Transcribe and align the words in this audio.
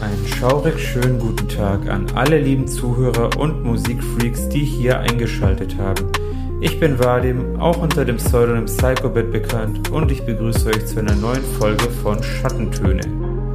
Einen 0.00 0.26
schaurig 0.26 0.78
schönen 0.78 1.18
guten 1.18 1.46
Tag 1.46 1.86
an 1.88 2.06
alle 2.14 2.38
lieben 2.38 2.66
Zuhörer 2.66 3.36
und 3.38 3.62
Musikfreaks, 3.62 4.48
die 4.48 4.64
hier 4.64 4.98
eingeschaltet 4.98 5.76
haben. 5.76 6.10
Ich 6.62 6.80
bin 6.80 6.98
Vadim, 6.98 7.60
auch 7.60 7.76
unter 7.76 8.06
dem 8.06 8.16
Pseudonym 8.16 8.64
Psychobit 8.64 9.30
bekannt 9.30 9.90
und 9.90 10.10
ich 10.10 10.24
begrüße 10.24 10.68
euch 10.68 10.86
zu 10.86 11.00
einer 11.00 11.14
neuen 11.14 11.44
Folge 11.58 11.90
von 12.02 12.22
Schattentöne, 12.22 13.02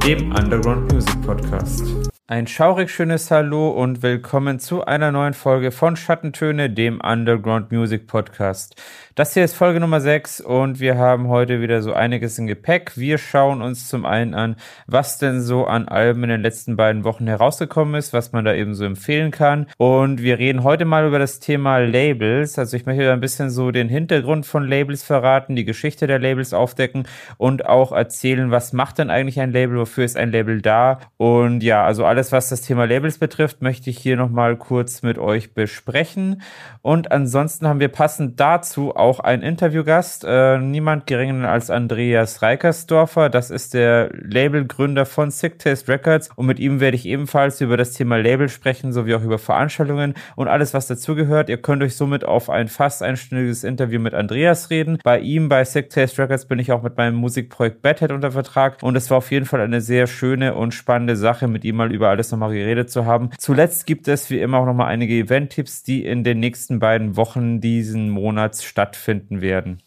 dem 0.06 0.32
Underground 0.32 0.92
Music 0.92 1.20
Podcast. 1.22 2.05
Ein 2.28 2.48
schaurig 2.48 2.90
schönes 2.90 3.30
Hallo 3.30 3.70
und 3.70 4.02
willkommen 4.02 4.58
zu 4.58 4.84
einer 4.84 5.12
neuen 5.12 5.32
Folge 5.32 5.70
von 5.70 5.94
Schattentöne, 5.94 6.68
dem 6.68 7.00
Underground 7.00 7.70
Music 7.70 8.08
Podcast. 8.08 8.74
Das 9.14 9.32
hier 9.32 9.44
ist 9.44 9.54
Folge 9.54 9.78
Nummer 9.78 10.00
6 10.00 10.40
und 10.40 10.80
wir 10.80 10.98
haben 10.98 11.28
heute 11.28 11.60
wieder 11.60 11.82
so 11.82 11.92
einiges 11.92 12.36
im 12.40 12.48
Gepäck. 12.48 12.96
Wir 12.96 13.18
schauen 13.18 13.62
uns 13.62 13.86
zum 13.86 14.04
einen 14.04 14.34
an, 14.34 14.56
was 14.88 15.18
denn 15.18 15.40
so 15.40 15.66
an 15.66 15.86
Alben 15.86 16.24
in 16.24 16.30
den 16.30 16.42
letzten 16.42 16.74
beiden 16.74 17.04
Wochen 17.04 17.28
herausgekommen 17.28 17.94
ist, 17.94 18.12
was 18.12 18.32
man 18.32 18.44
da 18.44 18.52
eben 18.54 18.74
so 18.74 18.84
empfehlen 18.84 19.30
kann. 19.30 19.68
Und 19.78 20.20
wir 20.20 20.40
reden 20.40 20.64
heute 20.64 20.84
mal 20.84 21.06
über 21.06 21.20
das 21.20 21.38
Thema 21.38 21.78
Labels. 21.78 22.58
Also 22.58 22.76
ich 22.76 22.86
möchte 22.86 23.12
ein 23.12 23.20
bisschen 23.20 23.50
so 23.50 23.70
den 23.70 23.88
Hintergrund 23.88 24.46
von 24.46 24.66
Labels 24.66 25.04
verraten, 25.04 25.54
die 25.54 25.64
Geschichte 25.64 26.08
der 26.08 26.18
Labels 26.18 26.52
aufdecken 26.52 27.06
und 27.38 27.66
auch 27.66 27.92
erzählen, 27.92 28.50
was 28.50 28.72
macht 28.72 28.98
denn 28.98 29.10
eigentlich 29.10 29.38
ein 29.38 29.52
Label, 29.52 29.78
wofür 29.78 30.04
ist 30.04 30.16
ein 30.16 30.32
Label 30.32 30.60
da. 30.60 30.98
Und 31.18 31.62
ja, 31.62 31.84
also 31.86 32.04
alles, 32.16 32.32
was 32.32 32.50
das 32.50 32.62
Thema 32.62 32.86
Labels 32.86 33.18
betrifft, 33.18 33.62
möchte 33.62 33.90
ich 33.90 33.98
hier 33.98 34.16
nochmal 34.16 34.56
kurz 34.56 35.02
mit 35.02 35.18
euch 35.18 35.54
besprechen. 35.54 36.42
Und 36.82 37.10
ansonsten 37.10 37.66
haben 37.66 37.80
wir 37.80 37.88
passend 37.88 38.38
dazu 38.38 38.94
auch 38.94 39.16
auch 39.16 39.20
ein 39.20 39.42
Interviewgast, 39.42 40.24
äh, 40.26 40.58
niemand 40.58 41.06
geringer 41.06 41.48
als 41.48 41.70
Andreas 41.70 42.42
Reikersdorfer. 42.42 43.30
Das 43.30 43.50
ist 43.50 43.72
der 43.72 44.10
Labelgründer 44.12 45.06
von 45.06 45.30
Sick 45.30 45.58
Taste 45.58 45.90
Records 45.92 46.30
und 46.34 46.46
mit 46.46 46.58
ihm 46.58 46.80
werde 46.80 46.96
ich 46.96 47.06
ebenfalls 47.06 47.60
über 47.60 47.76
das 47.76 47.92
Thema 47.92 48.16
Label 48.16 48.48
sprechen, 48.48 48.92
sowie 48.92 49.14
auch 49.14 49.22
über 49.22 49.38
Veranstaltungen 49.38 50.14
und 50.34 50.48
alles, 50.48 50.74
was 50.74 50.86
dazugehört. 50.88 51.48
Ihr 51.48 51.58
könnt 51.58 51.82
euch 51.82 51.96
somit 51.96 52.24
auf 52.24 52.50
ein 52.50 52.68
fast 52.68 53.02
einstündiges 53.02 53.64
Interview 53.64 54.00
mit 54.00 54.12
Andreas 54.12 54.70
reden. 54.70 54.98
Bei 55.04 55.20
ihm, 55.20 55.48
bei 55.48 55.64
Sick 55.64 55.90
Taste 55.90 56.20
Records, 56.20 56.46
bin 56.46 56.58
ich 56.58 56.72
auch 56.72 56.82
mit 56.82 56.96
meinem 56.96 57.14
Musikprojekt 57.14 57.82
Bedhead 57.82 58.12
unter 58.12 58.32
Vertrag 58.32 58.82
und 58.82 58.96
es 58.96 59.08
war 59.10 59.18
auf 59.18 59.30
jeden 59.30 59.46
Fall 59.46 59.60
eine 59.60 59.80
sehr 59.80 60.08
schöne 60.08 60.54
und 60.54 60.74
spannende 60.74 61.16
Sache, 61.16 61.46
mit 61.46 61.64
ihm 61.64 61.76
mal 61.76 61.92
über 61.92 62.05
alles 62.08 62.30
nochmal 62.30 62.52
geredet 62.52 62.90
zu 62.90 63.06
haben. 63.06 63.30
Zuletzt 63.38 63.86
gibt 63.86 64.08
es 64.08 64.30
wie 64.30 64.40
immer 64.40 64.58
auch 64.58 64.66
nochmal 64.66 64.88
einige 64.88 65.14
Event-Tipps, 65.14 65.82
die 65.82 66.04
in 66.04 66.24
den 66.24 66.40
nächsten 66.40 66.78
beiden 66.78 67.16
Wochen 67.16 67.60
diesen 67.60 68.10
Monats 68.10 68.64
stattfinden 68.64 69.40
werden. 69.40 69.82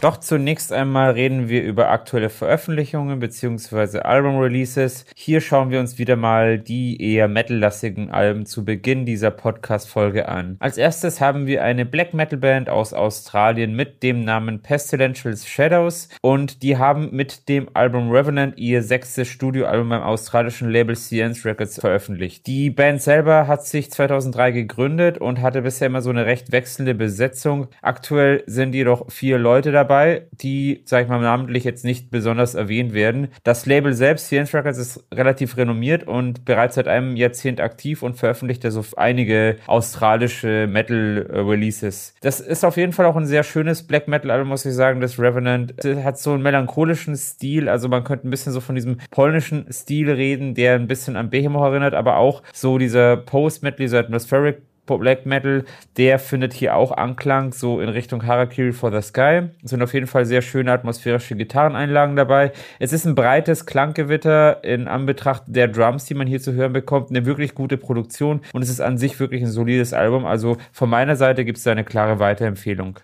Doch 0.00 0.18
zunächst 0.18 0.72
einmal 0.72 1.10
reden 1.10 1.48
wir 1.48 1.64
über 1.64 1.90
aktuelle 1.90 2.30
Veröffentlichungen 2.30 3.18
bzw. 3.18 3.98
Album-Releases. 3.98 5.04
Hier 5.16 5.40
schauen 5.40 5.70
wir 5.70 5.80
uns 5.80 5.98
wieder 5.98 6.14
mal 6.14 6.60
die 6.60 7.02
eher 7.02 7.26
metallastigen 7.26 8.08
Alben 8.08 8.46
zu 8.46 8.64
Beginn 8.64 9.06
dieser 9.06 9.32
Podcast-Folge 9.32 10.28
an. 10.28 10.56
Als 10.60 10.78
erstes 10.78 11.20
haben 11.20 11.48
wir 11.48 11.64
eine 11.64 11.84
Black 11.84 12.14
Metal 12.14 12.38
Band 12.38 12.70
aus 12.70 12.94
Australien 12.94 13.74
mit 13.74 14.04
dem 14.04 14.22
Namen 14.24 14.60
Pestilential 14.62 15.36
Shadows 15.36 16.10
und 16.22 16.62
die 16.62 16.76
haben 16.76 17.08
mit 17.10 17.48
dem 17.48 17.68
Album 17.74 18.12
Revenant 18.12 18.56
ihr 18.56 18.84
sechstes 18.84 19.26
Studioalbum 19.26 19.88
beim 19.88 20.02
australischen 20.02 20.70
Label 20.70 20.96
CNS 20.96 21.44
Records 21.44 21.80
veröffentlicht. 21.80 22.46
Die 22.46 22.70
Band 22.70 23.02
selber 23.02 23.48
hat 23.48 23.66
sich 23.66 23.90
2003 23.90 24.52
gegründet 24.52 25.18
und 25.18 25.42
hatte 25.42 25.62
bisher 25.62 25.88
immer 25.88 26.02
so 26.02 26.10
eine 26.10 26.24
recht 26.24 26.52
wechselnde 26.52 26.94
Besetzung. 26.94 27.66
Aktuell 27.82 28.44
sind 28.46 28.76
jedoch 28.76 29.10
vier 29.10 29.38
Leute 29.38 29.72
dabei 29.72 29.87
dabei, 29.88 30.26
die, 30.32 30.82
sag 30.84 31.04
ich 31.04 31.08
mal, 31.08 31.20
namentlich 31.20 31.64
jetzt 31.64 31.84
nicht 31.84 32.10
besonders 32.10 32.54
erwähnt 32.54 32.92
werden. 32.92 33.28
Das 33.42 33.66
Label 33.66 33.94
selbst, 33.94 34.28
CNS 34.28 34.54
Records, 34.54 34.78
ist 34.78 35.04
relativ 35.12 35.56
renommiert 35.56 36.06
und 36.06 36.44
bereits 36.44 36.74
seit 36.74 36.88
einem 36.88 37.16
Jahrzehnt 37.16 37.60
aktiv 37.60 38.02
und 38.02 38.16
veröffentlicht 38.16 38.64
also 38.64 38.84
einige 38.96 39.56
australische 39.66 40.66
Metal-Releases. 40.66 42.14
Das 42.20 42.40
ist 42.40 42.64
auf 42.64 42.76
jeden 42.76 42.92
Fall 42.92 43.06
auch 43.06 43.16
ein 43.16 43.26
sehr 43.26 43.42
schönes 43.42 43.86
Black 43.86 44.08
Metal-Album, 44.08 44.48
muss 44.48 44.66
ich 44.66 44.74
sagen. 44.74 45.00
Das 45.00 45.18
Revenant 45.18 45.74
das 45.76 46.04
hat 46.04 46.18
so 46.18 46.32
einen 46.32 46.42
melancholischen 46.42 47.16
Stil, 47.16 47.68
also 47.68 47.88
man 47.88 48.04
könnte 48.04 48.28
ein 48.28 48.30
bisschen 48.30 48.52
so 48.52 48.60
von 48.60 48.74
diesem 48.74 48.98
polnischen 49.10 49.72
Stil 49.72 50.10
reden, 50.10 50.54
der 50.54 50.74
ein 50.74 50.86
bisschen 50.86 51.16
an 51.16 51.30
Behemoth 51.30 51.72
erinnert, 51.72 51.94
aber 51.94 52.16
auch 52.16 52.42
so 52.52 52.78
dieser 52.78 53.16
Post-Metal, 53.16 53.78
dieser 53.78 54.00
Atmospheric 54.00 54.67
Black 54.96 55.26
Metal, 55.26 55.64
der 55.98 56.18
findet 56.18 56.54
hier 56.54 56.74
auch 56.74 56.92
Anklang, 56.92 57.52
so 57.52 57.80
in 57.80 57.90
Richtung 57.90 58.26
Harakiri 58.26 58.72
for 58.72 58.90
the 58.90 59.02
Sky. 59.02 59.48
Es 59.62 59.70
sind 59.70 59.82
auf 59.82 59.92
jeden 59.92 60.06
Fall 60.06 60.24
sehr 60.24 60.40
schöne 60.40 60.72
atmosphärische 60.72 61.36
Gitarreneinlagen 61.36 62.16
dabei. 62.16 62.52
Es 62.78 62.94
ist 62.94 63.04
ein 63.04 63.14
breites 63.14 63.66
Klanggewitter 63.66 64.64
in 64.64 64.88
Anbetracht 64.88 65.42
der 65.46 65.68
Drums, 65.68 66.06
die 66.06 66.14
man 66.14 66.26
hier 66.26 66.40
zu 66.40 66.54
hören 66.54 66.72
bekommt. 66.72 67.10
Eine 67.10 67.26
wirklich 67.26 67.54
gute 67.54 67.76
Produktion 67.76 68.40
und 68.54 68.62
es 68.62 68.70
ist 68.70 68.80
an 68.80 68.96
sich 68.96 69.20
wirklich 69.20 69.42
ein 69.42 69.50
solides 69.50 69.92
Album. 69.92 70.24
Also 70.24 70.56
von 70.72 70.88
meiner 70.88 71.16
Seite 71.16 71.44
gibt 71.44 71.58
es 71.58 71.64
da 71.64 71.72
eine 71.72 71.84
klare 71.84 72.18
Weiterempfehlung. 72.18 73.00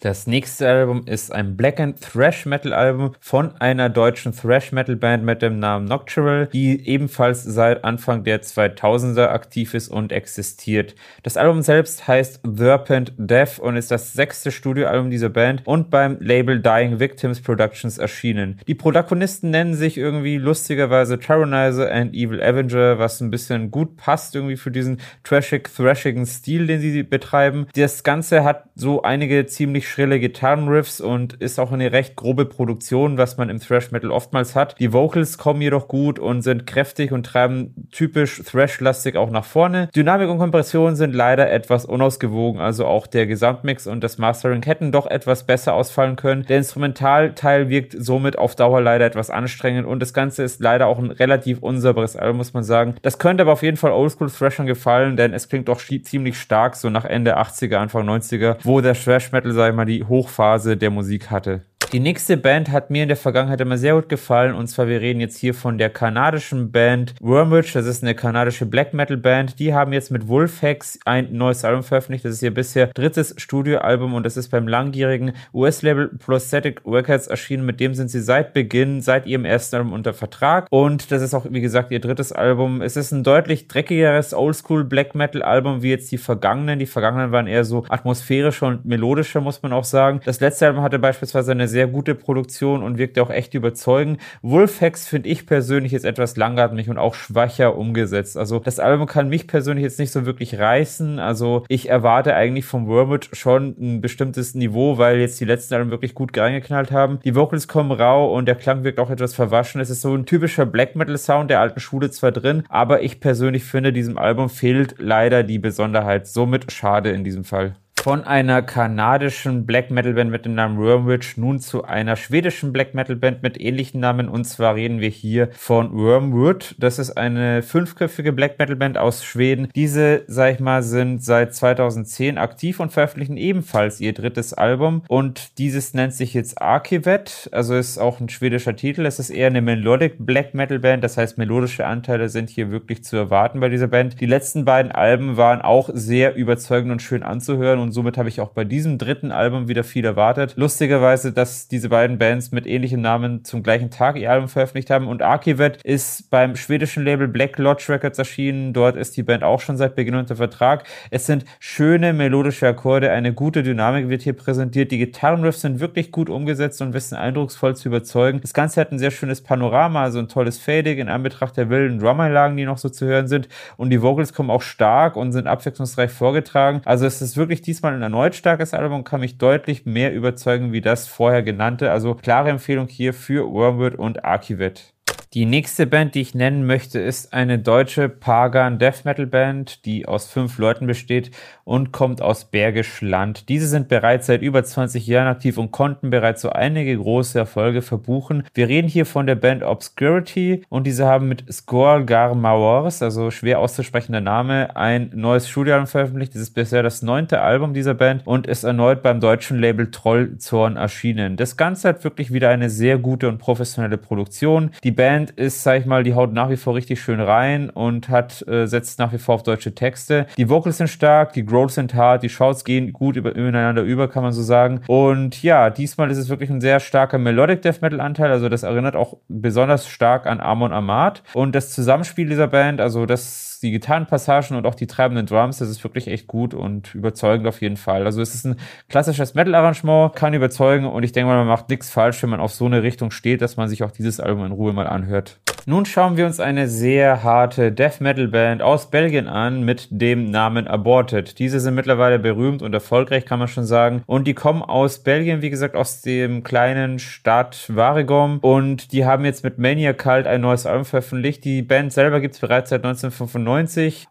Das 0.00 0.26
nächste 0.26 0.66
Album 0.66 1.02
ist 1.04 1.30
ein 1.30 1.58
Black 1.58 1.78
and 1.78 2.00
Thrash 2.00 2.46
Metal 2.46 2.72
Album 2.72 3.14
von 3.20 3.54
einer 3.60 3.90
deutschen 3.90 4.34
Thrash 4.34 4.72
Metal 4.72 4.96
Band 4.96 5.24
mit 5.24 5.42
dem 5.42 5.58
Namen 5.58 5.84
Noctural, 5.84 6.46
die 6.46 6.88
ebenfalls 6.88 7.44
seit 7.44 7.84
Anfang 7.84 8.24
der 8.24 8.40
2000er 8.40 9.26
aktiv 9.26 9.74
ist 9.74 9.88
und 9.88 10.10
existiert. 10.10 10.94
Das 11.22 11.36
Album 11.36 11.60
selbst 11.60 12.08
heißt 12.08 12.40
Serpent 12.50 13.12
Death 13.18 13.58
und 13.58 13.76
ist 13.76 13.90
das 13.90 14.14
sechste 14.14 14.50
Studioalbum 14.50 15.10
dieser 15.10 15.28
Band 15.28 15.66
und 15.66 15.90
beim 15.90 16.16
Label 16.18 16.62
Dying 16.62 16.98
Victims 16.98 17.42
Productions 17.42 17.98
erschienen. 17.98 18.58
Die 18.66 18.74
Protagonisten 18.74 19.50
nennen 19.50 19.74
sich 19.74 19.98
irgendwie 19.98 20.38
lustigerweise 20.38 21.18
Tyrannizer 21.18 21.92
and 21.92 22.14
Evil 22.14 22.42
Avenger, 22.42 22.98
was 22.98 23.20
ein 23.20 23.30
bisschen 23.30 23.70
gut 23.70 23.98
passt 23.98 24.34
irgendwie 24.34 24.56
für 24.56 24.70
diesen 24.70 24.98
trashig, 25.24 25.68
thrashigen 25.68 26.24
Stil, 26.24 26.66
den 26.66 26.80
sie 26.80 27.02
betreiben. 27.02 27.66
Das 27.74 28.02
Ganze 28.02 28.44
hat 28.44 28.64
so 28.74 29.02
einige 29.02 29.44
ziemlich 29.44 29.89
schrille 29.90 30.20
Gitarrenriffs 30.20 31.00
und 31.00 31.34
ist 31.34 31.58
auch 31.58 31.72
eine 31.72 31.92
recht 31.92 32.16
grobe 32.16 32.44
Produktion, 32.44 33.18
was 33.18 33.36
man 33.36 33.50
im 33.50 33.60
Thrash 33.60 33.90
Metal 33.90 34.10
oftmals 34.10 34.54
hat. 34.54 34.78
Die 34.78 34.92
Vocals 34.92 35.36
kommen 35.36 35.60
jedoch 35.60 35.88
gut 35.88 36.18
und 36.18 36.42
sind 36.42 36.66
kräftig 36.66 37.12
und 37.12 37.26
treiben 37.26 37.88
typisch 37.90 38.42
Thrash-lastig 38.44 39.16
auch 39.16 39.30
nach 39.30 39.44
vorne. 39.44 39.88
Dynamik 39.94 40.28
und 40.28 40.38
Kompression 40.38 40.96
sind 40.96 41.14
leider 41.14 41.50
etwas 41.50 41.84
unausgewogen, 41.84 42.60
also 42.60 42.86
auch 42.86 43.06
der 43.06 43.26
Gesamtmix 43.26 43.86
und 43.86 44.04
das 44.04 44.18
Mastering 44.18 44.62
hätten 44.62 44.92
doch 44.92 45.06
etwas 45.06 45.44
besser 45.44 45.74
ausfallen 45.74 46.16
können. 46.16 46.44
Der 46.46 46.58
Instrumentalteil 46.58 47.68
wirkt 47.68 47.96
somit 47.98 48.38
auf 48.38 48.54
Dauer 48.54 48.80
leider 48.80 49.06
etwas 49.06 49.30
anstrengend 49.30 49.86
und 49.86 50.00
das 50.00 50.14
Ganze 50.14 50.42
ist 50.42 50.60
leider 50.60 50.86
auch 50.86 50.98
ein 50.98 51.10
relativ 51.10 51.58
unsauberes 51.60 52.16
Album, 52.16 52.38
muss 52.38 52.54
man 52.54 52.62
sagen. 52.62 52.94
Das 53.02 53.18
könnte 53.18 53.42
aber 53.42 53.52
auf 53.52 53.62
jeden 53.62 53.76
Fall 53.76 53.92
Oldschool 53.92 54.30
Thrashern 54.30 54.66
gefallen, 54.66 55.16
denn 55.16 55.34
es 55.34 55.48
klingt 55.48 55.68
doch 55.68 55.80
ziemlich 55.80 56.38
stark, 56.38 56.76
so 56.76 56.90
nach 56.90 57.04
Ende 57.04 57.38
80er, 57.38 57.76
Anfang 57.76 58.08
90er, 58.08 58.56
wo 58.62 58.80
der 58.80 58.94
Thrash 58.94 59.32
Metal, 59.32 59.52
sag 59.52 59.70
ich 59.70 59.76
mal, 59.76 59.79
mal 59.80 59.86
die 59.86 60.04
Hochphase 60.04 60.76
der 60.76 60.90
Musik 60.90 61.30
hatte. 61.30 61.64
Die 61.92 61.98
nächste 61.98 62.36
Band 62.36 62.70
hat 62.70 62.90
mir 62.90 63.02
in 63.02 63.08
der 63.08 63.16
Vergangenheit 63.16 63.60
immer 63.60 63.76
sehr 63.76 63.94
gut 63.94 64.08
gefallen 64.08 64.54
und 64.54 64.68
zwar 64.68 64.86
wir 64.86 65.00
reden 65.00 65.18
jetzt 65.18 65.38
hier 65.38 65.54
von 65.54 65.76
der 65.76 65.90
kanadischen 65.90 66.70
Band 66.70 67.16
Wormwitch, 67.20 67.72
das 67.72 67.84
ist 67.84 68.04
eine 68.04 68.14
kanadische 68.14 68.64
Black 68.64 68.94
Metal 68.94 69.16
Band. 69.16 69.58
Die 69.58 69.74
haben 69.74 69.92
jetzt 69.92 70.12
mit 70.12 70.28
Wolfhex 70.28 71.00
ein 71.04 71.32
neues 71.32 71.64
Album 71.64 71.82
veröffentlicht. 71.82 72.24
Das 72.24 72.34
ist 72.34 72.42
ihr 72.42 72.54
bisher 72.54 72.86
drittes 72.94 73.34
Studioalbum 73.38 74.14
und 74.14 74.24
das 74.24 74.36
ist 74.36 74.50
beim 74.50 74.68
langjährigen 74.68 75.32
US-Label 75.52 76.10
Prosthetic 76.16 76.80
Records 76.86 77.26
erschienen. 77.26 77.66
Mit 77.66 77.80
dem 77.80 77.94
sind 77.94 78.08
sie 78.08 78.20
seit 78.20 78.54
Beginn, 78.54 79.00
seit 79.00 79.26
ihrem 79.26 79.44
ersten 79.44 79.74
Album 79.74 79.92
unter 79.92 80.14
Vertrag 80.14 80.68
und 80.70 81.10
das 81.10 81.22
ist 81.22 81.34
auch 81.34 81.46
wie 81.50 81.60
gesagt 81.60 81.90
ihr 81.90 82.00
drittes 82.00 82.30
Album. 82.30 82.82
Es 82.82 82.96
ist 82.96 83.10
ein 83.10 83.24
deutlich 83.24 83.66
dreckigeres 83.66 84.32
Oldschool 84.32 84.84
Black 84.84 85.16
Metal 85.16 85.42
Album 85.42 85.82
wie 85.82 85.90
jetzt 85.90 86.12
die 86.12 86.18
vergangenen. 86.18 86.78
Die 86.78 86.86
vergangenen 86.86 87.32
waren 87.32 87.48
eher 87.48 87.64
so 87.64 87.84
atmosphärischer 87.88 88.68
und 88.68 88.84
melodischer, 88.84 89.40
muss 89.40 89.60
man 89.60 89.72
auch 89.72 89.82
sagen. 89.82 90.20
Das 90.24 90.38
letzte 90.38 90.66
Album 90.68 90.84
hatte 90.84 91.00
beispielsweise 91.00 91.50
eine 91.50 91.66
sehr 91.66 91.79
sehr 91.80 91.86
gute 91.86 92.14
Produktion 92.14 92.82
und 92.82 92.98
wirkt 92.98 93.18
auch 93.18 93.30
echt 93.30 93.54
überzeugend. 93.54 94.20
Wolfhex 94.42 95.08
finde 95.08 95.30
ich 95.30 95.46
persönlich 95.46 95.92
jetzt 95.92 96.04
etwas 96.04 96.36
langatmig 96.36 96.90
und 96.90 96.98
auch 96.98 97.14
schwächer 97.14 97.74
umgesetzt. 97.78 98.36
Also 98.36 98.58
das 98.58 98.78
Album 98.78 99.06
kann 99.06 99.30
mich 99.30 99.46
persönlich 99.46 99.82
jetzt 99.82 99.98
nicht 99.98 100.12
so 100.12 100.26
wirklich 100.26 100.58
reißen. 100.58 101.18
Also 101.18 101.64
ich 101.68 101.88
erwarte 101.88 102.34
eigentlich 102.34 102.66
vom 102.66 102.86
Wormwood 102.86 103.30
schon 103.32 103.76
ein 103.80 104.02
bestimmtes 104.02 104.54
Niveau, 104.54 104.98
weil 104.98 105.20
jetzt 105.20 105.40
die 105.40 105.46
letzten 105.46 105.72
Alben 105.72 105.90
wirklich 105.90 106.14
gut 106.14 106.36
reingeknallt 106.36 106.92
haben. 106.92 107.18
Die 107.24 107.34
Vocals 107.34 107.66
kommen 107.66 107.92
rau 107.92 108.30
und 108.36 108.44
der 108.44 108.56
Klang 108.56 108.84
wirkt 108.84 109.00
auch 109.00 109.08
etwas 109.08 109.34
verwaschen. 109.34 109.80
Es 109.80 109.88
ist 109.88 110.02
so 110.02 110.14
ein 110.14 110.26
typischer 110.26 110.66
Black 110.66 110.96
Metal 110.96 111.16
Sound 111.16 111.48
der 111.48 111.60
alten 111.60 111.80
Schule 111.80 112.10
zwar 112.10 112.30
drin, 112.30 112.64
aber 112.68 113.02
ich 113.02 113.20
persönlich 113.20 113.64
finde, 113.64 113.94
diesem 113.94 114.18
Album 114.18 114.50
fehlt 114.50 114.96
leider 114.98 115.44
die 115.44 115.58
Besonderheit. 115.58 116.26
Somit 116.26 116.72
schade 116.72 117.08
in 117.08 117.24
diesem 117.24 117.44
Fall. 117.44 117.74
Von 118.02 118.24
einer 118.24 118.62
kanadischen 118.62 119.66
Black 119.66 119.90
Metal 119.90 120.14
Band 120.14 120.30
mit 120.30 120.46
dem 120.46 120.54
Namen 120.54 120.78
Wormwitch 120.78 121.36
nun 121.36 121.60
zu 121.60 121.84
einer 121.84 122.16
schwedischen 122.16 122.72
Black 122.72 122.94
Metal 122.94 123.14
Band 123.14 123.42
mit 123.42 123.60
ähnlichen 123.60 124.00
Namen. 124.00 124.30
Und 124.30 124.46
zwar 124.46 124.74
reden 124.74 125.00
wir 125.00 125.10
hier 125.10 125.50
von 125.52 125.92
Wormwood. 125.92 126.76
Das 126.78 126.98
ist 126.98 127.18
eine 127.18 127.62
fünfköpfige 127.62 128.32
Black 128.32 128.58
Metal 128.58 128.76
Band 128.76 128.96
aus 128.96 129.22
Schweden. 129.22 129.68
Diese, 129.74 130.22
sag 130.28 130.54
ich 130.54 130.60
mal, 130.60 130.82
sind 130.82 131.22
seit 131.22 131.54
2010 131.54 132.38
aktiv 132.38 132.80
und 132.80 132.90
veröffentlichen 132.90 133.36
ebenfalls 133.36 134.00
ihr 134.00 134.14
drittes 134.14 134.54
Album. 134.54 135.02
Und 135.08 135.58
dieses 135.58 135.92
nennt 135.92 136.14
sich 136.14 136.32
jetzt 136.32 136.62
Archivet. 136.62 137.50
Also 137.52 137.74
ist 137.74 137.98
auch 137.98 138.18
ein 138.18 138.30
schwedischer 138.30 138.76
Titel. 138.76 139.04
Es 139.04 139.18
ist 139.18 139.28
eher 139.28 139.48
eine 139.48 139.60
Melodic 139.60 140.14
Black 140.18 140.54
Metal 140.54 140.78
Band. 140.78 141.04
Das 141.04 141.18
heißt, 141.18 141.36
melodische 141.36 141.86
Anteile 141.86 142.30
sind 142.30 142.48
hier 142.48 142.70
wirklich 142.70 143.04
zu 143.04 143.18
erwarten 143.18 143.60
bei 143.60 143.68
dieser 143.68 143.88
Band. 143.88 144.18
Die 144.22 144.26
letzten 144.26 144.64
beiden 144.64 144.90
Alben 144.90 145.36
waren 145.36 145.60
auch 145.60 145.90
sehr 145.92 146.34
überzeugend 146.34 146.92
und 146.92 147.02
schön 147.02 147.22
anzuhören 147.22 147.78
und 147.78 147.89
und 147.90 147.94
somit 147.94 148.18
habe 148.18 148.28
ich 148.28 148.40
auch 148.40 148.50
bei 148.50 148.62
diesem 148.62 148.98
dritten 148.98 149.32
Album 149.32 149.66
wieder 149.66 149.82
viel 149.82 150.04
erwartet. 150.04 150.52
Lustigerweise, 150.54 151.32
dass 151.32 151.66
diese 151.66 151.88
beiden 151.88 152.18
Bands 152.18 152.52
mit 152.52 152.64
ähnlichen 152.64 153.00
Namen 153.00 153.44
zum 153.44 153.64
gleichen 153.64 153.90
Tag 153.90 154.16
ihr 154.16 154.30
Album 154.30 154.48
veröffentlicht 154.48 154.90
haben 154.90 155.08
und 155.08 155.22
Archivet 155.22 155.82
ist 155.82 156.30
beim 156.30 156.54
schwedischen 156.54 157.04
Label 157.04 157.26
Black 157.26 157.58
Lodge 157.58 157.86
Records 157.88 158.16
erschienen. 158.16 158.72
Dort 158.72 158.94
ist 158.94 159.16
die 159.16 159.24
Band 159.24 159.42
auch 159.42 159.58
schon 159.58 159.76
seit 159.76 159.96
Beginn 159.96 160.14
unter 160.14 160.36
Vertrag. 160.36 160.84
Es 161.10 161.26
sind 161.26 161.44
schöne 161.58 162.12
melodische 162.12 162.68
Akkorde, 162.68 163.10
eine 163.10 163.34
gute 163.34 163.64
Dynamik 163.64 164.08
wird 164.08 164.22
hier 164.22 164.34
präsentiert. 164.34 164.92
Die 164.92 164.98
Gitarrenriffs 164.98 165.62
sind 165.62 165.80
wirklich 165.80 166.12
gut 166.12 166.30
umgesetzt 166.30 166.80
und 166.82 166.92
wissen 166.92 167.16
eindrucksvoll 167.16 167.74
zu 167.74 167.88
überzeugen. 167.88 168.40
Das 168.40 168.54
Ganze 168.54 168.80
hat 168.80 168.92
ein 168.92 169.00
sehr 169.00 169.10
schönes 169.10 169.40
Panorama, 169.40 170.04
also 170.04 170.20
ein 170.20 170.28
tolles 170.28 170.58
Fading 170.58 170.98
in 170.98 171.08
Anbetracht 171.08 171.56
der 171.56 171.70
wilden 171.70 171.98
Drummerlagen, 171.98 172.56
die 172.56 172.66
noch 172.66 172.78
so 172.78 172.88
zu 172.88 173.04
hören 173.06 173.26
sind. 173.26 173.48
Und 173.76 173.90
die 173.90 174.00
Vocals 174.00 174.32
kommen 174.32 174.50
auch 174.50 174.62
stark 174.62 175.16
und 175.16 175.32
sind 175.32 175.48
abwechslungsreich 175.48 176.12
vorgetragen. 176.12 176.82
Also 176.84 177.04
es 177.04 177.20
ist 177.20 177.36
wirklich 177.36 177.62
diesmal 177.62 177.79
diesmal 177.80 177.94
ein 177.94 178.02
erneut 178.02 178.34
starkes 178.34 178.74
Album, 178.74 179.04
kann 179.04 179.20
mich 179.20 179.38
deutlich 179.38 179.86
mehr 179.86 180.12
überzeugen 180.12 180.70
wie 180.70 180.82
das 180.82 181.08
vorher 181.08 181.42
genannte. 181.42 181.90
Also 181.90 182.14
klare 182.14 182.50
Empfehlung 182.50 182.88
hier 182.88 183.14
für 183.14 183.50
Wormwood 183.50 183.94
und 183.94 184.22
Archivet. 184.22 184.92
Die 185.32 185.46
nächste 185.46 185.86
Band, 185.86 186.16
die 186.16 186.22
ich 186.22 186.34
nennen 186.34 186.66
möchte, 186.66 186.98
ist 186.98 187.32
eine 187.32 187.60
deutsche 187.60 188.08
Pagan 188.08 188.80
Death 188.80 189.04
Metal 189.04 189.28
Band, 189.28 189.84
die 189.84 190.06
aus 190.06 190.26
fünf 190.26 190.58
Leuten 190.58 190.88
besteht 190.88 191.30
und 191.62 191.92
kommt 191.92 192.20
aus 192.20 192.46
Bergisch 192.46 193.00
Land. 193.00 193.48
Diese 193.48 193.68
sind 193.68 193.86
bereits 193.86 194.26
seit 194.26 194.42
über 194.42 194.64
20 194.64 195.06
Jahren 195.06 195.28
aktiv 195.28 195.56
und 195.56 195.70
konnten 195.70 196.10
bereits 196.10 196.42
so 196.42 196.50
einige 196.50 196.96
große 196.96 197.38
Erfolge 197.38 197.80
verbuchen. 197.80 198.42
Wir 198.54 198.66
reden 198.66 198.88
hier 198.88 199.06
von 199.06 199.28
der 199.28 199.36
Band 199.36 199.62
Obscurity 199.62 200.64
und 200.68 200.84
diese 200.84 201.06
haben 201.06 201.28
mit 201.28 201.44
Skorgar 201.52 202.34
Mawars, 202.34 203.00
also 203.00 203.30
schwer 203.30 203.60
auszusprechender 203.60 204.20
Name, 204.20 204.74
ein 204.74 205.12
neues 205.14 205.48
Studioalbum 205.48 205.86
veröffentlicht. 205.86 206.34
Das 206.34 206.42
ist 206.42 206.54
bisher 206.54 206.82
das 206.82 207.02
neunte 207.02 207.40
Album 207.40 207.72
dieser 207.72 207.94
Band 207.94 208.26
und 208.26 208.48
ist 208.48 208.64
erneut 208.64 209.04
beim 209.04 209.20
deutschen 209.20 209.60
Label 209.60 209.92
Trollzorn 209.92 210.74
erschienen. 210.76 211.36
Das 211.36 211.56
Ganze 211.56 211.86
hat 211.86 212.02
wirklich 212.02 212.32
wieder 212.32 212.48
eine 212.48 212.68
sehr 212.68 212.98
gute 212.98 213.28
und 213.28 213.38
professionelle 213.38 213.96
Produktion. 213.96 214.72
Die 214.82 214.90
Band 214.90 215.19
Band 215.20 215.30
ist, 215.32 215.62
sag 215.62 215.80
ich 215.80 215.86
mal, 215.86 216.02
die 216.02 216.14
haut 216.14 216.32
nach 216.32 216.48
wie 216.48 216.56
vor 216.56 216.74
richtig 216.74 217.00
schön 217.00 217.20
rein 217.20 217.68
und 217.68 218.08
hat, 218.08 218.46
äh, 218.48 218.66
setzt 218.66 218.98
nach 218.98 219.12
wie 219.12 219.18
vor 219.18 219.34
auf 219.34 219.42
deutsche 219.42 219.74
Texte. 219.74 220.26
Die 220.36 220.48
Vocals 220.48 220.78
sind 220.78 220.88
stark, 220.88 221.34
die 221.34 221.44
Growls 221.44 221.74
sind 221.74 221.94
hart, 221.94 222.22
die 222.22 222.28
Shouts 222.28 222.64
gehen 222.64 222.92
gut 222.92 223.16
über, 223.16 223.34
übereinander 223.34 223.82
über, 223.82 224.08
kann 224.08 224.22
man 224.22 224.32
so 224.32 224.42
sagen. 224.42 224.80
Und 224.86 225.42
ja, 225.42 225.68
diesmal 225.68 226.10
ist 226.10 226.18
es 226.18 226.28
wirklich 226.28 226.48
ein 226.48 226.60
sehr 226.60 226.80
starker 226.80 227.18
Melodic 227.18 227.60
Death 227.62 227.82
Metal 227.82 228.00
Anteil, 228.00 228.30
also 228.30 228.48
das 228.48 228.62
erinnert 228.62 228.96
auch 228.96 229.18
besonders 229.28 229.88
stark 229.88 230.26
an 230.26 230.40
Amon 230.40 230.72
Amat. 230.72 231.22
Und 231.34 231.54
das 231.54 231.70
Zusammenspiel 231.70 232.28
dieser 232.28 232.48
Band, 232.48 232.80
also 232.80 233.04
das 233.04 233.49
die 233.62 233.70
Gitarrenpassagen 233.70 234.56
und 234.56 234.66
auch 234.66 234.74
die 234.74 234.86
treibenden 234.86 235.26
Drums, 235.26 235.58
das 235.58 235.68
ist 235.68 235.84
wirklich 235.84 236.08
echt 236.08 236.26
gut 236.26 236.54
und 236.54 236.94
überzeugend 236.94 237.46
auf 237.46 237.60
jeden 237.60 237.76
Fall. 237.76 238.06
Also 238.06 238.20
es 238.20 238.34
ist 238.34 238.44
ein 238.44 238.56
klassisches 238.88 239.34
Metal-Arrangement, 239.34 240.14
kann 240.14 240.34
überzeugen 240.34 240.86
und 240.86 241.02
ich 241.02 241.12
denke 241.12 241.28
mal, 241.28 241.38
man 241.38 241.46
macht 241.46 241.68
nichts 241.68 241.90
falsch, 241.90 242.22
wenn 242.22 242.30
man 242.30 242.40
auf 242.40 242.52
so 242.52 242.66
eine 242.66 242.82
Richtung 242.82 243.10
steht, 243.10 243.42
dass 243.42 243.56
man 243.56 243.68
sich 243.68 243.82
auch 243.82 243.90
dieses 243.90 244.20
Album 244.20 244.44
in 244.46 244.52
Ruhe 244.52 244.72
mal 244.72 244.86
anhört. 244.86 245.40
Nun 245.66 245.84
schauen 245.84 246.16
wir 246.16 246.24
uns 246.26 246.40
eine 246.40 246.68
sehr 246.68 247.22
harte 247.22 247.70
Death 247.70 248.00
Metal 248.00 248.28
Band 248.28 248.62
aus 248.62 248.90
Belgien 248.90 249.28
an 249.28 249.62
mit 249.62 249.88
dem 249.90 250.30
Namen 250.30 250.66
Aborted. 250.66 251.38
Diese 251.38 251.60
sind 251.60 251.74
mittlerweile 251.74 252.18
berühmt 252.18 252.62
und 252.62 252.72
erfolgreich, 252.72 253.26
kann 253.26 253.38
man 253.38 253.48
schon 253.48 253.66
sagen. 253.66 254.02
Und 254.06 254.26
die 254.26 254.34
kommen 254.34 254.62
aus 254.62 255.00
Belgien, 255.00 255.42
wie 255.42 255.50
gesagt, 255.50 255.76
aus 255.76 256.00
dem 256.00 256.42
kleinen 256.42 256.98
Stadt 256.98 257.66
Varigom. 257.68 258.38
Und 258.38 258.92
die 258.92 259.04
haben 259.04 259.24
jetzt 259.24 259.44
mit 259.44 259.58
Mania 259.58 259.92
Cult 259.92 260.26
ein 260.26 260.40
neues 260.40 260.64
Album 260.64 260.86
veröffentlicht. 260.86 261.44
Die 261.44 261.62
Band 261.62 261.92
selber 261.92 262.20
gibt 262.20 262.34
es 262.34 262.40
bereits 262.40 262.70
seit 262.70 262.84
1995, 262.84 263.49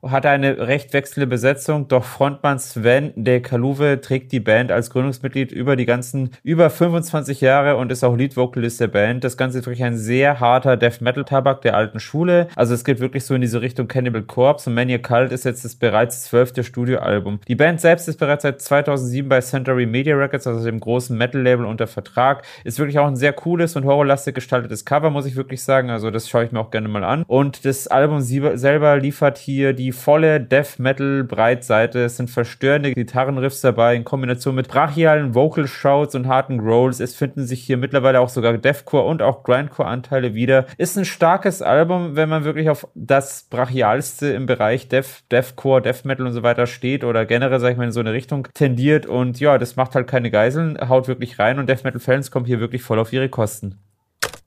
hat 0.03 0.25
eine 0.25 0.67
recht 0.67 0.93
wechselnde 0.93 1.27
Besetzung, 1.27 1.87
doch 1.87 2.03
Frontmann 2.03 2.59
Sven 2.59 3.13
de 3.15 3.39
Kaluve 3.39 4.01
trägt 4.01 4.31
die 4.31 4.39
Band 4.39 4.71
als 4.71 4.89
Gründungsmitglied 4.89 5.51
über 5.51 5.75
die 5.75 5.85
ganzen 5.85 6.31
über 6.43 6.69
25 6.69 7.41
Jahre 7.41 7.77
und 7.77 7.91
ist 7.91 8.03
auch 8.03 8.15
Lead 8.15 8.35
Vocalist 8.35 8.79
der 8.79 8.87
Band. 8.87 9.23
Das 9.23 9.37
Ganze 9.37 9.59
ist 9.59 9.65
wirklich 9.65 9.83
ein 9.83 9.97
sehr 9.97 10.39
harter 10.39 10.77
Death 10.77 11.01
Metal 11.01 11.23
Tabak 11.23 11.61
der 11.61 11.75
alten 11.75 11.99
Schule. 11.99 12.47
Also 12.55 12.73
es 12.73 12.83
geht 12.83 12.99
wirklich 12.99 13.23
so 13.23 13.33
in 13.33 13.41
diese 13.41 13.61
Richtung 13.61 13.87
Cannibal 13.87 14.23
Corpse 14.23 14.69
und 14.69 14.75
Mania 14.75 14.97
Cult 14.97 15.31
ist 15.31 15.45
jetzt 15.45 15.63
das 15.63 15.75
bereits 15.75 16.23
zwölfte 16.23 16.63
Studioalbum. 16.63 17.39
Die 17.47 17.55
Band 17.55 17.79
selbst 17.79 18.07
ist 18.07 18.17
bereits 18.17 18.43
seit 18.43 18.61
2007 18.61 19.29
bei 19.29 19.39
Century 19.39 19.85
Media 19.85 20.15
Records, 20.15 20.47
also 20.47 20.65
dem 20.65 20.79
großen 20.79 21.17
Metal-Label 21.17 21.65
unter 21.65 21.87
Vertrag. 21.87 22.43
Ist 22.63 22.79
wirklich 22.79 22.99
auch 22.99 23.07
ein 23.07 23.15
sehr 23.15 23.33
cooles 23.33 23.75
und 23.75 23.85
horrorlastig 23.85 24.35
gestaltetes 24.35 24.85
Cover, 24.85 25.09
muss 25.09 25.25
ich 25.25 25.35
wirklich 25.35 25.63
sagen. 25.63 25.89
Also 25.89 26.11
das 26.11 26.27
schaue 26.27 26.45
ich 26.45 26.51
mir 26.51 26.59
auch 26.59 26.71
gerne 26.71 26.87
mal 26.87 27.03
an. 27.03 27.23
Und 27.27 27.65
das 27.65 27.87
Album 27.87 28.19
selber 28.21 28.97
liefert 28.97 29.28
hier 29.37 29.73
die 29.73 29.91
volle 29.91 30.39
Death 30.39 30.77
Metal 30.77 31.23
Breitseite. 31.23 32.03
Es 32.05 32.17
sind 32.17 32.29
verstörende 32.29 32.93
Gitarrenriffs 32.93 33.61
dabei 33.61 33.95
in 33.95 34.03
Kombination 34.03 34.55
mit 34.55 34.67
brachialen 34.67 35.35
Vocal 35.35 35.67
Shouts 35.67 36.15
und 36.15 36.27
harten 36.27 36.57
Growls. 36.57 36.99
Es 36.99 37.15
finden 37.15 37.45
sich 37.45 37.61
hier 37.61 37.77
mittlerweile 37.77 38.19
auch 38.19 38.29
sogar 38.29 38.57
Deathcore 38.57 39.05
und 39.05 39.21
auch 39.21 39.43
Grindcore 39.43 39.87
Anteile 39.87 40.33
wieder. 40.33 40.65
Ist 40.77 40.97
ein 40.97 41.05
stark 41.05 41.39
starkes 41.39 41.61
Album, 41.61 42.15
wenn 42.15 42.27
man 42.27 42.43
wirklich 42.43 42.69
auf 42.69 42.87
das 42.95 43.43
Brachialste 43.49 44.27
im 44.27 44.45
Bereich 44.45 44.87
Death, 44.89 45.23
Deathcore, 45.31 45.81
Death 45.81 46.03
Metal 46.03 46.25
und 46.25 46.33
so 46.33 46.43
weiter 46.43 46.65
steht 46.65 47.03
oder 47.03 47.25
generell, 47.25 47.59
sag 47.59 47.71
ich 47.71 47.77
mal, 47.77 47.85
in 47.85 47.91
so 47.91 47.99
eine 47.99 48.13
Richtung 48.13 48.47
tendiert 48.53 49.05
und 49.05 49.39
ja, 49.39 49.57
das 49.57 49.75
macht 49.75 49.95
halt 49.95 50.07
keine 50.07 50.31
Geiseln, 50.31 50.77
haut 50.89 51.07
wirklich 51.07 51.39
rein 51.39 51.59
und 51.59 51.69
Death 51.69 51.83
Metal 51.83 51.99
Fans 51.99 52.31
kommen 52.31 52.45
hier 52.45 52.59
wirklich 52.59 52.81
voll 52.81 52.99
auf 52.99 53.13
ihre 53.13 53.29
Kosten. 53.29 53.79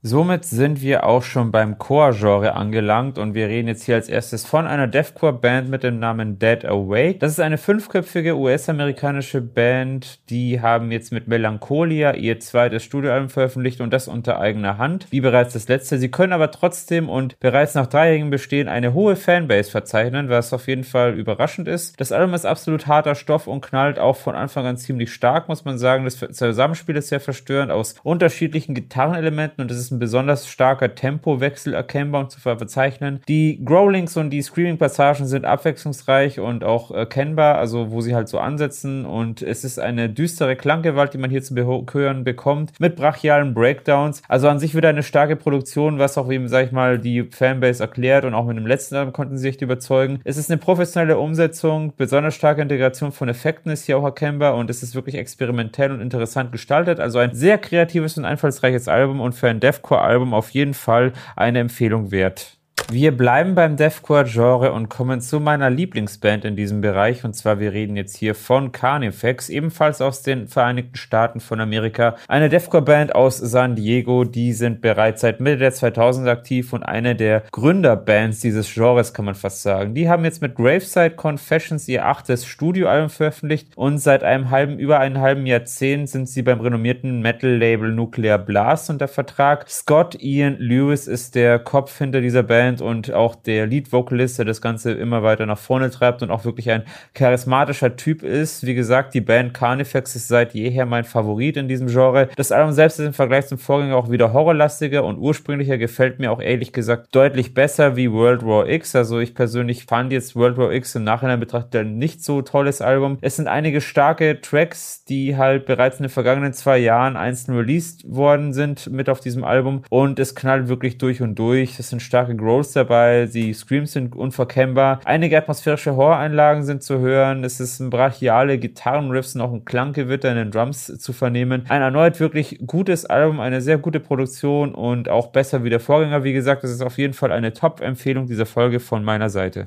Somit 0.05 0.43
sind 0.43 0.81
wir 0.81 1.05
auch 1.05 1.23
schon 1.23 1.53
beim 1.53 1.77
Core-Genre 1.77 2.55
angelangt 2.55 3.17
und 3.17 3.35
wir 3.35 3.47
reden 3.47 3.69
jetzt 3.69 3.85
hier 3.85 3.95
als 3.95 4.09
erstes 4.09 4.45
von 4.45 4.67
einer 4.67 4.85
Deathcore-Band 4.85 5.69
mit 5.69 5.83
dem 5.83 5.97
Namen 5.97 6.39
Dead 6.39 6.65
Away. 6.65 7.17
Das 7.17 7.31
ist 7.31 7.39
eine 7.39 7.57
fünfköpfige 7.57 8.35
US-amerikanische 8.35 9.39
Band, 9.39 10.19
die 10.29 10.59
haben 10.59 10.91
jetzt 10.91 11.13
mit 11.13 11.29
Melancholia 11.29 12.15
ihr 12.15 12.41
zweites 12.41 12.83
Studioalbum 12.83 13.29
veröffentlicht 13.29 13.79
und 13.79 13.93
das 13.93 14.09
unter 14.09 14.41
eigener 14.41 14.77
Hand, 14.77 15.07
wie 15.09 15.21
bereits 15.21 15.53
das 15.53 15.69
letzte. 15.69 15.97
Sie 15.97 16.11
können 16.11 16.33
aber 16.33 16.51
trotzdem 16.51 17.07
und 17.07 17.39
bereits 17.39 17.73
nach 17.73 17.87
dreijährigem 17.87 18.29
Bestehen 18.29 18.67
eine 18.67 18.93
hohe 18.93 19.15
Fanbase 19.15 19.71
verzeichnen, 19.71 20.27
was 20.27 20.51
auf 20.51 20.67
jeden 20.67 20.83
Fall 20.83 21.13
überraschend 21.13 21.69
ist. 21.69 21.97
Das 22.01 22.11
Album 22.11 22.33
ist 22.33 22.45
absolut 22.45 22.87
harter 22.87 23.15
Stoff 23.15 23.47
und 23.47 23.61
knallt 23.61 23.99
auch 23.99 24.17
von 24.17 24.35
Anfang 24.35 24.65
an 24.65 24.75
ziemlich 24.75 25.13
stark, 25.13 25.47
muss 25.47 25.63
man 25.63 25.77
sagen. 25.77 26.03
Das 26.03 26.17
Zusammenspiel 26.17 26.97
ist 26.97 27.07
sehr 27.07 27.21
verstörend 27.21 27.71
aus 27.71 27.95
unterschiedlichen 28.03 28.75
Gitarrenelementen 28.75 29.61
und 29.63 29.71
es 29.71 29.77
ist 29.77 29.92
ein 29.93 29.99
besonders 29.99 30.47
starker 30.47 30.95
Tempowechsel 30.95 31.73
erkennbar 31.73 32.21
und 32.21 32.31
zu 32.31 32.39
verzeichnen. 32.39 33.21
Die 33.27 33.63
Growlings 33.63 34.17
und 34.17 34.31
die 34.31 34.41
Screaming-Passagen 34.41 35.25
sind 35.25 35.45
abwechslungsreich 35.45 36.39
und 36.39 36.63
auch 36.63 36.91
erkennbar, 36.91 37.57
also 37.57 37.91
wo 37.91 38.01
sie 38.01 38.15
halt 38.15 38.27
so 38.27 38.39
ansetzen 38.39 39.05
und 39.05 39.41
es 39.41 39.63
ist 39.63 39.79
eine 39.79 40.09
düstere 40.09 40.55
Klanggewalt, 40.55 41.13
die 41.13 41.17
man 41.17 41.29
hier 41.29 41.43
zu 41.43 41.55
hören 41.55 42.23
bekommt, 42.23 42.71
mit 42.79 42.95
brachialen 42.95 43.53
Breakdowns. 43.53 44.21
Also 44.27 44.49
an 44.49 44.59
sich 44.59 44.75
wieder 44.75 44.89
eine 44.89 45.03
starke 45.03 45.35
Produktion, 45.35 45.99
was 45.99 46.17
auch 46.17 46.31
eben, 46.31 46.47
sag 46.47 46.65
ich 46.65 46.71
mal, 46.71 46.99
die 46.99 47.23
Fanbase 47.23 47.83
erklärt 47.83 48.25
und 48.25 48.33
auch 48.33 48.45
mit 48.45 48.57
dem 48.57 48.67
letzten 48.67 48.95
Album 48.95 49.13
konnten 49.13 49.37
sie 49.37 49.51
sich 49.51 49.61
überzeugen. 49.61 50.19
Es 50.23 50.37
ist 50.37 50.49
eine 50.49 50.57
professionelle 50.57 51.17
Umsetzung, 51.17 51.93
besonders 51.95 52.35
starke 52.35 52.61
Integration 52.61 53.11
von 53.11 53.29
Effekten 53.29 53.71
ist 53.71 53.85
hier 53.85 53.97
auch 53.97 54.03
erkennbar 54.03 54.55
und 54.55 54.69
es 54.69 54.81
ist 54.81 54.95
wirklich 54.95 55.15
experimentell 55.15 55.91
und 55.91 56.01
interessant 56.01 56.51
gestaltet. 56.51 56.99
Also 56.99 57.19
ein 57.19 57.33
sehr 57.33 57.57
kreatives 57.57 58.17
und 58.17 58.25
einfallsreiches 58.25 58.87
Album 58.87 59.21
und 59.21 59.33
für 59.33 59.47
ein 59.47 59.59
Death 59.59 59.82
Deathcore-Album 59.83 60.33
auf 60.33 60.51
jeden 60.51 60.73
Fall 60.73 61.13
eine 61.35 61.59
Empfehlung 61.59 62.11
wert. 62.11 62.57
Wir 62.93 63.15
bleiben 63.15 63.55
beim 63.55 63.75
Deathcore-Genre 63.75 64.71
und 64.71 64.87
kommen 64.87 65.19
zu 65.19 65.39
meiner 65.39 65.69
Lieblingsband 65.69 66.45
in 66.45 66.55
diesem 66.55 66.81
Bereich. 66.81 67.23
Und 67.23 67.33
zwar, 67.33 67.59
wir 67.59 67.71
reden 67.71 67.95
jetzt 67.95 68.17
hier 68.17 68.35
von 68.35 68.71
Carnifex, 68.71 69.49
ebenfalls 69.49 70.01
aus 70.01 70.21
den 70.21 70.47
Vereinigten 70.47 70.95
Staaten 70.95 71.39
von 71.39 71.59
Amerika. 71.59 72.17
Eine 72.27 72.49
Deathcore-Band 72.49 73.15
aus 73.15 73.37
San 73.37 73.75
Diego. 73.75 74.25
Die 74.25 74.53
sind 74.53 74.81
bereits 74.81 75.21
seit 75.21 75.39
Mitte 75.39 75.57
der 75.57 75.73
2000 75.73 76.27
aktiv 76.27 76.71
und 76.73 76.83
eine 76.83 77.15
der 77.15 77.43
Gründerbands 77.51 78.41
dieses 78.41 78.71
Genres, 78.71 79.13
kann 79.13 79.25
man 79.25 79.35
fast 79.35 79.63
sagen. 79.63 79.95
Die 79.95 80.09
haben 80.09 80.25
jetzt 80.25 80.41
mit 80.41 80.55
Graveside 80.55 81.15
Confessions 81.15 81.87
ihr 81.87 82.05
achtes 82.05 82.45
Studioalbum 82.45 83.09
veröffentlicht 83.09 83.69
und 83.75 83.97
seit 83.97 84.23
einem 84.23 84.51
halben, 84.51 84.77
über 84.77 84.99
einem 84.99 85.19
halben 85.19 85.45
Jahrzehnt 85.47 86.09
sind 86.09 86.29
sie 86.29 86.43
beim 86.43 86.59
renommierten 86.59 87.21
Metal-Label 87.21 87.91
Nuclear 87.91 88.37
Blast 88.37 88.89
unter 88.89 89.07
Vertrag. 89.07 89.67
Scott 89.69 90.21
Ian 90.21 90.57
Lewis 90.59 91.07
ist 91.07 91.33
der 91.35 91.59
Kopf 91.59 91.97
hinter 91.97 92.21
dieser 92.21 92.43
Band 92.43 92.62
Band 92.63 92.81
und 92.81 93.11
auch 93.11 93.35
der 93.35 93.67
Lead-Vocalist, 93.67 94.37
der 94.37 94.45
das 94.45 94.61
Ganze 94.61 94.93
immer 94.93 95.21
weiter 95.21 95.45
nach 95.45 95.57
vorne 95.57 95.89
treibt 95.89 96.21
und 96.21 96.31
auch 96.31 96.45
wirklich 96.45 96.71
ein 96.71 96.83
charismatischer 97.13 97.97
Typ 97.97 98.23
ist. 98.23 98.65
Wie 98.65 98.73
gesagt, 98.73 99.13
die 99.13 99.21
Band 99.21 99.53
Carnifex 99.53 100.15
ist 100.15 100.29
seit 100.29 100.53
jeher 100.53 100.85
mein 100.85 101.03
Favorit 101.03 101.57
in 101.57 101.67
diesem 101.67 101.87
Genre. 101.87 102.29
Das 102.37 102.53
Album 102.53 102.71
selbst 102.71 102.99
ist 102.99 103.07
im 103.07 103.13
Vergleich 103.13 103.47
zum 103.47 103.57
Vorgänger 103.57 103.97
auch 103.97 104.09
wieder 104.09 104.31
horrorlastiger 104.31 105.03
und 105.03 105.17
ursprünglicher, 105.17 105.77
gefällt 105.77 106.19
mir 106.19 106.31
auch 106.31 106.39
ehrlich 106.39 106.71
gesagt 106.71 107.13
deutlich 107.13 107.53
besser 107.53 107.97
wie 107.97 108.11
World 108.11 108.45
War 108.45 108.69
X. 108.69 108.95
Also 108.95 109.19
ich 109.19 109.35
persönlich 109.35 109.85
fand 109.85 110.13
jetzt 110.13 110.35
World 110.35 110.57
War 110.57 110.71
X 110.71 110.95
im 110.95 111.03
Nachhinein 111.03 111.41
betrachtet 111.41 111.81
ein 111.81 111.97
nicht 111.97 112.23
so 112.23 112.41
tolles 112.41 112.81
Album. 112.81 113.17
Es 113.19 113.35
sind 113.35 113.49
einige 113.49 113.81
starke 113.81 114.39
Tracks, 114.39 115.03
die 115.03 115.35
halt 115.35 115.65
bereits 115.65 115.97
in 115.97 116.03
den 116.03 116.09
vergangenen 116.09 116.53
zwei 116.53 116.77
Jahren 116.77 117.17
einzeln 117.17 117.57
released 117.57 118.03
worden 118.07 118.53
sind 118.53 118.89
mit 118.89 119.09
auf 119.09 119.19
diesem 119.19 119.43
Album 119.43 119.83
und 119.89 120.17
es 120.19 120.33
knallt 120.33 120.69
wirklich 120.69 120.97
durch 120.97 121.21
und 121.21 121.35
durch. 121.35 121.79
Es 121.79 121.89
sind 121.89 122.01
starke 122.01 122.35
Growths 122.53 122.73
dabei, 122.73 123.25
die 123.25 123.51
Screams 123.51 123.93
sind 123.93 124.15
unverkennbar. 124.15 124.99
Einige 125.05 125.39
atmosphärische 125.39 125.95
Horror-Einlagen 125.95 126.63
sind 126.63 126.83
zu 126.83 126.99
hören. 126.99 127.43
Es 127.43 127.59
ist 127.59 127.79
ein 127.79 127.89
brachiale 127.89 128.59
Gitarrenriffs, 128.59 129.33
noch 129.33 129.51
ein 129.51 129.65
Klanggewitter 129.65 130.29
in 130.29 130.35
den 130.35 130.51
Drums 130.51 130.85
zu 130.85 131.13
vernehmen. 131.13 131.65
Ein 131.69 131.81
erneut 131.81 132.19
wirklich 132.19 132.59
gutes 132.67 133.05
Album, 133.05 133.39
eine 133.39 133.61
sehr 133.61 133.79
gute 133.79 133.99
Produktion 133.99 134.75
und 134.75 135.09
auch 135.09 135.27
besser 135.27 135.63
wie 135.63 135.71
der 135.71 135.79
Vorgänger. 135.79 136.23
Wie 136.23 136.33
gesagt, 136.33 136.63
es 136.63 136.69
ist 136.69 136.83
auf 136.83 136.99
jeden 136.99 137.13
Fall 137.13 137.31
eine 137.31 137.53
Top-Empfehlung 137.53 138.27
dieser 138.27 138.45
Folge 138.45 138.79
von 138.79 139.03
meiner 139.03 139.31
Seite. 139.31 139.65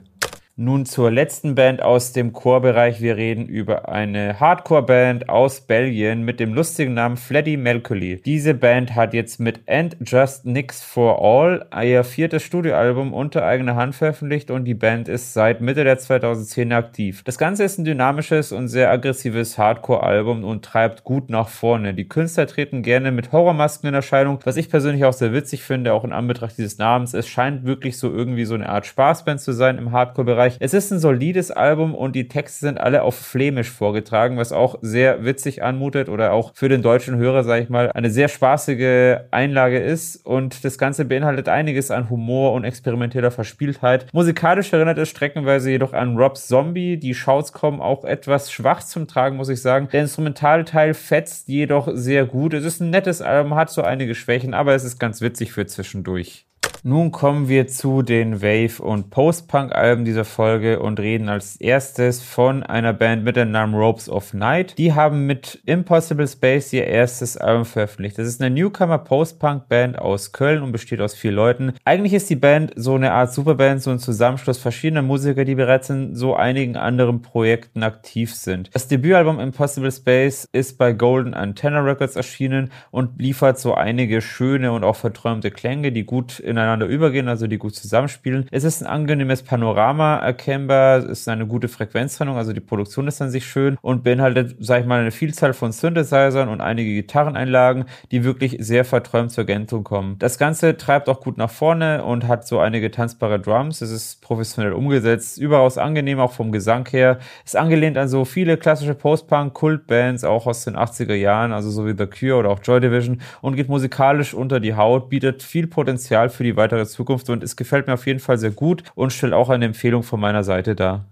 Nun 0.58 0.86
zur 0.86 1.10
letzten 1.10 1.54
Band 1.54 1.82
aus 1.82 2.12
dem 2.14 2.32
Chorbereich. 2.32 3.02
Wir 3.02 3.18
reden 3.18 3.44
über 3.44 3.90
eine 3.90 4.40
Hardcore-Band 4.40 5.28
aus 5.28 5.60
Belgien 5.60 6.22
mit 6.22 6.40
dem 6.40 6.54
lustigen 6.54 6.94
Namen 6.94 7.18
Fleddy 7.18 7.58
Melcoli. 7.58 8.22
Diese 8.24 8.54
Band 8.54 8.94
hat 8.94 9.12
jetzt 9.12 9.38
mit 9.38 9.60
And 9.68 9.98
Just 10.00 10.46
Nix 10.46 10.82
for 10.82 11.22
All 11.22 11.66
ihr 11.84 12.04
viertes 12.04 12.42
Studioalbum 12.42 13.12
unter 13.12 13.44
eigener 13.44 13.76
Hand 13.76 13.96
veröffentlicht 13.96 14.50
und 14.50 14.64
die 14.64 14.72
Band 14.72 15.08
ist 15.08 15.34
seit 15.34 15.60
Mitte 15.60 15.84
der 15.84 15.98
2010 15.98 16.72
aktiv. 16.72 17.22
Das 17.24 17.36
Ganze 17.36 17.64
ist 17.64 17.76
ein 17.76 17.84
dynamisches 17.84 18.50
und 18.50 18.68
sehr 18.68 18.90
aggressives 18.90 19.58
Hardcore-Album 19.58 20.42
und 20.42 20.64
treibt 20.64 21.04
gut 21.04 21.28
nach 21.28 21.48
vorne. 21.48 21.92
Die 21.92 22.08
Künstler 22.08 22.46
treten 22.46 22.80
gerne 22.80 23.12
mit 23.12 23.30
Horrormasken 23.30 23.90
in 23.90 23.94
Erscheinung, 23.94 24.38
was 24.44 24.56
ich 24.56 24.70
persönlich 24.70 25.04
auch 25.04 25.12
sehr 25.12 25.34
witzig 25.34 25.64
finde, 25.64 25.92
auch 25.92 26.04
in 26.04 26.14
Anbetracht 26.14 26.56
dieses 26.56 26.78
Namens. 26.78 27.12
Es 27.12 27.28
scheint 27.28 27.66
wirklich 27.66 27.98
so 27.98 28.10
irgendwie 28.10 28.46
so 28.46 28.54
eine 28.54 28.70
Art 28.70 28.86
Spaßband 28.86 29.38
zu 29.38 29.52
sein 29.52 29.76
im 29.76 29.92
Hardcore-Bereich 29.92 30.45
Bereich. 30.46 30.56
Es 30.60 30.74
ist 30.74 30.90
ein 30.90 30.98
solides 30.98 31.50
Album 31.50 31.94
und 31.94 32.14
die 32.14 32.28
Texte 32.28 32.60
sind 32.60 32.80
alle 32.80 33.02
auf 33.02 33.16
Flämisch 33.16 33.70
vorgetragen, 33.70 34.36
was 34.36 34.52
auch 34.52 34.78
sehr 34.80 35.24
witzig 35.24 35.62
anmutet 35.62 36.08
oder 36.08 36.32
auch 36.32 36.52
für 36.54 36.68
den 36.68 36.82
deutschen 36.82 37.16
Hörer, 37.16 37.44
sage 37.44 37.62
ich 37.62 37.68
mal, 37.68 37.90
eine 37.92 38.10
sehr 38.10 38.28
spaßige 38.28 39.18
Einlage 39.30 39.78
ist 39.78 40.24
und 40.24 40.64
das 40.64 40.78
Ganze 40.78 41.04
beinhaltet 41.04 41.48
einiges 41.48 41.90
an 41.90 42.10
Humor 42.10 42.52
und 42.52 42.64
experimenteller 42.64 43.30
Verspieltheit. 43.30 44.06
Musikalisch 44.12 44.72
erinnert 44.72 44.98
es 44.98 45.08
streckenweise 45.08 45.70
jedoch 45.70 45.92
an 45.92 46.16
Rob's 46.16 46.46
Zombie. 46.46 46.96
Die 46.96 47.14
Shouts 47.14 47.52
kommen 47.52 47.80
auch 47.80 48.04
etwas 48.04 48.52
schwach 48.52 48.82
zum 48.82 49.08
Tragen, 49.08 49.36
muss 49.36 49.48
ich 49.48 49.60
sagen. 49.60 49.88
Der 49.92 50.02
Instrumentalteil 50.02 50.94
fetzt 50.94 51.48
jedoch 51.48 51.88
sehr 51.92 52.24
gut. 52.26 52.54
Es 52.54 52.64
ist 52.64 52.80
ein 52.80 52.90
nettes 52.90 53.22
Album, 53.22 53.54
hat 53.54 53.70
so 53.70 53.82
einige 53.82 54.14
Schwächen, 54.14 54.54
aber 54.54 54.74
es 54.74 54.84
ist 54.84 54.98
ganz 54.98 55.20
witzig 55.20 55.52
für 55.52 55.66
zwischendurch. 55.66 56.45
Nun 56.88 57.10
kommen 57.10 57.48
wir 57.48 57.66
zu 57.66 58.02
den 58.02 58.42
Wave- 58.42 58.80
und 58.80 59.10
Post-Punk-Alben 59.10 60.04
dieser 60.04 60.24
Folge 60.24 60.78
und 60.78 61.00
reden 61.00 61.28
als 61.28 61.56
erstes 61.56 62.22
von 62.22 62.62
einer 62.62 62.92
Band 62.92 63.24
mit 63.24 63.34
dem 63.34 63.50
Namen 63.50 63.74
Ropes 63.74 64.08
of 64.08 64.32
Night. 64.34 64.78
Die 64.78 64.92
haben 64.92 65.26
mit 65.26 65.60
Impossible 65.66 66.28
Space 66.28 66.72
ihr 66.72 66.86
erstes 66.86 67.36
Album 67.36 67.64
veröffentlicht. 67.64 68.16
Das 68.16 68.28
ist 68.28 68.40
eine 68.40 68.54
Newcomer 68.54 68.98
Post-Punk-Band 68.98 69.98
aus 69.98 70.30
Köln 70.30 70.62
und 70.62 70.70
besteht 70.70 71.00
aus 71.00 71.16
vier 71.16 71.32
Leuten. 71.32 71.72
Eigentlich 71.84 72.12
ist 72.12 72.30
die 72.30 72.36
Band 72.36 72.72
so 72.76 72.94
eine 72.94 73.10
Art 73.10 73.32
Superband, 73.32 73.82
so 73.82 73.90
ein 73.90 73.98
Zusammenschluss 73.98 74.58
verschiedener 74.58 75.02
Musiker, 75.02 75.44
die 75.44 75.56
bereits 75.56 75.90
in 75.90 76.14
so 76.14 76.36
einigen 76.36 76.76
anderen 76.76 77.20
Projekten 77.20 77.82
aktiv 77.82 78.32
sind. 78.32 78.70
Das 78.72 78.86
Debütalbum 78.86 79.40
Impossible 79.40 79.90
Space 79.90 80.48
ist 80.52 80.78
bei 80.78 80.92
Golden 80.92 81.34
Antenna 81.34 81.80
Records 81.80 82.14
erschienen 82.14 82.70
und 82.92 83.20
liefert 83.20 83.58
so 83.58 83.74
einige 83.74 84.20
schöne 84.20 84.70
und 84.70 84.84
auch 84.84 84.94
verträumte 84.94 85.50
Klänge, 85.50 85.90
die 85.90 86.04
gut 86.04 86.38
ineinander 86.38 86.75
ineinander 86.76 86.86
übergehen, 86.86 87.28
also 87.28 87.46
die 87.46 87.58
gut 87.58 87.74
zusammenspielen. 87.74 88.46
Es 88.50 88.64
ist 88.64 88.82
ein 88.82 88.86
angenehmes 88.86 89.42
Panorama 89.42 90.16
erkennbar, 90.18 90.98
es 90.98 91.20
ist 91.20 91.28
eine 91.28 91.46
gute 91.46 91.68
Frequenztrennung, 91.68 92.36
also 92.36 92.52
die 92.52 92.60
Produktion 92.60 93.08
ist 93.08 93.20
an 93.20 93.30
sich 93.30 93.46
schön 93.46 93.76
und 93.80 94.04
beinhaltet, 94.04 94.56
sag 94.60 94.80
ich 94.80 94.86
mal, 94.86 95.00
eine 95.00 95.10
Vielzahl 95.10 95.52
von 95.52 95.72
Synthesizern 95.72 96.48
und 96.48 96.60
einige 96.60 96.94
Gitarreneinlagen, 96.94 97.84
die 98.10 98.24
wirklich 98.24 98.56
sehr 98.60 98.84
verträumt 98.84 99.32
zur 99.32 99.44
Geltung 99.44 99.84
kommen. 99.84 100.16
Das 100.18 100.38
Ganze 100.38 100.76
treibt 100.76 101.08
auch 101.08 101.20
gut 101.20 101.38
nach 101.38 101.50
vorne 101.50 102.04
und 102.04 102.28
hat 102.28 102.46
so 102.46 102.58
einige 102.58 102.90
tanzbare 102.90 103.40
Drums. 103.40 103.80
Es 103.80 103.90
ist 103.90 104.22
professionell 104.22 104.72
umgesetzt, 104.72 105.38
überaus 105.38 105.78
angenehm, 105.78 106.20
auch 106.20 106.32
vom 106.32 106.52
Gesang 106.52 106.88
her. 106.90 107.18
Ist 107.44 107.56
angelehnt 107.56 107.96
an 107.96 108.08
so 108.08 108.24
viele 108.24 108.56
klassische 108.56 108.94
Post-Punk-Kultbands, 108.94 110.24
auch 110.24 110.46
aus 110.46 110.64
den 110.64 110.76
80er 110.76 111.14
Jahren, 111.14 111.52
also 111.52 111.70
so 111.70 111.86
wie 111.86 111.94
The 111.96 112.06
Cure 112.06 112.38
oder 112.38 112.50
auch 112.50 112.60
Joy 112.62 112.80
Division 112.80 113.20
und 113.40 113.56
geht 113.56 113.68
musikalisch 113.68 114.34
unter 114.34 114.60
die 114.60 114.74
Haut, 114.74 115.08
bietet 115.08 115.42
viel 115.42 115.66
Potenzial 115.66 116.28
für 116.28 116.44
die 116.44 116.56
weitere 116.66 116.86
Zukunft 116.86 117.30
und 117.30 117.44
es 117.44 117.54
gefällt 117.54 117.86
mir 117.86 117.94
auf 117.94 118.06
jeden 118.06 118.18
Fall 118.18 118.38
sehr 118.38 118.50
gut 118.50 118.82
und 118.96 119.12
stellt 119.12 119.32
auch 119.32 119.50
eine 119.50 119.66
Empfehlung 119.66 120.02
von 120.02 120.18
meiner 120.18 120.42
Seite 120.42 120.74
dar. 120.74 121.06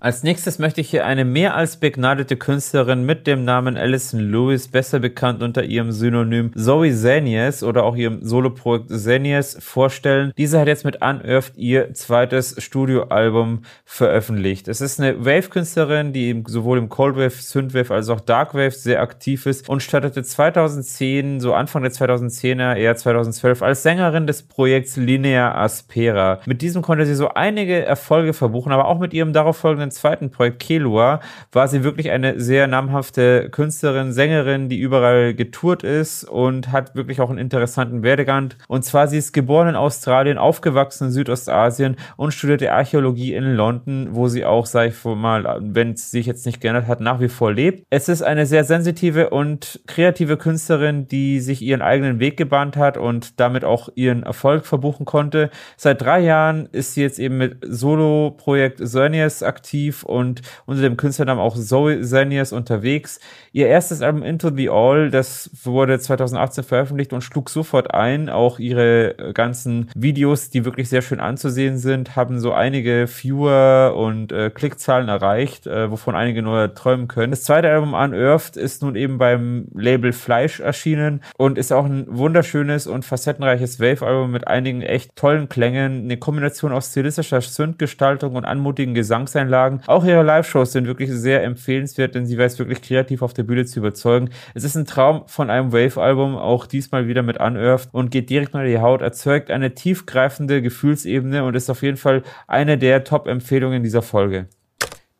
Als 0.00 0.22
nächstes 0.22 0.60
möchte 0.60 0.80
ich 0.80 0.90
hier 0.90 1.04
eine 1.04 1.24
mehr 1.24 1.56
als 1.56 1.78
begnadete 1.78 2.36
Künstlerin 2.36 3.04
mit 3.04 3.26
dem 3.26 3.44
Namen 3.44 3.76
Alison 3.76 4.20
Lewis, 4.20 4.68
besser 4.68 5.00
bekannt 5.00 5.42
unter 5.42 5.64
ihrem 5.64 5.90
Synonym 5.90 6.52
Zoe 6.54 6.94
Zanies 6.94 7.64
oder 7.64 7.82
auch 7.82 7.96
ihrem 7.96 8.24
Soloprojekt 8.24 8.90
Zanies, 8.90 9.56
vorstellen. 9.58 10.32
Diese 10.38 10.60
hat 10.60 10.68
jetzt 10.68 10.84
mit 10.84 11.02
Unearthed 11.02 11.56
ihr 11.56 11.92
zweites 11.94 12.62
Studioalbum 12.62 13.62
veröffentlicht. 13.84 14.68
Es 14.68 14.80
ist 14.80 15.00
eine 15.00 15.24
Wave-Künstlerin, 15.24 16.12
die 16.12 16.44
sowohl 16.46 16.78
im 16.78 16.88
Cold 16.88 17.16
Wave, 17.16 17.30
Synthwave 17.30 17.92
als 17.92 18.08
auch 18.08 18.20
Dark 18.20 18.54
Wave 18.54 18.70
sehr 18.70 19.02
aktiv 19.02 19.46
ist 19.46 19.68
und 19.68 19.82
startete 19.82 20.22
2010, 20.22 21.40
so 21.40 21.54
Anfang 21.54 21.82
der 21.82 21.90
2010er, 21.90 22.76
eher 22.76 22.94
2012, 22.94 23.62
als 23.62 23.82
Sängerin 23.82 24.28
des 24.28 24.44
Projekts 24.44 24.96
Linea 24.96 25.56
Aspera. 25.56 26.38
Mit 26.46 26.62
diesem 26.62 26.82
konnte 26.82 27.04
sie 27.04 27.16
so 27.16 27.30
einige 27.30 27.84
Erfolge 27.84 28.32
verbuchen, 28.32 28.70
aber 28.70 28.86
auch 28.86 29.00
mit 29.00 29.12
ihrem 29.12 29.32
darauf 29.32 29.56
folgenden 29.56 29.87
ihrem 29.88 29.90
zweiten 29.90 30.30
Projekt 30.30 30.60
Kelua 30.60 31.20
war 31.52 31.68
sie 31.68 31.82
wirklich 31.82 32.10
eine 32.10 32.38
sehr 32.40 32.66
namhafte 32.66 33.48
Künstlerin, 33.50 34.12
Sängerin, 34.12 34.68
die 34.68 34.78
überall 34.78 35.34
getourt 35.34 35.82
ist 35.82 36.24
und 36.24 36.72
hat 36.72 36.94
wirklich 36.94 37.20
auch 37.20 37.30
einen 37.30 37.38
interessanten 37.38 38.02
Werdegang. 38.02 38.54
Und 38.68 38.84
zwar, 38.84 39.08
sie 39.08 39.18
ist 39.18 39.32
geboren 39.32 39.68
in 39.68 39.76
Australien, 39.76 40.38
aufgewachsen 40.38 41.06
in 41.06 41.10
Südostasien 41.12 41.96
und 42.16 42.32
studierte 42.32 42.72
Archäologie 42.72 43.34
in 43.34 43.54
London, 43.54 44.08
wo 44.12 44.28
sie 44.28 44.44
auch, 44.44 44.66
sag 44.66 44.88
ich 44.88 45.04
mal, 45.04 45.58
wenn 45.60 45.92
es 45.92 46.10
sich 46.10 46.26
jetzt 46.26 46.44
nicht 46.44 46.60
geändert 46.60 46.86
hat, 46.86 47.00
nach 47.00 47.20
wie 47.20 47.28
vor 47.28 47.52
lebt. 47.52 47.84
Es 47.90 48.08
ist 48.08 48.22
eine 48.22 48.46
sehr 48.46 48.64
sensitive 48.64 49.30
und 49.30 49.80
kreative 49.86 50.36
Künstlerin, 50.36 51.08
die 51.08 51.40
sich 51.40 51.62
ihren 51.62 51.82
eigenen 51.82 52.20
Weg 52.20 52.36
gebahnt 52.36 52.76
hat 52.76 52.96
und 52.96 53.40
damit 53.40 53.64
auch 53.64 53.88
ihren 53.94 54.22
Erfolg 54.22 54.66
verbuchen 54.66 55.06
konnte. 55.06 55.50
Seit 55.76 56.02
drei 56.02 56.20
Jahren 56.20 56.68
ist 56.72 56.94
sie 56.94 57.02
jetzt 57.02 57.18
eben 57.18 57.38
mit 57.38 57.56
Solo-Projekt 57.62 58.86
Zernius 58.86 59.42
aktiv 59.42 59.77
aktiv 59.78 60.02
und 60.02 60.42
unter 60.66 60.82
dem 60.82 60.96
Künstlernamen 60.96 61.40
auch 61.40 61.56
Zoe 61.56 62.00
Zanias 62.02 62.52
unterwegs. 62.52 63.20
Ihr 63.52 63.68
erstes 63.68 64.02
Album 64.02 64.22
Into 64.22 64.50
the 64.54 64.68
All, 64.68 65.10
das 65.10 65.50
wurde 65.64 65.98
2018 65.98 66.64
veröffentlicht 66.64 67.12
und 67.12 67.22
schlug 67.22 67.48
sofort 67.50 67.94
ein. 67.94 68.28
Auch 68.28 68.58
ihre 68.58 69.18
äh, 69.18 69.32
ganzen 69.32 69.90
Videos, 69.94 70.50
die 70.50 70.64
wirklich 70.64 70.88
sehr 70.88 71.02
schön 71.02 71.20
anzusehen 71.20 71.78
sind, 71.78 72.16
haben 72.16 72.40
so 72.40 72.52
einige 72.52 73.06
Viewer 73.06 73.94
und 73.96 74.32
äh, 74.32 74.50
Klickzahlen 74.50 75.08
erreicht, 75.08 75.66
äh, 75.66 75.90
wovon 75.90 76.14
einige 76.14 76.42
nur 76.42 76.74
träumen 76.74 77.08
können. 77.08 77.30
Das 77.30 77.44
zweite 77.44 77.70
Album 77.70 77.94
Unearthed 77.94 78.56
ist 78.56 78.82
nun 78.82 78.96
eben 78.96 79.18
beim 79.18 79.68
Label 79.74 80.12
Fleisch 80.12 80.60
erschienen 80.60 81.22
und 81.36 81.58
ist 81.58 81.72
auch 81.72 81.84
ein 81.84 82.06
wunderschönes 82.08 82.86
und 82.86 83.04
facettenreiches 83.04 83.80
Wave-Album 83.80 84.30
mit 84.32 84.46
einigen 84.48 84.82
echt 84.82 85.14
tollen 85.16 85.48
Klängen, 85.48 86.04
eine 86.04 86.16
Kombination 86.16 86.72
aus 86.72 86.90
stilistischer 86.90 87.40
Synth-Gestaltung 87.40 88.34
und 88.34 88.44
anmutigen 88.44 88.94
Gesangseinlagen 88.94 89.67
sagen. 89.68 89.80
Auch 89.86 90.04
ihre 90.04 90.22
Live-Shows 90.22 90.72
sind 90.72 90.86
wirklich 90.86 91.10
sehr 91.10 91.42
empfehlenswert, 91.44 92.14
denn 92.14 92.26
sie 92.26 92.38
weiß 92.38 92.58
wirklich 92.58 92.82
kreativ 92.82 93.22
auf 93.22 93.32
der 93.32 93.42
Bühne 93.42 93.64
zu 93.64 93.80
überzeugen. 93.80 94.30
Es 94.54 94.64
ist 94.64 94.76
ein 94.76 94.86
Traum 94.86 95.22
von 95.26 95.50
einem 95.50 95.72
Wave-Album, 95.72 96.36
auch 96.36 96.66
diesmal 96.66 97.08
wieder 97.08 97.22
mit 97.22 97.38
Unearthed 97.38 97.88
und 97.92 98.10
geht 98.10 98.30
direkt 98.30 98.54
mal 98.54 98.66
die 98.66 98.78
Haut, 98.78 99.02
erzeugt 99.02 99.50
eine 99.50 99.74
tiefgreifende 99.74 100.62
Gefühlsebene 100.62 101.44
und 101.44 101.54
ist 101.54 101.70
auf 101.70 101.82
jeden 101.82 101.96
Fall 101.96 102.22
eine 102.46 102.78
der 102.78 103.04
Top-Empfehlungen 103.04 103.82
dieser 103.82 104.02
Folge. 104.02 104.46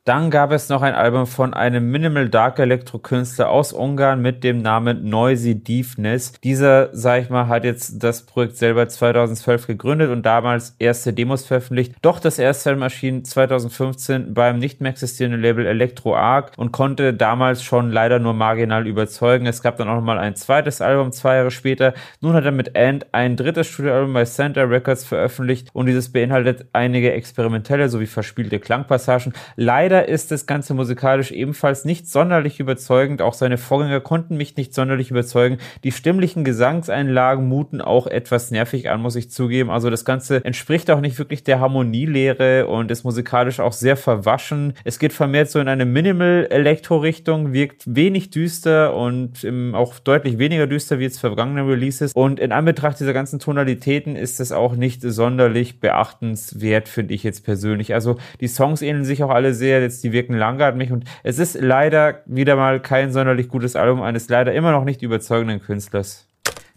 Dann 0.08 0.30
gab 0.30 0.52
es 0.52 0.70
noch 0.70 0.80
ein 0.80 0.94
Album 0.94 1.26
von 1.26 1.52
einem 1.52 1.90
Minimal 1.90 2.30
Dark 2.30 2.58
Electro 2.58 2.98
Künstler 2.98 3.50
aus 3.50 3.74
Ungarn 3.74 4.22
mit 4.22 4.42
dem 4.42 4.62
Namen 4.62 5.06
Noisy 5.10 5.62
Deepness. 5.62 6.32
Dieser, 6.42 6.88
sag 6.92 7.24
ich 7.24 7.28
mal, 7.28 7.48
hat 7.48 7.64
jetzt 7.64 8.02
das 8.02 8.24
Projekt 8.24 8.56
selber 8.56 8.88
2012 8.88 9.66
gegründet 9.66 10.08
und 10.10 10.24
damals 10.24 10.74
erste 10.78 11.12
Demos 11.12 11.44
veröffentlicht. 11.44 11.94
Doch 12.00 12.20
das 12.20 12.38
erste 12.38 12.70
Album 12.70 12.84
erschien 12.84 13.22
2015 13.22 14.32
beim 14.32 14.58
nicht 14.58 14.80
mehr 14.80 14.92
existierenden 14.92 15.42
Label 15.42 15.66
Electro 15.66 16.16
Arc 16.16 16.52
und 16.56 16.72
konnte 16.72 17.12
damals 17.12 17.62
schon 17.62 17.92
leider 17.92 18.18
nur 18.18 18.32
marginal 18.32 18.86
überzeugen. 18.86 19.44
Es 19.44 19.60
gab 19.60 19.76
dann 19.76 19.90
auch 19.90 19.96
noch 19.96 20.00
mal 20.00 20.18
ein 20.18 20.36
zweites 20.36 20.80
Album 20.80 21.12
zwei 21.12 21.36
Jahre 21.36 21.50
später. 21.50 21.92
Nun 22.22 22.32
hat 22.32 22.46
er 22.46 22.52
mit 22.52 22.76
End 22.76 23.04
ein 23.12 23.36
drittes 23.36 23.66
Studioalbum 23.66 24.14
bei 24.14 24.24
Center 24.24 24.70
Records 24.70 25.04
veröffentlicht 25.04 25.68
und 25.74 25.84
dieses 25.84 26.10
beinhaltet 26.10 26.64
einige 26.72 27.12
experimentelle 27.12 27.90
sowie 27.90 28.06
verspielte 28.06 28.58
Klangpassagen. 28.58 29.34
Leider 29.56 29.97
Leider 29.98 30.08
ist 30.10 30.30
das 30.30 30.46
Ganze 30.46 30.74
musikalisch 30.74 31.32
ebenfalls 31.32 31.84
nicht 31.84 32.06
sonderlich 32.06 32.60
überzeugend. 32.60 33.20
Auch 33.20 33.34
seine 33.34 33.58
Vorgänger 33.58 33.98
konnten 34.00 34.36
mich 34.36 34.56
nicht 34.56 34.72
sonderlich 34.72 35.10
überzeugen. 35.10 35.58
Die 35.82 35.90
stimmlichen 35.90 36.44
Gesangseinlagen 36.44 37.48
muten 37.48 37.80
auch 37.80 38.06
etwas 38.06 38.52
nervig 38.52 38.88
an, 38.90 39.00
muss 39.00 39.16
ich 39.16 39.28
zugeben. 39.28 39.70
Also 39.70 39.90
das 39.90 40.04
Ganze 40.04 40.44
entspricht 40.44 40.88
auch 40.92 41.00
nicht 41.00 41.18
wirklich 41.18 41.42
der 41.42 41.58
Harmonielehre 41.58 42.68
und 42.68 42.92
ist 42.92 43.02
musikalisch 43.02 43.58
auch 43.58 43.72
sehr 43.72 43.96
verwaschen. 43.96 44.74
Es 44.84 45.00
geht 45.00 45.12
vermehrt 45.12 45.50
so 45.50 45.58
in 45.58 45.66
eine 45.66 45.84
Minimal-Elektro-Richtung, 45.84 47.52
wirkt 47.52 47.82
wenig 47.86 48.30
düster 48.30 48.94
und 48.94 49.44
auch 49.74 49.98
deutlich 49.98 50.38
weniger 50.38 50.68
düster 50.68 51.00
wie 51.00 51.04
jetzt 51.04 51.18
vergangene 51.18 51.66
Releases. 51.66 52.12
Und 52.12 52.38
in 52.38 52.52
Anbetracht 52.52 53.00
dieser 53.00 53.14
ganzen 53.14 53.40
Tonalitäten 53.40 54.14
ist 54.14 54.38
es 54.38 54.52
auch 54.52 54.76
nicht 54.76 55.02
sonderlich 55.02 55.80
beachtenswert, 55.80 56.88
finde 56.88 57.14
ich 57.14 57.24
jetzt 57.24 57.44
persönlich. 57.44 57.94
Also 57.94 58.16
die 58.40 58.46
Songs 58.46 58.80
ähneln 58.80 59.04
sich 59.04 59.24
auch 59.24 59.30
alle 59.30 59.54
sehr 59.54 59.87
jetzt, 59.88 60.04
die 60.04 60.12
wirken 60.12 60.34
langatmig 60.34 60.92
und 60.92 61.04
es 61.22 61.38
ist 61.38 61.60
leider 61.60 62.22
wieder 62.26 62.56
mal 62.56 62.80
kein 62.80 63.12
sonderlich 63.12 63.48
gutes 63.48 63.76
Album 63.76 64.02
eines 64.02 64.28
leider 64.28 64.52
immer 64.52 64.72
noch 64.72 64.84
nicht 64.84 65.02
überzeugenden 65.02 65.60
Künstlers. 65.60 66.28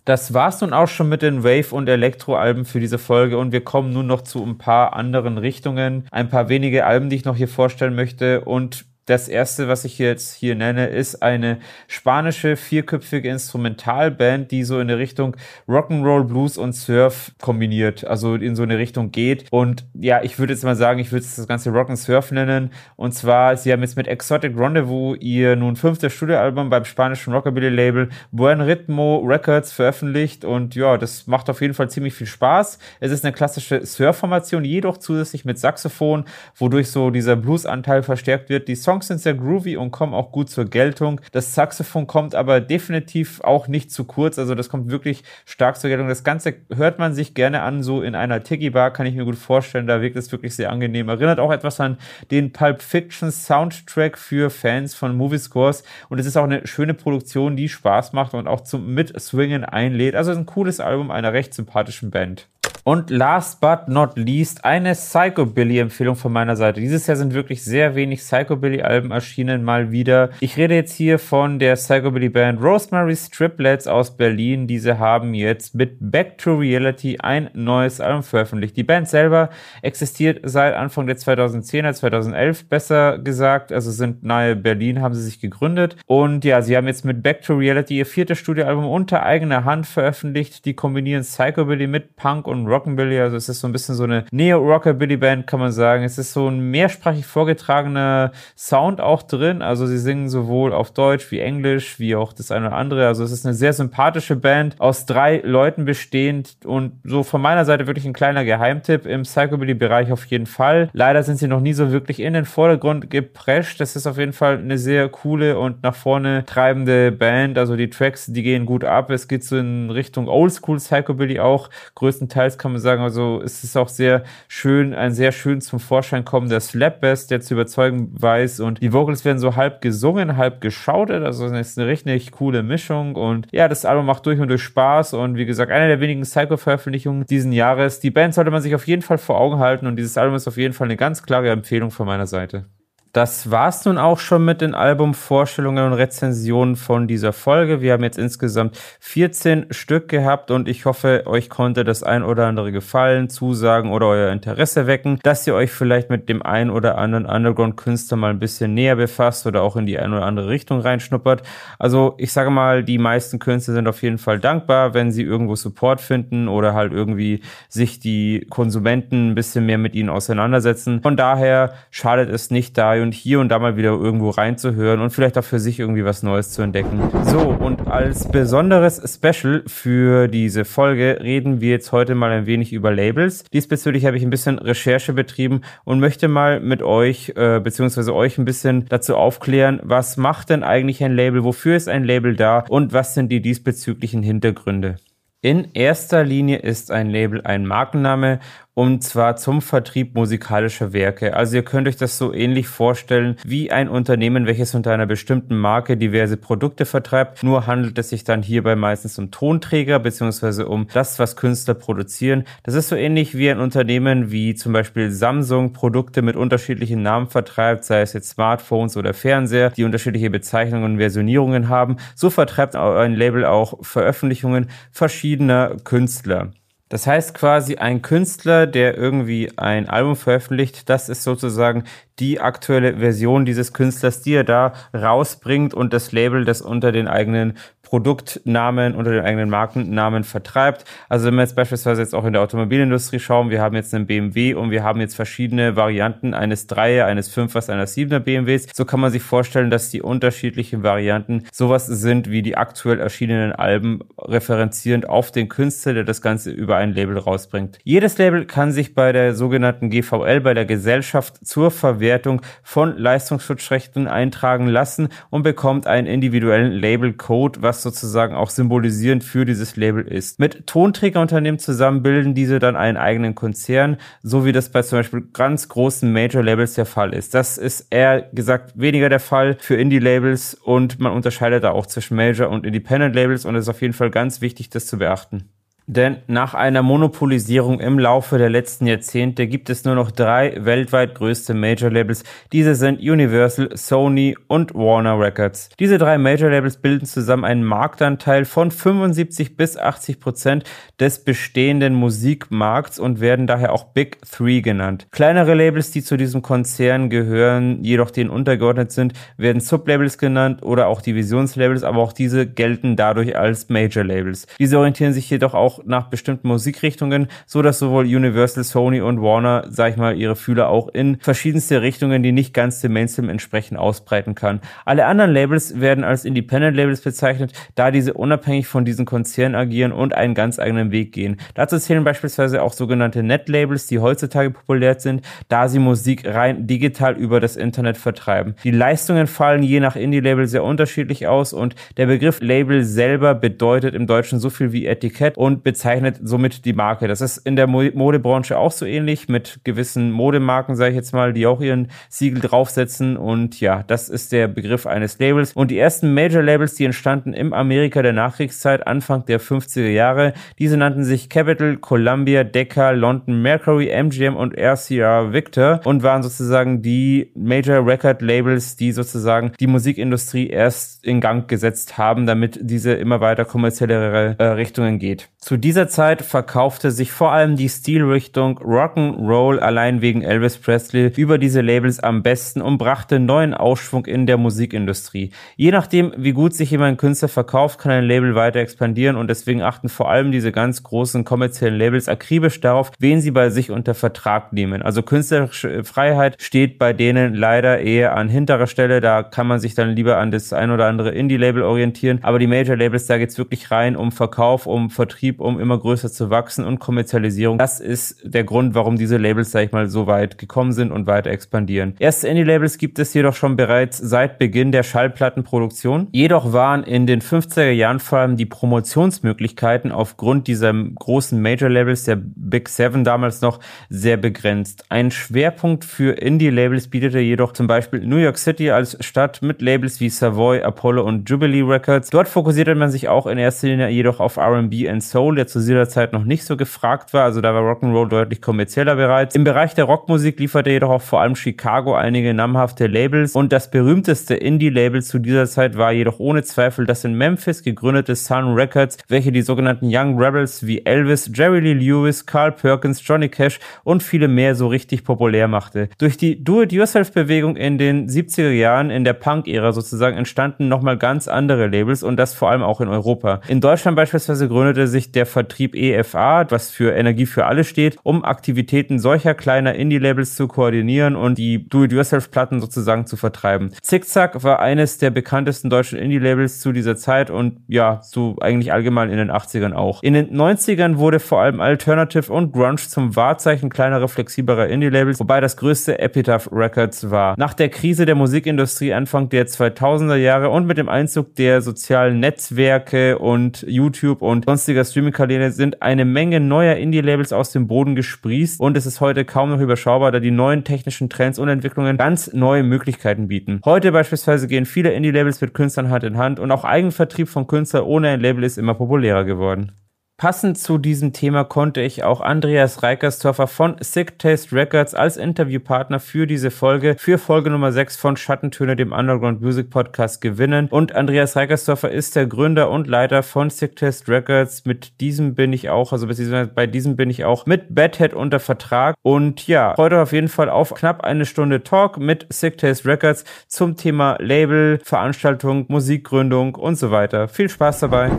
Das 0.05 0.33
war's 0.33 0.61
nun 0.61 0.73
auch 0.73 0.87
schon 0.87 1.09
mit 1.09 1.21
den 1.21 1.43
Wave- 1.43 1.75
und 1.75 1.87
Elektro-Alben 1.87 2.65
für 2.65 2.79
diese 2.79 2.97
Folge 2.97 3.37
und 3.37 3.51
wir 3.51 3.63
kommen 3.63 3.93
nun 3.93 4.07
noch 4.07 4.21
zu 4.21 4.43
ein 4.43 4.57
paar 4.57 4.93
anderen 4.93 5.37
Richtungen. 5.37 6.07
Ein 6.09 6.29
paar 6.29 6.49
wenige 6.49 6.85
Alben, 6.85 7.09
die 7.09 7.17
ich 7.17 7.25
noch 7.25 7.35
hier 7.35 7.47
vorstellen 7.47 7.93
möchte 7.93 8.41
und 8.41 8.85
das 9.11 9.27
erste, 9.27 9.67
was 9.67 9.83
ich 9.83 9.99
jetzt 9.99 10.33
hier 10.33 10.55
nenne, 10.55 10.87
ist 10.87 11.21
eine 11.21 11.57
spanische 11.87 12.55
vierköpfige 12.55 13.29
Instrumentalband, 13.29 14.51
die 14.51 14.63
so 14.63 14.79
in 14.79 14.87
der 14.87 14.99
Richtung 14.99 15.35
Rock'n'Roll, 15.67 16.23
Blues 16.23 16.57
und 16.57 16.71
Surf 16.71 17.33
kombiniert, 17.41 18.05
also 18.05 18.35
in 18.35 18.55
so 18.55 18.63
eine 18.63 18.77
Richtung 18.77 19.11
geht. 19.11 19.51
Und 19.51 19.85
ja, 19.93 20.23
ich 20.23 20.39
würde 20.39 20.53
jetzt 20.53 20.63
mal 20.63 20.77
sagen, 20.77 20.99
ich 20.99 21.11
würde 21.11 21.25
das 21.25 21.45
Ganze 21.45 21.71
Rock 21.71 21.89
nennen. 22.31 22.71
Und 22.95 23.13
zwar, 23.13 23.57
sie 23.57 23.73
haben 23.73 23.81
jetzt 23.81 23.97
mit 23.97 24.07
Exotic 24.07 24.57
Rendezvous 24.57 25.17
ihr 25.19 25.57
nun 25.57 25.75
fünftes 25.75 26.13
Studioalbum 26.13 26.69
beim 26.69 26.85
spanischen 26.85 27.33
Rockabilly-Label 27.33 28.07
Buen 28.31 28.61
Ritmo 28.61 29.17
Records 29.27 29.73
veröffentlicht. 29.73 30.45
Und 30.45 30.75
ja, 30.75 30.97
das 30.97 31.27
macht 31.27 31.49
auf 31.49 31.59
jeden 31.59 31.73
Fall 31.73 31.89
ziemlich 31.89 32.13
viel 32.13 32.27
Spaß. 32.27 32.79
Es 33.01 33.11
ist 33.11 33.25
eine 33.25 33.33
klassische 33.33 33.85
Surf-Formation, 33.85 34.63
jedoch 34.63 34.97
zusätzlich 34.97 35.43
mit 35.43 35.59
Saxophon, 35.59 36.23
wodurch 36.55 36.89
so 36.89 37.09
dieser 37.09 37.35
Blues-Anteil 37.35 38.03
verstärkt 38.03 38.49
wird. 38.49 38.69
Die 38.69 38.75
Songs 38.75 39.00
Songs 39.01 39.07
sind 39.07 39.19
sehr 39.19 39.33
groovy 39.33 39.77
und 39.77 39.91
kommen 39.91 40.13
auch 40.13 40.31
gut 40.31 40.49
zur 40.49 40.65
Geltung. 40.65 41.21
Das 41.31 41.55
Saxophon 41.55 42.07
kommt 42.07 42.35
aber 42.35 42.61
definitiv 42.61 43.41
auch 43.41 43.67
nicht 43.67 43.91
zu 43.91 44.05
kurz. 44.05 44.37
Also 44.37 44.55
das 44.55 44.69
kommt 44.69 44.89
wirklich 44.89 45.23
stark 45.45 45.77
zur 45.77 45.89
Geltung. 45.89 46.07
Das 46.07 46.23
Ganze 46.23 46.55
hört 46.73 46.99
man 46.99 47.13
sich 47.13 47.33
gerne 47.33 47.61
an, 47.61 47.83
so 47.83 48.01
in 48.01 48.15
einer 48.15 48.43
Tiki-Bar, 48.43 48.91
kann 48.91 49.05
ich 49.05 49.15
mir 49.15 49.25
gut 49.25 49.37
vorstellen. 49.37 49.87
Da 49.87 50.01
wirkt 50.01 50.15
es 50.15 50.31
wirklich 50.31 50.55
sehr 50.55 50.71
angenehm. 50.71 51.09
Erinnert 51.09 51.39
auch 51.39 51.51
etwas 51.51 51.79
an 51.79 51.97
den 52.29 52.53
Pulp 52.53 52.81
Fiction 52.81 53.31
Soundtrack 53.31 54.17
für 54.17 54.49
Fans 54.49 54.93
von 54.93 55.15
Movie 55.15 55.39
Scores. 55.39 55.83
Und 56.09 56.19
es 56.19 56.25
ist 56.25 56.37
auch 56.37 56.43
eine 56.43 56.65
schöne 56.67 56.93
Produktion, 56.93 57.55
die 57.55 57.69
Spaß 57.69 58.13
macht 58.13 58.33
und 58.33 58.47
auch 58.47 58.61
zum 58.61 58.93
Mitswingen 58.93 59.65
einlädt. 59.65 60.15
Also 60.15 60.31
ein 60.31 60.45
cooles 60.45 60.79
Album 60.79 61.11
einer 61.11 61.33
recht 61.33 61.53
sympathischen 61.53 62.11
Band. 62.11 62.47
Und 62.83 63.09
last 63.11 63.61
but 63.61 63.87
not 63.87 64.17
least 64.17 64.65
eine 64.65 64.93
Psychobilly-Empfehlung 64.93 66.15
von 66.15 66.33
meiner 66.33 66.55
Seite. 66.55 66.81
Dieses 66.81 67.05
Jahr 67.05 67.15
sind 67.15 67.33
wirklich 67.33 67.63
sehr 67.63 67.95
wenig 67.95 68.19
Psychobilly-Alben 68.19 69.11
erschienen, 69.11 69.63
mal 69.63 69.91
wieder. 69.91 70.31
Ich 70.39 70.57
rede 70.57 70.73
jetzt 70.73 70.95
hier 70.95 71.19
von 71.19 71.59
der 71.59 71.75
Psychobilly-Band 71.75 72.61
Rosemary's 72.61 73.29
Triplets 73.29 73.87
aus 73.87 74.17
Berlin. 74.17 74.65
Diese 74.65 74.97
haben 74.97 75.33
jetzt 75.33 75.75
mit 75.75 75.97
Back 75.99 76.39
to 76.39 76.55
Reality 76.55 77.17
ein 77.19 77.49
neues 77.53 78.01
Album 78.01 78.23
veröffentlicht. 78.23 78.75
Die 78.75 78.83
Band 78.83 79.07
selber 79.07 79.49
existiert 79.83 80.39
seit 80.43 80.73
Anfang 80.73 81.05
der 81.05 81.17
2010er, 81.17 81.93
2011 81.93 82.67
besser 82.67 83.19
gesagt. 83.19 83.71
Also 83.71 83.91
sind 83.91 84.23
nahe 84.23 84.55
Berlin, 84.55 85.01
haben 85.01 85.13
sie 85.13 85.23
sich 85.23 85.39
gegründet. 85.39 85.97
Und 86.07 86.45
ja, 86.45 86.61
sie 86.61 86.75
haben 86.75 86.87
jetzt 86.87 87.05
mit 87.05 87.21
Back 87.21 87.43
to 87.43 87.53
Reality 87.53 87.97
ihr 87.97 88.05
viertes 88.05 88.39
Studioalbum 88.39 88.87
unter 88.87 89.23
eigener 89.23 89.65
Hand 89.65 89.85
veröffentlicht. 89.85 90.65
Die 90.65 90.73
kombinieren 90.73 91.21
Psychobilly 91.21 91.85
mit 91.85 92.15
Punk 92.15 92.47
und 92.47 92.70
Rockabilly. 92.71 93.19
Also 93.19 93.37
es 93.37 93.49
ist 93.49 93.59
so 93.59 93.67
ein 93.67 93.71
bisschen 93.71 93.95
so 93.95 94.03
eine 94.03 94.25
Neo-Rockabilly-Band, 94.31 95.47
kann 95.47 95.59
man 95.59 95.71
sagen. 95.71 96.03
Es 96.03 96.17
ist 96.17 96.33
so 96.33 96.47
ein 96.47 96.59
mehrsprachig 96.71 97.25
vorgetragener 97.25 98.31
Sound 98.57 99.01
auch 99.01 99.23
drin. 99.23 99.61
Also 99.61 99.85
sie 99.85 99.97
singen 99.97 100.29
sowohl 100.29 100.73
auf 100.73 100.91
Deutsch 100.91 101.31
wie 101.31 101.39
Englisch, 101.39 101.99
wie 101.99 102.15
auch 102.15 102.33
das 102.33 102.51
eine 102.51 102.67
oder 102.67 102.75
andere. 102.75 103.07
Also 103.07 103.23
es 103.23 103.31
ist 103.31 103.45
eine 103.45 103.53
sehr 103.53 103.73
sympathische 103.73 104.35
Band, 104.35 104.75
aus 104.79 105.05
drei 105.05 105.41
Leuten 105.43 105.85
bestehend 105.85 106.57
und 106.65 106.93
so 107.03 107.23
von 107.23 107.41
meiner 107.41 107.65
Seite 107.65 107.87
wirklich 107.87 108.05
ein 108.05 108.13
kleiner 108.13 108.45
Geheimtipp 108.45 109.05
im 109.05 109.23
Psychobilly-Bereich 109.23 110.11
auf 110.11 110.25
jeden 110.25 110.45
Fall. 110.45 110.89
Leider 110.93 111.23
sind 111.23 111.37
sie 111.37 111.47
noch 111.47 111.59
nie 111.59 111.73
so 111.73 111.91
wirklich 111.91 112.19
in 112.19 112.33
den 112.33 112.45
Vordergrund 112.45 113.09
geprescht. 113.09 113.79
Das 113.79 113.95
ist 113.95 114.07
auf 114.07 114.17
jeden 114.17 114.33
Fall 114.33 114.57
eine 114.57 114.77
sehr 114.77 115.09
coole 115.09 115.59
und 115.59 115.83
nach 115.83 115.95
vorne 115.95 116.45
treibende 116.45 117.11
Band. 117.11 117.57
Also 117.57 117.75
die 117.75 117.89
Tracks, 117.89 118.27
die 118.27 118.43
gehen 118.43 118.65
gut 118.65 118.83
ab. 118.83 119.09
Es 119.09 119.27
geht 119.27 119.43
so 119.43 119.57
in 119.57 119.89
Richtung 119.89 120.27
Oldschool 120.27 120.77
Psychobilly 120.77 121.39
auch. 121.39 121.69
Größtenteils 121.95 122.57
kann 122.61 122.71
man 122.71 122.81
sagen. 122.81 123.01
Also 123.01 123.41
es 123.43 123.63
ist 123.63 123.75
auch 123.75 123.89
sehr 123.89 124.23
schön, 124.47 124.93
ein 124.93 125.13
sehr 125.13 125.31
schön 125.31 125.59
zum 125.59 125.79
Vorschein 125.79 126.23
kommender 126.23 126.59
Slap-Bass, 126.59 127.27
der 127.27 127.41
zu 127.41 127.55
überzeugen 127.55 128.11
weiß. 128.13 128.59
Und 128.61 128.81
die 128.81 128.93
Vocals 128.93 129.25
werden 129.25 129.39
so 129.39 129.55
halb 129.55 129.81
gesungen, 129.81 130.37
halb 130.37 130.61
geschautet. 130.61 131.23
Also 131.23 131.47
es 131.47 131.69
ist 131.69 131.79
eine 131.79 131.87
richtig 131.87 132.31
coole 132.31 132.63
Mischung. 132.63 133.15
Und 133.15 133.47
ja, 133.51 133.67
das 133.67 133.85
Album 133.85 134.05
macht 134.05 134.25
durch 134.25 134.39
und 134.39 134.47
durch 134.47 134.63
Spaß. 134.63 135.13
Und 135.13 135.35
wie 135.35 135.45
gesagt, 135.45 135.71
eine 135.71 135.87
der 135.87 135.99
wenigen 135.99 136.21
Psycho-Veröffentlichungen 136.21 137.25
diesen 137.25 137.51
Jahres. 137.51 137.99
Die 137.99 138.11
Band 138.11 138.33
sollte 138.33 138.51
man 138.51 138.61
sich 138.61 138.75
auf 138.75 138.87
jeden 138.87 139.01
Fall 139.01 139.17
vor 139.17 139.39
Augen 139.39 139.59
halten. 139.59 139.87
Und 139.87 139.97
dieses 139.97 140.17
Album 140.17 140.35
ist 140.35 140.47
auf 140.47 140.57
jeden 140.57 140.73
Fall 140.73 140.87
eine 140.87 140.97
ganz 140.97 141.23
klare 141.23 141.49
Empfehlung 141.49 141.91
von 141.91 142.05
meiner 142.05 142.27
Seite. 142.27 142.65
Das 143.13 143.51
war's 143.51 143.83
nun 143.83 143.97
auch 143.97 144.19
schon 144.19 144.45
mit 144.45 144.61
den 144.61 144.73
Albumvorstellungen 144.73 145.85
und 145.87 145.93
Rezensionen 145.93 146.77
von 146.77 147.09
dieser 147.09 147.33
Folge. 147.33 147.81
Wir 147.81 147.91
haben 147.91 148.03
jetzt 148.03 148.17
insgesamt 148.17 148.79
14 149.01 149.65
Stück 149.71 150.07
gehabt 150.07 150.49
und 150.49 150.69
ich 150.69 150.85
hoffe, 150.85 151.23
euch 151.25 151.49
konnte 151.49 151.83
das 151.83 152.03
ein 152.03 152.23
oder 152.23 152.47
andere 152.47 152.71
gefallen, 152.71 153.27
zusagen 153.29 153.91
oder 153.91 154.07
euer 154.07 154.31
Interesse 154.31 154.87
wecken, 154.87 155.19
dass 155.23 155.45
ihr 155.45 155.55
euch 155.55 155.71
vielleicht 155.71 156.09
mit 156.09 156.29
dem 156.29 156.41
ein 156.41 156.69
oder 156.69 156.97
anderen 156.97 157.25
Underground-Künstler 157.25 158.15
mal 158.15 158.29
ein 158.29 158.39
bisschen 158.39 158.73
näher 158.73 158.95
befasst 158.95 159.45
oder 159.45 159.61
auch 159.61 159.75
in 159.75 159.85
die 159.85 159.99
eine 159.99 160.15
oder 160.15 160.25
andere 160.25 160.47
Richtung 160.47 160.79
reinschnuppert. 160.79 161.43
Also 161.79 162.15
ich 162.17 162.31
sage 162.31 162.49
mal, 162.49 162.81
die 162.81 162.97
meisten 162.97 163.39
Künstler 163.39 163.73
sind 163.73 163.89
auf 163.89 164.01
jeden 164.03 164.19
Fall 164.19 164.39
dankbar, 164.39 164.93
wenn 164.93 165.11
sie 165.11 165.23
irgendwo 165.23 165.55
Support 165.55 165.99
finden 165.99 166.47
oder 166.47 166.73
halt 166.73 166.93
irgendwie 166.93 167.41
sich 167.67 167.99
die 167.99 168.47
Konsumenten 168.49 169.31
ein 169.31 169.35
bisschen 169.35 169.65
mehr 169.65 169.77
mit 169.77 169.95
ihnen 169.95 170.09
auseinandersetzen. 170.09 171.01
Von 171.01 171.17
daher 171.17 171.73
schadet 171.89 172.29
es 172.29 172.51
nicht 172.51 172.77
da 172.77 173.00
und 173.01 173.13
hier 173.13 173.39
und 173.39 173.49
da 173.49 173.59
mal 173.59 173.77
wieder 173.77 173.89
irgendwo 173.89 174.29
reinzuhören 174.29 175.01
und 175.01 175.11
vielleicht 175.11 175.37
auch 175.37 175.43
für 175.43 175.59
sich 175.59 175.79
irgendwie 175.79 176.05
was 176.05 176.23
Neues 176.23 176.51
zu 176.51 176.61
entdecken. 176.61 177.01
So, 177.25 177.39
und 177.39 177.87
als 177.87 178.29
besonderes 178.29 179.01
Special 179.13 179.63
für 179.67 180.27
diese 180.27 180.65
Folge 180.65 181.19
reden 181.21 181.61
wir 181.61 181.71
jetzt 181.71 181.91
heute 181.91 182.15
mal 182.15 182.31
ein 182.31 182.45
wenig 182.45 182.73
über 182.73 182.91
Labels. 182.91 183.43
Diesbezüglich 183.51 184.05
habe 184.05 184.17
ich 184.17 184.23
ein 184.23 184.29
bisschen 184.29 184.59
Recherche 184.59 185.13
betrieben 185.13 185.61
und 185.83 185.99
möchte 185.99 186.27
mal 186.27 186.59
mit 186.59 186.81
euch 186.83 187.33
äh, 187.35 187.59
beziehungsweise 187.59 188.13
euch 188.13 188.37
ein 188.37 188.45
bisschen 188.45 188.85
dazu 188.89 189.15
aufklären, 189.15 189.79
was 189.83 190.17
macht 190.17 190.49
denn 190.49 190.63
eigentlich 190.63 191.03
ein 191.03 191.15
Label, 191.15 191.43
wofür 191.43 191.75
ist 191.75 191.89
ein 191.89 192.03
Label 192.03 192.35
da 192.35 192.65
und 192.69 192.93
was 192.93 193.13
sind 193.13 193.31
die 193.31 193.41
diesbezüglichen 193.41 194.23
Hintergründe. 194.23 194.97
In 195.43 195.69
erster 195.73 196.23
Linie 196.23 196.57
ist 196.59 196.91
ein 196.91 197.09
Label 197.09 197.41
ein 197.41 197.65
Markenname 197.65 198.39
und 198.73 199.03
zwar 199.03 199.35
zum 199.35 199.61
Vertrieb 199.61 200.15
musikalischer 200.15 200.93
Werke. 200.93 201.35
Also 201.35 201.57
ihr 201.57 201.63
könnt 201.63 201.87
euch 201.87 201.97
das 201.97 202.17
so 202.17 202.33
ähnlich 202.33 202.67
vorstellen 202.67 203.35
wie 203.43 203.71
ein 203.71 203.89
Unternehmen, 203.89 204.45
welches 204.45 204.75
unter 204.75 204.93
einer 204.93 205.05
bestimmten 205.05 205.57
Marke 205.57 205.97
diverse 205.97 206.37
Produkte 206.37 206.85
vertreibt. 206.85 207.43
Nur 207.43 207.67
handelt 207.67 207.97
es 207.97 208.09
sich 208.09 208.23
dann 208.23 208.41
hierbei 208.41 208.75
meistens 208.75 209.19
um 209.19 209.31
Tonträger 209.31 209.99
beziehungsweise 209.99 210.67
um 210.67 210.87
das, 210.93 211.19
was 211.19 211.35
Künstler 211.35 211.73
produzieren. 211.73 212.45
Das 212.63 212.75
ist 212.75 212.89
so 212.89 212.95
ähnlich 212.95 213.37
wie 213.37 213.49
ein 213.49 213.59
Unternehmen 213.59 214.31
wie 214.31 214.55
zum 214.55 214.73
Beispiel 214.73 215.11
Samsung 215.11 215.73
Produkte 215.73 216.21
mit 216.21 216.35
unterschiedlichen 216.35 217.01
Namen 217.01 217.27
vertreibt, 217.27 217.83
sei 217.83 218.01
es 218.01 218.13
jetzt 218.13 218.29
Smartphones 218.29 218.95
oder 218.95 219.13
Fernseher, 219.13 219.71
die 219.71 219.83
unterschiedliche 219.83 220.29
Bezeichnungen 220.29 220.93
und 220.93 220.97
Versionierungen 220.97 221.67
haben. 221.67 221.97
So 222.15 222.29
vertreibt 222.29 222.75
ein 222.75 223.15
Label 223.15 223.45
auch 223.45 223.83
Veröffentlichungen 223.83 224.69
verschiedener 224.91 225.75
Künstler. 225.83 226.51
Das 226.91 227.07
heißt 227.07 227.33
quasi 227.33 227.77
ein 227.77 228.01
Künstler, 228.01 228.67
der 228.67 228.97
irgendwie 228.97 229.49
ein 229.55 229.87
Album 229.87 230.17
veröffentlicht, 230.17 230.89
das 230.89 231.07
ist 231.07 231.23
sozusagen 231.23 231.85
die 232.19 232.41
aktuelle 232.41 232.97
Version 232.97 233.45
dieses 233.45 233.71
Künstlers, 233.71 234.21
die 234.21 234.33
er 234.33 234.43
da 234.43 234.73
rausbringt 234.93 235.73
und 235.73 235.93
das 235.93 236.11
Label, 236.11 236.43
das 236.43 236.61
unter 236.61 236.91
den 236.91 237.07
eigenen 237.07 237.53
Produktnamen, 237.91 238.95
unter 238.95 239.11
den 239.11 239.25
eigenen 239.25 239.49
Markennamen 239.49 240.23
vertreibt. 240.23 240.85
Also 241.09 241.27
wenn 241.27 241.35
wir 241.35 241.41
jetzt 241.41 241.57
beispielsweise 241.57 242.01
jetzt 242.01 242.15
auch 242.15 242.23
in 242.23 242.31
der 242.31 242.41
Automobilindustrie 242.41 243.19
schauen, 243.19 243.49
wir 243.49 243.61
haben 243.61 243.75
jetzt 243.75 243.93
einen 243.93 244.05
BMW 244.05 244.53
und 244.53 244.71
wir 244.71 244.81
haben 244.81 245.01
jetzt 245.01 245.15
verschiedene 245.15 245.75
Varianten 245.75 246.33
eines 246.33 246.67
Dreier, 246.67 247.05
eines 247.07 247.27
Fünfers, 247.27 247.69
eines 247.69 247.93
Siebener 247.93 248.21
BMWs. 248.21 248.67
So 248.73 248.85
kann 248.85 249.01
man 249.01 249.11
sich 249.11 249.23
vorstellen, 249.23 249.69
dass 249.69 249.89
die 249.89 250.01
unterschiedlichen 250.01 250.83
Varianten 250.83 251.43
sowas 251.51 251.85
sind 251.85 252.31
wie 252.31 252.41
die 252.41 252.55
aktuell 252.55 253.01
erschienenen 253.01 253.51
Alben 253.51 253.99
referenzierend 254.17 255.09
auf 255.09 255.31
den 255.31 255.49
Künstler, 255.49 255.93
der 255.93 256.05
das 256.05 256.21
Ganze 256.21 256.51
über 256.51 256.77
ein 256.81 256.93
Label 256.93 257.17
rausbringt. 257.17 257.77
Jedes 257.83 258.17
Label 258.17 258.45
kann 258.45 258.71
sich 258.71 258.93
bei 258.93 259.11
der 259.11 259.33
sogenannten 259.33 259.89
GVL, 259.89 260.41
bei 260.41 260.53
der 260.53 260.65
Gesellschaft 260.65 261.45
zur 261.45 261.71
Verwertung 261.71 262.41
von 262.63 262.97
Leistungsschutzrechten 262.97 264.07
eintragen 264.07 264.67
lassen 264.67 265.09
und 265.29 265.43
bekommt 265.43 265.87
einen 265.87 266.07
individuellen 266.07 266.71
Labelcode, 266.71 267.61
was 267.61 267.81
sozusagen 267.81 268.35
auch 268.35 268.49
symbolisierend 268.49 269.23
für 269.23 269.45
dieses 269.45 269.75
Label 269.75 270.05
ist. 270.05 270.39
Mit 270.39 270.67
Tonträgerunternehmen 270.67 271.59
zusammen 271.59 272.03
bilden 272.03 272.33
diese 272.33 272.59
dann 272.59 272.75
einen 272.75 272.97
eigenen 272.97 273.35
Konzern, 273.35 273.97
so 274.23 274.45
wie 274.45 274.51
das 274.51 274.69
bei 274.69 274.81
zum 274.81 274.99
Beispiel 274.99 275.21
ganz 275.33 275.69
großen 275.69 276.11
Major-Labels 276.11 276.73
der 276.73 276.85
Fall 276.85 277.13
ist. 277.13 277.33
Das 277.33 277.57
ist 277.57 277.87
eher 277.89 278.21
gesagt 278.33 278.73
weniger 278.75 279.09
der 279.09 279.19
Fall 279.19 279.57
für 279.59 279.75
Indie-Labels 279.75 280.55
und 280.55 280.99
man 280.99 281.13
unterscheidet 281.13 281.63
da 281.63 281.71
auch 281.71 281.85
zwischen 281.85 282.15
Major- 282.15 282.49
und 282.49 282.65
Independent-Labels 282.65 283.45
und 283.45 283.55
es 283.55 283.65
ist 283.65 283.69
auf 283.69 283.81
jeden 283.81 283.93
Fall 283.93 284.09
ganz 284.09 284.41
wichtig, 284.41 284.69
das 284.69 284.87
zu 284.87 284.97
beachten. 284.97 285.49
Denn 285.91 286.19
nach 286.27 286.53
einer 286.53 286.83
Monopolisierung 286.83 287.81
im 287.81 287.99
Laufe 287.99 288.37
der 288.37 288.49
letzten 288.49 288.87
Jahrzehnte 288.87 289.45
gibt 289.45 289.69
es 289.69 289.83
nur 289.83 289.93
noch 289.93 290.09
drei 290.09 290.55
weltweit 290.57 291.15
größte 291.15 291.53
Major-Labels. 291.53 292.23
Diese 292.53 292.75
sind 292.75 293.01
Universal, 293.01 293.71
Sony 293.75 294.37
und 294.47 294.73
Warner 294.73 295.19
Records. 295.19 295.67
Diese 295.81 295.97
drei 295.97 296.17
Major-Labels 296.17 296.77
bilden 296.77 297.05
zusammen 297.05 297.43
einen 297.43 297.65
Marktanteil 297.65 298.45
von 298.45 298.71
75 298.71 299.57
bis 299.57 299.75
80 299.75 300.21
Prozent 300.21 300.63
des 300.97 301.25
bestehenden 301.25 301.93
Musikmarkts 301.95 302.97
und 302.97 303.19
werden 303.19 303.45
daher 303.45 303.73
auch 303.73 303.83
Big 303.83 304.19
Three 304.21 304.61
genannt. 304.61 305.07
Kleinere 305.11 305.55
Labels, 305.55 305.91
die 305.91 306.03
zu 306.03 306.15
diesem 306.15 306.41
Konzern 306.41 307.09
gehören, 307.09 307.83
jedoch 307.83 308.11
denen 308.11 308.29
untergeordnet 308.29 308.93
sind, 308.93 309.11
werden 309.35 309.59
Sublabels 309.59 310.17
genannt 310.17 310.63
oder 310.63 310.87
auch 310.87 311.01
Divisionslabels, 311.01 311.83
aber 311.83 311.99
auch 311.99 312.13
diese 312.13 312.47
gelten 312.47 312.95
dadurch 312.95 313.35
als 313.35 313.67
Major-Labels. 313.67 314.47
Diese 314.57 314.77
orientieren 314.77 315.11
sich 315.11 315.29
jedoch 315.29 315.53
auch 315.53 315.80
nach 315.85 316.09
bestimmten 316.09 316.47
Musikrichtungen, 316.47 317.27
so 317.45 317.61
dass 317.61 317.79
sowohl 317.79 318.05
Universal, 318.05 318.63
Sony 318.63 319.01
und 319.01 319.21
Warner, 319.21 319.65
sag 319.69 319.91
ich 319.91 319.97
mal, 319.97 320.17
ihre 320.17 320.35
Fühler 320.35 320.69
auch 320.69 320.87
in 320.89 321.17
verschiedenste 321.19 321.81
Richtungen, 321.81 322.23
die 322.23 322.31
nicht 322.31 322.53
ganz 322.53 322.81
dem 322.81 322.93
Mainstream 322.93 323.29
entsprechen, 323.29 323.77
ausbreiten 323.77 324.35
kann. 324.35 324.61
Alle 324.85 325.05
anderen 325.05 325.31
Labels 325.31 325.79
werden 325.79 326.03
als 326.03 326.25
Independent 326.25 326.75
Labels 326.77 327.01
bezeichnet, 327.01 327.53
da 327.75 327.91
diese 327.91 328.13
unabhängig 328.13 328.67
von 328.67 328.85
diesen 328.85 329.05
Konzernen 329.05 329.55
agieren 329.55 329.91
und 329.91 330.13
einen 330.13 330.35
ganz 330.35 330.59
eigenen 330.59 330.91
Weg 330.91 331.11
gehen. 331.13 331.37
Dazu 331.55 331.77
zählen 331.77 332.03
beispielsweise 332.03 332.61
auch 332.61 332.73
sogenannte 332.73 333.23
Net-Labels, 333.23 333.87
die 333.87 333.99
heutzutage 333.99 334.51
populär 334.51 334.99
sind, 334.99 335.21
da 335.47 335.67
sie 335.67 335.79
Musik 335.79 336.25
rein 336.27 336.67
digital 336.67 337.15
über 337.15 337.39
das 337.39 337.55
Internet 337.55 337.97
vertreiben. 337.97 338.55
Die 338.63 338.71
Leistungen 338.71 339.27
fallen 339.27 339.63
je 339.63 339.79
nach 339.79 339.95
Indie-Label 339.95 340.47
sehr 340.47 340.63
unterschiedlich 340.63 341.27
aus 341.27 341.53
und 341.53 341.75
der 341.97 342.07
Begriff 342.07 342.41
Label 342.41 342.83
selber 342.83 343.35
bedeutet 343.35 343.95
im 343.95 344.07
Deutschen 344.07 344.39
so 344.39 344.49
viel 344.49 344.71
wie 344.71 344.85
Etikett 344.85 345.37
und 345.37 345.60
bezeichnet 345.63 346.19
somit 346.23 346.65
die 346.65 346.73
Marke. 346.73 347.07
Das 347.07 347.21
ist 347.21 347.37
in 347.37 347.55
der 347.55 347.67
Modebranche 347.67 348.57
auch 348.57 348.71
so 348.71 348.85
ähnlich 348.85 349.29
mit 349.29 349.59
gewissen 349.63 350.11
Modemarken, 350.11 350.75
sage 350.75 350.91
ich 350.91 350.95
jetzt 350.95 351.13
mal, 351.13 351.33
die 351.33 351.47
auch 351.47 351.61
ihren 351.61 351.89
Siegel 352.09 352.41
draufsetzen. 352.41 353.17
Und 353.17 353.59
ja, 353.59 353.83
das 353.83 354.09
ist 354.09 354.31
der 354.31 354.47
Begriff 354.47 354.85
eines 354.85 355.19
Labels. 355.19 355.53
Und 355.53 355.71
die 355.71 355.77
ersten 355.77 356.13
Major-Labels, 356.13 356.75
die 356.75 356.85
entstanden 356.85 357.33
im 357.33 357.53
Amerika 357.53 358.01
der 358.01 358.13
Nachkriegszeit, 358.13 358.85
Anfang 358.87 359.25
der 359.25 359.39
50er 359.39 359.89
Jahre, 359.89 360.33
diese 360.59 360.77
nannten 360.77 361.03
sich 361.03 361.29
Capital, 361.29 361.77
Columbia, 361.77 362.43
Decca, 362.43 362.91
London 362.91 363.41
Mercury, 363.41 363.89
MGM 363.89 364.35
und 364.35 364.57
RCR 364.57 365.33
Victor 365.33 365.81
und 365.85 366.03
waren 366.03 366.23
sozusagen 366.23 366.81
die 366.81 367.31
Major 367.35 367.85
Record 367.85 368.21
Labels, 368.21 368.75
die 368.75 368.91
sozusagen 368.91 369.51
die 369.59 369.67
Musikindustrie 369.67 370.47
erst 370.47 371.03
in 371.05 371.21
Gang 371.21 371.47
gesetzt 371.47 371.97
haben, 371.97 372.25
damit 372.25 372.59
diese 372.61 372.93
immer 372.93 373.21
weiter 373.21 373.45
kommerziellere 373.45 374.35
äh, 374.37 374.43
Richtungen 374.43 374.99
geht. 374.99 375.29
Zu 375.51 375.57
dieser 375.57 375.89
Zeit 375.89 376.21
verkaufte 376.21 376.91
sich 376.91 377.11
vor 377.11 377.33
allem 377.33 377.57
die 377.57 377.67
Stilrichtung 377.67 378.57
Rock'n'Roll 378.59 379.59
allein 379.59 379.99
wegen 379.99 380.21
Elvis 380.21 380.57
Presley 380.57 381.11
über 381.17 381.37
diese 381.37 381.59
Labels 381.59 381.99
am 381.99 382.23
besten 382.23 382.61
und 382.61 382.77
brachte 382.77 383.19
neuen 383.19 383.53
Aufschwung 383.53 384.05
in 384.05 384.25
der 384.25 384.37
Musikindustrie. 384.37 385.31
Je 385.57 385.71
nachdem, 385.71 386.13
wie 386.15 386.31
gut 386.31 386.53
sich 386.53 386.71
jemand 386.71 386.99
Künstler 386.99 387.27
verkauft, 387.27 387.79
kann 387.79 387.91
ein 387.91 388.05
Label 388.05 388.33
weiter 388.33 388.61
expandieren 388.61 389.17
und 389.17 389.27
deswegen 389.29 389.61
achten 389.61 389.89
vor 389.89 390.09
allem 390.09 390.31
diese 390.31 390.53
ganz 390.53 390.83
großen 390.83 391.25
kommerziellen 391.25 391.77
Labels 391.77 392.07
akribisch 392.07 392.61
darauf, 392.61 392.93
wen 392.99 393.19
sie 393.19 393.31
bei 393.31 393.49
sich 393.49 393.71
unter 393.71 393.93
Vertrag 393.93 394.53
nehmen. 394.53 394.81
Also 394.81 395.03
künstlerische 395.03 395.83
Freiheit 395.83 396.37
steht 396.41 396.79
bei 396.79 396.93
denen 396.93 397.33
leider 397.33 397.79
eher 397.81 398.15
an 398.15 398.29
hinterer 398.29 398.67
Stelle. 398.67 399.01
Da 399.01 399.21
kann 399.21 399.47
man 399.47 399.59
sich 399.59 399.75
dann 399.75 399.97
lieber 399.97 400.15
an 400.15 400.31
das 400.31 400.53
ein 400.53 400.71
oder 400.71 400.85
andere 400.85 401.11
Indie-Label 401.11 401.63
orientieren. 401.63 402.19
Aber 402.21 402.39
die 402.39 402.47
Major-Labels, 402.47 403.07
da 403.07 403.17
geht's 403.17 403.37
wirklich 403.37 403.69
rein 403.69 403.97
um 403.97 404.13
Verkauf, 404.13 404.65
um 404.65 404.89
Vertrieb 404.89 405.40
um 405.41 405.59
immer 405.59 405.77
größer 405.77 406.11
zu 406.11 406.29
wachsen 406.29 406.65
und 406.65 406.79
Kommerzialisierung. 406.79 407.57
Das 407.57 407.79
ist 407.79 408.21
der 408.23 408.43
Grund, 408.43 408.75
warum 408.75 408.97
diese 408.97 409.17
Labels, 409.17 409.51
sag 409.51 409.65
ich 409.65 409.71
mal, 409.71 409.89
so 409.89 410.07
weit 410.07 410.37
gekommen 410.37 410.71
sind 410.71 410.91
und 410.91 411.07
weiter 411.07 411.29
expandieren. 411.31 411.95
Erste 411.99 412.27
Indie-Labels 412.27 412.77
gibt 412.77 412.99
es 412.99 413.13
jedoch 413.13 413.35
schon 413.35 413.55
bereits 413.55 413.97
seit 413.97 414.39
Beginn 414.39 414.71
der 414.71 414.83
Schallplattenproduktion. 414.83 416.07
Jedoch 416.11 416.53
waren 416.53 416.83
in 416.83 417.07
den 417.07 417.21
50er 417.21 417.71
Jahren 417.71 417.99
vor 417.99 418.19
allem 418.19 418.37
die 418.37 418.45
Promotionsmöglichkeiten 418.45 419.91
aufgrund 419.91 420.47
dieser 420.47 420.73
großen 420.73 421.41
Major-Labels, 421.41 422.03
der 422.05 422.17
Big 422.21 422.69
Seven 422.69 423.03
damals 423.03 423.41
noch, 423.41 423.59
sehr 423.89 424.17
begrenzt. 424.17 424.85
Ein 424.89 425.11
Schwerpunkt 425.11 425.85
für 425.85 426.13
Indie-Labels 426.17 426.89
bietete 426.89 427.19
jedoch 427.19 427.53
zum 427.53 427.67
Beispiel 427.67 428.01
New 428.01 428.17
York 428.17 428.37
City 428.37 428.71
als 428.71 428.97
Stadt 429.03 429.41
mit 429.41 429.61
Labels 429.61 429.99
wie 429.99 430.09
Savoy, 430.09 430.61
Apollo 430.61 431.03
und 431.03 431.29
Jubilee 431.29 431.61
Records. 431.61 432.09
Dort 432.09 432.27
fokussierte 432.27 432.75
man 432.75 432.91
sich 432.91 433.09
auch 433.09 433.27
in 433.27 433.37
erster 433.37 433.67
Linie 433.67 433.89
jedoch 433.89 434.19
auf 434.19 434.37
R&B 434.37 434.89
und 434.89 435.01
Soul 435.01 435.30
Soul, 435.31 435.35
der 435.35 435.47
zu 435.47 435.59
dieser 435.59 435.87
Zeit 435.87 436.13
noch 436.13 436.23
nicht 436.23 436.43
so 436.43 436.57
gefragt 436.57 437.13
war. 437.13 437.23
Also 437.23 437.41
da 437.41 437.53
war 437.53 437.61
Rock'n'Roll 437.61 438.09
deutlich 438.09 438.41
kommerzieller 438.41 438.95
bereits. 438.95 439.35
Im 439.35 439.43
Bereich 439.43 439.73
der 439.73 439.85
Rockmusik 439.85 440.39
lieferte 440.39 440.69
jedoch 440.69 440.89
auch 440.89 441.01
vor 441.01 441.21
allem 441.21 441.35
Chicago 441.35 441.95
einige 441.95 442.33
namhafte 442.33 442.87
Labels 442.87 443.35
und 443.35 443.51
das 443.51 443.71
berühmteste 443.71 444.35
Indie-Label 444.35 445.01
zu 445.01 445.19
dieser 445.19 445.45
Zeit 445.45 445.77
war 445.77 445.91
jedoch 445.91 446.19
ohne 446.19 446.43
Zweifel 446.43 446.85
das 446.85 447.03
in 447.03 447.13
Memphis 447.15 447.63
gegründete 447.63 448.15
Sun 448.15 448.53
Records, 448.53 448.97
welche 449.07 449.31
die 449.31 449.41
sogenannten 449.41 449.89
Young 449.89 450.21
Rebels 450.21 450.65
wie 450.65 450.85
Elvis, 450.85 451.31
Jerry 451.33 451.59
Lee 451.59 451.73
Lewis, 451.73 452.25
Carl 452.25 452.51
Perkins, 452.51 453.01
Johnny 453.05 453.29
Cash 453.29 453.59
und 453.83 454.03
viele 454.03 454.27
mehr 454.27 454.55
so 454.55 454.67
richtig 454.67 455.03
populär 455.03 455.47
machte. 455.47 455.89
Durch 455.97 456.17
die 456.17 456.43
Do-it-yourself-Bewegung 456.43 457.55
in 457.55 457.77
den 457.77 458.07
70er 458.07 458.51
Jahren 458.51 458.89
in 458.89 459.03
der 459.03 459.13
Punk-Ära 459.13 459.71
sozusagen 459.71 460.17
entstanden 460.17 460.67
nochmal 460.67 460.97
ganz 460.97 461.27
andere 461.27 461.67
Labels 461.67 462.03
und 462.03 462.17
das 462.17 462.33
vor 462.33 462.49
allem 462.49 462.63
auch 462.63 462.81
in 462.81 462.89
Europa. 462.89 463.41
In 463.47 463.61
Deutschland 463.61 463.95
beispielsweise 463.95 464.47
gründete 464.47 464.87
sich 464.87 465.11
der 465.11 465.20
Vertrieb 465.25 465.75
EFA, 465.75 466.45
was 466.49 466.71
für 466.71 466.93
Energie 466.93 467.25
für 467.25 467.45
alle 467.45 467.63
steht, 467.63 467.97
um 468.03 468.23
Aktivitäten 468.23 468.99
solcher 468.99 469.33
kleiner 469.33 469.75
Indie-Labels 469.75 470.35
zu 470.35 470.47
koordinieren 470.47 471.15
und 471.15 471.37
die 471.37 471.67
Do-it-yourself-Platten 471.67 472.61
sozusagen 472.61 473.05
zu 473.05 473.17
vertreiben. 473.17 473.71
Zickzack 473.81 474.43
war 474.43 474.59
eines 474.59 474.97
der 474.97 475.09
bekanntesten 475.09 475.69
deutschen 475.69 475.99
Indie-Labels 475.99 476.59
zu 476.59 476.71
dieser 476.71 476.95
Zeit 476.95 477.29
und 477.29 477.59
ja, 477.67 477.99
so 478.03 478.35
eigentlich 478.41 478.73
allgemein 478.73 479.09
in 479.09 479.17
den 479.17 479.31
80ern 479.31 479.73
auch. 479.73 480.03
In 480.03 480.13
den 480.13 480.35
90ern 480.35 480.97
wurde 480.97 481.19
vor 481.19 481.41
allem 481.41 481.61
Alternative 481.61 482.31
und 482.31 482.51
Grunge 482.51 482.77
zum 482.77 483.15
Wahrzeichen 483.15 483.69
kleinerer, 483.69 484.07
flexiblerer 484.07 484.67
Indie-Labels, 484.67 485.19
wobei 485.19 485.41
das 485.41 485.57
größte 485.57 485.99
Epitaph 485.99 486.49
Records 486.51 487.09
war. 487.09 487.35
Nach 487.37 487.53
der 487.53 487.69
Krise 487.69 488.05
der 488.05 488.15
Musikindustrie 488.15 488.93
Anfang 488.93 489.29
der 489.29 489.47
2000er 489.47 490.15
Jahre 490.15 490.49
und 490.49 490.65
mit 490.67 490.77
dem 490.77 490.89
Einzug 490.89 491.35
der 491.35 491.61
sozialen 491.61 492.19
Netzwerke 492.19 493.17
und 493.17 493.65
YouTube 493.67 494.21
und 494.21 494.45
sonstiger 494.45 494.85
Streaming 494.85 495.10
Streaming-Kanäle 495.11 495.51
sind 495.51 495.81
eine 495.81 496.05
Menge 496.05 496.39
neuer 496.39 496.75
Indie-Labels 496.75 497.33
aus 497.33 497.51
dem 497.51 497.67
Boden 497.67 497.95
gesprießt 497.95 498.59
und 498.59 498.77
es 498.77 498.85
ist 498.85 499.01
heute 499.01 499.25
kaum 499.25 499.49
noch 499.49 499.59
überschaubar, 499.59 500.11
da 500.11 500.19
die 500.19 500.31
neuen 500.31 500.63
technischen 500.63 501.09
Trends 501.09 501.37
und 501.37 501.49
Entwicklungen 501.49 501.97
ganz 501.97 502.31
neue 502.33 502.63
Möglichkeiten 502.63 503.27
bieten. 503.27 503.61
Heute 503.65 503.91
beispielsweise 503.91 504.47
gehen 504.47 504.65
viele 504.65 504.91
Indie-Labels 504.91 505.41
mit 505.41 505.53
Künstlern 505.53 505.89
Hand 505.89 506.03
in 506.03 506.17
Hand 506.17 506.39
und 506.39 506.51
auch 506.51 506.63
Eigenvertrieb 506.63 507.27
von 507.27 507.47
Künstlern 507.47 507.83
ohne 507.83 508.09
ein 508.09 508.21
Label 508.21 508.43
ist 508.43 508.57
immer 508.57 508.73
populärer 508.73 509.25
geworden. 509.25 509.73
Passend 510.21 510.59
zu 510.59 510.77
diesem 510.77 511.13
Thema 511.13 511.43
konnte 511.43 511.81
ich 511.81 512.03
auch 512.03 512.21
Andreas 512.21 512.83
Reikersdorfer 512.83 513.47
von 513.47 513.77
Sick 513.79 514.19
Taste 514.19 514.55
Records 514.55 514.93
als 514.93 515.17
Interviewpartner 515.17 515.99
für 515.99 516.27
diese 516.27 516.51
Folge, 516.51 516.95
für 516.99 517.17
Folge 517.17 517.49
Nummer 517.49 517.71
6 517.71 517.97
von 517.97 518.15
Schattentöne, 518.17 518.75
dem 518.75 518.91
Underground 518.91 519.41
Music 519.41 519.71
Podcast 519.71 520.21
gewinnen. 520.21 520.67
Und 520.69 520.93
Andreas 520.93 521.35
Reikersdorfer 521.35 521.89
ist 521.89 522.15
der 522.15 522.27
Gründer 522.27 522.69
und 522.69 522.85
Leiter 522.85 523.23
von 523.23 523.49
Sick 523.49 523.75
Taste 523.75 524.11
Records. 524.11 524.63
Mit 524.65 525.01
diesem 525.01 525.33
bin 525.33 525.53
ich 525.53 525.71
auch, 525.71 525.91
also 525.91 526.05
beziehungsweise 526.05 526.51
bei 526.53 526.67
diesem 526.67 526.95
bin 526.95 527.09
ich 527.09 527.25
auch 527.25 527.47
mit 527.47 527.73
Badhead 527.73 528.13
unter 528.13 528.39
Vertrag. 528.39 528.93
Und 529.01 529.47
ja, 529.47 529.73
heute 529.75 529.99
auf 529.99 530.13
jeden 530.13 530.29
Fall 530.29 530.51
auf 530.51 530.75
knapp 530.75 531.03
eine 531.03 531.25
Stunde 531.25 531.63
Talk 531.63 531.97
mit 531.97 532.27
Sick 532.29 532.59
Taste 532.59 532.87
Records 532.87 533.25
zum 533.47 533.75
Thema 533.75 534.17
Label, 534.19 534.79
Veranstaltung, 534.83 535.65
Musikgründung 535.67 536.53
und 536.53 536.75
so 536.75 536.91
weiter. 536.91 537.27
Viel 537.27 537.49
Spaß 537.49 537.79
dabei. 537.79 538.11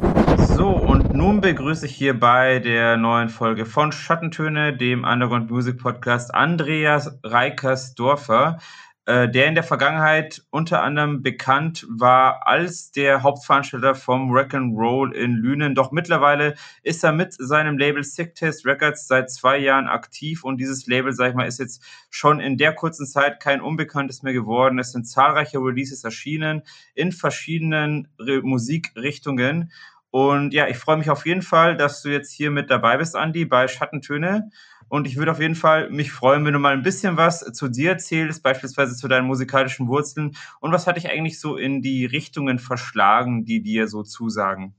So, 0.45 0.73
und 0.73 1.13
nun 1.13 1.41
begrüße 1.41 1.87
ich 1.87 1.95
hier 1.95 2.19
bei 2.19 2.59
der 2.59 2.97
neuen 2.97 3.29
Folge 3.29 3.65
von 3.65 3.93
Schattentöne, 3.93 4.77
dem 4.77 5.05
Underground 5.05 5.49
Music 5.49 5.79
Podcast, 5.79 6.35
Andreas 6.35 7.17
Reikersdorfer, 7.23 8.59
äh, 9.07 9.29
der 9.29 9.47
in 9.47 9.55
der 9.55 9.63
Vergangenheit 9.63 10.43
unter 10.51 10.83
anderem 10.83 11.23
bekannt 11.23 11.87
war 11.89 12.45
als 12.45 12.91
der 12.91 13.23
Hauptveranstalter 13.23 13.95
vom 13.95 14.33
Rock'n'Roll 14.33 15.13
in 15.13 15.35
Lünen. 15.35 15.77
Doch 15.77 15.93
mittlerweile 15.93 16.57
ist 16.83 17.05
er 17.05 17.13
mit 17.13 17.35
seinem 17.35 17.79
Label 17.79 18.03
Sick 18.03 18.35
Taste 18.35 18.69
Records 18.69 19.07
seit 19.07 19.31
zwei 19.31 19.59
Jahren 19.59 19.87
aktiv 19.87 20.43
und 20.43 20.57
dieses 20.59 20.89
Label, 20.89 21.13
sag 21.13 21.31
ich 21.31 21.35
mal, 21.37 21.47
ist 21.47 21.61
jetzt 21.61 21.85
schon 22.11 22.41
in 22.41 22.57
der 22.59 22.75
kurzen 22.75 23.07
Zeit 23.07 23.39
kein 23.39 23.61
Unbekanntes 23.61 24.25
mehr 24.25 24.33
geworden. 24.33 24.81
Es 24.81 24.91
sind 24.91 25.05
zahlreiche 25.07 25.59
Releases 25.59 26.03
erschienen 26.03 26.63
in 26.97 27.13
verschiedenen 27.13 28.09
Re 28.19 28.43
Musikrichtungen. 28.43 29.71
Und 30.13 30.53
ja, 30.53 30.69
ich 30.69 30.77
freue 30.77 30.99
mich 30.99 31.09
auf 31.09 31.25
jeden 31.25 31.41
Fall, 31.41 31.75
dass 31.75 32.03
du 32.03 32.11
jetzt 32.11 32.31
hier 32.31 32.51
mit 32.51 32.69
dabei 32.69 32.99
bist, 32.99 33.17
Andi, 33.17 33.47
bei 33.47 33.67
Schattentöne. 33.67 34.51
Und 34.89 35.07
ich 35.07 35.17
würde 35.17 35.33
auf 35.33 35.41
jeden 35.41 35.55
Fall 35.55 35.89
mich 35.89 36.13
freuen, 36.13 36.45
wenn 36.45 36.53
du 36.53 36.59
mal 36.59 36.75
ein 36.75 36.83
bisschen 36.83 37.17
was 37.17 37.41
zu 37.55 37.69
dir 37.69 37.93
erzählst, 37.93 38.43
beispielsweise 38.43 38.95
zu 38.95 39.09
deinen 39.09 39.27
musikalischen 39.27 39.89
Wurzeln. 39.89 40.37
Und 40.61 40.71
was 40.71 40.87
hat 40.87 40.99
dich 40.99 41.09
eigentlich 41.09 41.41
so 41.41 41.57
in 41.57 41.81
die 41.81 42.05
Richtungen 42.05 42.59
verschlagen, 42.59 43.47
die 43.47 43.63
dir 43.63 43.89
so 43.89 44.03
zusagen? 44.03 44.75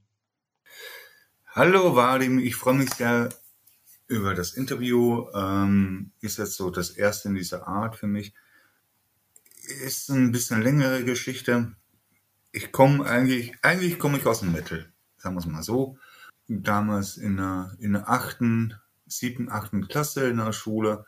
Hallo 1.48 1.96
Vadim, 1.96 2.38
ich 2.38 2.56
freue 2.56 2.76
mich 2.76 2.92
sehr 2.92 3.30
über 4.08 4.36
das 4.36 4.54
Interview. 4.54 5.26
Ähm, 5.34 6.12
ist 6.22 6.38
jetzt 6.38 6.58
so 6.58 6.70
das 6.70 6.92
erste 6.92 7.30
in 7.30 7.34
dieser 7.34 7.68
Art 7.68 7.96
für 7.96 8.08
mich. 8.08 8.36
Ist 9.84 10.10
ein 10.10 10.32
bisschen 10.32 10.62
längere 10.62 11.04
Geschichte. 11.04 11.72
Ich 12.52 12.72
komme 12.72 13.04
eigentlich, 13.04 13.56
eigentlich 13.64 13.98
komme 13.98 14.20
ich 14.20 14.28
aus 14.28 14.42
dem 14.42 14.52
Metal 14.52 14.93
sagen 15.24 15.36
wir 15.36 15.40
es 15.40 15.46
mal 15.46 15.64
so, 15.64 15.98
damals 16.50 17.16
in 17.16 17.38
der, 17.38 17.72
in 17.80 17.94
der 17.94 18.10
achten, 18.10 18.76
siebten, 19.08 19.50
achten 19.50 19.88
Klasse 19.88 20.28
in 20.28 20.38
der 20.38 20.52
Schule 20.52 21.06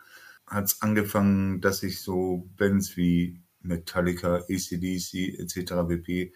hat 0.47 0.65
es 0.65 0.82
angefangen, 0.82 1.60
dass 1.60 1.84
ich 1.84 2.01
so 2.01 2.49
Bands 2.56 2.95
wie 2.95 3.41
Metallica, 3.60 4.38
ACDC 4.49 5.39
etc. 5.39 5.88
pp. 5.88 6.34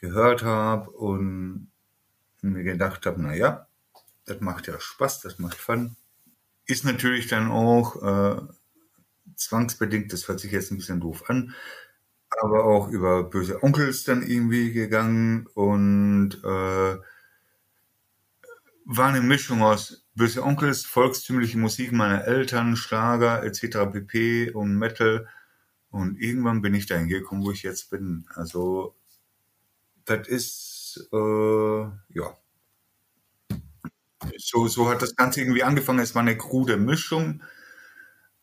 gehört 0.00 0.44
habe 0.44 0.90
und 0.90 1.72
mir 2.40 2.62
gedacht 2.62 3.04
habe, 3.04 3.20
naja, 3.20 3.66
das 4.24 4.40
macht 4.40 4.68
ja 4.68 4.78
Spaß, 4.78 5.22
das 5.22 5.40
macht 5.40 5.56
Fun. 5.56 5.96
Ist 6.66 6.84
natürlich 6.84 7.26
dann 7.26 7.50
auch 7.50 7.96
äh, 8.02 8.40
zwangsbedingt, 9.34 10.12
das 10.12 10.28
hört 10.28 10.38
sich 10.38 10.52
jetzt 10.52 10.70
ein 10.70 10.76
bisschen 10.76 11.00
doof 11.00 11.28
an, 11.28 11.54
aber 12.42 12.64
auch 12.64 12.88
über 12.88 13.24
böse 13.24 13.62
Onkels 13.62 14.04
dann 14.04 14.22
irgendwie 14.22 14.72
gegangen 14.72 15.46
und 15.54 16.34
äh, 16.44 16.96
war 18.84 19.08
eine 19.08 19.20
Mischung 19.20 19.62
aus 19.62 20.04
böse 20.14 20.42
Onkels, 20.42 20.84
volkstümliche 20.84 21.58
Musik 21.58 21.92
meiner 21.92 22.24
Eltern, 22.24 22.76
Schlager 22.76 23.42
etc. 23.44 23.90
pp. 23.92 24.50
und 24.50 24.76
Metal 24.76 25.28
und 25.90 26.20
irgendwann 26.20 26.62
bin 26.62 26.74
ich 26.74 26.86
dahin 26.86 27.08
gekommen, 27.08 27.44
wo 27.44 27.50
ich 27.50 27.62
jetzt 27.62 27.90
bin. 27.90 28.26
Also 28.34 28.94
das 30.04 30.26
ist 30.28 31.08
äh, 31.12 31.82
ja 32.08 32.36
so, 34.36 34.68
so 34.68 34.88
hat 34.88 35.02
das 35.02 35.16
Ganze 35.16 35.40
irgendwie 35.40 35.62
angefangen. 35.62 35.98
Es 36.00 36.14
war 36.14 36.22
eine 36.22 36.36
krude 36.36 36.76
Mischung. 36.76 37.42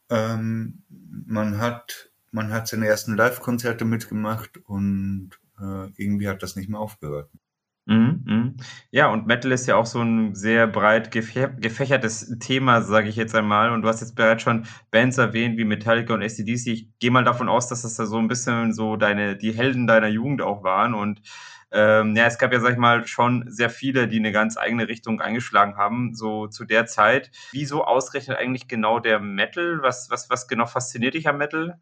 Ähm, 0.09 0.83
man 0.89 1.57
hat 1.57 2.11
man 2.35 2.51
hat 2.51 2.67
seine 2.67 2.87
ersten 2.87 3.15
Live-Konzerte 3.15 3.85
mitgemacht 3.85 4.57
und 4.65 5.31
äh, 5.59 5.87
irgendwie 5.95 6.27
hat 6.27 6.43
das 6.43 6.55
nicht 6.57 6.69
mehr 6.69 6.81
aufgehört. 6.81 7.31
Mhm, 7.87 8.23
mhm. 8.25 8.55
Ja, 8.91 9.07
und 9.07 9.27
Metal 9.27 9.51
ist 9.51 9.67
ja 9.67 9.75
auch 9.75 9.85
so 9.85 10.01
ein 10.01 10.35
sehr 10.35 10.67
breit 10.67 11.11
gefä 11.11 11.49
gefächertes 11.59 12.37
Thema, 12.39 12.81
sage 12.81 13.09
ich 13.09 13.15
jetzt 13.15 13.35
einmal. 13.35 13.71
Und 13.71 13.83
du 13.83 13.87
hast 13.87 14.01
jetzt 14.01 14.15
bereits 14.15 14.41
schon 14.43 14.65
Bands 14.91 15.17
erwähnt 15.17 15.57
wie 15.57 15.65
Metallica 15.65 16.13
und 16.13 16.23
AC/DC. 16.23 16.67
Ich 16.67 16.89
gehe 16.99 17.11
mal 17.11 17.23
davon 17.23 17.47
aus, 17.47 17.67
dass 17.67 17.83
das 17.83 17.95
da 17.95 18.05
so 18.05 18.17
ein 18.17 18.27
bisschen 18.27 18.73
so 18.73 18.97
deine 18.97 19.37
die 19.37 19.53
Helden 19.53 19.87
deiner 19.87 20.07
Jugend 20.07 20.41
auch 20.41 20.63
waren. 20.63 20.93
Und 20.95 21.21
ähm, 21.71 22.15
ja, 22.15 22.25
es 22.25 22.37
gab 22.39 22.51
ja, 22.51 22.59
sag 22.59 22.73
ich 22.73 22.77
mal, 22.77 23.07
schon 23.07 23.45
sehr 23.47 23.69
viele, 23.69 24.07
die 24.07 24.17
eine 24.17 24.31
ganz 24.31 24.57
eigene 24.57 24.87
Richtung 24.87 25.21
eingeschlagen 25.21 25.77
haben, 25.77 26.15
so 26.15 26.47
zu 26.47 26.65
der 26.65 26.87
Zeit. 26.87 27.31
Wieso 27.51 27.85
ausrechnet 27.85 28.37
eigentlich 28.37 28.67
genau 28.67 28.99
der 28.99 29.19
Metal? 29.19 29.79
Was, 29.81 30.09
was, 30.09 30.29
was 30.29 30.47
genau 30.47 30.65
fasziniert 30.65 31.13
dich 31.13 31.27
am 31.27 31.37
Metal? 31.37 31.79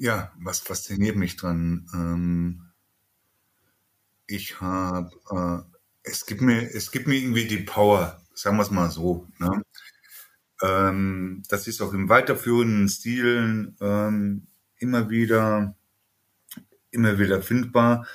Ja, 0.00 0.32
was 0.38 0.60
fasziniert 0.60 1.16
mich 1.16 1.36
dran? 1.36 1.86
Ähm, 1.92 2.70
ich 4.26 4.58
habe, 4.58 5.10
äh, 5.30 5.76
es 6.02 6.24
gibt 6.24 6.40
mir, 6.40 6.74
es 6.74 6.90
gibt 6.90 7.06
mir 7.06 7.16
irgendwie 7.16 7.46
die 7.46 7.58
Power, 7.58 8.18
sagen 8.32 8.56
wir 8.56 8.62
es 8.62 8.70
mal 8.70 8.90
so. 8.90 9.28
Ne? 9.36 9.62
Ähm, 10.62 11.42
das 11.50 11.66
ist 11.68 11.82
auch 11.82 11.92
im 11.92 12.08
weiterführenden 12.08 12.88
Stil 12.88 13.74
ähm, 13.82 14.46
immer 14.78 15.10
wieder, 15.10 15.76
immer 16.90 17.18
wieder 17.18 17.42
findbar. 17.42 18.06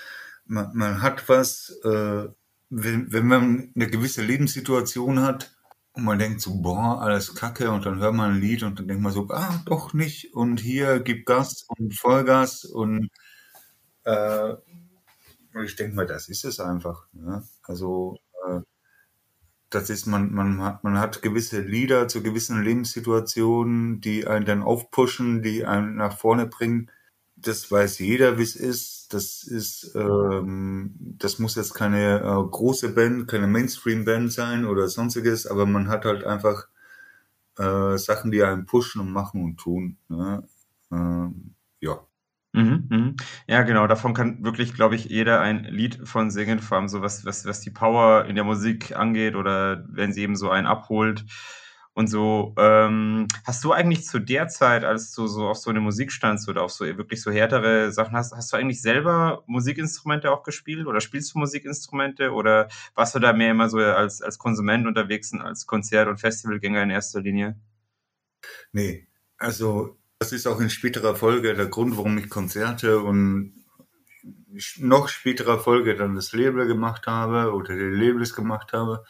Man, 0.45 0.75
man 0.75 1.03
hat 1.03 1.29
was, 1.29 1.69
äh, 1.83 2.27
wenn, 2.71 3.13
wenn 3.13 3.27
man 3.27 3.71
eine 3.75 3.87
gewisse 3.91 4.23
Lebenssituation 4.23 5.19
hat, 5.19 5.54
und 5.95 6.03
man 6.03 6.19
denkt 6.19 6.41
so, 6.41 6.61
boah, 6.61 7.01
alles 7.01 7.35
kacke, 7.35 7.71
und 7.71 7.85
dann 7.85 7.99
hört 7.99 8.13
man 8.13 8.33
ein 8.33 8.41
Lied 8.41 8.63
und 8.63 8.79
dann 8.79 8.87
denkt 8.87 9.03
man 9.03 9.13
so, 9.13 9.27
ah, 9.29 9.61
doch 9.65 9.93
nicht, 9.93 10.33
und 10.33 10.59
hier 10.59 10.99
gib 10.99 11.25
Gas 11.25 11.65
und 11.67 11.97
Vollgas 11.97 12.65
und 12.65 13.09
äh, 14.03 14.53
ich 15.63 15.75
denke 15.75 15.95
mal, 15.95 16.05
das 16.05 16.27
ist 16.27 16.45
es 16.45 16.59
einfach. 16.59 17.07
Ne? 17.13 17.43
Also 17.63 18.17
äh, 18.47 18.59
das 19.69 19.89
ist, 19.89 20.05
man, 20.05 20.33
man, 20.33 20.61
hat, 20.61 20.83
man 20.83 20.99
hat 20.99 21.21
gewisse 21.21 21.61
Lieder 21.61 22.07
zu 22.07 22.21
gewissen 22.21 22.63
Lebenssituationen, 22.63 24.01
die 24.01 24.27
einen 24.27 24.45
dann 24.45 24.63
aufpushen, 24.63 25.41
die 25.41 25.65
einen 25.65 25.95
nach 25.95 26.17
vorne 26.17 26.45
bringen. 26.45 26.91
Das 27.45 27.71
weiß 27.71 27.99
jeder, 27.99 28.37
wie 28.39 28.43
es 28.43 28.55
ist. 28.55 29.13
Das 29.13 29.43
ist, 29.43 29.93
ähm, 29.95 30.95
das 30.99 31.37
muss 31.37 31.55
jetzt 31.55 31.75
keine 31.75 32.21
äh, 32.21 32.49
große 32.49 32.89
Band, 32.95 33.27
keine 33.27 33.45
Mainstream-Band 33.47 34.33
sein 34.33 34.65
oder 34.65 34.87
sonstiges, 34.87 35.45
aber 35.45 35.67
man 35.67 35.87
hat 35.87 36.05
halt 36.05 36.23
einfach 36.23 36.67
äh, 37.57 37.97
Sachen, 37.97 38.31
die 38.31 38.43
einen 38.43 38.65
pushen 38.65 38.99
und 39.01 39.11
machen 39.11 39.43
und 39.43 39.57
tun. 39.57 39.97
Ne? 40.09 40.43
Ähm, 40.91 41.55
ja. 41.81 41.99
Mhm, 42.53 42.87
mhm. 42.89 43.15
Ja, 43.47 43.61
genau, 43.61 43.85
davon 43.85 44.15
kann 44.15 44.43
wirklich, 44.43 44.73
glaube 44.73 44.95
ich, 44.95 45.05
jeder 45.05 45.39
ein 45.41 45.65
Lied 45.65 46.07
von 46.07 46.31
singen, 46.31 46.59
vor 46.59 46.77
allem 46.77 46.87
so 46.87 47.01
was, 47.01 47.25
was, 47.25 47.45
was 47.45 47.61
die 47.61 47.69
Power 47.69 48.25
in 48.25 48.35
der 48.35 48.43
Musik 48.43 48.95
angeht 48.95 49.35
oder 49.35 49.85
wenn 49.89 50.13
sie 50.13 50.21
eben 50.23 50.35
so 50.35 50.49
einen 50.49 50.65
abholt 50.65 51.25
und 51.95 52.07
so. 52.07 52.53
Ähm, 52.57 53.27
hast 53.45 53.63
du 53.63 53.71
eigentlich 53.71 54.05
zu 54.05 54.19
der 54.19 54.49
Zeit, 54.49 54.83
als 54.83 55.11
du 55.13 55.27
so 55.27 55.47
auf 55.47 55.57
so 55.57 55.69
eine 55.69 55.79
Musik 55.79 56.11
standst 56.11 56.47
oder 56.49 56.61
auf 56.61 56.71
so 56.71 56.85
wirklich 56.85 57.21
so 57.21 57.31
härtere 57.31 57.91
Sachen 57.91 58.15
hast, 58.15 58.33
hast 58.33 58.51
du 58.51 58.57
eigentlich 58.57 58.81
selber 58.81 59.43
Musikinstrumente 59.47 60.29
auch 60.29 60.43
gespielt 60.43 60.85
oder 60.87 60.99
spielst 60.99 61.33
du 61.33 61.39
Musikinstrumente 61.39 62.31
oder 62.31 62.67
warst 62.95 63.15
du 63.15 63.19
da 63.19 63.31
mehr 63.33 63.51
immer 63.51 63.69
so 63.69 63.79
als, 63.79 64.21
als 64.21 64.37
Konsument 64.37 64.85
unterwegs 64.85 65.31
und 65.31 65.41
als 65.41 65.65
Konzert- 65.65 66.09
und 66.09 66.19
Festivalgänger 66.19 66.83
in 66.83 66.89
erster 66.89 67.21
Linie? 67.21 67.57
Nee, 68.73 69.07
also 69.37 69.97
das 70.19 70.33
ist 70.33 70.47
auch 70.47 70.59
in 70.59 70.69
späterer 70.69 71.15
Folge 71.15 71.53
der 71.53 71.67
Grund, 71.67 71.95
warum 71.95 72.17
ich 72.17 72.29
Konzerte 72.29 72.99
und 72.99 73.53
noch 74.77 75.07
späterer 75.07 75.59
Folge 75.59 75.95
dann 75.95 76.15
das 76.15 76.33
Label 76.33 76.67
gemacht 76.67 77.07
habe 77.07 77.53
oder 77.53 77.73
die 77.73 77.83
Labels 77.83 78.33
gemacht 78.33 78.73
habe. 78.73 79.05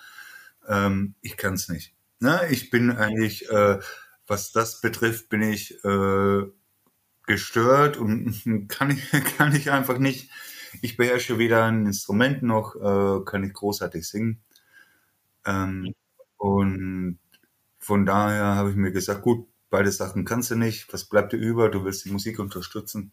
Ähm, 0.68 1.16
ich 1.22 1.36
kann 1.36 1.56
es 1.56 1.68
nicht. 1.68 1.95
Na, 2.26 2.50
ich 2.50 2.72
bin 2.72 2.92
eigentlich, 2.92 3.48
äh, 3.50 3.80
was 4.28 4.52
das 4.52 4.82
betrifft, 4.82 5.30
bin 5.30 5.44
ich 5.44 5.84
äh, 5.84 6.44
gestört 7.28 7.98
und 7.98 8.68
kann 8.70 8.92
ich, 8.92 9.12
kann 9.38 9.56
ich 9.56 9.72
einfach 9.72 10.00
nicht. 10.00 10.32
Ich 10.82 10.98
beherrsche 10.98 11.38
weder 11.38 11.66
ein 11.66 11.86
Instrument 11.86 12.44
noch 12.44 12.76
äh, 12.76 13.24
kann 13.26 13.44
ich 13.44 13.54
großartig 13.54 14.08
singen. 14.08 14.42
Ähm, 15.46 15.94
und 16.38 17.20
von 17.80 18.06
daher 18.06 18.56
habe 18.56 18.72
ich 18.72 18.76
mir 18.76 18.92
gesagt, 18.92 19.22
gut, 19.22 19.48
Beide 19.70 19.92
Sachen 19.92 20.24
kannst 20.24 20.52
du 20.52 20.56
nicht. 20.56 20.94
Was 20.94 21.04
bleibt 21.06 21.34
dir 21.34 21.38
über? 21.38 21.68
Du 21.70 21.84
willst 21.84 22.06
die 22.06 22.12
Musik 22.12 22.40
unterstützen. 22.40 23.12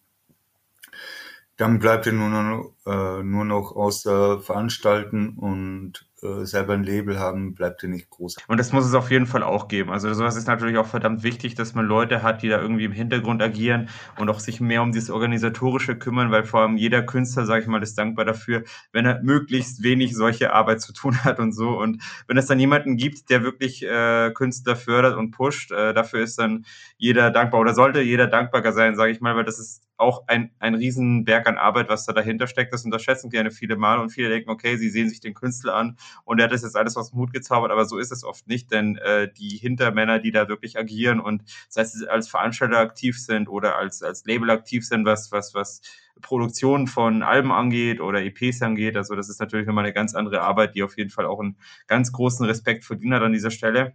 Dann 1.57 1.79
bleibt 1.79 2.07
dir 2.07 2.13
nur 2.13 2.29
noch, 2.29 2.75
äh, 2.87 3.23
nur 3.23 3.45
noch 3.45 3.73
außer 3.75 4.41
veranstalten 4.41 5.31
und 5.39 6.07
äh, 6.23 6.45
selber 6.45 6.75
ein 6.75 6.85
Label 6.85 7.19
haben, 7.19 7.55
bleibt 7.55 7.83
dir 7.83 7.89
nicht 7.89 8.09
groß. 8.11 8.37
Und 8.47 8.59
das 8.59 8.73
muss 8.73 8.87
es 8.87 8.95
auf 8.95 9.11
jeden 9.11 9.27
Fall 9.27 9.43
auch 9.43 9.69
geben. 9.69 9.91
Also 9.91 10.13
sowas 10.15 10.37
ist 10.37 10.47
natürlich 10.47 10.79
auch 10.79 10.87
verdammt 10.87 11.23
wichtig, 11.23 11.55
dass 11.55 11.75
man 11.75 11.87
Leute 11.87 12.23
hat, 12.23 12.43
die 12.43 12.49
da 12.49 12.61
irgendwie 12.61 12.85
im 12.85 12.93
Hintergrund 12.93 13.43
agieren 13.43 13.89
und 14.19 14.29
auch 14.31 14.39
sich 14.39 14.61
mehr 14.61 14.83
um 14.83 14.93
dieses 14.93 15.11
Organisatorische 15.11 15.97
kümmern, 15.97 16.31
weil 16.31 16.45
vor 16.45 16.61
allem 16.61 16.77
jeder 16.77 17.03
Künstler, 17.03 17.45
sage 17.45 17.63
ich 17.63 17.67
mal, 17.67 17.83
ist 17.83 17.99
dankbar 17.99 18.25
dafür, 18.25 18.63
wenn 18.93 19.05
er 19.05 19.23
möglichst 19.23 19.83
wenig 19.83 20.15
solche 20.15 20.53
Arbeit 20.53 20.81
zu 20.81 20.93
tun 20.93 21.25
hat 21.25 21.39
und 21.41 21.53
so. 21.53 21.71
Und 21.81 22.03
wenn 22.29 22.37
es 22.37 22.47
dann 22.47 22.61
jemanden 22.61 22.97
gibt, 22.97 23.29
der 23.31 23.43
wirklich 23.43 23.83
äh, 23.83 24.31
Künstler 24.33 24.77
fördert 24.77 25.17
und 25.17 25.33
pusht, 25.33 25.73
äh, 25.73 25.93
dafür 25.93 26.21
ist 26.21 26.39
dann 26.39 26.65
jeder 26.99 27.31
dankbar 27.31 27.61
oder 27.61 27.75
sollte 27.75 28.01
jeder 28.01 28.29
dankbarer 28.29 28.73
sein, 28.73 28.95
sage 28.95 29.13
ich 29.13 29.21
mal, 29.21 29.35
weil 29.35 29.45
das 29.45 29.59
ist 29.59 29.83
auch 30.03 30.25
ein, 30.27 30.51
ein 30.59 30.75
Riesenberg 30.75 31.47
an 31.47 31.57
Arbeit, 31.57 31.89
was 31.89 32.05
da 32.05 32.13
dahinter 32.13 32.47
steckt. 32.47 32.73
Das 32.73 32.85
unterschätzen 32.85 33.31
gerne 33.31 33.51
viele 33.51 33.77
mal 33.77 33.99
und 33.99 34.11
viele 34.11 34.29
denken, 34.29 34.51
okay, 34.51 34.77
sie 34.77 34.91
sehen 34.91 35.09
sich 35.09 35.21
den 35.21 35.35
Künstler 35.35 35.75
an 35.75 35.97
und 36.25 36.39
er 36.39 36.45
hat 36.45 36.53
das 36.53 36.63
jetzt 36.63 36.77
alles 36.77 36.97
aus 36.97 37.11
dem 37.11 37.19
Hut 37.19 37.33
gezaubert, 37.33 37.71
aber 37.71 37.85
so 37.87 37.99
ist 37.99 38.13
es 38.13 38.25
oft 38.25 38.47
nicht, 38.49 38.71
denn 38.71 38.97
äh, 38.97 39.33
die 39.33 39.57
Hintermänner, 39.57 40.19
die 40.19 40.33
da 40.33 40.49
wirklich 40.49 40.79
agieren 40.79 41.21
und 41.21 41.43
sei 41.69 41.83
es 41.83 42.03
als 42.05 42.29
Veranstalter 42.29 42.79
aktiv 42.79 43.19
sind 43.19 43.49
oder 43.49 43.77
als, 43.77 44.03
als 44.03 44.25
Label 44.25 44.51
aktiv 44.51 44.87
sind, 44.87 45.07
was, 45.07 45.33
was, 45.33 45.55
was 45.55 45.81
Produktion 46.21 46.87
von 46.87 47.23
Alben 47.23 47.53
angeht 47.53 48.01
oder 48.01 48.23
EPs 48.23 48.63
angeht, 48.63 48.97
also 48.97 49.15
das 49.15 49.29
ist 49.29 49.41
natürlich 49.41 49.67
nochmal 49.67 49.85
eine 49.85 49.95
ganz 49.95 50.15
andere 50.15 50.43
Arbeit, 50.43 50.75
die 50.75 50.83
auf 50.83 50.97
jeden 50.99 51.11
Fall 51.11 51.27
auch 51.27 51.41
einen 51.41 51.57
ganz 51.87 52.13
großen 52.13 52.45
Respekt 52.45 52.85
verdient 52.85 53.15
hat 53.15 53.23
an 53.23 53.33
dieser 53.33 53.51
Stelle. 53.51 53.95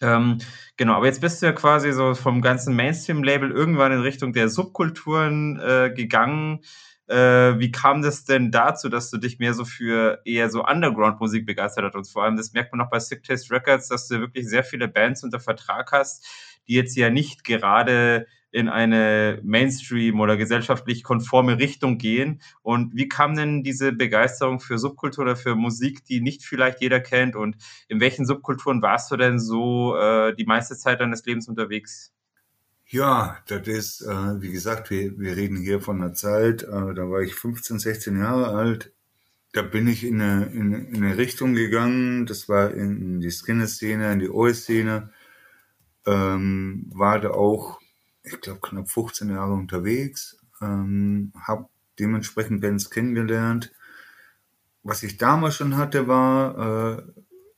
Ähm, 0.00 0.38
genau, 0.76 0.94
aber 0.94 1.06
jetzt 1.06 1.20
bist 1.20 1.40
du 1.40 1.46
ja 1.46 1.52
quasi 1.52 1.92
so 1.92 2.14
vom 2.14 2.42
ganzen 2.42 2.74
Mainstream-Label 2.76 3.50
irgendwann 3.50 3.92
in 3.92 4.00
Richtung 4.00 4.32
der 4.32 4.48
Subkulturen 4.48 5.58
äh, 5.60 5.92
gegangen. 5.94 6.60
Äh, 7.08 7.58
wie 7.58 7.70
kam 7.70 8.02
das 8.02 8.24
denn 8.24 8.50
dazu, 8.50 8.88
dass 8.88 9.10
du 9.10 9.18
dich 9.18 9.38
mehr 9.38 9.54
so 9.54 9.64
für 9.64 10.20
eher 10.24 10.50
so 10.50 10.64
Underground-Musik 10.64 11.46
begeistert 11.46 11.84
hast? 11.84 11.94
Und 11.94 12.08
vor 12.08 12.24
allem, 12.24 12.36
das 12.36 12.52
merkt 12.52 12.72
man 12.72 12.84
auch 12.84 12.90
bei 12.90 12.98
Sick 12.98 13.22
Taste 13.22 13.54
Records, 13.54 13.88
dass 13.88 14.08
du 14.08 14.20
wirklich 14.20 14.48
sehr 14.48 14.64
viele 14.64 14.88
Bands 14.88 15.22
unter 15.22 15.40
Vertrag 15.40 15.92
hast, 15.92 16.26
die 16.68 16.74
jetzt 16.74 16.96
ja 16.96 17.10
nicht 17.10 17.44
gerade 17.44 18.26
in 18.56 18.70
eine 18.70 19.38
Mainstream 19.44 20.18
oder 20.18 20.38
gesellschaftlich 20.38 21.02
konforme 21.02 21.58
Richtung 21.58 21.98
gehen. 21.98 22.40
Und 22.62 22.96
wie 22.96 23.06
kam 23.06 23.36
denn 23.36 23.62
diese 23.62 23.92
Begeisterung 23.92 24.60
für 24.60 24.78
Subkultur 24.78 25.24
oder 25.24 25.36
für 25.36 25.54
Musik, 25.54 26.06
die 26.06 26.22
nicht 26.22 26.42
vielleicht 26.42 26.80
jeder 26.80 27.00
kennt? 27.00 27.36
Und 27.36 27.56
in 27.88 28.00
welchen 28.00 28.24
Subkulturen 28.24 28.80
warst 28.80 29.10
du 29.10 29.18
denn 29.18 29.38
so 29.38 29.94
äh, 29.94 30.34
die 30.34 30.46
meiste 30.46 30.74
Zeit 30.74 31.00
deines 31.00 31.22
Lebens 31.26 31.48
unterwegs? 31.48 32.14
Ja, 32.86 33.36
das 33.46 33.68
ist, 33.68 34.00
äh, 34.00 34.40
wie 34.40 34.52
gesagt, 34.52 34.88
wir, 34.88 35.18
wir 35.18 35.36
reden 35.36 35.58
hier 35.58 35.82
von 35.82 36.00
einer 36.00 36.14
Zeit, 36.14 36.62
äh, 36.62 36.94
da 36.94 37.10
war 37.10 37.20
ich 37.20 37.34
15, 37.34 37.78
16 37.78 38.18
Jahre 38.18 38.56
alt. 38.56 38.94
Da 39.52 39.60
bin 39.60 39.86
ich 39.86 40.02
in 40.02 40.18
eine, 40.22 40.46
in, 40.46 40.72
in 40.72 41.04
eine 41.04 41.18
Richtung 41.18 41.52
gegangen, 41.52 42.24
das 42.24 42.48
war 42.48 42.72
in 42.72 43.20
die 43.20 43.30
Skinner-Szene, 43.30 44.12
in 44.14 44.20
die 44.20 44.30
Oi-Szene. 44.30 45.10
Ähm, 46.06 46.86
war 46.94 47.20
da 47.20 47.32
auch 47.32 47.80
ich 48.26 48.40
glaube, 48.40 48.60
knapp 48.60 48.90
15 48.90 49.30
Jahre 49.30 49.52
unterwegs, 49.52 50.36
ähm, 50.60 51.32
habe 51.38 51.68
dementsprechend 51.98 52.60
Bands 52.60 52.90
kennengelernt. 52.90 53.72
Was 54.82 55.02
ich 55.02 55.16
damals 55.16 55.56
schon 55.56 55.76
hatte, 55.76 56.08
war, 56.08 56.98
äh, 56.98 57.02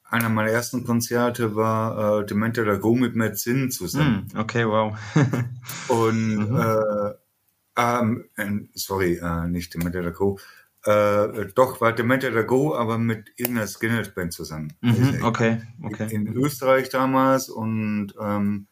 einer 0.04 0.28
meiner 0.28 0.50
ersten 0.50 0.85
Konzerte 0.85 1.54
war 1.54 2.20
äh, 2.20 2.26
Dementor 2.26 2.64
da 2.64 2.76
Go 2.76 2.94
mit 2.94 3.16
Matt 3.16 3.38
Zinn 3.38 3.70
zusammen. 3.70 4.28
Mm, 4.33 4.38
okay, 4.38 4.66
wow. 4.66 4.96
Und, 5.88 6.50
mhm. 6.50 6.57
äh, 6.57 7.12
ähm, 7.76 8.24
äh, 8.37 8.68
sorry, 8.74 9.16
äh, 9.16 9.48
nicht 9.48 9.74
Dementor 9.74 10.02
da 10.02 10.11
Go, 10.11 10.38
äh, 10.85 11.46
doch, 11.54 11.81
war 11.81 11.92
Dementor 11.92 12.31
da 12.31 12.42
Go, 12.42 12.74
aber 12.74 12.98
mit 12.98 13.33
irgendeiner 13.37 13.66
Skinhead-Band 13.66 14.33
zusammen. 14.33 14.72
Mhm, 14.81 15.22
okay, 15.22 15.62
okay. 15.83 16.14
In, 16.14 16.26
in 16.26 16.37
Österreich 16.37 16.88
damals 16.88 17.48
und 17.48 18.14
ähm, 18.20 18.66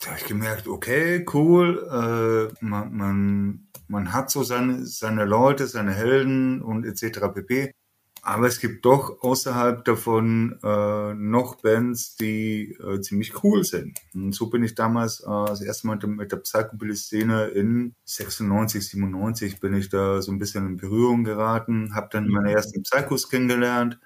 da 0.00 0.08
habe 0.08 0.18
ich 0.18 0.26
gemerkt, 0.26 0.66
okay, 0.66 1.26
cool, 1.34 1.86
äh, 1.90 2.64
man, 2.64 2.96
man, 2.96 3.68
man 3.86 4.12
hat 4.12 4.30
so 4.30 4.42
seine, 4.42 4.86
seine 4.86 5.26
Leute, 5.26 5.66
seine 5.66 5.92
Helden 5.92 6.62
und 6.62 6.86
etc. 6.86 7.20
pp. 7.34 7.72
Aber 8.22 8.46
es 8.46 8.60
gibt 8.60 8.84
doch 8.84 9.22
außerhalb 9.22 9.84
davon 9.84 10.58
äh, 10.62 11.14
noch 11.14 11.56
Bands, 11.56 12.16
die 12.16 12.72
äh, 12.72 13.00
ziemlich 13.00 13.42
cool 13.42 13.64
sind. 13.64 13.98
Und 14.14 14.34
so 14.34 14.50
bin 14.50 14.62
ich 14.62 14.74
damals 14.74 15.20
äh, 15.20 15.26
das 15.26 15.62
erste 15.62 15.86
Mal 15.86 15.98
mit 16.06 16.32
der 16.32 16.36
Psychobilly-Szene 16.38 17.48
in 17.48 17.94
96, 18.04 18.88
97 18.88 19.60
bin 19.60 19.74
ich 19.74 19.88
da 19.88 20.20
so 20.20 20.32
ein 20.32 20.38
bisschen 20.38 20.66
in 20.66 20.76
Berührung 20.76 21.24
geraten, 21.24 21.94
habe 21.94 22.08
dann 22.10 22.28
meine 22.28 22.52
ersten 22.52 22.82
Psychos 22.82 23.30
kennengelernt, 23.30 23.98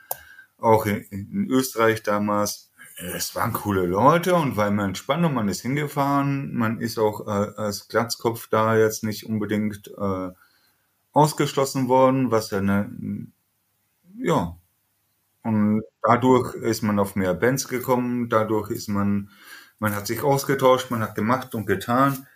auch 0.59 0.87
in, 0.87 1.03
in 1.11 1.51
Österreich 1.51 2.03
damals 2.03 2.64
es 2.97 3.35
waren 3.35 3.53
coole 3.53 3.87
Leute 3.87 4.35
und 4.35 4.57
war 4.57 4.69
immer 4.69 4.85
entspannt 4.85 5.25
und 5.25 5.35
man 5.35 5.49
ist 5.49 5.63
hingefahren. 5.63 6.55
Man 6.55 6.81
ist 6.81 6.99
auch 6.99 7.27
äh, 7.27 7.31
als 7.57 7.89
Glatzkopf 7.89 8.49
da 8.49 8.77
jetzt 8.77 9.03
nicht 9.05 9.27
unbedingt 9.27 9.89
äh, 9.99 10.31
ausgeschlossen 11.13 11.89
worden, 11.89 12.31
was 12.31 12.51
ja 12.51 12.61
ne, 12.61 12.91
ja. 14.17 14.57
Und 15.43 15.83
dadurch 16.03 16.55
ist 16.55 16.83
man 16.83 16.99
auf 16.99 17.17
mehr 17.17 17.35
Bands 17.35 17.69
gekommen, 17.69 18.29
dadurch 18.31 18.71
ist 18.71 18.89
man, 18.89 19.31
man 19.79 19.95
hat 19.95 20.07
sich 20.07 20.23
ausgetauscht, 20.23 20.91
man 20.91 21.03
hat 21.03 21.15
gemacht 21.15 21.55
und 21.55 21.67
getan. 21.67 22.27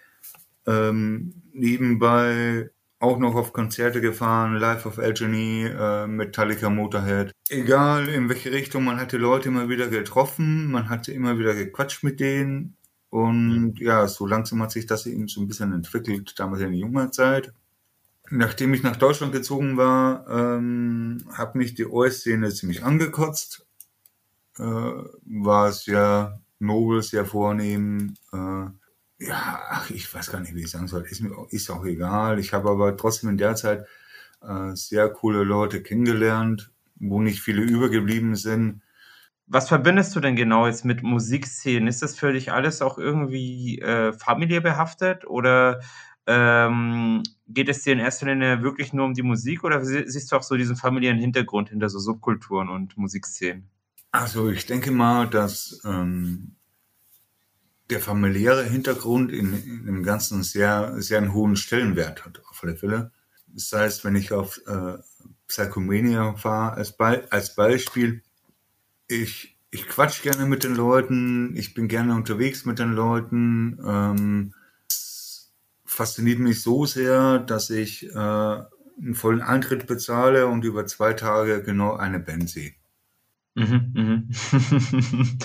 Ähm, 0.67 1.43
nebenbei 1.53 2.71
auch 3.01 3.19
noch 3.19 3.35
auf 3.35 3.53
Konzerte 3.53 4.01
gefahren, 4.01 4.57
Live 4.57 4.87
of 4.87 4.99
Alchemy, 4.99 5.67
äh, 5.67 6.07
Metallica, 6.07 6.69
Motorhead. 6.69 7.33
Egal 7.49 8.09
in 8.09 8.29
welche 8.29 8.51
Richtung, 8.53 8.85
man 8.85 8.99
hatte 8.99 9.19
Leute 9.19 9.49
immer 9.49 9.69
wieder 9.69 9.89
getroffen, 9.89 10.71
man 10.71 10.89
hatte 10.89 11.13
immer 11.13 11.39
wieder 11.39 11.55
gequatscht 11.55 12.03
mit 12.03 12.21
denen. 12.21 12.77
Und 13.11 13.79
ja, 13.79 14.07
so 14.07 14.27
langsam 14.27 14.63
hat 14.63 14.73
sich 14.73 14.87
das 14.87 15.07
eben 15.07 15.29
so 15.29 15.41
ein 15.41 15.49
bisschen 15.49 15.73
entwickelt, 15.73 16.39
damals 16.39 16.61
in 16.61 16.75
junger 16.75 17.11
Zeit. 17.11 17.53
Nachdem 18.31 18.75
ich 18.75 18.83
nach 18.83 18.97
Deutschland 18.97 19.33
gezogen 19.33 19.77
war, 19.79 20.27
ähm, 20.29 21.25
hat 21.33 21.55
mich 21.55 21.75
die 21.75 21.87
OS-Szene 21.87 22.51
ziemlich 22.51 22.85
angekotzt. 22.85 23.67
Äh, 24.59 24.63
war 24.63 25.73
sehr 25.73 26.41
nobel, 26.59 27.03
sehr 27.03 27.25
vornehm. 27.25 28.15
Äh, 28.33 28.67
ja, 29.19 29.61
ach, 29.71 29.91
ich 29.91 30.13
weiß 30.13 30.31
gar 30.31 30.41
nicht, 30.41 30.55
wie 30.55 30.63
ich 30.63 30.71
sagen 30.71 30.87
soll. 30.87 31.05
Ist 31.11 31.21
mir 31.21 31.35
ist 31.51 31.71
auch 31.71 31.85
egal. 31.85 32.39
Ich 32.39 32.53
habe 32.53 32.71
aber 32.71 32.97
trotzdem 32.97 33.31
in 33.31 33.39
der 33.39 33.57
Zeit 33.57 33.87
äh, 34.43 34.75
sehr 34.75 35.09
coole 35.09 35.43
Leute 35.43 35.83
kennengelernt, 35.83 36.71
wo 36.97 37.21
nicht 37.21 37.41
viele 37.41 37.63
übergeblieben 37.63 38.37
sind. 38.37 38.83
Was 39.47 39.69
verbindest 39.69 40.15
du 40.15 40.21
denn 40.21 40.37
genau 40.37 40.67
jetzt 40.67 40.85
mit 40.85 41.03
Musikszenen? 41.03 41.89
Ist 41.89 42.03
das 42.03 42.19
für 42.19 42.33
dich 42.33 42.53
alles 42.53 42.83
auch 42.83 42.99
irgendwie 42.99 43.79
äh, 43.81 44.13
familiär 44.13 44.61
behaftet 44.61 45.27
oder 45.27 45.81
ähm, 46.27 47.23
geht 47.49 47.71
es 47.71 47.83
dir 47.83 47.95
in 47.95 47.99
erster 47.99 48.27
Linie 48.27 48.63
wirklich 48.63 48.93
nur 48.93 49.07
um 49.07 49.15
die 49.15 49.23
Musik 49.23 49.65
oder 49.65 49.83
siehst 49.85 50.31
du 50.31 50.37
auch 50.37 50.43
so 50.43 50.57
diesen 50.57 50.77
familiären 50.77 51.19
Hintergrund 51.19 51.71
hinter 51.71 51.89
so 51.89 51.99
Subkulturen 51.99 52.69
und 52.69 52.99
Musikszenen? 52.99 53.71
Also 54.13 54.51
ich 54.51 54.67
denke 54.67 54.91
mal, 54.91 55.27
dass 55.27 55.81
ähm, 55.87 56.58
der 57.91 58.01
familiäre 58.01 58.65
Hintergrund 58.65 59.33
in, 59.33 59.55
in 59.65 59.87
dem 59.87 60.03
Ganzen 60.03 60.43
sehr, 60.43 61.01
sehr 61.01 61.19
einen 61.19 61.33
hohen 61.33 61.57
Stellenwert 61.57 62.25
hat, 62.25 62.43
auf 62.51 62.63
alle 62.63 62.77
Fälle. 62.77 63.13
Das 63.47 63.73
heißt, 63.73 64.05
wenn 64.05 64.17
ich 64.17 64.33
auf 64.33 64.61
äh, 64.67 64.99
Psychomania 65.47 66.35
fahre, 66.35 66.75
als, 66.75 66.97
Be 66.97 67.27
als 67.31 67.55
Beispiel, 67.55 68.23
ich, 69.09 69.57
ich 69.71 69.89
quatsch 69.89 70.23
gerne 70.23 70.45
mit 70.45 70.65
den 70.65 70.75
Leuten, 70.75 71.57
ich 71.57 71.73
bin 71.73 71.89
gerne 71.89 72.15
unterwegs 72.15 72.67
mit 72.67 72.79
den 72.79 72.93
Leuten. 72.93 73.79
Ähm, 73.85 74.55
fasziniert 75.87 76.39
mich 76.39 76.63
so 76.63 76.85
sehr, 76.85 77.39
dass 77.39 77.71
ich 77.71 78.07
äh, 78.15 78.19
einen 78.19 79.15
vollen 79.15 79.41
Eintritt 79.41 79.87
bezahle 79.87 80.47
und 80.47 80.65
über 80.65 80.87
zwei 80.87 81.15
Tage 81.15 81.63
genau 81.63 81.97
eine 81.97 82.21
Band 82.21 82.51
sehe. 82.51 82.73
Mhm, 83.55 83.93
mhm. 83.95 84.29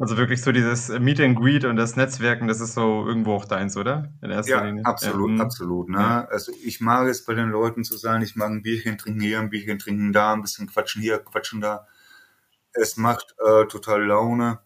Also 0.00 0.16
wirklich 0.16 0.40
so 0.40 0.50
dieses 0.50 0.88
Meet 0.88 1.20
and 1.20 1.38
Greet 1.38 1.66
und 1.66 1.76
das 1.76 1.94
Netzwerken, 1.94 2.48
das 2.48 2.58
ist 2.60 2.72
so 2.72 3.06
irgendwo 3.06 3.34
auch 3.34 3.44
deins, 3.44 3.76
oder? 3.76 4.10
In 4.22 4.30
erster 4.30 4.52
ja, 4.52 4.64
Linie. 4.64 4.86
absolut. 4.86 5.32
Mhm. 5.32 5.40
absolut. 5.42 5.90
Ne? 5.90 5.98
Ja. 5.98 6.24
Also 6.24 6.52
ich 6.64 6.80
mag 6.80 7.06
es 7.08 7.26
bei 7.26 7.34
den 7.34 7.50
Leuten 7.50 7.84
zu 7.84 7.98
sein, 7.98 8.22
ich 8.22 8.34
mag 8.34 8.48
ein 8.48 8.62
Bierchen 8.62 8.96
trinken 8.96 9.20
hier, 9.20 9.38
ein 9.38 9.50
Bierchen 9.50 9.78
trinken 9.78 10.14
da, 10.14 10.32
ein 10.32 10.40
bisschen 10.40 10.68
quatschen 10.68 11.02
hier, 11.02 11.18
quatschen 11.18 11.60
da. 11.60 11.86
Es 12.72 12.96
macht 12.96 13.34
äh, 13.46 13.66
total 13.66 14.06
Laune. 14.06 14.60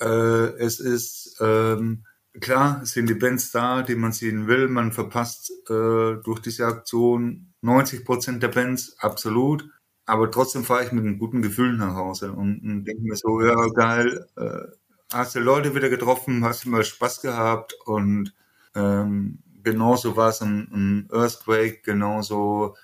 Äh, 0.00 0.06
es 0.06 0.78
ist 0.78 1.36
ähm, 1.40 2.04
klar, 2.40 2.82
es 2.84 2.92
sind 2.92 3.08
die 3.08 3.14
Bands 3.14 3.50
da, 3.50 3.82
die 3.82 3.96
man 3.96 4.12
sehen 4.12 4.46
will. 4.46 4.68
Man 4.68 4.92
verpasst 4.92 5.50
äh, 5.68 6.22
durch 6.22 6.38
diese 6.38 6.66
Aktion 6.66 7.52
90 7.62 8.04
Prozent 8.04 8.44
der 8.44 8.48
Bands, 8.48 8.96
absolut 9.00 9.68
aber 10.10 10.30
trotzdem 10.30 10.64
fahre 10.64 10.84
ich 10.84 10.92
mit 10.92 11.04
einem 11.04 11.18
guten 11.18 11.42
Gefühl 11.42 11.74
nach 11.76 11.94
Hause 11.94 12.32
und, 12.32 12.60
und 12.62 12.84
denke 12.84 13.02
mir 13.02 13.16
so, 13.16 13.40
ja 13.42 13.54
geil, 13.68 14.26
äh, 14.36 14.68
hast 15.12 15.34
du 15.36 15.40
Leute 15.40 15.74
wieder 15.74 15.88
getroffen, 15.90 16.44
hast 16.44 16.64
du 16.64 16.70
mal 16.70 16.84
Spaß 16.84 17.20
gehabt 17.22 17.74
und 17.86 18.34
ähm, 18.74 19.40
genauso 19.62 20.16
war 20.16 20.30
es 20.30 20.42
ein, 20.42 20.68
ein 20.72 21.08
Earthquake, 21.12 21.80
genauso 21.82 22.76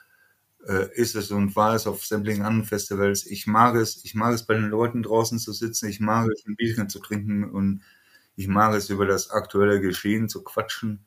äh, 0.66 0.88
ist 0.94 1.16
es 1.16 1.30
und 1.30 1.56
war 1.56 1.74
es 1.74 1.86
auf 1.86 2.04
sämtlichen 2.06 2.44
anderen 2.44 2.68
Festivals. 2.68 3.26
Ich 3.26 3.46
mag 3.46 3.76
es, 3.76 4.04
ich 4.04 4.14
mag 4.14 4.34
es 4.34 4.44
bei 4.46 4.54
den 4.54 4.68
Leuten 4.70 5.02
draußen 5.02 5.38
zu 5.38 5.52
sitzen, 5.52 5.88
ich 5.88 6.00
mag 6.00 6.28
es 6.30 6.44
ein 6.46 6.56
Bierchen 6.56 6.88
zu 6.90 7.00
trinken 7.00 7.44
und 7.50 7.82
ich 8.36 8.48
mag 8.48 8.74
es 8.74 8.90
über 8.90 9.06
das 9.06 9.30
aktuelle 9.30 9.80
Geschehen 9.80 10.28
zu 10.28 10.44
quatschen. 10.44 11.05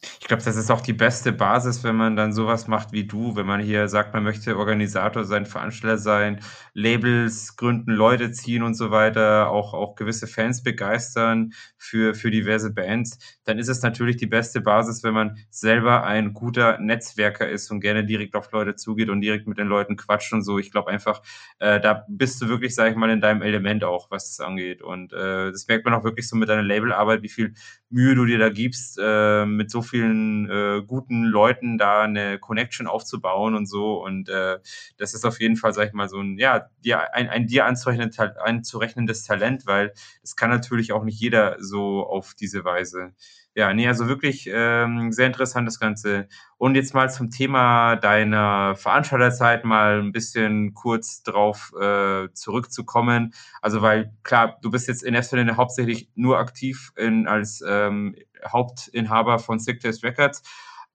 Ich 0.00 0.28
glaube, 0.28 0.44
das 0.44 0.54
ist 0.54 0.70
auch 0.70 0.80
die 0.80 0.92
beste 0.92 1.32
Basis, 1.32 1.82
wenn 1.82 1.96
man 1.96 2.14
dann 2.14 2.32
sowas 2.32 2.68
macht 2.68 2.92
wie 2.92 3.04
du, 3.04 3.34
wenn 3.34 3.46
man 3.46 3.60
hier 3.60 3.88
sagt, 3.88 4.14
man 4.14 4.22
möchte 4.22 4.56
Organisator 4.56 5.24
sein, 5.24 5.44
Veranstalter 5.44 5.98
sein, 5.98 6.40
Labels 6.72 7.56
gründen, 7.56 7.90
Leute 7.90 8.30
ziehen 8.30 8.62
und 8.62 8.74
so 8.74 8.92
weiter, 8.92 9.50
auch, 9.50 9.74
auch 9.74 9.96
gewisse 9.96 10.28
Fans 10.28 10.62
begeistern 10.62 11.52
für, 11.76 12.14
für 12.14 12.30
diverse 12.30 12.72
Bands, 12.72 13.18
dann 13.42 13.58
ist 13.58 13.66
es 13.68 13.82
natürlich 13.82 14.16
die 14.16 14.28
beste 14.28 14.60
Basis, 14.60 15.02
wenn 15.02 15.14
man 15.14 15.36
selber 15.50 16.04
ein 16.04 16.32
guter 16.32 16.78
Netzwerker 16.78 17.48
ist 17.48 17.68
und 17.72 17.80
gerne 17.80 18.04
direkt 18.04 18.36
auf 18.36 18.52
Leute 18.52 18.76
zugeht 18.76 19.08
und 19.08 19.20
direkt 19.20 19.48
mit 19.48 19.58
den 19.58 19.66
Leuten 19.66 19.96
quatscht 19.96 20.32
und 20.32 20.42
so. 20.42 20.60
Ich 20.60 20.70
glaube 20.70 20.90
einfach, 20.90 21.22
äh, 21.58 21.80
da 21.80 22.04
bist 22.08 22.40
du 22.40 22.48
wirklich, 22.48 22.76
sag 22.76 22.90
ich 22.92 22.96
mal, 22.96 23.10
in 23.10 23.20
deinem 23.20 23.42
Element 23.42 23.82
auch, 23.82 24.12
was 24.12 24.36
das 24.36 24.46
angeht. 24.46 24.80
Und 24.80 25.12
äh, 25.12 25.50
das 25.50 25.66
merkt 25.66 25.84
man 25.84 25.94
auch 25.94 26.04
wirklich 26.04 26.28
so 26.28 26.36
mit 26.36 26.48
deiner 26.48 26.62
Labelarbeit, 26.62 27.22
wie 27.22 27.28
viel 27.28 27.54
Mühe 27.90 28.14
du 28.14 28.26
dir 28.26 28.38
da 28.38 28.50
gibst, 28.50 28.98
äh, 29.02 29.46
mit 29.46 29.70
so 29.70 29.80
vielen 29.82 30.48
äh, 30.50 30.82
guten 30.86 31.24
Leuten 31.24 31.78
da 31.78 32.02
eine 32.02 32.38
Connection 32.38 32.86
aufzubauen 32.86 33.54
und 33.54 33.66
so. 33.66 34.04
Und 34.04 34.28
äh, 34.28 34.58
das 34.98 35.14
ist 35.14 35.24
auf 35.24 35.40
jeden 35.40 35.56
Fall, 35.56 35.72
sag 35.72 35.88
ich 35.88 35.92
mal, 35.94 36.08
so 36.08 36.20
ein, 36.20 36.38
ja, 36.38 36.68
dir, 36.84 37.14
ein, 37.14 37.28
ein 37.28 37.46
dir 37.46 37.64
anzurechnendes 37.64 39.24
Talent, 39.24 39.66
weil 39.66 39.92
das 40.20 40.36
kann 40.36 40.50
natürlich 40.50 40.92
auch 40.92 41.04
nicht 41.04 41.18
jeder 41.20 41.56
so 41.60 42.06
auf 42.06 42.34
diese 42.34 42.64
Weise. 42.64 43.14
Ja, 43.58 43.74
nee, 43.74 43.88
also 43.88 44.06
wirklich 44.06 44.48
ähm, 44.52 45.10
sehr 45.10 45.26
interessant 45.26 45.66
das 45.66 45.80
Ganze. 45.80 46.28
Und 46.58 46.76
jetzt 46.76 46.94
mal 46.94 47.10
zum 47.10 47.28
Thema 47.28 47.96
deiner 47.96 48.76
Veranstalterzeit 48.76 49.64
mal 49.64 49.98
ein 49.98 50.12
bisschen 50.12 50.74
kurz 50.74 51.24
drauf 51.24 51.72
äh, 51.80 52.28
zurückzukommen. 52.34 53.34
Also 53.60 53.82
weil 53.82 54.12
klar, 54.22 54.58
du 54.62 54.70
bist 54.70 54.86
jetzt 54.86 55.02
in 55.02 55.12
erster 55.12 55.38
Linie 55.38 55.56
hauptsächlich 55.56 56.08
nur 56.14 56.38
aktiv 56.38 56.92
in, 56.94 57.26
als 57.26 57.60
ähm, 57.66 58.14
Hauptinhaber 58.46 59.40
von 59.40 59.58
Sick 59.58 59.80
Test 59.80 60.04
Records. 60.04 60.44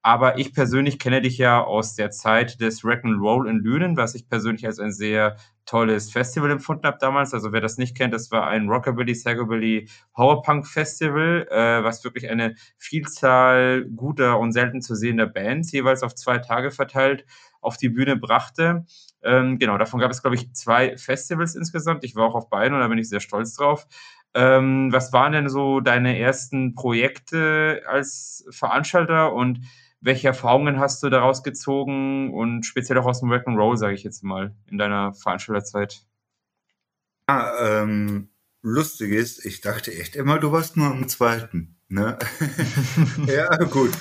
Aber 0.06 0.38
ich 0.38 0.54
persönlich 0.54 1.00
kenne 1.00 1.22
dich 1.22 1.38
ja 1.38 1.64
aus 1.64 1.96
der 1.96 2.12
Zeit 2.12 2.60
des 2.60 2.82
Rock'n'Roll 2.84 3.50
in 3.50 3.60
Lünen, 3.60 3.96
was 3.96 4.16
ich 4.16 4.28
persönlich 4.28 4.66
als 4.66 4.78
ein 4.80 4.92
sehr 4.92 5.38
tolles 5.66 6.12
Festival 6.12 6.52
empfunden 6.52 6.86
habe 6.86 6.98
damals. 7.00 7.34
Also 7.34 7.54
wer 7.54 7.62
das 7.62 7.78
nicht 7.78 7.96
kennt, 7.96 8.14
das 8.14 8.30
war 8.30 8.48
ein 8.48 8.68
Rockabilly, 8.68 9.16
Sagabilly, 9.16 9.88
Powerpunk 10.14 10.68
Festival, 10.68 11.48
äh, 11.50 11.84
was 11.86 12.04
wirklich 12.04 12.30
eine 12.30 12.56
Vielzahl 12.78 13.86
guter 13.96 14.40
und 14.40 14.52
selten 14.52 14.82
zu 14.82 14.94
sehender 14.94 15.26
Bands 15.26 15.72
jeweils 15.72 16.04
auf 16.04 16.16
zwei 16.16 16.38
Tage 16.40 16.72
verteilt 16.72 17.26
auf 17.62 17.78
die 17.78 17.88
Bühne 17.88 18.18
brachte. 18.18 18.86
Ähm, 19.24 19.58
genau, 19.58 19.78
davon 19.78 20.02
gab 20.02 20.12
es, 20.12 20.22
glaube 20.22 20.36
ich, 20.36 20.52
zwei 20.54 20.98
Festivals 20.98 21.56
insgesamt. 21.56 22.04
Ich 22.04 22.14
war 22.18 22.26
auch 22.26 22.36
auf 22.36 22.50
beiden 22.50 22.74
und 22.76 22.82
da 22.82 22.90
bin 22.90 22.98
ich 22.98 23.08
sehr 23.08 23.22
stolz 23.22 23.54
drauf. 23.56 23.88
Ähm, 24.36 24.92
was 24.92 25.14
waren 25.14 25.32
denn 25.32 25.48
so 25.48 25.80
deine 25.80 26.18
ersten 26.20 26.74
Projekte 26.76 27.84
als 27.88 28.46
Veranstalter 28.50 29.32
und 29.34 29.60
welche 30.04 30.28
Erfahrungen 30.28 30.80
hast 30.80 31.02
du 31.02 31.10
daraus 31.10 31.44
gezogen 31.44 32.34
und 32.34 32.66
speziell 32.66 32.98
auch 32.98 33.06
aus 33.06 33.22
dem 33.22 33.32
Rock'n'Roll, 33.32 33.78
sage 33.78 33.96
ich 33.96 34.04
jetzt 34.04 34.24
mal, 34.24 34.54
in 34.70 34.78
deiner 34.78 35.14
Veranstalterzeit? 35.14 36.06
Ah, 37.26 37.54
ähm, 37.62 38.30
lustig 38.62 39.12
ist, 39.12 39.46
ich 39.46 39.62
dachte 39.62 39.94
echt 39.94 40.18
immer, 40.18 40.40
du 40.40 40.52
warst 40.52 40.76
nur 40.76 40.88
am 40.88 41.08
zweiten. 41.08 41.78
Ne? 41.88 42.18
ja, 43.28 43.56
gut. 43.66 43.92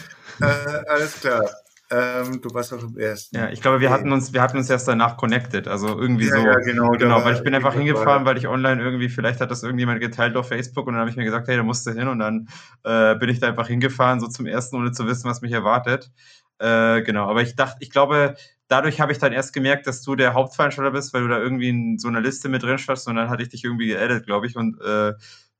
Äh, 0.40 0.44
alles 0.44 1.20
klar. 1.20 1.48
Ähm, 1.94 2.40
du 2.40 2.54
warst 2.54 2.72
auch 2.72 2.82
im 2.82 2.96
ersten. 2.96 3.36
Ja, 3.36 3.50
ich 3.50 3.60
glaube, 3.60 3.80
wir 3.80 3.90
hatten 3.90 4.12
uns, 4.12 4.32
wir 4.32 4.40
hatten 4.40 4.56
uns 4.56 4.70
erst 4.70 4.88
danach 4.88 5.18
connected. 5.18 5.68
Also 5.68 5.88
irgendwie 5.88 6.26
ja, 6.26 6.36
so. 6.36 6.46
Ja, 6.46 6.54
genau, 6.54 6.88
genau, 6.92 7.22
weil 7.22 7.34
ich 7.34 7.42
bin 7.42 7.54
einfach 7.54 7.74
hingefahren, 7.74 8.24
weil 8.24 8.38
ich 8.38 8.48
online 8.48 8.82
irgendwie, 8.82 9.10
vielleicht 9.10 9.42
hat 9.42 9.50
das 9.50 9.62
irgendjemand 9.62 10.00
geteilt 10.00 10.34
auf 10.36 10.48
Facebook 10.48 10.86
und 10.86 10.94
dann 10.94 11.00
habe 11.00 11.10
ich 11.10 11.16
mir 11.16 11.24
gesagt, 11.24 11.48
hey, 11.48 11.56
da 11.56 11.62
musst 11.62 11.86
du 11.86 11.90
hin 11.90 12.08
und 12.08 12.18
dann 12.18 12.48
äh, 12.84 13.14
bin 13.16 13.28
ich 13.28 13.40
da 13.40 13.48
einfach 13.48 13.66
hingefahren, 13.66 14.20
so 14.20 14.26
zum 14.28 14.46
ersten, 14.46 14.76
ohne 14.76 14.92
zu 14.92 15.06
wissen, 15.06 15.28
was 15.28 15.42
mich 15.42 15.52
erwartet. 15.52 16.10
Äh, 16.58 17.02
genau, 17.02 17.28
aber 17.28 17.42
ich 17.42 17.56
dachte, 17.56 17.76
ich 17.80 17.90
glaube, 17.90 18.36
dadurch 18.68 18.98
habe 19.00 19.12
ich 19.12 19.18
dann 19.18 19.34
erst 19.34 19.52
gemerkt, 19.52 19.86
dass 19.86 20.00
du 20.00 20.16
der 20.16 20.32
Hauptveranstalter 20.32 20.92
bist, 20.92 21.12
weil 21.12 21.22
du 21.22 21.28
da 21.28 21.38
irgendwie 21.38 21.68
in 21.68 21.98
so 21.98 22.08
einer 22.08 22.22
Liste 22.22 22.48
mit 22.48 22.62
drin 22.62 22.78
standst 22.78 23.06
und 23.06 23.16
dann 23.16 23.28
hatte 23.28 23.42
ich 23.42 23.50
dich 23.50 23.64
irgendwie 23.64 23.88
geaddet, 23.88 24.24
glaube 24.24 24.46
ich, 24.46 24.56
und 24.56 24.80
äh, 24.80 25.12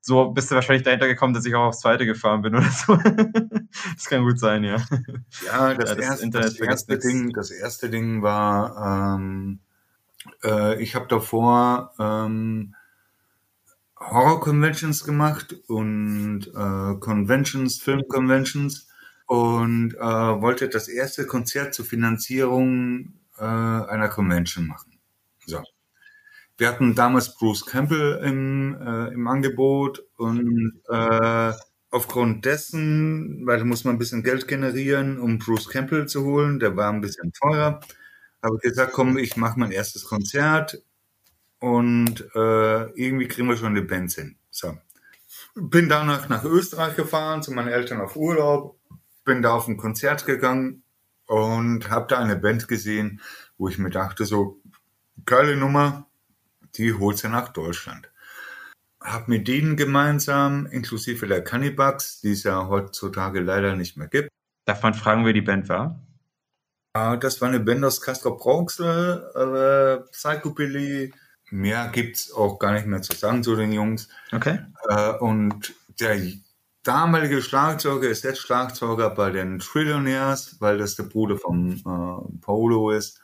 so 0.05 0.31
bist 0.31 0.51
du 0.51 0.57
wahrscheinlich 0.57 0.83
dahinter 0.83 1.07
gekommen, 1.07 1.33
dass 1.33 1.47
ich 1.47 1.55
auch 1.55 1.69
aufs 1.69 1.79
zweite 1.79 2.05
gefahren 2.07 2.43
bin 2.43 2.57
oder 2.57 2.71
so. 2.71 2.97
das 3.95 4.07
kann 4.07 4.25
gut 4.25 4.39
sein, 4.39 4.65
ja. 4.65 4.77
Ja, 5.47 5.75
das, 5.75 5.91
ja, 5.91 5.95
das, 5.95 5.99
erste, 5.99 6.31
das 6.31 6.59
erste 6.59 6.99
Ding, 6.99 7.33
das 7.33 7.51
erste 7.53 7.89
Ding 7.89 8.21
war, 8.21 9.17
ähm, 9.17 9.61
äh, 10.43 10.83
ich 10.83 10.97
habe 10.97 11.07
davor 11.07 11.93
ähm, 12.01 12.75
Horror-Conventions 14.01 15.05
gemacht 15.05 15.55
und 15.69 16.49
äh, 16.49 16.99
Conventions, 16.99 17.81
Film-Conventions 17.81 18.89
und 19.27 19.95
äh, 19.95 20.01
wollte 20.01 20.69
das 20.69 20.89
erste 20.89 21.27
Konzert 21.27 21.75
zur 21.75 21.85
Finanzierung 21.85 23.15
äh, 23.39 23.45
einer 23.45 24.09
Convention 24.09 24.67
machen. 24.67 24.99
So. 25.47 25.63
Wir 26.59 26.69
hatten 26.69 26.95
damals 26.95 27.35
Bruce 27.37 27.67
Campbell 27.67 28.21
im, 28.25 28.77
äh, 28.81 29.13
im 29.13 29.27
Angebot 29.27 30.05
und 30.17 30.81
äh, 30.89 31.53
aufgrund 31.91 32.45
dessen, 32.45 33.47
weil 33.47 33.59
da 33.59 33.65
muss 33.65 33.85
man 33.85 33.97
ein 33.97 33.99
bisschen 33.99 34.23
Geld 34.23 34.49
generieren, 34.49 35.19
um 35.19 35.39
Bruce 35.39 35.69
Campbell 35.69 36.07
zu 36.07 36.25
holen, 36.25 36.59
der 36.59 36.77
war 36.77 36.93
ein 36.93 37.01
bisschen 37.01 37.33
teurer, 37.33 37.81
habe 38.43 38.57
ich 38.57 38.63
gesagt, 38.63 38.93
komm, 38.93 39.19
ich 39.19 39.37
mache 39.37 39.59
mein 39.59 39.71
erstes 39.71 40.05
Konzert 40.05 40.83
und 41.59 42.21
äh, 42.35 42.91
irgendwie 43.01 43.29
kriegen 43.29 43.49
wir 43.49 43.57
schon 43.57 43.75
die 43.75 43.83
Bands 43.83 44.15
hin. 44.15 44.37
So. 44.51 44.77
Bin 45.55 45.89
danach 45.89 46.29
nach 46.29 46.45
Österreich 46.45 46.97
gefahren, 46.97 47.43
zu 47.43 47.53
meinen 47.53 47.69
Eltern 47.69 48.01
auf 48.01 48.17
Urlaub, 48.17 48.79
bin 49.25 49.43
da 49.43 49.53
auf 49.53 49.69
ein 49.69 49.77
Konzert 49.77 50.27
gegangen 50.27 50.83
und 51.27 51.91
habe 51.91 52.07
da 52.09 52.19
eine 52.19 52.37
Band 52.37 52.69
gesehen, 52.69 53.21
wo 53.59 53.69
ich 53.69 53.79
mir 53.79 53.91
dachte, 53.91 54.25
so, 54.25 54.61
geile 55.25 55.57
Nummer, 55.57 56.09
die 56.77 56.95
holt 56.95 57.19
sie 57.19 57.29
nach 57.29 57.49
Deutschland. 57.49 58.11
Hab 59.01 59.29
mit 59.29 59.49
denen 59.49 59.77
gemeinsam, 59.77 60.67
inklusive 60.67 61.27
der 61.27 61.43
Cannibugs, 61.43 62.21
die 62.21 62.33
es 62.33 62.45
ja 62.45 62.69
heutzutage 62.69 63.41
leider 63.41 63.75
nicht 63.75 63.97
mehr 63.97 64.09
gibt. 64.09 64.29
Darf 64.65 64.83
man 64.83 64.95
fragen, 64.95 65.25
wer 65.25 65.33
die 65.33 65.41
Band 65.41 65.69
war? 65.69 66.01
Das 66.95 67.41
war 67.41 67.49
eine 67.49 67.61
Band 67.61 67.85
aus 67.85 68.01
Castro 68.01 68.37
Brauxel, 68.37 69.25
äh, 69.35 70.11
Psychobilly. 70.11 71.13
Mehr 71.51 71.89
gibt's 71.89 72.33
auch 72.33 72.59
gar 72.59 72.73
nicht 72.73 72.87
mehr 72.87 73.03
zu 73.03 73.17
sagen 73.17 73.43
zu 73.43 73.57
den 73.57 73.73
Jungs. 73.73 74.09
Okay. 74.31 74.59
Äh, 74.89 75.13
und 75.19 75.75
der 76.01 76.21
damalige 76.83 77.43
Schlagzeuger 77.43 78.09
ist 78.09 78.25
jetzt 78.25 78.41
Schlagzeuger 78.41 79.11
bei 79.11 79.31
den 79.31 79.59
Trillionaires, 79.59 80.61
weil 80.61 80.79
das 80.79 80.95
der 80.95 81.05
Bruder 81.05 81.39
von 81.39 81.77
äh, 81.77 82.39
Polo 82.41 82.91
ist. 82.91 83.21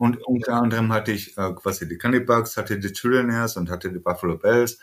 Und 0.00 0.26
unter 0.26 0.54
anderem 0.54 0.94
hatte 0.94 1.12
ich 1.12 1.36
äh, 1.36 1.52
quasi 1.52 1.86
die 1.86 1.98
Candybugs, 1.98 2.56
hatte 2.56 2.78
die 2.78 2.90
Trillionaires 2.90 3.58
und 3.58 3.68
hatte 3.68 3.92
die 3.92 3.98
Buffalo 3.98 4.38
Bells. 4.38 4.78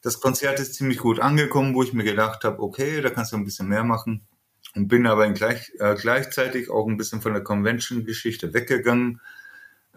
Das 0.00 0.20
Konzert 0.20 0.58
ist 0.58 0.72
ziemlich 0.72 0.96
gut 1.00 1.20
angekommen, 1.20 1.74
wo 1.74 1.82
ich 1.82 1.92
mir 1.92 2.02
gedacht 2.02 2.44
habe, 2.44 2.62
okay, 2.62 3.02
da 3.02 3.10
kannst 3.10 3.32
du 3.32 3.36
ein 3.36 3.44
bisschen 3.44 3.68
mehr 3.68 3.84
machen. 3.84 4.26
Und 4.74 4.88
bin 4.88 5.06
aber 5.06 5.28
gleich, 5.32 5.70
äh, 5.80 5.94
gleichzeitig 5.96 6.70
auch 6.70 6.86
ein 6.86 6.96
bisschen 6.96 7.20
von 7.20 7.34
der 7.34 7.44
Convention-Geschichte 7.44 8.54
weggegangen. 8.54 9.20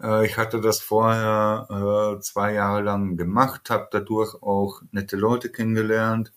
Äh, 0.02 0.26
ich 0.26 0.36
hatte 0.36 0.60
das 0.60 0.80
vorher 0.80 2.18
äh, 2.18 2.20
zwei 2.20 2.52
Jahre 2.52 2.82
lang 2.82 3.16
gemacht, 3.16 3.70
habe 3.70 3.88
dadurch 3.90 4.34
auch 4.42 4.82
nette 4.90 5.16
Leute 5.16 5.48
kennengelernt. 5.48 6.34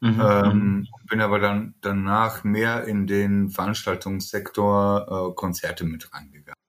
Mhm, 0.00 0.20
ähm, 0.20 0.58
mhm. 0.58 0.88
bin 1.08 1.20
aber 1.20 1.38
dann 1.38 1.76
danach 1.80 2.42
mehr 2.42 2.86
in 2.86 3.06
den 3.06 3.50
Veranstaltungssektor 3.50 5.30
äh, 5.30 5.34
Konzerte 5.36 5.84
mit 5.84 6.12
reingegangen. 6.12 6.59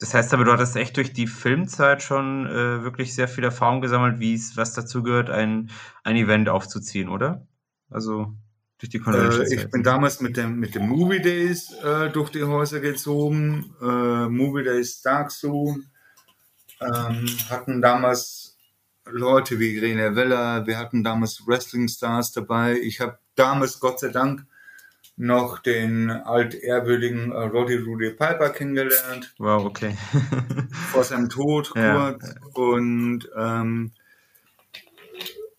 Das 0.00 0.14
heißt 0.14 0.32
aber, 0.32 0.44
du 0.44 0.52
hattest 0.52 0.76
echt 0.76 0.96
durch 0.96 1.12
die 1.12 1.26
Filmzeit 1.26 2.02
schon 2.02 2.46
äh, 2.46 2.82
wirklich 2.84 3.14
sehr 3.14 3.26
viel 3.26 3.44
Erfahrung 3.44 3.80
gesammelt, 3.80 4.20
wie 4.20 4.34
es, 4.34 4.56
was 4.56 4.72
dazu 4.72 5.02
gehört, 5.02 5.28
ein, 5.28 5.70
ein 6.04 6.16
Event 6.16 6.48
aufzuziehen, 6.48 7.08
oder? 7.08 7.46
Also 7.90 8.34
durch 8.78 8.90
die 8.90 9.00
Convention. 9.00 9.44
Äh, 9.44 9.54
ich 9.54 9.70
bin 9.70 9.82
damals 9.82 10.20
mit 10.20 10.36
dem, 10.36 10.60
mit 10.60 10.76
dem 10.76 10.88
Movie 10.88 11.20
Days 11.20 11.72
äh, 11.82 12.10
durch 12.10 12.30
die 12.30 12.44
Häuser 12.44 12.78
gezogen. 12.78 13.74
Äh, 13.80 14.28
Movie 14.28 14.62
Days 14.62 15.02
Dark 15.02 15.32
Zoo. 15.32 15.76
Ähm, 16.80 17.28
hatten 17.50 17.82
damals 17.82 18.56
Leute 19.10 19.58
wie 19.58 19.76
Irene 19.76 20.14
Weller, 20.14 20.66
wir 20.66 20.78
hatten 20.78 21.02
damals 21.02 21.42
Wrestling 21.46 21.88
Stars 21.88 22.32
dabei. 22.32 22.78
Ich 22.78 23.00
habe 23.00 23.18
damals, 23.34 23.80
Gott 23.80 24.00
sei 24.00 24.08
Dank, 24.08 24.46
noch 25.18 25.58
den 25.58 26.10
altehrwürdigen 26.10 27.32
äh, 27.32 27.34
Roddy 27.34 27.76
Rudy 27.76 28.10
Piper 28.10 28.50
kennengelernt. 28.50 29.34
Wow, 29.38 29.64
okay. 29.64 29.96
vor 30.92 31.04
seinem 31.04 31.28
Tod 31.28 31.72
ja. 31.74 32.12
kurz. 32.12 32.34
Und, 32.54 33.28
ähm, 33.36 33.92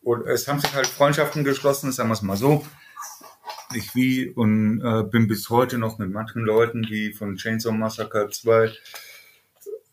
und 0.02 0.26
es 0.28 0.48
haben 0.48 0.60
sich 0.60 0.74
halt 0.74 0.88
Freundschaften 0.88 1.44
geschlossen, 1.44 1.92
sagen 1.92 2.10
wir 2.10 2.14
es 2.14 2.22
mal 2.22 2.38
so. 2.38 2.66
nicht 3.74 3.94
wie 3.96 4.30
und 4.30 4.82
äh, 4.82 5.04
bin 5.04 5.28
bis 5.28 5.50
heute 5.50 5.78
noch 5.78 6.00
mit 6.00 6.10
manchen 6.10 6.44
Leuten, 6.44 6.82
die 6.82 7.12
von 7.12 7.36
Chainsaw 7.36 7.74
Massacre 7.74 8.30
2 8.30 8.72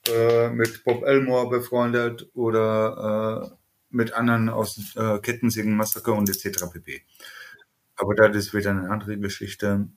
äh, 0.09 0.51
mit 0.51 0.85
Bob 0.85 1.05
Elmore 1.05 1.49
befreundet 1.49 2.29
oder 2.35 3.51
äh, 3.51 3.57
mit 3.91 4.13
anderen 4.13 4.49
aus 4.49 4.95
äh, 4.97 5.19
Kettensägen 5.19 5.77
Massaker 5.77 6.15
und 6.15 6.29
etc. 6.29 6.67
pp. 6.73 7.03
Aber 7.97 8.15
das 8.15 8.37
ist 8.37 8.55
wieder 8.55 8.71
eine 8.71 8.91
andere 8.91 9.19
Geschichte. 9.19 9.89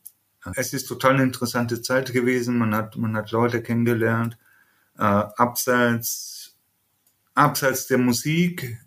Es 0.56 0.74
ist 0.74 0.86
total 0.86 1.16
eine 1.16 1.24
interessante 1.24 1.82
Zeit 1.82 2.14
gewesen. 2.14 2.58
Man 2.58 2.74
hat, 2.74 2.96
man 2.96 3.16
hat 3.16 3.32
Leute 3.32 3.62
kennengelernt, 3.62 4.38
äh, 4.98 5.04
abseits, 5.04 6.56
abseits 7.34 7.88
der 7.88 7.98
Musik, 7.98 8.80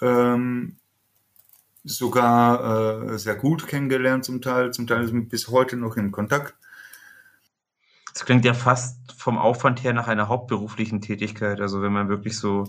ähm, 0.00 0.76
sogar 1.84 3.12
äh, 3.12 3.18
sehr 3.18 3.34
gut 3.34 3.66
kennengelernt 3.66 4.24
zum 4.24 4.40
Teil. 4.40 4.72
Zum 4.72 4.86
Teil 4.86 5.08
sind 5.08 5.28
bis 5.28 5.48
heute 5.48 5.76
noch 5.76 5.96
in 5.96 6.12
Kontakt. 6.12 6.54
Das 8.14 8.24
klingt 8.24 8.44
ja 8.44 8.54
fast 8.54 9.12
vom 9.16 9.38
Aufwand 9.38 9.82
her 9.82 9.92
nach 9.92 10.06
einer 10.06 10.28
hauptberuflichen 10.28 11.00
Tätigkeit. 11.00 11.60
Also 11.60 11.82
wenn 11.82 11.92
man 11.92 12.08
wirklich 12.08 12.38
so 12.38 12.68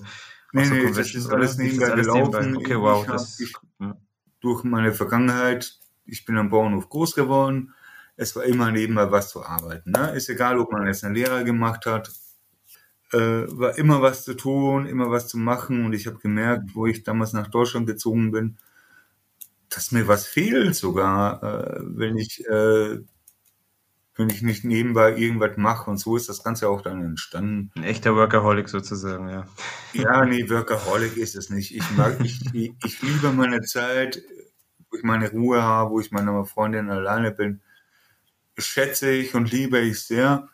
Nee, 0.54 0.66
so 0.66 0.74
nee, 0.76 0.92
das 0.92 1.14
ist 1.16 1.30
alles 1.30 1.58
nebenbei 1.58 1.90
gelaufen. 1.90 2.58
Okay, 2.58 2.80
wow. 2.80 3.04
Ich 3.04 3.12
das, 3.12 3.40
ich, 3.40 3.54
ja. 3.80 3.98
Durch 4.40 4.64
meine 4.64 4.94
Vergangenheit, 4.94 5.80
ich 6.06 6.26
bin 6.26 6.38
am 6.38 6.50
Bauernhof 6.50 6.90
groß 6.90 7.16
geworden, 7.16 7.74
es 8.16 8.36
war 8.36 8.44
immer 8.44 8.72
nebenbei 8.72 9.12
was 9.12 9.30
zu 9.30 9.44
arbeiten. 9.44 9.92
Ne? 9.92 10.12
Ist 10.12 10.30
egal, 10.30 10.60
ob 10.60 10.72
man 10.72 10.86
jetzt 10.86 11.04
eine 11.04 11.16
Lehre 11.16 11.44
gemacht 11.44 11.86
hat, 11.86 12.12
äh, 13.12 13.18
war 13.18 13.78
immer 13.78 14.02
was 14.02 14.24
zu 14.24 14.36
tun, 14.36 14.86
immer 14.86 15.10
was 15.10 15.28
zu 15.28 15.38
machen. 15.38 15.86
Und 15.86 15.94
ich 15.94 16.08
habe 16.08 16.20
gemerkt, 16.20 16.76
wo 16.76 16.86
ich 16.86 17.04
damals 17.04 17.34
nach 17.34 17.48
Deutschland 17.48 17.88
gezogen 17.88 18.32
bin, 18.32 18.58
dass 19.70 19.92
mir 19.92 20.08
was 20.08 20.28
fehlt 20.28 20.76
sogar, 20.76 21.42
äh, 21.44 21.80
wenn 21.82 22.18
ich 22.18 22.46
äh, 22.48 23.00
wenn 24.16 24.30
ich 24.30 24.44
nicht 24.44 24.64
nebenbei 24.64 25.16
irgendwas 25.16 25.58
mache. 25.58 25.90
Und 25.90 25.98
so 25.98 26.16
ist 26.16 26.30
das 26.30 26.44
Ganze 26.44 26.70
auch 26.70 26.82
dann 26.82 27.02
entstanden. 27.02 27.72
Ein 27.76 27.84
echter 27.84 28.16
Workaholic 28.16 28.70
sozusagen, 28.70 29.28
ja. 29.30 29.48
Ja, 29.94 30.24
nee, 30.26 30.48
Workaholic 30.50 31.18
ist 31.18 31.36
es 31.36 31.50
nicht. 31.50 31.76
Ich 31.76 31.90
mag, 31.98 32.18
ich, 32.24 32.40
ich 32.54 33.02
liebe 33.02 33.32
meine 33.32 33.62
Zeit, 33.62 34.22
wo 34.94 34.98
ich 34.98 35.04
meine 35.04 35.32
Ruhe 35.32 35.62
habe, 35.64 35.92
wo 35.92 36.00
ich 36.00 36.12
mit 36.12 36.24
meiner 36.24 36.46
Freundin 36.46 36.90
alleine 36.90 37.32
bin. 37.32 37.62
Schätze 38.58 39.12
ich 39.12 39.34
und 39.34 39.52
liebe 39.52 39.80
ich 39.80 40.02
sehr. 40.02 40.50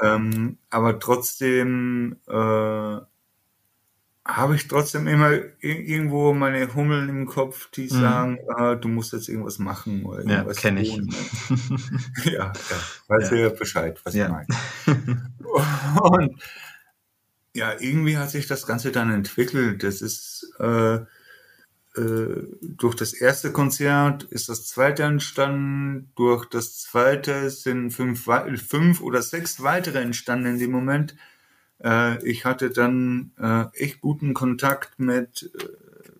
Ähm, 0.00 0.58
aber 0.70 1.00
trotzdem 1.00 2.16
äh, 2.28 2.32
habe 4.24 4.54
ich 4.54 4.68
trotzdem 4.68 5.08
immer 5.08 5.32
irgendwo 5.58 6.32
meine 6.32 6.72
Hummeln 6.74 7.08
im 7.08 7.26
Kopf, 7.26 7.70
die 7.72 7.84
mhm. 7.84 7.88
sagen, 7.88 8.38
ah, 8.56 8.76
du 8.76 8.88
musst 8.88 9.12
jetzt 9.12 9.28
irgendwas 9.28 9.58
machen 9.58 10.04
oder 10.04 10.20
irgendwas 10.20 10.56
ja, 10.56 10.62
kenne 10.62 10.82
ich. 10.82 10.96
ja, 12.24 12.32
ja, 12.32 12.52
weiß 13.08 13.30
ja. 13.32 13.36
ja 13.36 13.48
Bescheid, 13.48 14.00
was 14.04 14.14
ja. 14.14 14.26
ich 14.26 14.30
meine. 14.30 15.32
Und 16.00 16.40
ja, 17.52 17.72
irgendwie 17.80 18.16
hat 18.16 18.30
sich 18.30 18.46
das 18.46 18.64
Ganze 18.66 18.92
dann 18.92 19.10
entwickelt. 19.10 19.82
Das 19.82 20.02
ist 20.02 20.54
äh, 20.60 21.00
äh, 22.00 22.46
durch 22.62 22.94
das 22.94 23.12
erste 23.12 23.52
Konzert 23.52 24.22
ist 24.24 24.48
das 24.48 24.66
zweite 24.66 25.02
entstanden. 25.02 26.12
Durch 26.16 26.46
das 26.46 26.78
zweite 26.78 27.50
sind 27.50 27.90
fünf, 27.90 28.26
fünf 28.66 29.00
oder 29.02 29.20
sechs 29.22 29.62
weitere 29.62 30.00
entstanden 30.00 30.46
in 30.46 30.58
dem 30.58 30.70
Moment. 30.70 31.14
Äh, 31.82 32.24
ich 32.26 32.44
hatte 32.46 32.70
dann 32.70 33.32
äh, 33.38 33.64
echt 33.74 34.00
guten 34.00 34.32
Kontakt 34.32 34.98
mit 34.98 35.50
äh, 35.54 36.10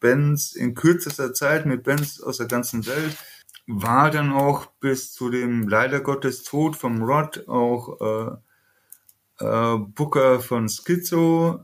Bands 0.00 0.54
in 0.54 0.74
kürzester 0.74 1.32
Zeit, 1.32 1.64
mit 1.64 1.84
Bands 1.84 2.20
aus 2.22 2.36
der 2.36 2.46
ganzen 2.46 2.86
Welt. 2.86 3.16
War 3.66 4.10
dann 4.10 4.32
auch 4.32 4.66
bis 4.80 5.12
zu 5.12 5.30
dem 5.30 5.68
leider 5.68 6.00
Gottes 6.00 6.42
Tod 6.42 6.76
vom 6.76 7.02
Rod 7.02 7.48
auch 7.48 8.38
äh, 9.38 9.76
Booker 9.78 10.40
von 10.40 10.68
Schizo, 10.68 11.60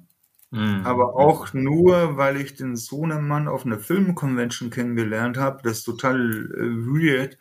mhm. 0.51 0.83
aber 0.85 1.17
auch 1.17 1.53
nur, 1.53 2.17
weil 2.17 2.41
ich 2.41 2.55
den 2.55 2.77
Sohnemann 2.77 3.49
auf 3.49 3.67
einer 3.67 3.79
Filmconvention 3.79 4.71
kennengelernt 4.71 5.37
habe. 5.39 5.61
Das 5.63 5.79
ist 5.79 5.85
total 5.85 6.51
äh, 6.55 6.87
weird 6.87 7.39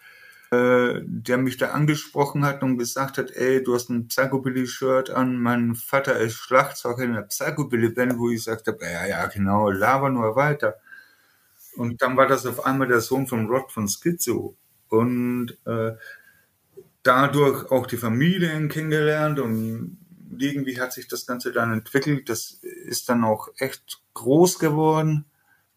äh, 0.51 1.01
der 1.03 1.37
mich 1.37 1.57
da 1.57 1.71
angesprochen 1.71 2.45
hat 2.45 2.61
und 2.63 2.77
gesagt 2.77 3.17
hat, 3.17 3.31
ey, 3.31 3.63
du 3.63 3.73
hast 3.73 3.89
ein 3.89 4.07
Psychobilly-Shirt 4.07 5.09
an, 5.09 5.39
mein 5.39 5.75
Vater 5.75 6.17
ist 6.19 6.35
Schlagzeuger 6.35 7.03
in 7.03 7.13
der 7.13 7.23
Psychobilly-Band, 7.23 8.17
wo 8.17 8.29
ich 8.29 8.43
sagte, 8.43 8.77
ja, 8.81 9.07
ja, 9.07 9.25
genau, 9.27 9.69
laber 9.69 10.09
nur 10.09 10.35
weiter. 10.35 10.75
Und 11.77 12.01
dann 12.01 12.15
war 12.15 12.27
das 12.27 12.45
auf 12.45 12.65
einmal 12.65 12.87
der 12.87 13.01
Sohn 13.01 13.27
von 13.27 13.47
Rod 13.47 13.71
von 13.71 13.87
Schizo. 13.87 14.55
Und 14.87 15.57
äh, 15.65 15.93
dadurch 17.03 17.71
auch 17.71 17.87
die 17.87 17.97
Familien 17.97 18.69
kennengelernt 18.69 19.39
und 19.39 19.97
irgendwie 20.41 20.79
hat 20.79 20.93
sich 20.93 21.07
das 21.07 21.25
Ganze 21.25 21.51
dann 21.51 21.73
entwickelt. 21.73 22.29
Das 22.29 22.51
ist 22.51 23.09
dann 23.09 23.23
auch 23.23 23.49
echt 23.57 24.01
groß 24.13 24.59
geworden 24.59 25.25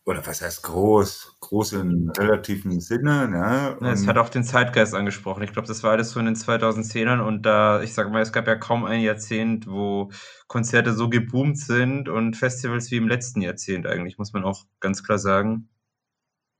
oder 0.09 0.27
was 0.27 0.41
heißt 0.41 0.63
groß? 0.63 1.37
Groß 1.41 1.75
im 1.75 2.11
relativen 2.17 2.81
Sinne. 2.81 3.29
Ne? 3.29 3.77
Ja, 3.79 3.93
es 3.93 4.07
hat 4.07 4.17
auch 4.17 4.31
den 4.31 4.43
Zeitgeist 4.43 4.95
angesprochen. 4.95 5.43
Ich 5.43 5.53
glaube, 5.53 5.69
das 5.69 5.83
war 5.83 5.91
alles 5.91 6.13
so 6.13 6.19
in 6.19 6.25
den 6.25 6.35
2010ern 6.35 7.21
und 7.21 7.43
da, 7.43 7.83
ich 7.83 7.93
sage 7.93 8.09
mal, 8.09 8.23
es 8.23 8.33
gab 8.33 8.47
ja 8.47 8.55
kaum 8.55 8.87
ein 8.87 9.03
Jahrzehnt, 9.03 9.67
wo 9.67 10.11
Konzerte 10.47 10.95
so 10.95 11.11
geboomt 11.11 11.59
sind 11.59 12.09
und 12.09 12.39
Festivals 12.39 12.91
wie 12.91 12.97
im 12.97 13.07
letzten 13.07 13.43
Jahrzehnt 13.43 13.87
eigentlich, 13.87 14.17
muss 14.17 14.33
man 14.33 14.45
auch 14.45 14.65
ganz 14.81 15.05
klar 15.05 15.19
sagen. 15.19 15.69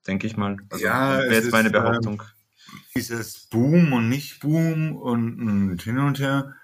Denke 0.07 0.27
ich 0.27 0.37
mal. 0.37 0.59
Also, 0.69 0.85
ja, 0.85 1.19
wäre 1.21 1.37
jetzt 1.37 1.51
meine 1.51 1.69
ähm, 1.69 1.73
Behauptung. 1.73 2.23
Ähm, 2.23 2.81
dieses 2.95 3.47
Boom 3.47 3.95
und 3.95 4.11
nicht 4.11 4.41
Boom 4.41 4.95
und, 4.95 5.41
und 5.41 5.81
hin 5.81 5.99
und 5.99 6.19
her. 6.19 6.55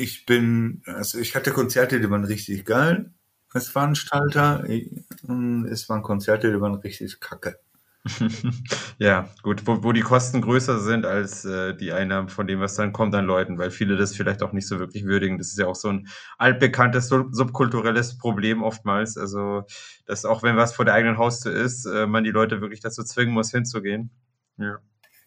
Ich 0.00 0.26
bin, 0.26 0.82
also 0.86 1.18
ich 1.18 1.34
hatte 1.34 1.50
Konzerte, 1.50 2.00
die 2.00 2.08
waren 2.08 2.24
richtig 2.24 2.64
geil 2.64 3.12
als 3.50 3.68
Veranstalter. 3.68 4.64
Es 4.64 5.88
waren 5.88 6.02
Konzerte, 6.02 6.52
die 6.52 6.60
waren 6.60 6.76
richtig 6.76 7.18
kacke. 7.18 7.58
ja, 8.98 9.28
gut, 9.42 9.66
wo, 9.66 9.82
wo 9.82 9.90
die 9.90 10.02
Kosten 10.02 10.40
größer 10.40 10.78
sind 10.78 11.04
als 11.04 11.44
äh, 11.44 11.74
die 11.74 11.92
Einnahmen 11.92 12.28
von 12.28 12.46
dem, 12.46 12.60
was 12.60 12.76
dann 12.76 12.92
kommt 12.92 13.12
an 13.16 13.26
Leuten, 13.26 13.58
weil 13.58 13.72
viele 13.72 13.96
das 13.96 14.14
vielleicht 14.14 14.44
auch 14.44 14.52
nicht 14.52 14.68
so 14.68 14.78
wirklich 14.78 15.04
würdigen. 15.04 15.36
Das 15.36 15.48
ist 15.48 15.58
ja 15.58 15.66
auch 15.66 15.74
so 15.74 15.88
ein 15.88 16.06
altbekanntes 16.38 17.08
sub 17.08 17.34
subkulturelles 17.34 18.18
Problem 18.18 18.62
oftmals. 18.62 19.18
Also, 19.18 19.64
dass 20.06 20.24
auch 20.24 20.44
wenn 20.44 20.56
was 20.56 20.76
vor 20.76 20.84
der 20.84 20.94
eigenen 20.94 21.18
Haustür 21.18 21.52
ist, 21.52 21.86
äh, 21.86 22.06
man 22.06 22.22
die 22.22 22.30
Leute 22.30 22.60
wirklich 22.60 22.80
dazu 22.80 23.02
zwingen 23.02 23.34
muss, 23.34 23.50
hinzugehen. 23.50 24.10
Ja, 24.58 24.78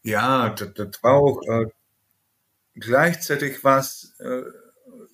ja 0.01 0.49
das, 0.49 0.74
das 0.76 1.03
war 1.03 1.15
auch 1.15 1.41
äh, 1.43 1.65
gleichzeitig 2.76 3.63
was, 3.65 4.15
äh, 4.19 4.43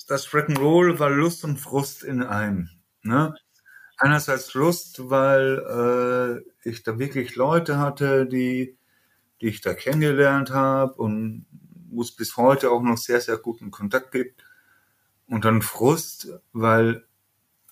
das 0.07 0.27
Rock'n'Roll 0.29 0.99
war 0.99 1.09
Lust 1.09 1.43
und 1.43 1.57
Frust 1.57 2.03
in 2.03 2.23
einem. 2.23 2.69
Ne? 3.03 3.35
Einerseits 3.97 4.53
Lust, 4.53 5.09
weil 5.09 6.43
äh, 6.65 6.69
ich 6.69 6.83
da 6.83 6.97
wirklich 6.97 7.35
Leute 7.35 7.77
hatte, 7.77 8.25
die, 8.25 8.77
die 9.41 9.47
ich 9.47 9.61
da 9.61 9.73
kennengelernt 9.73 10.51
habe 10.51 10.93
und 10.93 11.45
wo 11.89 12.01
es 12.01 12.15
bis 12.15 12.37
heute 12.37 12.71
auch 12.71 12.81
noch 12.81 12.97
sehr, 12.97 13.21
sehr 13.21 13.37
guten 13.37 13.71
Kontakt 13.71 14.11
gibt. 14.11 14.43
Und 15.27 15.45
dann 15.45 15.61
Frust, 15.61 16.29
weil 16.53 17.05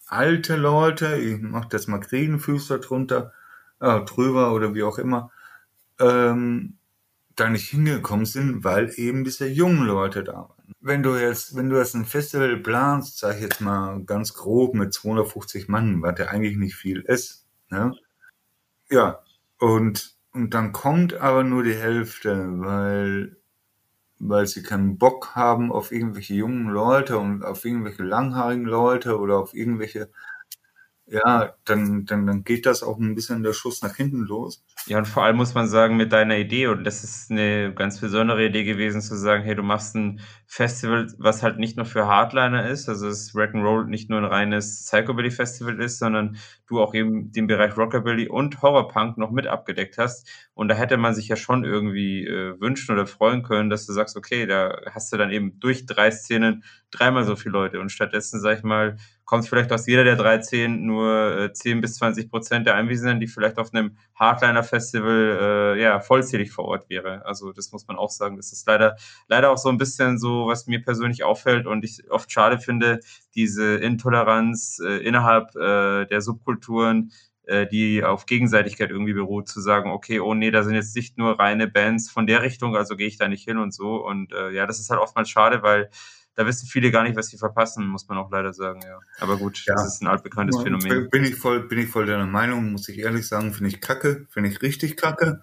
alte 0.07 0.55
Leute, 0.55 1.15
ich 1.17 1.39
mache 1.41 1.69
das 1.69 1.87
mal 1.87 1.99
Kriegenfüßer 1.99 2.79
drunter, 2.79 3.33
äh, 3.79 4.01
drüber 4.01 4.53
oder 4.53 4.73
wie 4.73 4.83
auch 4.83 4.97
immer, 4.97 5.31
ähm, 5.99 6.77
da 7.35 7.49
nicht 7.49 7.69
hingekommen 7.69 8.25
sind, 8.25 8.63
weil 8.63 8.91
eben 8.95 9.23
diese 9.23 9.47
jungen 9.47 9.85
Leute 9.85 10.23
da 10.23 10.33
waren. 10.33 10.73
Wenn 10.79 11.03
du 11.03 11.15
jetzt, 11.15 11.55
wenn 11.55 11.69
du 11.69 11.77
jetzt 11.77 11.95
ein 11.95 12.05
Festival 12.05 12.57
planst, 12.57 13.19
sag 13.19 13.35
ich 13.35 13.41
jetzt 13.41 13.61
mal 13.61 14.03
ganz 14.05 14.33
grob 14.33 14.73
mit 14.73 14.93
250 14.93 15.67
Mann, 15.67 16.01
was 16.01 16.17
ja 16.19 16.27
eigentlich 16.27 16.57
nicht 16.57 16.75
viel 16.75 17.01
ist, 17.01 17.45
ne? 17.69 17.93
Ja, 18.89 19.19
und, 19.59 20.15
und 20.31 20.53
dann 20.53 20.71
kommt 20.71 21.15
aber 21.15 21.43
nur 21.43 21.63
die 21.63 21.75
Hälfte, 21.75 22.47
weil, 22.59 23.37
weil 24.19 24.45
sie 24.45 24.63
keinen 24.63 24.97
Bock 24.97 25.35
haben 25.35 25.71
auf 25.71 25.91
irgendwelche 25.91 26.35
jungen 26.35 26.67
Leute 26.67 27.17
und 27.17 27.43
auf 27.43 27.65
irgendwelche 27.65 28.03
langhaarigen 28.03 28.65
Leute 28.65 29.19
oder 29.19 29.37
auf 29.39 29.53
irgendwelche 29.53 30.09
ja, 31.07 31.53
dann, 31.65 32.05
dann, 32.05 32.25
dann 32.25 32.43
geht 32.43 32.65
das 32.65 32.81
auch 32.81 32.97
ein 32.97 33.13
bisschen 33.13 33.43
der 33.43 33.53
Schuss 33.53 33.81
nach 33.83 33.95
hinten 33.95 34.21
los. 34.21 34.63
Ja, 34.87 34.97
und 34.97 35.07
vor 35.07 35.23
allem 35.23 35.37
muss 35.37 35.53
man 35.53 35.67
sagen, 35.67 35.97
mit 35.97 36.11
deiner 36.11 36.37
Idee, 36.37 36.67
und 36.67 36.83
das 36.83 37.03
ist 37.03 37.29
eine 37.29 37.73
ganz 37.73 37.99
besondere 37.99 38.45
Idee 38.45 38.63
gewesen, 38.63 39.01
zu 39.01 39.15
sagen, 39.15 39.43
hey, 39.43 39.55
du 39.55 39.63
machst 39.63 39.95
ein 39.95 40.19
Festival, 40.55 41.07
was 41.17 41.43
halt 41.43 41.59
nicht 41.59 41.75
nur 41.75 41.85
für 41.85 42.07
Hardliner 42.07 42.69
ist, 42.69 42.87
also 42.87 43.09
das 43.09 43.33
Rock'n'Roll 43.35 43.87
nicht 43.87 44.09
nur 44.09 44.19
ein 44.19 44.25
reines 44.25 44.85
Psychobilly 44.85 45.29
Festival 45.29 45.81
ist, 45.81 45.99
sondern 45.99 46.37
du 46.67 46.79
auch 46.79 46.93
eben 46.93 47.29
den 47.33 47.45
Bereich 47.45 47.75
Rockabilly 47.75 48.29
und 48.29 48.61
Horrorpunk 48.61 49.17
noch 49.17 49.31
mit 49.31 49.47
abgedeckt 49.47 49.97
hast. 49.97 50.29
Und 50.53 50.69
da 50.69 50.75
hätte 50.75 50.95
man 50.95 51.13
sich 51.13 51.27
ja 51.27 51.35
schon 51.35 51.65
irgendwie 51.65 52.25
äh, 52.25 52.57
wünschen 52.61 52.93
oder 52.93 53.05
freuen 53.05 53.43
können, 53.43 53.69
dass 53.69 53.85
du 53.85 53.91
sagst, 53.91 54.15
okay, 54.15 54.45
da 54.45 54.79
hast 54.91 55.11
du 55.11 55.17
dann 55.17 55.29
eben 55.29 55.59
durch 55.59 55.85
drei 55.85 56.09
Szenen 56.09 56.63
dreimal 56.89 57.25
so 57.25 57.35
viele 57.35 57.51
Leute. 57.51 57.81
Und 57.81 57.91
stattdessen, 57.91 58.39
sag 58.39 58.57
ich 58.57 58.63
mal, 58.63 58.95
kommt 59.25 59.47
vielleicht 59.47 59.71
aus 59.71 59.87
jeder 59.87 60.03
der 60.03 60.15
13 60.15 60.85
nur 60.85 61.37
äh, 61.37 61.53
10 61.53 61.81
bis 61.81 61.95
20 61.95 62.29
Prozent 62.29 62.67
der 62.67 62.75
Anwesenden, 62.75 63.19
die 63.19 63.27
vielleicht 63.27 63.57
auf 63.57 63.73
einem 63.73 63.97
Hardliner-Festival 64.15 65.75
äh, 65.75 65.81
ja, 65.81 65.99
vollzählig 65.99 66.51
vor 66.51 66.65
Ort 66.65 66.89
wäre. 66.89 67.25
Also 67.25 67.51
das 67.51 67.71
muss 67.71 67.87
man 67.87 67.97
auch 67.97 68.11
sagen. 68.11 68.37
Das 68.37 68.53
ist 68.53 68.67
leider, 68.67 68.95
leider 69.27 69.51
auch 69.51 69.57
so 69.57 69.69
ein 69.69 69.77
bisschen 69.77 70.17
so, 70.17 70.44
was 70.47 70.67
mir 70.67 70.81
persönlich 70.81 71.23
auffällt 71.23 71.67
und 71.67 71.83
ich 71.83 72.09
oft 72.09 72.31
schade 72.31 72.59
finde, 72.59 72.99
diese 73.35 73.75
Intoleranz 73.75 74.79
äh, 74.85 74.97
innerhalb 74.97 75.55
äh, 75.55 76.05
der 76.05 76.21
Subkulturen, 76.21 77.11
äh, 77.47 77.67
die 77.67 78.03
auf 78.03 78.25
Gegenseitigkeit 78.25 78.89
irgendwie 78.89 79.13
beruht, 79.13 79.47
zu 79.47 79.61
sagen, 79.61 79.91
okay, 79.91 80.19
oh 80.19 80.33
nee, 80.33 80.51
da 80.51 80.63
sind 80.63 80.73
jetzt 80.75 80.95
nicht 80.95 81.17
nur 81.17 81.39
reine 81.39 81.67
Bands 81.67 82.09
von 82.09 82.25
der 82.27 82.41
Richtung, 82.41 82.75
also 82.75 82.95
gehe 82.95 83.07
ich 83.07 83.17
da 83.17 83.27
nicht 83.27 83.43
hin 83.43 83.57
und 83.57 83.73
so. 83.73 84.03
Und 84.05 84.33
äh, 84.33 84.51
ja, 84.51 84.65
das 84.65 84.79
ist 84.79 84.89
halt 84.89 84.99
oftmals 84.99 85.29
schade, 85.29 85.61
weil 85.61 85.89
da 86.35 86.45
wissen 86.45 86.67
viele 86.67 86.91
gar 86.91 87.03
nicht, 87.03 87.15
was 87.15 87.27
sie 87.27 87.37
verpassen, 87.37 87.87
muss 87.87 88.07
man 88.07 88.17
auch 88.17 88.29
leider 88.29 88.53
sagen, 88.53 88.81
ja. 88.83 88.99
Aber 89.19 89.37
gut, 89.37 89.63
ja. 89.65 89.73
das 89.73 89.95
ist 89.95 90.01
ein 90.01 90.07
altbekanntes 90.07 90.61
Phänomen. 90.61 91.09
Bin 91.09 91.23
ich 91.23 91.35
voll, 91.35 91.67
bin 91.67 91.79
ich 91.79 91.89
voll 91.89 92.05
deiner 92.05 92.25
Meinung, 92.25 92.71
muss 92.71 92.89
ich 92.89 92.99
ehrlich 92.99 93.27
sagen, 93.27 93.53
finde 93.53 93.69
ich 93.69 93.79
kacke, 93.79 94.27
finde 94.29 94.49
ich 94.49 94.61
richtig 94.61 94.97
kacke. 94.97 95.41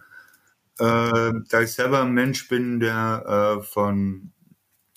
Äh, 0.78 1.32
da 1.48 1.60
ich 1.60 1.72
selber 1.72 2.02
ein 2.02 2.12
Mensch 2.12 2.48
bin, 2.48 2.80
der 2.80 3.58
äh, 3.60 3.62
von 3.62 4.32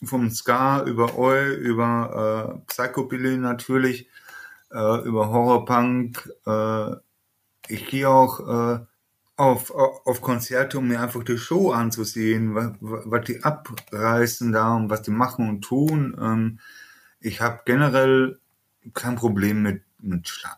vom 0.06 0.30
Ska 0.32 0.84
über 0.84 1.18
Oi, 1.18 1.54
über 1.56 2.58
äh, 2.58 2.68
Psychobilly 2.68 3.38
natürlich, 3.38 4.08
äh, 4.72 5.02
über 5.04 5.30
Horrorpunk, 5.30 6.30
äh, 6.46 6.96
ich 7.68 7.88
gehe 7.88 8.10
auch 8.10 8.40
äh, 8.40 8.86
auf, 9.38 9.72
auf 9.72 10.22
Konzerte, 10.22 10.78
um 10.78 10.88
mir 10.88 11.02
einfach 11.02 11.24
die 11.24 11.38
Show 11.38 11.72
anzusehen, 11.72 12.56
was, 12.56 13.26
die 13.26 13.44
abreißen 13.44 14.52
da 14.52 14.76
und 14.76 14.90
was 14.90 15.02
die 15.02 15.12
machen 15.12 15.50
und 15.50 15.62
tun. 15.62 16.16
Ähm, 16.20 16.60
ich 17.20 17.42
habe 17.42 17.62
generell 17.66 18.40
kein 18.94 19.16
Problem 19.16 19.62
mit, 19.62 19.84
mit 20.00 20.28
Schlager. 20.28 20.58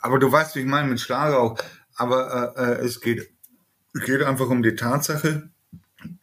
Aber 0.00 0.18
du 0.18 0.30
weißt, 0.30 0.54
wie 0.56 0.60
ich 0.60 0.66
meine, 0.66 0.88
mit 0.88 1.00
Schlager 1.00 1.40
auch. 1.40 1.58
Aber 1.96 2.54
äh, 2.56 2.62
äh, 2.62 2.84
es 2.84 3.00
geht, 3.00 3.30
geht 3.92 4.22
einfach 4.22 4.48
um 4.48 4.62
die 4.62 4.76
Tatsache, 4.76 5.50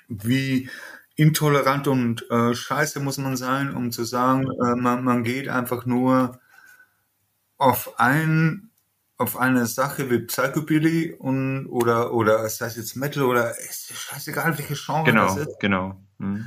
wie 0.07 0.69
intolerant 1.17 1.87
und 1.87 2.29
äh, 2.29 2.53
scheiße 2.53 2.99
muss 3.01 3.17
man 3.17 3.35
sein, 3.35 3.75
um 3.75 3.91
zu 3.91 4.05
sagen, 4.05 4.45
äh, 4.45 4.75
man, 4.75 5.03
man 5.03 5.23
geht 5.23 5.49
einfach 5.49 5.85
nur 5.85 6.39
auf 7.57 7.99
ein 7.99 8.69
auf 9.19 9.35
eine 9.35 9.65
Sache 9.65 10.11
wie 10.11 10.19
Psychobilly 10.19 11.11
und 11.11 11.65
oder 11.67 12.13
oder 12.13 12.43
es 12.43 12.61
heißt 12.61 12.77
jetzt 12.77 12.95
Metal 12.95 13.23
oder 13.23 13.57
ist 13.57 13.91
scheißegal 13.91 14.55
welche 14.59 14.75
Genre 14.75 15.05
genau, 15.05 15.25
das 15.25 15.47
ist. 15.47 15.59
Genau, 15.59 15.99
genau. 16.19 16.45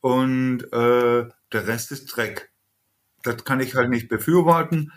Und 0.00 0.72
äh, 0.72 1.28
der 1.52 1.66
Rest 1.66 1.90
ist 1.90 2.06
Dreck. 2.06 2.52
Das 3.24 3.44
kann 3.44 3.58
ich 3.58 3.74
halt 3.74 3.90
nicht 3.90 4.08
befürworten 4.08 4.92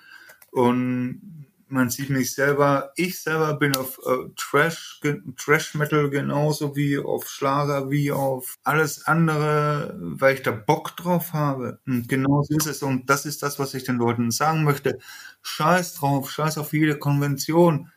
und 0.51 1.36
man 1.69 1.89
sieht 1.89 2.09
mich 2.09 2.33
selber, 2.33 2.91
ich 2.95 3.21
selber 3.21 3.53
bin 3.55 3.75
auf 3.75 3.99
äh, 4.05 4.29
Trash, 4.35 5.01
Trash 5.37 5.75
Metal 5.75 6.09
genauso 6.09 6.75
wie 6.75 6.97
auf 6.97 7.27
Schlager, 7.29 7.89
wie 7.89 8.11
auf 8.11 8.57
alles 8.63 9.05
andere, 9.05 9.95
weil 9.99 10.35
ich 10.35 10.43
da 10.43 10.51
Bock 10.51 10.95
drauf 10.95 11.33
habe. 11.33 11.79
Und 11.85 12.07
genau 12.07 12.43
so 12.43 12.55
ist 12.55 12.67
es. 12.67 12.83
Und 12.83 13.09
das 13.09 13.25
ist 13.25 13.43
das, 13.43 13.59
was 13.59 13.73
ich 13.73 13.83
den 13.83 13.97
Leuten 13.97 14.31
sagen 14.31 14.63
möchte. 14.63 14.99
Scheiß 15.41 15.95
drauf, 15.95 16.31
scheiß 16.31 16.57
auf 16.57 16.73
jede 16.73 16.97
Konvention. 16.97 17.91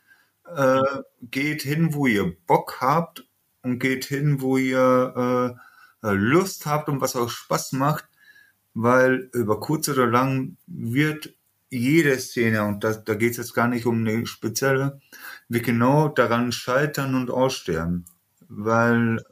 Äh, 0.55 0.81
geht 1.21 1.61
hin, 1.61 1.93
wo 1.93 2.07
ihr 2.07 2.35
Bock 2.47 2.77
habt 2.81 3.25
und 3.61 3.79
geht 3.79 4.05
hin, 4.05 4.41
wo 4.41 4.57
ihr 4.57 5.57
äh, 6.03 6.07
äh 6.07 6.13
Lust 6.13 6.65
habt 6.65 6.89
und 6.89 6.99
was 6.99 7.15
euch 7.15 7.31
Spaß 7.31 7.73
macht, 7.73 8.05
weil 8.73 9.29
über 9.33 9.59
kurz 9.59 9.87
oder 9.87 10.07
lang 10.07 10.57
wird 10.67 11.33
jede 11.71 12.19
Szene, 12.19 12.65
und 12.65 12.83
da, 12.83 12.93
da 12.93 13.15
geht 13.15 13.31
es 13.31 13.37
jetzt 13.37 13.53
gar 13.53 13.67
nicht 13.67 13.85
um 13.85 13.99
eine 13.99 14.27
spezielle, 14.27 14.99
wir 15.47 15.61
genau 15.61 16.09
daran 16.09 16.51
scheitern 16.51 17.15
und 17.15 17.31
aussterben. 17.31 18.05
Weil 18.49 19.23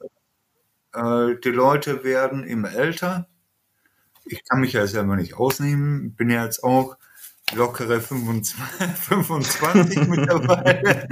äh, 0.93 1.35
die 1.43 1.51
Leute 1.51 2.03
werden 2.03 2.45
immer 2.45 2.71
älter. 2.71 3.27
Ich 4.25 4.43
kann 4.45 4.61
mich 4.61 4.73
ja 4.73 4.87
selber 4.87 5.17
nicht 5.17 5.33
ausnehmen, 5.35 6.15
bin 6.15 6.29
ja 6.29 6.45
jetzt 6.45 6.63
auch 6.63 6.97
lockere 7.55 7.99
25, 7.99 8.55
25 8.95 9.97
mittlerweile. 10.07 11.07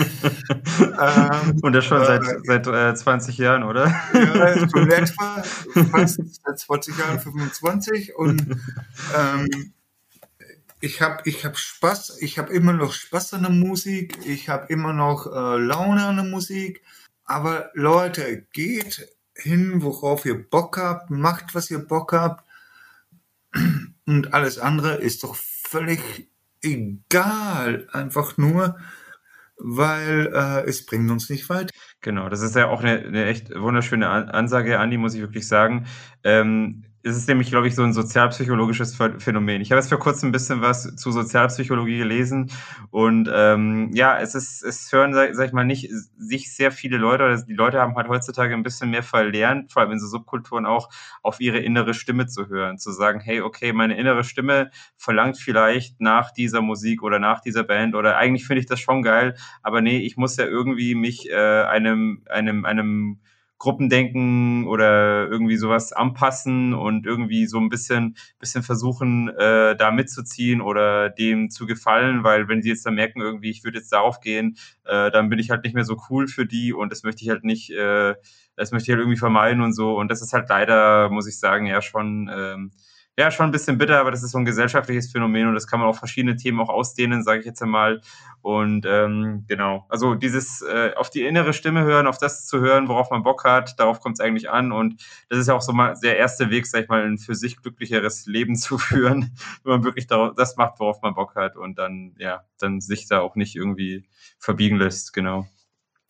ähm, 0.80 1.60
und 1.62 1.74
das 1.74 1.84
schon 1.84 2.06
seit, 2.06 2.22
äh, 2.22 2.40
seit 2.44 2.68
äh, 2.68 2.96
20 2.96 3.38
Jahren, 3.38 3.64
oder? 3.64 3.88
ja, 4.14 4.68
so 4.70 4.80
etwa, 4.80 5.44
fast 5.92 6.22
seit 6.46 6.60
20 6.60 6.98
Jahren 6.98 7.20
25 7.20 8.16
und 8.16 8.46
ähm, 9.18 9.74
ich 10.80 11.02
habe 11.02 11.22
ich 11.26 11.46
hab 11.46 11.58
Spaß, 11.58 12.22
ich 12.22 12.38
habe 12.38 12.54
immer 12.54 12.74
noch 12.74 12.94
Spaß 12.94 13.34
an 13.34 13.44
der 13.44 13.52
Musik, 13.52 14.18
ich 14.26 14.50
habe 14.50 14.72
immer 14.72 14.94
noch 14.94 15.26
äh, 15.28 15.58
Laune 15.58 16.06
an 16.06 16.18
der 16.18 16.26
Musik. 16.26 16.84
Aber 17.26 17.72
Leute, 17.74 18.46
geht 18.54 19.08
hin, 19.36 19.82
worauf 19.82 20.26
ihr 20.26 20.50
Bock 20.50 20.78
habt, 20.78 21.10
macht, 21.10 21.56
was 21.56 21.70
ihr 21.72 21.80
Bock 21.80 22.14
habt. 22.14 22.46
Und 24.06 24.34
alles 24.34 24.60
andere 24.60 24.96
ist 24.96 25.24
doch 25.24 25.36
völlig 25.36 26.30
egal. 26.62 27.88
Einfach 27.92 28.38
nur, 28.38 28.78
weil 29.58 30.32
äh, 30.34 30.70
es 30.70 30.86
bringt 30.86 31.10
uns 31.12 31.30
nicht 31.30 31.50
weit. 31.50 31.72
Genau, 32.02 32.30
das 32.30 32.42
ist 32.42 32.56
ja 32.56 32.68
auch 32.68 32.82
eine, 32.82 33.00
eine 33.00 33.26
echt 33.26 33.54
wunderschöne 33.54 34.08
Ansage, 34.08 34.80
Andi, 34.80 34.98
muss 34.98 35.16
ich 35.16 35.22
wirklich 35.22 35.48
sagen. 35.48 35.88
Ähm, 36.24 36.86
es 37.08 37.16
ist 37.16 37.28
nämlich, 37.28 37.50
glaube 37.50 37.68
ich, 37.68 37.76
so 37.76 37.84
ein 37.84 37.94
sozialpsychologisches 37.94 38.98
Phänomen. 39.20 39.62
Ich 39.62 39.72
habe 39.72 39.80
jetzt 39.80 39.90
vor 39.90 40.00
kurzem 40.00 40.30
ein 40.30 40.32
bisschen 40.32 40.62
was 40.62 40.96
zu 40.96 41.12
Sozialpsychologie 41.12 41.98
gelesen 41.98 42.52
und 42.92 43.30
ähm, 43.34 43.92
ja, 43.94 44.20
es 44.20 44.36
ist, 44.36 44.64
es 44.64 44.92
hören, 44.92 45.14
sag, 45.14 45.34
sag 45.36 45.48
ich 45.48 45.54
mal, 45.54 45.64
nicht 45.64 45.90
sich 46.18 46.54
sehr 46.54 46.72
viele 46.72 46.98
Leute, 46.98 47.24
oder 47.24 47.42
die 47.42 47.54
Leute 47.54 47.80
haben 47.80 47.96
halt 47.96 48.10
heutzutage 48.10 48.54
ein 48.54 48.64
bisschen 48.64 48.90
mehr 48.90 49.04
verlernt, 49.04 49.72
vor 49.72 49.82
allem 49.82 49.94
in 49.94 50.00
so 50.00 50.08
Subkulturen 50.08 50.66
auch, 50.66 50.90
auf 51.24 51.40
ihre 51.40 51.60
innere 51.60 51.94
Stimme 51.94 52.28
zu 52.28 52.48
hören, 52.50 52.78
zu 52.78 52.92
sagen, 52.92 53.20
hey, 53.20 53.42
okay, 53.42 53.74
meine 53.74 53.98
innere 53.98 54.24
Stimme 54.24 54.70
verlangt 54.98 55.38
vielleicht 55.38 56.02
nach 56.02 56.32
dieser 56.32 56.62
Musik 56.62 57.04
oder 57.04 57.20
nach 57.20 57.40
dieser 57.40 57.64
Band 57.64 57.96
oder 57.96 58.18
eigentlich 58.18 58.46
finde 58.46 58.60
ich 58.60 58.68
das 58.68 58.80
schon 58.80 59.02
geil, 59.02 59.36
aber 59.64 59.82
nee, 59.82 60.00
ich 60.00 60.18
muss 60.18 60.36
ja 60.36 60.46
irgendwie 60.46 60.96
mich 60.96 61.30
äh, 61.30 61.64
einem, 61.64 62.24
einem, 62.30 62.66
einem 62.66 63.20
Gruppendenken 63.60 64.68
oder 64.68 65.28
irgendwie 65.28 65.58
sowas 65.58 65.92
anpassen 65.94 66.74
und 66.74 67.06
irgendwie 67.06 67.48
so 67.48 67.60
ein 67.60 67.70
bisschen, 67.70 68.16
bisschen 68.40 68.64
versuchen, 68.64 69.30
äh, 69.30 69.76
da 69.76 69.92
mitzuziehen 69.92 70.62
oder 70.62 71.10
dem 71.10 71.50
zu 71.50 71.66
gefallen, 71.66 72.24
weil 72.24 72.48
wenn 72.48 72.62
sie 72.62 72.70
jetzt 72.70 72.86
dann 72.86 72.96
merken, 72.96 73.22
irgendwie, 73.22 73.50
ich 73.50 73.64
würde 73.64 73.80
jetzt 73.80 73.92
darauf 73.92 74.20
gehen, 74.20 74.58
äh, 74.86 75.10
dann 75.12 75.30
bin 75.30 75.40
ich 75.40 75.50
halt 75.50 75.64
nicht 75.64 75.74
mehr 75.74 75.86
so 75.86 75.98
cool 76.10 76.28
für 76.28 76.46
die 76.46 76.74
und 76.74 76.92
das 76.92 77.04
möchte 77.04 77.24
ich 77.24 77.30
halt 77.30 77.44
nicht, 77.44 77.72
äh, 77.72 78.16
das 78.56 78.72
möchte 78.72 78.86
ich 78.86 78.90
halt 78.90 79.00
irgendwie 79.00 79.20
vermeiden 79.20 79.62
und 79.62 79.74
so. 79.74 79.98
Und 79.98 80.10
das 80.10 80.22
ist 80.22 80.34
halt 80.34 80.50
leider, 80.50 81.10
muss 81.10 81.28
ich 81.28 81.40
sagen, 81.40 81.66
ja 81.66 81.82
schon 81.82 82.30
ähm, 82.34 82.72
ja, 83.20 83.32
schon 83.32 83.48
ein 83.48 83.52
bisschen 83.52 83.80
bitter, 83.80 84.00
aber 84.00 84.12
das 84.12 84.22
ist 84.22 84.32
so 84.32 84.38
ein 84.38 84.46
gesellschaftliches 84.46 85.12
Phänomen 85.12 85.48
und 85.48 85.56
das 85.56 85.66
kann 85.66 85.80
man 85.80 85.90
auf 85.90 85.98
verschiedene 85.98 86.36
Themen 86.36 86.60
auch 86.60 86.70
ausdehnen, 86.70 87.24
sage 87.24 87.40
ich 87.40 87.46
jetzt 87.48 87.64
einmal. 87.64 88.02
Und 88.44 88.86
ähm, 88.88 89.44
genau, 89.48 89.88
also 89.90 90.14
dieses 90.14 90.62
äh, 90.62 90.94
auf 90.96 91.10
die 91.10 91.24
innere 91.24 91.54
Stimme 91.54 91.84
hören, 91.84 92.06
auf 92.06 92.20
das 92.20 92.46
zu 92.46 92.60
hören, 92.60 92.88
worauf 92.88 93.10
man 93.10 93.24
Bock 93.24 93.44
hat, 93.44 93.80
darauf 93.80 94.02
kommt 94.02 94.20
es 94.20 94.26
eigentlich 94.26 94.52
an. 94.52 94.72
Und 94.72 95.04
das 95.30 95.40
ist 95.40 95.48
ja 95.48 95.56
auch 95.56 95.64
so 95.64 95.74
mal 95.74 95.96
der 96.04 96.18
erste 96.18 96.52
Weg, 96.52 96.68
sag 96.68 96.84
ich 96.84 96.90
mal, 96.90 97.04
ein 97.04 97.18
für 97.18 97.34
sich 97.34 97.60
glücklicheres 97.60 98.28
Leben 98.28 98.56
zu 98.56 98.78
führen, 98.78 99.36
wenn 99.64 99.72
man 99.72 99.84
wirklich 99.84 100.06
das 100.06 100.56
macht, 100.58 100.80
worauf 100.80 101.02
man 101.02 101.16
Bock 101.16 101.36
hat 101.36 101.58
und 101.58 101.80
dann, 101.80 102.14
ja, 102.20 102.44
dann 102.60 102.82
sich 102.82 103.08
da 103.08 103.22
auch 103.22 103.36
nicht 103.36 103.56
irgendwie 103.56 104.06
verbiegen 104.38 104.78
lässt, 104.78 105.12
genau. 105.12 105.48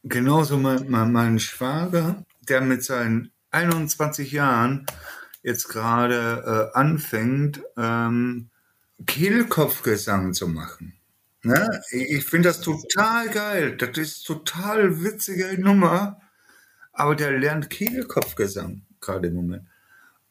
Genauso 0.03 0.58
mein, 0.58 0.89
mein, 0.89 1.12
mein 1.14 1.39
Schwager, 1.39 2.24
der 2.49 2.60
mit 2.60 2.84
seinen 2.84 3.32
21 3.51 4.32
Jahren 4.34 4.86
jetzt 5.47 5.69
gerade 5.69 6.71
äh, 6.73 6.77
anfängt, 6.77 7.61
ähm, 7.77 8.49
Kehlkopfgesang 9.05 10.33
zu 10.33 10.49
machen. 10.49 10.93
Ne? 11.41 11.81
Ich, 11.91 12.25
finde 12.25 12.49
das 12.49 12.59
total 12.59 13.29
geil. 13.29 13.77
Das 13.77 13.97
ist 13.97 14.23
total 14.23 15.01
witzige 15.03 15.59
Nummer. 15.59 16.19
Aber 16.91 17.15
der 17.15 17.31
lernt 17.31 17.69
Kehlkopfgesang 17.69 18.81
gerade 18.99 19.29
im 19.29 19.35
Moment. 19.35 19.63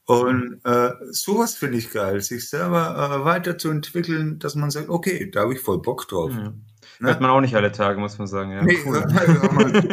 Und 0.04 0.60
äh, 0.64 0.90
sowas 1.10 1.54
finde 1.54 1.78
ich 1.78 1.90
geil, 1.92 2.20
sich 2.20 2.50
selber 2.50 3.20
äh, 3.22 3.24
weiterzuentwickeln, 3.24 4.38
dass 4.38 4.54
man 4.54 4.70
sagt, 4.70 4.90
okay, 4.90 5.30
da 5.30 5.40
habe 5.42 5.54
ich 5.54 5.60
voll 5.60 5.80
Bock 5.80 6.06
drauf. 6.08 6.32
Mhm. 6.32 6.66
Ne? 7.00 7.08
Hört 7.08 7.20
man 7.22 7.30
auch 7.30 7.40
nicht 7.40 7.56
alle 7.56 7.72
Tage, 7.72 7.98
muss 7.98 8.18
man 8.18 8.26
sagen. 8.26 8.52
Ja, 8.52 8.62
nee, 8.62 8.78
cool. 8.84 9.02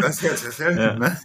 das 0.02 0.22
ist 0.22 0.24
jetzt 0.24 0.52
selten. 0.58 0.80
ja. 0.80 0.96
Ne? 0.96 1.18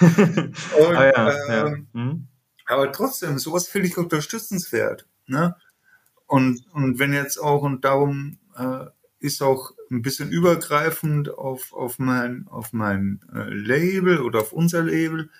Und, 0.88 0.96
ah, 0.96 1.06
ja, 1.06 1.30
ähm, 1.30 1.86
ja. 1.94 2.02
Mhm. 2.02 2.28
Aber 2.66 2.92
trotzdem, 2.92 3.38
sowas 3.38 3.68
finde 3.68 3.88
ich 3.88 3.98
unterstützenswert. 3.98 5.06
Ne? 5.26 5.56
Und, 6.26 6.64
und 6.72 6.98
wenn 6.98 7.12
jetzt 7.12 7.38
auch, 7.38 7.62
und 7.62 7.84
darum 7.84 8.38
äh, 8.56 8.86
ist 9.20 9.42
auch 9.42 9.72
ein 9.90 10.02
bisschen 10.02 10.30
übergreifend 10.30 11.30
auf, 11.30 11.72
auf 11.72 11.98
mein, 11.98 12.46
auf 12.48 12.72
mein 12.72 13.20
äh, 13.34 13.48
Label 13.50 14.20
oder 14.20 14.40
auf 14.40 14.52
unser 14.52 14.82
Label, 14.82 15.30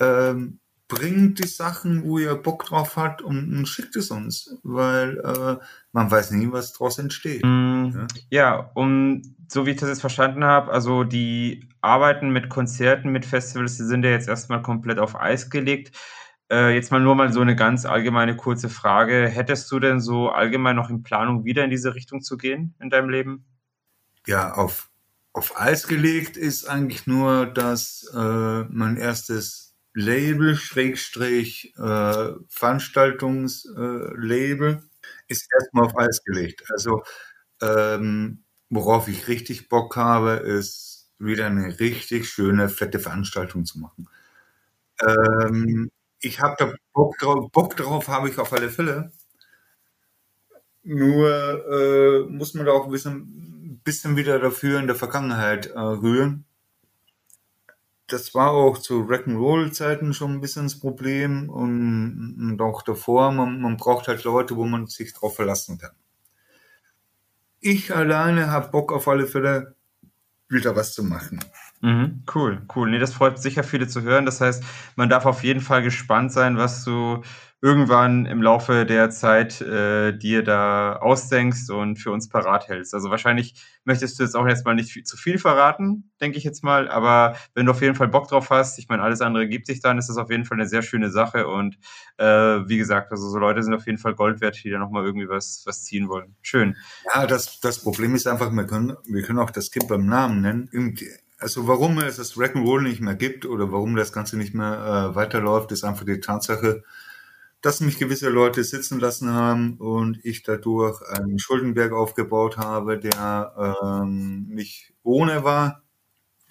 ähm, 0.00 0.60
bringt 0.88 1.38
die 1.38 1.46
Sachen, 1.46 2.04
wo 2.04 2.18
ihr 2.18 2.34
Bock 2.34 2.64
drauf 2.64 2.96
habt 2.96 3.20
und, 3.20 3.54
und 3.54 3.66
schickt 3.66 3.94
es 3.96 4.10
uns, 4.10 4.56
weil 4.62 5.18
äh, 5.18 5.62
man 5.92 6.10
weiß 6.10 6.30
nie, 6.30 6.50
was 6.50 6.72
daraus 6.72 6.98
entsteht. 6.98 7.44
Mm, 7.44 7.90
ja? 7.94 8.06
ja, 8.30 8.70
um 8.74 9.22
so 9.48 9.66
wie 9.66 9.70
ich 9.72 9.76
das 9.76 9.90
jetzt 9.90 10.00
verstanden 10.00 10.44
habe, 10.44 10.72
also 10.72 11.04
die 11.04 11.68
Arbeiten 11.82 12.30
mit 12.30 12.48
Konzerten, 12.48 13.10
mit 13.10 13.26
Festivals, 13.26 13.76
die 13.76 13.84
sind 13.84 14.04
ja 14.04 14.10
jetzt 14.10 14.28
erstmal 14.28 14.62
komplett 14.62 14.98
auf 14.98 15.14
Eis 15.14 15.50
gelegt. 15.50 15.96
Äh, 16.50 16.74
jetzt 16.74 16.90
mal 16.90 17.00
nur 17.00 17.14
mal 17.14 17.32
so 17.32 17.40
eine 17.40 17.56
ganz 17.56 17.84
allgemeine 17.84 18.36
kurze 18.36 18.68
Frage. 18.70 19.28
Hättest 19.28 19.70
du 19.70 19.78
denn 19.80 20.00
so 20.00 20.30
allgemein 20.30 20.76
noch 20.76 20.88
in 20.90 21.02
Planung, 21.02 21.44
wieder 21.44 21.64
in 21.64 21.70
diese 21.70 21.94
Richtung 21.94 22.22
zu 22.22 22.36
gehen 22.38 22.74
in 22.80 22.90
deinem 22.90 23.10
Leben? 23.10 23.44
Ja, 24.26 24.52
auf, 24.54 24.90
auf 25.32 25.58
Eis 25.60 25.86
gelegt 25.86 26.36
ist 26.36 26.68
eigentlich 26.68 27.06
nur, 27.06 27.46
dass 27.46 28.04
äh, 28.14 28.64
mein 28.70 28.96
erstes 28.96 29.74
Label, 29.94 30.56
Schrägstrich, 30.56 31.74
äh, 31.76 32.32
Veranstaltungslabel, 32.48 34.74
äh, 34.74 34.78
ist 35.28 35.48
erstmal 35.54 35.86
auf 35.86 35.96
Eis 35.98 36.22
gelegt. 36.24 36.64
Also, 36.72 37.02
ähm, 37.62 38.44
worauf 38.70 39.08
ich 39.08 39.28
richtig 39.28 39.68
Bock 39.68 39.96
habe, 39.96 40.32
ist 40.32 41.10
wieder 41.18 41.46
eine 41.46 41.78
richtig 41.80 42.28
schöne, 42.28 42.68
fette 42.68 42.98
Veranstaltung 43.00 43.64
zu 43.64 43.78
machen. 43.80 44.08
Ähm, 45.00 45.90
ich 46.20 46.40
habe 46.40 46.56
da 46.58 46.72
Bock 46.92 47.18
drauf, 47.18 47.50
Bock 47.52 47.76
drauf 47.76 48.08
habe 48.08 48.28
ich 48.28 48.38
auf 48.38 48.52
alle 48.52 48.70
Fälle. 48.70 49.12
Nur 50.82 51.28
äh, 51.70 52.20
muss 52.30 52.54
man 52.54 52.66
da 52.66 52.72
auch 52.72 52.86
ein 52.86 52.90
bisschen, 52.92 53.80
bisschen 53.84 54.16
wieder 54.16 54.38
dafür 54.38 54.80
in 54.80 54.86
der 54.86 54.96
Vergangenheit 54.96 55.66
äh, 55.66 55.78
rühren 55.78 56.46
das 58.08 58.34
war 58.34 58.52
auch 58.52 58.78
zu 58.78 59.02
Rock'n'Roll-Zeiten 59.02 60.14
schon 60.14 60.32
ein 60.32 60.40
bisschen 60.40 60.64
das 60.64 60.80
Problem 60.80 61.50
und, 61.50 62.36
und 62.40 62.60
auch 62.60 62.82
davor, 62.82 63.30
man, 63.32 63.60
man 63.60 63.76
braucht 63.76 64.08
halt 64.08 64.24
Leute, 64.24 64.56
wo 64.56 64.64
man 64.64 64.86
sich 64.86 65.12
drauf 65.12 65.36
verlassen 65.36 65.78
kann. 65.78 65.92
Ich 67.60 67.94
alleine 67.94 68.50
habe 68.50 68.70
Bock 68.70 68.92
auf 68.92 69.08
alle 69.08 69.26
Fälle, 69.26 69.74
wieder 70.48 70.74
was 70.74 70.94
zu 70.94 71.04
machen. 71.04 71.44
Mhm, 71.80 72.24
cool, 72.34 72.62
cool. 72.74 72.90
Nee, 72.90 72.98
das 72.98 73.14
freut 73.14 73.38
sicher 73.38 73.62
viele 73.62 73.86
zu 73.86 74.02
hören. 74.02 74.26
Das 74.26 74.40
heißt, 74.40 74.64
man 74.96 75.08
darf 75.08 75.26
auf 75.26 75.44
jeden 75.44 75.60
Fall 75.60 75.82
gespannt 75.82 76.32
sein, 76.32 76.56
was 76.56 76.84
du 76.84 77.22
irgendwann 77.60 78.26
im 78.26 78.40
Laufe 78.40 78.86
der 78.86 79.10
Zeit 79.10 79.60
äh, 79.60 80.16
dir 80.16 80.44
da 80.44 80.96
ausdenkst 80.96 81.70
und 81.70 81.96
für 81.96 82.12
uns 82.12 82.28
parat 82.28 82.68
hältst. 82.68 82.94
Also 82.94 83.10
wahrscheinlich 83.10 83.54
möchtest 83.84 84.18
du 84.18 84.22
jetzt 84.22 84.36
auch 84.36 84.46
erstmal 84.46 84.76
nicht 84.76 84.92
viel, 84.92 85.02
zu 85.02 85.16
viel 85.16 85.38
verraten, 85.38 86.12
denke 86.20 86.38
ich 86.38 86.44
jetzt 86.44 86.62
mal, 86.62 86.88
aber 86.88 87.36
wenn 87.54 87.66
du 87.66 87.72
auf 87.72 87.82
jeden 87.82 87.96
Fall 87.96 88.06
Bock 88.08 88.28
drauf 88.28 88.50
hast, 88.50 88.78
ich 88.78 88.88
meine, 88.88 89.02
alles 89.02 89.20
andere 89.20 89.48
gibt 89.48 89.66
sich 89.66 89.80
dann, 89.80 89.98
ist 89.98 90.08
das 90.08 90.18
auf 90.18 90.30
jeden 90.30 90.44
Fall 90.44 90.56
eine 90.56 90.68
sehr 90.68 90.82
schöne 90.82 91.10
Sache 91.10 91.48
und 91.48 91.78
äh, 92.18 92.24
wie 92.24 92.78
gesagt, 92.78 93.10
also 93.10 93.28
so 93.28 93.38
Leute 93.38 93.62
sind 93.64 93.74
auf 93.74 93.86
jeden 93.86 93.98
Fall 93.98 94.14
Gold 94.14 94.40
wert, 94.40 94.62
die 94.62 94.70
da 94.70 94.78
nochmal 94.78 95.04
irgendwie 95.04 95.28
was, 95.28 95.64
was 95.66 95.82
ziehen 95.82 96.08
wollen. 96.08 96.36
Schön. 96.42 96.76
Ja, 97.12 97.26
das, 97.26 97.58
das 97.58 97.82
Problem 97.82 98.14
ist 98.14 98.28
einfach, 98.28 98.52
wir 98.52 98.66
können, 98.66 98.96
wir 99.08 99.22
können 99.22 99.40
auch 99.40 99.50
das 99.50 99.72
Kind 99.72 99.88
beim 99.88 100.06
Namen 100.06 100.42
nennen. 100.42 100.68
Also 101.38 101.68
warum 101.68 101.98
es 102.00 102.16
das 102.16 102.34
Rock'n'Roll 102.36 102.82
nicht 102.82 103.00
mehr 103.00 103.14
gibt 103.14 103.46
oder 103.46 103.70
warum 103.70 103.94
das 103.94 104.12
Ganze 104.12 104.36
nicht 104.36 104.54
mehr 104.54 105.10
äh, 105.12 105.14
weiterläuft, 105.14 105.70
ist 105.70 105.84
einfach 105.84 106.04
die 106.04 106.18
Tatsache, 106.20 106.82
dass 107.60 107.80
mich 107.80 107.98
gewisse 107.98 108.28
Leute 108.28 108.64
sitzen 108.64 108.98
lassen 109.00 109.32
haben 109.32 109.76
und 109.78 110.18
ich 110.24 110.42
dadurch 110.42 111.00
einen 111.08 111.38
Schuldenberg 111.38 111.92
aufgebaut 111.92 112.56
habe, 112.56 112.98
der 112.98 113.78
ähm, 114.02 114.46
nicht 114.48 114.94
ohne 115.04 115.44
war 115.44 115.82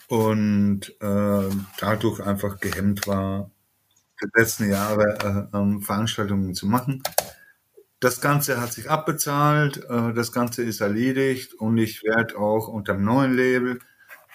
und 0.07 0.95
äh, 1.01 1.49
dadurch 1.79 2.21
einfach 2.21 2.59
gehemmt 2.59 3.07
war, 3.07 3.51
die 4.21 4.27
letzten 4.35 4.69
Jahre 4.69 5.49
äh, 5.53 5.57
ähm, 5.57 5.81
Veranstaltungen 5.81 6.55
zu 6.55 6.65
machen. 6.65 7.03
Das 7.99 8.21
Ganze 8.21 8.61
hat 8.61 8.73
sich 8.73 8.89
abbezahlt, 8.89 9.83
äh, 9.89 10.13
das 10.13 10.31
Ganze 10.31 10.63
ist 10.63 10.81
erledigt 10.81 11.53
und 11.55 11.77
ich 11.77 12.03
werde 12.03 12.37
auch 12.37 12.67
unter 12.67 12.93
dem 12.93 13.03
neuen 13.03 13.35
Label 13.35 13.79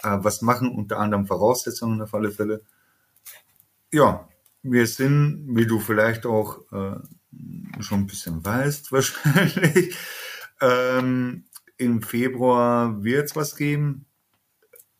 äh, 0.02 0.18
was 0.20 0.42
machen, 0.42 0.70
unter 0.70 0.98
anderem 0.98 1.26
Voraussetzungen 1.26 2.00
auf 2.02 2.14
alle 2.14 2.30
Fälle. 2.30 2.62
Ja, 3.90 4.28
wir 4.62 4.86
sind, 4.86 5.44
wie 5.48 5.66
du 5.66 5.80
vielleicht 5.80 6.24
auch 6.26 6.60
äh, 6.72 6.96
schon 7.80 8.00
ein 8.00 8.06
bisschen 8.06 8.44
weißt, 8.44 8.92
wahrscheinlich, 8.92 9.96
ähm, 10.60 11.44
im 11.76 12.02
Februar 12.02 13.02
wird 13.02 13.26
es 13.26 13.36
was 13.36 13.56
geben. 13.56 14.06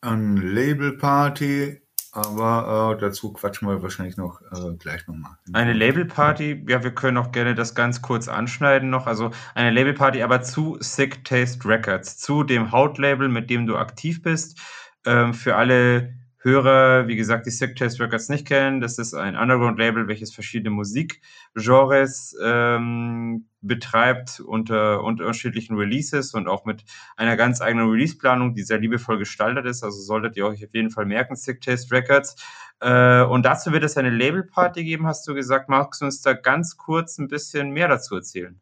Ein 0.01 0.37
Label-Party, 0.37 1.81
aber 2.11 2.97
äh, 2.97 3.01
dazu 3.01 3.33
quatschen 3.33 3.69
wir 3.69 3.83
wahrscheinlich 3.83 4.17
noch 4.17 4.41
äh, 4.43 4.75
gleich 4.77 5.07
nochmal. 5.07 5.39
Eine 5.53 5.73
Label-Party, 5.73 6.65
ja, 6.69 6.83
wir 6.83 6.93
können 6.93 7.17
auch 7.19 7.31
gerne 7.31 7.55
das 7.55 7.77
ganz 7.77 8.03
kurz 8.03 8.27
anschneiden 8.27 8.91
noch. 8.91 9.07
Also 9.07 9.31
eine 9.55 9.71
Label-Party, 9.71 10.23
aber 10.23 10.43
zu 10.43 10.77
Sick 10.81 11.25
Taste 11.25 11.67
Records, 11.69 12.19
zu 12.19 12.43
dem 12.43 12.73
Hautlabel, 12.73 13.29
mit 13.29 13.49
dem 13.49 13.67
du 13.67 13.77
aktiv 13.77 14.23
bist. 14.23 14.61
Ähm, 15.05 15.35
für 15.35 15.57
alle 15.57 16.15
Hörer, 16.45 17.07
wie 17.07 17.15
gesagt, 17.15 17.47
die 17.47 17.51
Sick 17.51 17.77
Taste 17.77 18.03
Records 18.03 18.29
nicht 18.29 18.49
kennen, 18.49 18.81
das 18.81 18.99
ist 18.99 19.15
ein 19.15 19.37
Underground-Label, 19.37 20.09
welches 20.09 20.35
verschiedene 20.35 20.71
Musikgenres 20.71 22.37
ähm, 22.43 23.47
betreibt 23.61 24.41
unter, 24.41 25.05
unter 25.05 25.25
unterschiedlichen 25.25 25.77
Releases 25.77 26.35
und 26.35 26.49
auch 26.49 26.65
mit 26.65 26.83
einer 27.17 27.37
ganz 27.37 27.61
eigenen 27.61 27.89
Release-Planung, 27.89 28.55
die 28.55 28.65
sehr 28.65 28.79
liebevoll 28.79 29.19
gestaltet 29.19 29.67
ist. 29.67 29.85
Also 29.85 30.01
solltet 30.01 30.37
ihr 30.37 30.45
euch 30.45 30.65
auf 30.65 30.75
jeden 30.75 30.91
Fall 30.91 31.07
merken, 31.07 31.37
Sick 31.37 31.61
Taste 31.61 31.95
Records. 31.95 32.35
Äh, 32.81 33.23
und 33.23 33.45
dazu 33.45 33.71
wird 33.71 33.85
es 33.85 33.97
eine 33.97 34.11
Label-Party 34.11 34.83
geben, 34.83 35.07
hast 35.07 35.27
du 35.29 35.35
gesagt. 35.35 35.69
Magst 35.69 36.01
du 36.01 36.07
uns 36.07 36.23
da 36.23 36.33
ganz 36.33 36.77
kurz 36.77 37.19
ein 37.19 37.29
bisschen 37.29 37.71
mehr 37.71 37.87
dazu 37.87 38.17
erzählen, 38.17 38.61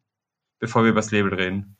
bevor 0.59 0.83
wir 0.83 0.91
über 0.91 1.01
das 1.01 1.09
Label 1.09 1.33
reden? 1.33 1.77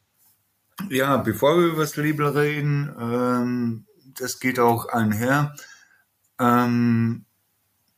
Ja, 0.89 1.17
bevor 1.17 1.59
wir 1.59 1.67
über 1.67 1.81
das 1.81 1.95
Label 1.95 2.25
reden, 2.25 2.91
ähm, 2.99 3.85
das 4.15 4.39
geht 4.39 4.59
auch 4.59 4.87
einher 4.87 5.53
ähm, 6.41 7.25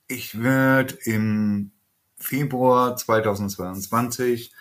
ich 0.08 0.42
werde 0.42 0.96
im 1.06 1.72
Februar 2.18 2.96
2022 2.96 4.54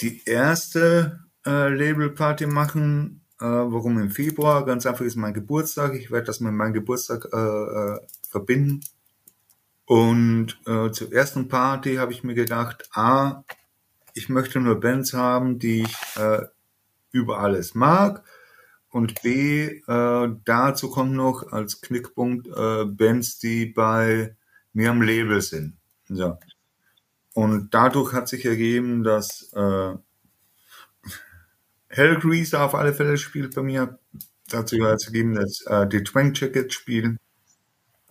die 0.00 0.22
erste 0.24 1.20
äh, 1.46 1.68
Labelparty 1.68 2.46
machen. 2.46 3.22
Äh, 3.40 3.46
warum 3.46 3.98
im 3.98 4.10
Februar? 4.10 4.66
Ganz 4.66 4.84
einfach 4.86 5.04
ist 5.04 5.16
mein 5.16 5.34
Geburtstag. 5.34 5.94
Ich 5.94 6.10
werde 6.10 6.26
das 6.26 6.40
mit 6.40 6.52
meinem 6.52 6.74
Geburtstag 6.74 7.28
äh, 7.32 7.36
äh, 7.36 8.00
verbinden. 8.28 8.80
Und 9.86 10.58
äh, 10.66 10.90
zur 10.92 11.12
ersten 11.12 11.48
Party 11.48 11.96
habe 11.96 12.12
ich 12.12 12.22
mir 12.22 12.34
gedacht, 12.34 12.88
a, 12.92 13.42
ich 14.14 14.28
möchte 14.28 14.60
nur 14.60 14.78
Bands 14.78 15.14
haben, 15.14 15.58
die 15.58 15.82
ich 15.82 15.96
äh, 16.16 16.42
über 17.10 17.40
alles 17.40 17.74
mag 17.74 18.22
und 18.90 19.22
B, 19.22 19.80
äh, 19.86 20.28
dazu 20.44 20.90
kommt 20.90 21.12
noch 21.12 21.52
als 21.52 21.80
Knickpunkt 21.80 22.48
äh, 22.48 22.84
Bands, 22.84 23.38
die 23.38 23.66
bei 23.66 24.36
mir 24.72 24.90
am 24.90 25.02
Label 25.02 25.40
sind. 25.40 25.76
Ja. 26.08 26.38
Und 27.34 27.72
dadurch 27.72 28.12
hat 28.12 28.28
sich 28.28 28.44
ergeben, 28.44 29.04
dass 29.04 29.52
äh, 29.52 29.94
Hellgreaser 31.88 32.64
auf 32.64 32.74
alle 32.74 32.92
Fälle 32.92 33.16
spielt 33.16 33.54
bei 33.54 33.62
mir. 33.62 33.98
Dazu 34.48 34.84
hat 34.84 34.96
es 34.96 35.06
ergeben, 35.06 35.34
dass 35.34 35.62
äh, 35.66 35.86
die 35.86 36.02
Twang 36.02 36.34
Jackets 36.34 36.74
spielen. 36.74 37.18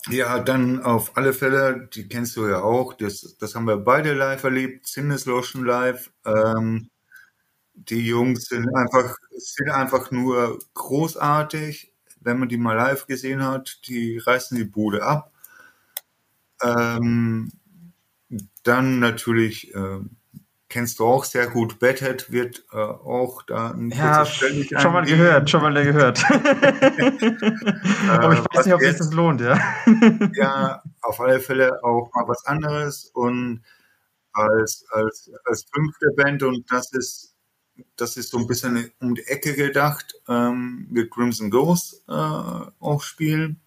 Ja, 0.09 0.39
dann 0.39 0.81
auf 0.81 1.17
alle 1.17 1.33
Fälle, 1.33 1.89
die 1.93 2.07
kennst 2.07 2.37
du 2.37 2.47
ja 2.47 2.61
auch, 2.61 2.93
das, 2.93 3.35
das 3.37 3.53
haben 3.53 3.67
wir 3.67 3.77
beide 3.77 4.13
live 4.13 4.43
erlebt, 4.45 4.87
Sinneslotion 4.87 5.65
live. 5.65 6.11
Ähm, 6.25 6.89
die 7.87 8.05
Jungs 8.05 8.45
sind 8.45 8.75
einfach, 8.75 9.17
sind 9.31 9.69
einfach 9.69 10.11
nur 10.11 10.59
großartig. 10.73 11.93
Wenn 12.21 12.39
man 12.39 12.49
die 12.49 12.57
mal 12.57 12.75
live 12.75 13.07
gesehen 13.07 13.43
hat, 13.43 13.79
die 13.87 14.17
reißen 14.17 14.57
die 14.57 14.65
Bude 14.65 15.03
ab. 15.03 15.31
Ähm, 16.61 17.51
dann 18.63 18.99
natürlich 18.99 19.73
äh, 19.73 19.99
kennst 20.67 20.99
du 20.99 21.05
auch 21.05 21.23
sehr 21.23 21.47
gut. 21.47 21.79
Bedhead 21.79 22.31
wird 22.31 22.65
äh, 22.71 22.77
auch 22.77 23.41
da 23.43 23.71
ein 23.71 23.89
Ja, 23.89 24.25
schon 24.25 24.93
mal 24.93 25.05
gehört, 25.05 25.49
schon 25.49 25.61
mal 25.61 25.73
gehört. 25.73 26.23
Aber 28.09 28.33
ich 28.33 28.39
weiß 28.53 28.65
nicht, 28.65 28.75
ob 28.75 28.81
sich 28.81 28.97
das 28.97 29.13
lohnt, 29.13 29.41
ja. 29.41 29.57
ja, 30.33 30.83
auf 31.01 31.19
alle 31.19 31.39
Fälle 31.39 31.83
auch 31.83 32.11
mal 32.13 32.27
was 32.27 32.45
anderes 32.45 33.05
und 33.13 33.63
als, 34.33 34.85
als, 34.91 35.31
als 35.45 35.65
fünfte 35.73 36.11
Band 36.15 36.43
und 36.43 36.71
das 36.71 36.93
ist 36.93 37.35
das 37.95 38.17
ist 38.17 38.29
so 38.31 38.37
ein 38.37 38.47
bisschen 38.47 38.91
um 38.99 39.15
die 39.15 39.27
Ecke 39.27 39.55
gedacht, 39.55 40.15
ähm, 40.27 40.87
wird 40.91 41.11
Crimson 41.11 41.49
Ghost 41.49 42.03
äh, 42.07 42.11
auch 42.11 43.01
spielen. 43.01 43.59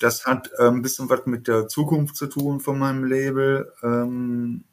das 0.00 0.26
hat 0.26 0.50
äh, 0.58 0.68
ein 0.68 0.82
bisschen 0.82 1.08
was 1.08 1.26
mit 1.26 1.48
der 1.48 1.68
Zukunft 1.68 2.16
zu 2.16 2.26
tun 2.26 2.60
von 2.60 2.78
meinem 2.78 3.04
Label. 3.04 3.72
Ähm, 3.82 4.64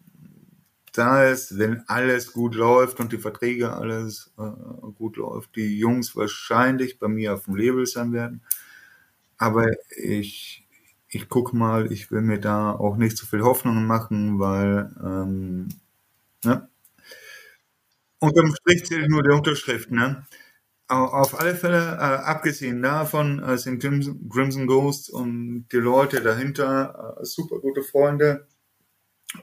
da 0.93 1.26
ist, 1.26 1.58
wenn 1.58 1.84
alles 1.88 2.34
gut 2.34 2.56
läuft 2.56 2.99
und 2.99 3.12
die 3.12 3.18
Verträge 3.18 3.74
alles 3.74 4.32
äh, 4.38 4.91
gut 4.95 5.18
läuft, 5.18 5.56
die 5.56 5.78
Jungs 5.80 6.16
wahrscheinlich 6.16 6.99
bei 6.99 7.08
mir 7.08 7.34
auf 7.34 7.45
dem 7.45 7.56
Label 7.56 7.86
sein 7.88 8.14
werden. 8.14 8.43
Aber 9.38 9.72
ich, 9.97 10.68
ich 11.08 11.30
guck 11.30 11.54
mal, 11.54 11.91
ich 11.91 12.12
will 12.12 12.22
mir 12.22 12.39
da 12.39 12.72
auch 12.72 12.97
nicht 12.97 13.18
zu 13.18 13.26
viel 13.26 13.41
Hoffnungen 13.43 13.88
machen, 13.88 14.39
weil 14.39 14.91
ähm, 15.04 15.70
ne? 16.45 16.70
Unterm 18.24 18.53
Strich 18.55 18.86
zählt 18.86 19.09
nur 19.09 19.24
die 19.24 19.30
Unterschrift. 19.30 19.91
Ne? 19.91 20.26
Auf 20.88 21.39
alle 21.39 21.55
Fälle, 21.55 21.95
äh, 21.95 22.24
abgesehen 22.26 22.82
davon, 22.82 23.41
äh, 23.43 23.57
sind 23.57 23.82
Crimson, 23.82 24.30
Crimson 24.30 24.67
Ghost 24.67 25.09
und 25.09 25.67
die 25.71 25.78
Leute 25.78 26.21
dahinter 26.21 27.17
äh, 27.19 27.26
super 27.26 27.59
gute 27.59 27.84
Freunde 27.84 28.47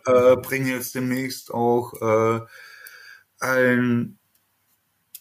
äh, 0.06 0.36
bringen 0.36 0.68
jetzt 0.68 0.94
demnächst 0.94 1.52
auch 1.52 1.94
äh, 2.00 2.40
ein 3.40 4.18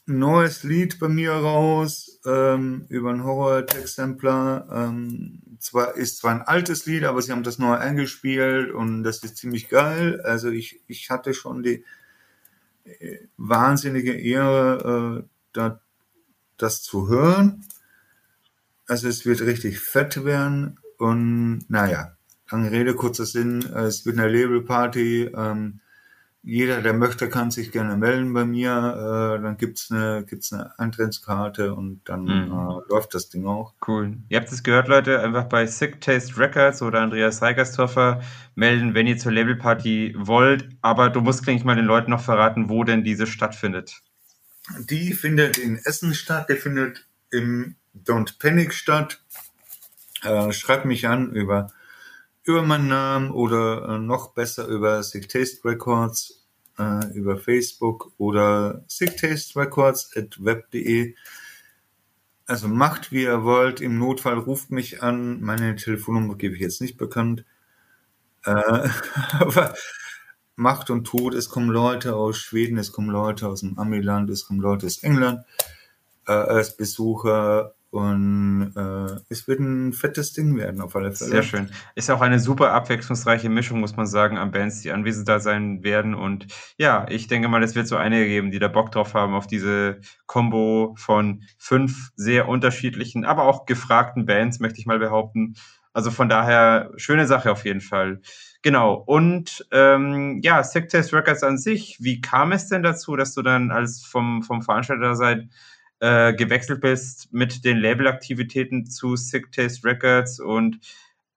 neues 0.06 0.64
Lied 0.64 1.00
bei 1.00 1.08
mir 1.08 1.32
raus 1.32 2.20
ähm, 2.26 2.86
über 2.90 3.12
einen 3.12 3.24
Horror-Textemplar. 3.24 4.68
Ähm, 4.72 5.42
zwar 5.60 5.96
ist 5.96 6.18
zwar 6.18 6.32
ein 6.32 6.42
altes 6.42 6.86
Lied, 6.86 7.04
aber 7.04 7.22
sie 7.22 7.32
haben 7.32 7.44
das 7.44 7.60
neu 7.60 7.74
eingespielt 7.76 8.72
und 8.72 9.04
das 9.04 9.24
ist 9.24 9.38
ziemlich 9.38 9.70
geil. 9.70 10.22
Also 10.22 10.50
ich, 10.50 10.82
ich 10.88 11.10
hatte 11.10 11.34
schon 11.34 11.64
die 11.64 11.86
wahnsinnige 13.38 14.14
Ehre, 14.14 15.24
äh, 15.24 15.30
da, 15.54 15.82
das 16.58 16.82
zu 16.84 17.08
hören. 17.08 17.66
Also 18.88 19.08
es 19.08 19.26
wird 19.26 19.42
richtig 19.42 19.80
fett 19.80 20.26
werden 20.26 20.80
und 20.98 21.66
naja, 21.70 22.18
Lange 22.52 22.72
Rede, 22.72 22.96
kurzer 22.96 23.26
Sinn, 23.26 23.64
äh, 23.76 23.84
es 23.84 24.06
wird 24.06 24.18
eine 24.18 24.28
Labelparty. 24.28 25.32
Ähm, 25.36 25.82
jeder, 26.42 26.82
der 26.82 26.94
möchte, 26.94 27.28
kann 27.28 27.52
sich 27.52 27.72
gerne 27.72 27.98
melden 27.98 28.34
bei 28.34 28.46
mir. 28.46 28.72
Äh, 28.72 29.42
dann 29.42 29.58
gibt's 29.58 29.92
eine, 29.92 30.24
gibt's 30.26 30.54
eine 30.54 30.78
Eintrittskarte 30.80 31.74
und 31.76 32.02
dann 32.06 32.24
mhm. 32.24 32.52
äh, 32.52 32.90
läuft 32.90 33.14
das 33.14 33.30
Ding 33.30 33.46
auch. 33.46 33.74
Cool. 33.86 34.18
Ihr 34.30 34.40
habt 34.40 34.52
es 34.52 34.64
gehört, 34.64 34.88
Leute. 34.88 35.20
Einfach 35.20 35.46
bei 35.46 35.66
Sick 35.66 36.00
Taste 36.00 36.38
Records 36.38 36.82
oder 36.82 37.02
Andreas 37.02 37.42
Reigerstorfer 37.42 38.22
melden, 38.56 38.94
wenn 38.94 39.06
ihr 39.06 39.18
zur 39.18 39.34
Labelparty 39.34 40.16
wollt. 40.18 40.70
Aber 40.82 41.10
du 41.10 41.20
musst, 41.20 41.46
denke 41.46 41.60
ich 41.60 41.66
mal, 41.66 41.76
den 41.76 41.86
Leuten 41.86 42.12
noch 42.12 42.24
verraten, 42.24 42.70
wo 42.70 42.86
denn 42.86 43.04
diese 43.04 43.28
stattfindet. 43.28 44.02
Die 44.90 45.14
findet 45.14 45.58
in 45.58 45.78
Essen 45.78 46.14
statt. 46.14 46.48
Die 46.50 46.56
findet 46.56 47.06
im 47.32 47.76
Don't 47.94 48.40
Panic 48.40 48.74
statt. 48.74 49.22
Äh, 50.24 50.54
schreibt 50.54 50.86
mich 50.86 51.08
an 51.08 51.32
über 51.32 51.68
über 52.44 52.64
meinen 52.64 52.88
Namen 52.88 53.32
oder 53.32 53.88
äh, 53.88 54.00
noch 54.00 54.34
besser 54.34 54.68
über 54.68 55.04
Sick 55.04 55.30
Taste 55.30 55.64
Records 55.66 56.40
äh, 56.80 57.06
über 57.14 57.38
Facebook 57.38 58.12
oder 58.18 58.84
sicktasterecords 58.88 60.16
at 60.16 60.44
web.de. 60.44 61.14
Also 62.46 62.68
macht 62.68 63.12
wie 63.12 63.24
ihr 63.24 63.44
wollt. 63.44 63.82
Im 63.82 64.00
Notfall 64.00 64.40
ruft 64.40 64.72
mich 64.72 65.04
an. 65.04 65.42
Meine 65.42 65.76
Telefonnummer 65.76 66.36
gebe 66.36 66.56
ich 66.56 66.62
jetzt 66.62 66.82
nicht 66.82 66.98
bekannt. 66.98 67.46
Äh, 68.46 68.52
aber 69.40 69.76
macht 70.56 70.90
und 70.90 71.06
tut. 71.06 71.36
Es 71.36 71.50
kommen 71.50 71.70
Leute 71.70 72.16
aus 72.16 72.38
Schweden, 72.38 72.78
es 72.78 72.92
kommen 72.92 73.10
Leute 73.10 73.48
aus 73.48 73.60
dem 73.60 73.78
Amiland, 73.78 74.30
es 74.30 74.46
kommen 74.46 74.60
Leute 74.60 74.88
aus 74.88 75.04
England 75.04 75.46
äh, 76.28 76.32
als 76.32 76.76
Besucher. 76.76 77.76
Und 77.92 78.72
äh, 78.76 79.20
es 79.30 79.48
wird 79.48 79.60
ein 79.60 79.94
fettes 79.94 80.34
Ding 80.34 80.56
werden, 80.56 80.80
auf 80.80 80.96
alle 80.96 81.12
Fälle. 81.12 81.32
Sehr 81.32 81.44
schön. 81.44 81.72
Ist 81.96 82.12
auch 82.12 82.22
eine 82.22 82.40
super 82.40 82.72
abwechslungsreiche 82.72 83.50
Mischung, 83.50 83.80
muss 83.80 83.98
man 83.98 84.06
sagen, 84.06 84.38
an 84.38 84.52
Bands, 84.52 84.82
die 84.82 84.92
anwesend 84.92 85.28
da 85.28 85.40
sein 85.40 85.84
werden. 85.84 86.14
Und 86.14 86.46
ja, 86.78 87.08
ich 87.10 87.28
denke 87.28 87.48
mal, 87.48 87.64
es 87.64 87.74
wird 87.74 87.88
so 87.88 87.96
einige 87.96 88.28
geben, 88.28 88.52
die 88.52 88.60
da 88.60 88.68
Bock 88.68 88.92
drauf 88.92 89.16
haben, 89.16 89.34
auf 89.34 89.48
diese 89.48 90.02
Combo 90.28 90.94
von 91.00 91.44
fünf 91.58 92.12
sehr 92.16 92.48
unterschiedlichen, 92.48 93.26
aber 93.26 93.46
auch 93.46 93.66
gefragten 93.66 94.28
Bands, 94.28 94.60
möchte 94.60 94.80
ich 94.80 94.86
mal 94.86 95.00
behaupten. 95.00 95.56
Also 95.92 96.12
von 96.12 96.30
daher, 96.30 96.92
schöne 96.98 97.26
Sache 97.26 97.52
auf 97.52 97.66
jeden 97.66 97.82
Fall. 97.82 98.22
Genau. 98.62 98.94
Und 98.94 99.66
ähm, 99.72 100.42
ja, 100.44 100.64
Sick 100.64 100.90
Test 100.90 101.12
Records 101.12 101.42
an 101.42 101.58
sich, 101.58 101.98
wie 102.00 102.22
kam 102.22 102.52
es 102.52 102.68
denn 102.68 102.84
dazu, 102.84 103.16
dass 103.16 103.34
du 103.34 103.42
dann 103.42 103.72
als 103.72 104.06
vom, 104.06 104.44
vom 104.44 104.62
Veranstalter 104.62 105.16
seid, 105.16 105.48
äh, 106.00 106.34
gewechselt 106.34 106.82
bist 106.82 107.32
mit 107.34 107.66
den 107.66 107.78
Labelaktivitäten 107.78 108.86
zu 108.86 109.16
Sick 109.16 109.52
Taste 109.52 109.88
Records 109.88 110.40
und 110.40 110.80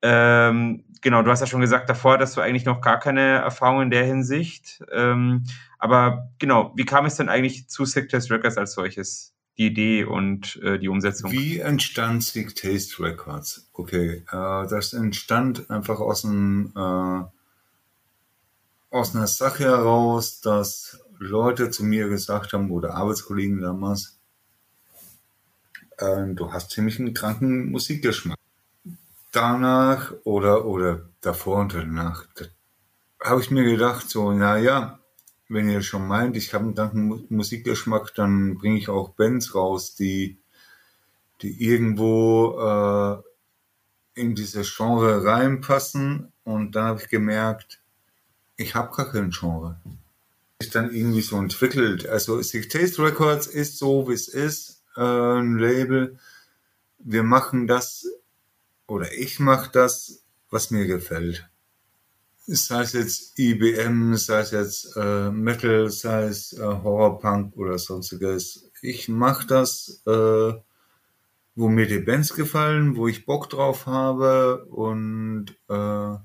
ähm, 0.03 0.85
genau, 1.01 1.23
du 1.23 1.31
hast 1.31 1.41
ja 1.41 1.47
schon 1.47 1.61
gesagt 1.61 1.89
davor, 1.89 2.19
dass 2.19 2.35
du 2.35 2.41
eigentlich 2.41 2.65
noch 2.65 2.81
gar 2.81 2.99
keine 2.99 3.39
Erfahrung 3.39 3.83
in 3.83 3.91
der 3.91 4.05
Hinsicht. 4.05 4.83
Ähm, 4.91 5.45
aber 5.79 6.31
genau, 6.39 6.73
wie 6.77 6.85
kam 6.85 7.07
es 7.07 7.17
denn 7.17 7.29
eigentlich 7.29 7.69
zu 7.69 7.85
Sick 7.85 8.09
Taste 8.09 8.35
Records 8.35 8.59
als 8.59 8.73
solches? 8.73 9.33
Die 9.59 9.67
Idee 9.67 10.05
und 10.05 10.59
äh, 10.63 10.79
die 10.79 10.89
Umsetzung. 10.89 11.31
Wie 11.31 11.59
entstand 11.59 12.25
Sick 12.25 12.57
Taste 12.57 13.03
Records? 13.03 13.69
Okay, 13.75 14.25
äh, 14.33 14.67
das 14.67 14.95
entstand 14.95 15.71
einfach 15.71 16.01
aus 16.01 16.25
einem 16.25 16.73
äh, 16.75 17.25
aus 18.91 19.15
einer 19.15 19.27
Sache 19.27 19.65
heraus, 19.65 20.41
dass 20.41 21.05
Leute 21.19 21.71
zu 21.71 21.85
mir 21.85 22.09
gesagt 22.09 22.53
haben 22.53 22.71
oder 22.71 22.95
Arbeitskollegen 22.95 23.61
damals, 23.61 24.19
äh, 25.99 26.35
du 26.35 26.53
hast 26.53 26.71
ziemlich 26.71 26.99
einen 26.99 27.15
kranken 27.15 27.71
Musikgeschmack. 27.71 28.39
Danach 29.33 30.13
oder, 30.25 30.67
oder 30.67 31.09
davor 31.21 31.61
und 31.61 31.75
danach 31.75 32.27
habe 33.23 33.41
ich 33.41 33.51
mir 33.51 33.65
gedacht, 33.65 34.11
so, 34.11 34.33
naja, 34.33 34.99
wenn 35.49 35.69
ihr 35.69 35.83
schon 35.83 36.07
meint, 36.07 36.37
ich 36.37 36.53
habe 36.55 36.65
einen 36.65 36.75
kranken 36.75 37.27
Musikgeschmack, 37.29 38.15
dann 38.15 38.59
bringe 38.59 38.79
ich 38.79 38.89
auch 38.89 39.11
Bands 39.11 39.55
raus, 39.55 39.95
die, 39.95 40.39
die 41.41 41.63
irgendwo 41.65 43.23
äh, 44.17 44.21
in 44.21 44.35
diese 44.35 44.63
Genre 44.63 45.25
reinpassen. 45.25 46.33
Und 46.45 46.73
dann 46.73 46.85
habe 46.85 47.01
ich 47.03 47.09
gemerkt, 47.09 47.81
ich 48.57 48.75
habe 48.75 48.95
gar 48.95 49.11
kein 49.11 49.31
Genre. 49.31 49.81
Ist 50.59 50.75
dann 50.75 50.93
irgendwie 50.93 51.23
so 51.23 51.37
entwickelt. 51.39 52.09
Also 52.09 52.41
Sick 52.43 52.71
Taste 52.71 53.03
Records 53.03 53.47
ist 53.47 53.79
so, 53.79 54.09
wie 54.09 54.15
es 54.15 54.29
ist 54.29 54.72
äh, 54.97 55.01
ein 55.39 55.59
Label, 55.59 56.19
wir 56.99 57.23
machen 57.23 57.67
das 57.67 58.07
oder 58.87 59.13
ich 59.13 59.41
mache 59.41 59.71
das, 59.73 60.23
was 60.51 60.71
mir 60.71 60.87
gefällt. 60.87 61.49
Sei 62.47 62.83
es 62.83 62.93
jetzt 62.93 63.39
IBM, 63.39 64.17
sei 64.17 64.41
es 64.41 64.51
jetzt 64.51 64.97
äh, 64.97 65.31
Metal, 65.31 65.91
sei 65.91 66.25
es 66.25 66.53
äh, 66.53 66.61
Horrorpunk 66.61 67.57
oder 67.57 67.79
sonstiges. 67.79 68.71
Ich 68.83 69.09
mache 69.09 69.47
das, 69.47 70.03
äh, 70.07 70.53
wo 71.55 71.69
mir 71.69 71.87
die 71.87 72.01
Bands 72.01 72.35
gefallen, 72.35 72.97
wo 72.97 73.07
ich 73.09 73.27
Bock 73.27 73.49
drauf 73.49 73.87
habe 73.87 74.65
und 74.67 75.57
äh, 75.69 76.17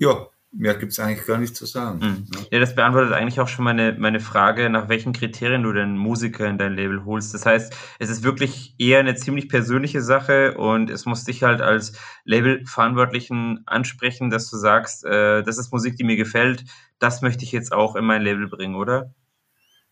ja, 0.00 0.28
Mehr 0.50 0.74
gibt 0.74 0.92
es 0.92 0.98
eigentlich 0.98 1.26
gar 1.26 1.36
nicht 1.36 1.54
zu 1.54 1.66
sagen. 1.66 1.98
Mhm. 1.98 2.26
Ja, 2.50 2.58
das 2.58 2.74
beantwortet 2.74 3.12
eigentlich 3.12 3.38
auch 3.38 3.48
schon 3.48 3.66
meine, 3.66 3.94
meine 3.98 4.18
Frage, 4.18 4.70
nach 4.70 4.88
welchen 4.88 5.12
Kriterien 5.12 5.62
du 5.62 5.72
denn 5.72 5.96
Musiker 5.96 6.46
in 6.46 6.56
dein 6.56 6.74
Label 6.74 7.04
holst. 7.04 7.34
Das 7.34 7.44
heißt, 7.44 7.74
es 7.98 8.08
ist 8.08 8.22
wirklich 8.22 8.74
eher 8.78 9.00
eine 9.00 9.14
ziemlich 9.14 9.50
persönliche 9.50 10.00
Sache 10.00 10.56
und 10.56 10.88
es 10.88 11.04
muss 11.04 11.24
dich 11.24 11.42
halt 11.42 11.60
als 11.60 11.92
Labelverantwortlichen 12.24 13.62
ansprechen, 13.66 14.30
dass 14.30 14.48
du 14.50 14.56
sagst, 14.56 15.04
äh, 15.04 15.42
das 15.42 15.58
ist 15.58 15.70
Musik, 15.70 15.96
die 15.96 16.04
mir 16.04 16.16
gefällt, 16.16 16.64
das 16.98 17.20
möchte 17.20 17.44
ich 17.44 17.52
jetzt 17.52 17.72
auch 17.72 17.94
in 17.94 18.06
mein 18.06 18.22
Label 18.22 18.48
bringen, 18.48 18.74
oder? 18.74 19.14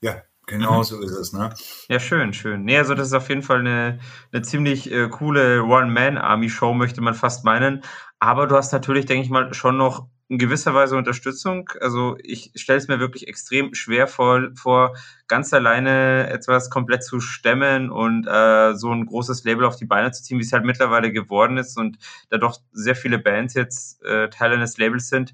Ja, 0.00 0.22
Genau 0.48 0.78
mhm. 0.78 0.84
so 0.84 1.00
ist 1.00 1.10
es, 1.10 1.32
ne? 1.32 1.50
Ja, 1.88 1.98
schön, 1.98 2.32
schön. 2.32 2.62
Nee, 2.62 2.78
also 2.78 2.94
das 2.94 3.08
ist 3.08 3.14
auf 3.14 3.28
jeden 3.28 3.42
Fall 3.42 3.58
eine, 3.60 3.98
eine 4.30 4.42
ziemlich 4.42 4.90
äh, 4.92 5.08
coole 5.08 5.64
One-Man-Army-Show, 5.64 6.72
möchte 6.72 7.00
man 7.00 7.14
fast 7.14 7.44
meinen. 7.44 7.82
Aber 8.20 8.46
du 8.46 8.56
hast 8.56 8.72
natürlich, 8.72 9.06
denke 9.06 9.24
ich 9.24 9.30
mal, 9.30 9.52
schon 9.54 9.76
noch 9.76 10.06
in 10.28 10.38
gewisser 10.38 10.74
Weise 10.74 10.96
Unterstützung. 10.96 11.70
Also 11.80 12.16
ich 12.22 12.50
stelle 12.56 12.78
es 12.78 12.88
mir 12.88 12.98
wirklich 12.98 13.28
extrem 13.28 13.74
schwer 13.74 14.08
vor, 14.08 14.48
vor, 14.54 14.96
ganz 15.28 15.52
alleine 15.52 16.28
etwas 16.28 16.68
komplett 16.68 17.04
zu 17.04 17.20
stemmen 17.20 17.90
und 17.90 18.26
äh, 18.26 18.74
so 18.74 18.90
ein 18.90 19.06
großes 19.06 19.44
Label 19.44 19.64
auf 19.64 19.76
die 19.76 19.84
Beine 19.84 20.10
zu 20.10 20.22
ziehen, 20.22 20.38
wie 20.38 20.42
es 20.42 20.52
halt 20.52 20.64
mittlerweile 20.64 21.12
geworden 21.12 21.58
ist 21.58 21.78
und 21.78 21.98
da 22.28 22.38
doch 22.38 22.58
sehr 22.72 22.96
viele 22.96 23.18
Bands 23.18 23.54
jetzt 23.54 24.02
äh, 24.04 24.28
Teil 24.28 24.52
eines 24.52 24.78
Labels 24.78 25.08
sind. 25.08 25.32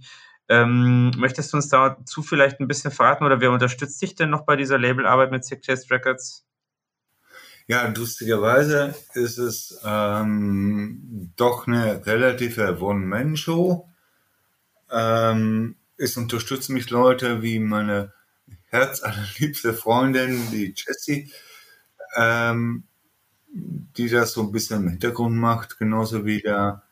Ähm, 0.49 1.13
möchtest 1.17 1.53
du 1.53 1.57
uns 1.57 1.69
dazu 1.69 2.23
vielleicht 2.23 2.61
ein 2.61 2.69
bisschen 2.69 2.91
verraten 2.91 3.25
oder 3.25 3.41
wer 3.41 3.51
unterstützt 3.51 4.03
dich 4.03 4.15
denn 4.15 4.29
noch 4.29 4.45
bei 4.45 4.57
dieser 4.57 4.79
Labelarbeit 4.79 5.31
mit 5.31 5.45
Sick 5.45 5.63
Test 5.63 5.91
Records? 5.91 6.45
Ja, 7.69 7.87
lustigerweise 7.97 8.95
ist 9.15 9.39
es 9.39 9.81
ähm, 9.85 11.33
doch 11.37 11.67
eine 11.67 12.05
relative 12.05 12.79
One-Man-Show. 12.81 13.89
Ähm, 14.93 15.77
es 15.97 16.17
unterstützen 16.17 16.75
mich 16.75 16.91
Leute 16.91 17.43
wie 17.43 17.59
meine 17.59 18.13
herzallerliebste 18.69 19.75
Freundin, 19.75 20.51
die 20.51 20.75
Jessie. 20.77 21.33
Ähm, 22.17 22.85
die 23.53 24.09
das 24.09 24.33
so 24.33 24.43
ein 24.43 24.53
bisschen 24.53 24.83
im 24.83 24.89
Hintergrund 24.89 25.37
macht, 25.37 25.79
genauso 25.79 26.25
wie 26.25 26.41
der, 26.41 26.83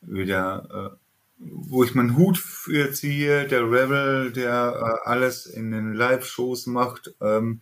wie 0.00 0.26
der, 0.26 0.66
äh, 0.70 0.96
wo 1.38 1.84
ich 1.84 1.94
meinen 1.94 2.16
Hut 2.16 2.38
für 2.38 2.92
ziehe, 2.92 3.46
der 3.46 3.62
Rebel, 3.62 4.32
der 4.32 5.00
äh, 5.04 5.08
alles 5.08 5.46
in 5.46 5.70
den 5.70 5.94
Live-Shows 5.94 6.66
macht, 6.66 7.14
ähm, 7.20 7.60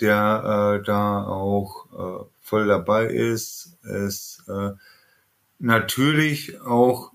der 0.00 0.80
äh, 0.80 0.84
da 0.84 1.24
auch 1.24 2.22
äh, 2.22 2.24
voll 2.40 2.66
dabei 2.66 3.06
ist, 3.06 3.78
ist 3.82 4.44
äh, 4.48 4.70
natürlich 5.62 6.60
auch 6.60 7.12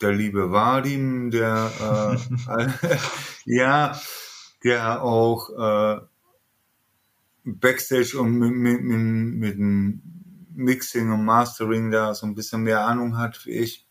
der 0.00 0.12
liebe 0.12 0.50
Vadim, 0.50 1.30
der 1.30 2.18
äh, 2.48 2.96
ja, 3.46 3.98
der 4.64 5.02
auch 5.02 5.50
äh, 5.50 6.00
Backstage 7.44 8.18
und 8.18 8.38
mit, 8.38 8.52
mit, 8.52 8.82
mit, 8.82 9.34
mit 9.34 9.54
dem 9.58 10.02
Mixing 10.54 11.12
und 11.12 11.24
Mastering 11.24 11.90
da 11.90 12.14
so 12.14 12.26
ein 12.26 12.34
bisschen 12.34 12.62
mehr 12.62 12.86
Ahnung 12.86 13.16
hat 13.18 13.44
wie 13.46 13.52
ich. 13.52 13.86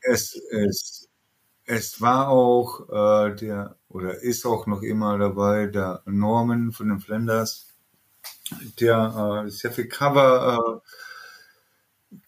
Es, 0.00 0.34
es, 0.50 1.08
es 1.64 2.00
war 2.00 2.28
auch 2.28 2.88
äh, 2.88 3.34
der, 3.34 3.76
oder 3.88 4.22
ist 4.22 4.46
auch 4.46 4.66
noch 4.66 4.82
immer 4.82 5.18
dabei, 5.18 5.66
der 5.66 6.02
Norman 6.06 6.72
von 6.72 6.88
den 6.88 7.00
Flanders, 7.00 7.66
der 8.80 9.44
äh, 9.46 9.50
sehr 9.50 9.72
viel 9.72 9.88
Cover 9.88 10.80
äh, 10.82 11.07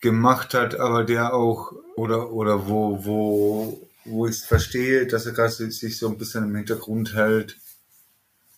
gemacht 0.00 0.54
hat, 0.54 0.78
aber 0.78 1.04
der 1.04 1.34
auch, 1.34 1.72
oder, 1.96 2.32
oder 2.32 2.68
wo, 2.68 3.04
wo, 3.04 3.88
wo 4.04 4.26
ich 4.26 4.40
verstehe, 4.40 5.06
dass 5.06 5.26
er 5.26 5.32
gerade 5.32 5.50
sich 5.50 5.98
so 5.98 6.08
ein 6.08 6.18
bisschen 6.18 6.44
im 6.44 6.56
Hintergrund 6.56 7.14
hält, 7.14 7.56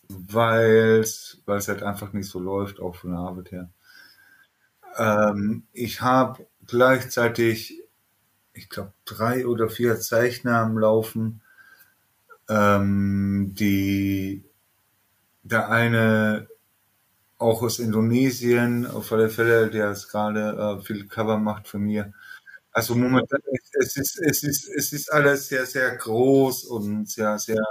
weil 0.09 0.99
es 1.01 1.41
halt 1.45 1.83
einfach 1.83 2.13
nicht 2.13 2.29
so 2.29 2.39
läuft, 2.39 2.79
auch 2.79 2.95
von 2.95 3.11
der 3.11 3.19
Arbeit 3.19 3.51
her. 3.51 3.69
Ähm, 4.97 5.63
ich 5.71 6.01
habe 6.01 6.45
gleichzeitig, 6.67 7.81
ich 8.53 8.69
glaube, 8.69 8.93
drei 9.05 9.47
oder 9.47 9.69
vier 9.69 9.99
Zeichner 9.99 10.59
am 10.59 10.77
Laufen, 10.77 11.41
ähm, 12.49 13.53
die 13.57 14.43
der 15.43 15.69
eine 15.69 16.47
auch 17.43 17.61
aus 17.61 17.79
Indonesien, 17.79 18.87
auf 18.87 19.11
alle 19.11 19.29
Fälle, 19.29 19.69
der 19.69 19.89
jetzt 19.89 20.09
gerade 20.09 20.79
äh, 20.79 20.83
viel 20.83 21.07
Cover 21.07 21.37
macht 21.37 21.67
für 21.67 21.79
mir. 21.79 22.13
Also 22.71 22.95
momentan, 22.95 23.41
es 23.73 23.97
ist, 23.97 24.19
es 24.19 24.43
ist, 24.43 24.69
es 24.69 24.93
ist 24.93 25.11
alles 25.11 25.49
sehr, 25.49 25.65
sehr 25.65 25.95
groß 25.95 26.63
und 26.63 27.09
sehr, 27.09 27.37
sehr 27.39 27.63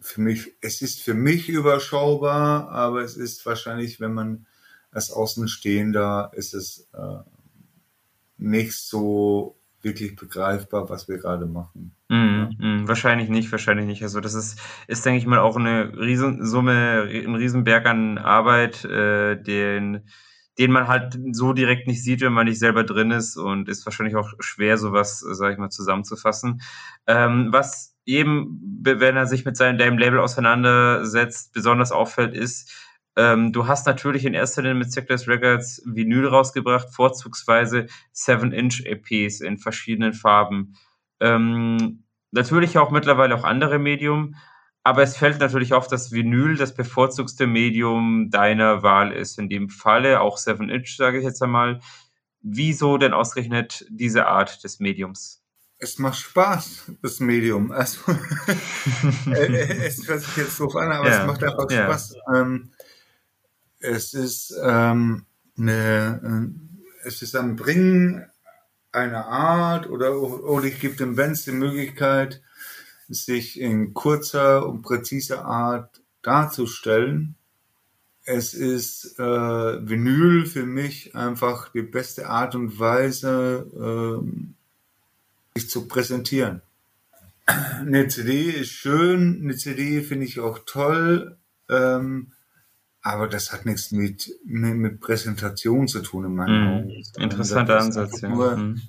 für 0.00 0.20
mich, 0.20 0.56
es 0.60 0.82
ist 0.82 1.02
für 1.02 1.14
mich 1.14 1.48
überschaubar, 1.48 2.68
aber 2.70 3.02
es 3.02 3.16
ist 3.16 3.44
wahrscheinlich, 3.46 4.00
wenn 4.00 4.12
man 4.12 4.46
als 4.90 5.10
Außenstehender, 5.10 6.32
ist 6.34 6.54
es 6.54 6.88
äh, 6.92 7.22
nicht 8.36 8.74
so 8.74 9.56
wirklich 9.82 10.16
begreifbar, 10.16 10.88
was 10.88 11.08
wir 11.08 11.18
gerade 11.18 11.46
machen. 11.46 11.94
Mm, 12.08 12.48
mm, 12.58 12.88
wahrscheinlich 12.88 13.28
nicht, 13.28 13.50
wahrscheinlich 13.50 13.86
nicht. 13.86 14.02
Also 14.02 14.20
das 14.20 14.34
ist, 14.34 14.60
ist 14.86 15.04
denke 15.04 15.18
ich 15.18 15.26
mal, 15.26 15.40
auch 15.40 15.56
eine 15.56 15.92
Riesensumme, 15.98 17.08
ein 17.10 17.34
Riesenberg 17.34 17.86
an 17.86 18.18
Arbeit, 18.18 18.84
äh, 18.84 19.40
den, 19.42 20.08
den 20.58 20.70
man 20.70 20.88
halt 20.88 21.18
so 21.32 21.52
direkt 21.52 21.88
nicht 21.88 22.02
sieht, 22.02 22.20
wenn 22.20 22.32
man 22.32 22.46
nicht 22.46 22.58
selber 22.58 22.84
drin 22.84 23.10
ist 23.10 23.36
und 23.36 23.68
ist 23.68 23.84
wahrscheinlich 23.84 24.16
auch 24.16 24.30
schwer, 24.38 24.78
sowas, 24.78 25.20
sage 25.20 25.54
ich 25.54 25.58
mal, 25.58 25.70
zusammenzufassen. 25.70 26.62
Ähm, 27.06 27.48
was 27.50 27.96
jedem, 28.04 28.60
wenn 28.82 29.16
er 29.16 29.26
sich 29.26 29.44
mit 29.44 29.56
seinem 29.56 29.98
Label 29.98 30.18
auseinandersetzt, 30.18 31.52
besonders 31.52 31.92
auffällt, 31.92 32.34
ist, 32.34 32.72
ähm, 33.16 33.52
du 33.52 33.66
hast 33.66 33.86
natürlich 33.86 34.24
in 34.24 34.34
erster 34.34 34.62
Linie 34.62 34.76
mit 34.76 34.92
Sickless 34.92 35.28
Records 35.28 35.82
Vinyl 35.84 36.26
rausgebracht, 36.26 36.88
vorzugsweise 36.90 37.86
7-Inch-EPs 38.14 39.40
in 39.40 39.58
verschiedenen 39.58 40.14
Farben. 40.14 40.76
Ähm, 41.20 42.04
natürlich 42.30 42.78
auch 42.78 42.90
mittlerweile 42.90 43.34
auch 43.34 43.44
andere 43.44 43.78
Medium, 43.78 44.34
aber 44.82 45.02
es 45.02 45.16
fällt 45.16 45.38
natürlich 45.38 45.74
auf, 45.74 45.86
dass 45.88 46.10
Vinyl 46.10 46.56
das 46.56 46.74
bevorzugste 46.74 47.46
Medium 47.46 48.30
deiner 48.30 48.82
Wahl 48.82 49.12
ist. 49.12 49.38
In 49.38 49.48
dem 49.48 49.68
Falle 49.68 50.20
auch 50.20 50.38
7-Inch, 50.38 50.96
sage 50.96 51.18
ich 51.18 51.24
jetzt 51.24 51.42
einmal. 51.42 51.80
Wieso 52.40 52.98
denn 52.98 53.12
ausgerechnet 53.12 53.86
diese 53.90 54.26
Art 54.26 54.64
des 54.64 54.80
Mediums? 54.80 55.42
es 55.82 55.98
macht 55.98 56.18
Spaß, 56.20 56.92
das 57.02 57.18
Medium. 57.18 57.72
Also 57.72 57.98
es 59.26 60.06
hört 60.06 60.20
sich 60.20 60.36
jetzt 60.36 60.60
doof 60.60 60.76
an, 60.76 60.92
aber 60.92 61.08
ja. 61.08 61.20
es 61.20 61.26
macht 61.26 61.42
einfach 61.42 61.68
ja. 61.70 61.84
Spaß. 61.84 62.14
Ähm, 62.36 62.70
es 63.82 64.14
ist 64.14 64.54
ähm, 64.62 65.26
eine, 65.58 66.52
äh, 67.04 67.06
es 67.06 67.22
ist 67.22 67.36
ein 67.36 67.56
Bringen 67.56 68.24
einer 68.92 69.26
Art 69.26 69.88
oder, 69.88 70.16
oder 70.16 70.66
ich 70.66 70.80
gebe 70.80 70.96
dem 70.96 71.16
Bands 71.16 71.44
die 71.44 71.52
Möglichkeit, 71.52 72.42
sich 73.08 73.58
in 73.60 73.94
kurzer 73.94 74.66
und 74.66 74.82
präziser 74.82 75.44
Art 75.44 76.00
darzustellen. 76.22 77.34
Es 78.24 78.54
ist 78.54 79.18
äh, 79.18 79.22
Vinyl 79.22 80.46
für 80.46 80.64
mich 80.64 81.16
einfach 81.16 81.70
die 81.72 81.82
beste 81.82 82.28
Art 82.28 82.54
und 82.54 82.78
Weise, 82.78 84.20
äh, 84.24 85.58
sich 85.58 85.68
zu 85.68 85.88
präsentieren. 85.88 86.62
Eine 87.46 88.06
CD 88.06 88.50
ist 88.50 88.70
schön, 88.70 89.40
eine 89.42 89.56
CD 89.56 90.02
finde 90.02 90.26
ich 90.26 90.38
auch 90.38 90.60
toll, 90.64 91.36
ähm, 91.68 92.32
aber 93.02 93.28
das 93.28 93.52
hat 93.52 93.66
nichts 93.66 93.90
mit, 93.90 94.32
mit, 94.44 94.76
mit 94.76 95.00
Präsentation 95.00 95.88
zu 95.88 96.00
tun 96.00 96.24
in 96.24 96.34
meinen 96.34 96.64
mm, 96.64 96.68
Augen. 96.68 97.04
Interessanter 97.18 97.80
Ansatz, 97.80 98.20
ja. 98.20 98.28
Nur, 98.28 98.56
mm. 98.56 98.80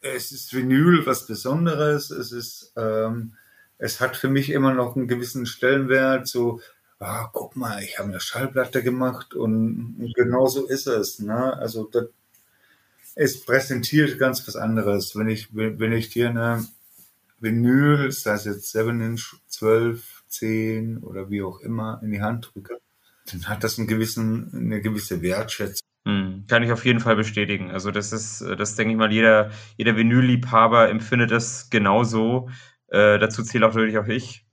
Es 0.00 0.30
ist 0.30 0.54
Vinyl 0.54 1.04
was 1.04 1.26
Besonderes, 1.26 2.10
es 2.10 2.30
ist, 2.30 2.72
ähm, 2.76 3.34
es 3.78 4.00
hat 4.00 4.16
für 4.16 4.28
mich 4.28 4.50
immer 4.50 4.72
noch 4.72 4.94
einen 4.94 5.08
gewissen 5.08 5.46
Stellenwert, 5.46 6.28
so, 6.28 6.60
ah, 7.00 7.28
guck 7.32 7.56
mal, 7.56 7.82
ich 7.82 7.98
habe 7.98 8.10
eine 8.10 8.20
Schallplatte 8.20 8.82
gemacht 8.84 9.34
und, 9.34 9.96
und 9.98 10.14
genau 10.14 10.46
so 10.46 10.66
ist 10.66 10.86
es. 10.86 11.18
Ne? 11.18 11.54
Also 11.54 11.84
das, 11.84 12.06
es 13.16 13.44
präsentiert 13.44 14.18
ganz 14.18 14.46
was 14.46 14.56
anderes. 14.56 15.16
Wenn 15.16 15.28
ich, 15.28 15.48
wenn 15.52 15.92
ich 15.92 16.10
dir 16.10 16.30
eine 16.30 16.66
Vinyl, 17.40 18.12
sei 18.12 18.34
es 18.34 18.44
jetzt 18.44 18.70
7 18.70 19.00
Inch, 19.00 19.36
12, 19.48 20.22
10 20.28 20.98
oder 20.98 21.30
wie 21.30 21.42
auch 21.42 21.60
immer, 21.60 22.00
in 22.02 22.12
die 22.12 22.22
Hand 22.22 22.52
drücke, 22.54 22.78
dann 23.26 23.48
hat 23.48 23.64
das 23.64 23.78
einen 23.78 23.88
gewissen, 23.88 24.50
eine 24.54 24.80
gewisse 24.80 25.22
Wertschätzung. 25.22 25.86
Hm, 26.06 26.44
kann 26.48 26.62
ich 26.62 26.70
auf 26.70 26.84
jeden 26.84 27.00
Fall 27.00 27.16
bestätigen. 27.16 27.70
Also 27.70 27.90
das 27.90 28.12
ist, 28.12 28.40
das 28.40 28.76
denke 28.76 28.92
ich 28.92 28.98
mal, 28.98 29.12
jeder, 29.12 29.50
jeder 29.76 29.96
Vinyl-Liebhaber 29.96 30.88
empfindet 30.88 31.32
das 31.32 31.68
genauso. 31.68 32.48
Äh, 32.88 33.18
dazu 33.18 33.42
zähle 33.42 33.66
auch 33.66 33.74
natürlich 33.74 33.98
auch 33.98 34.06
ich. 34.06 34.46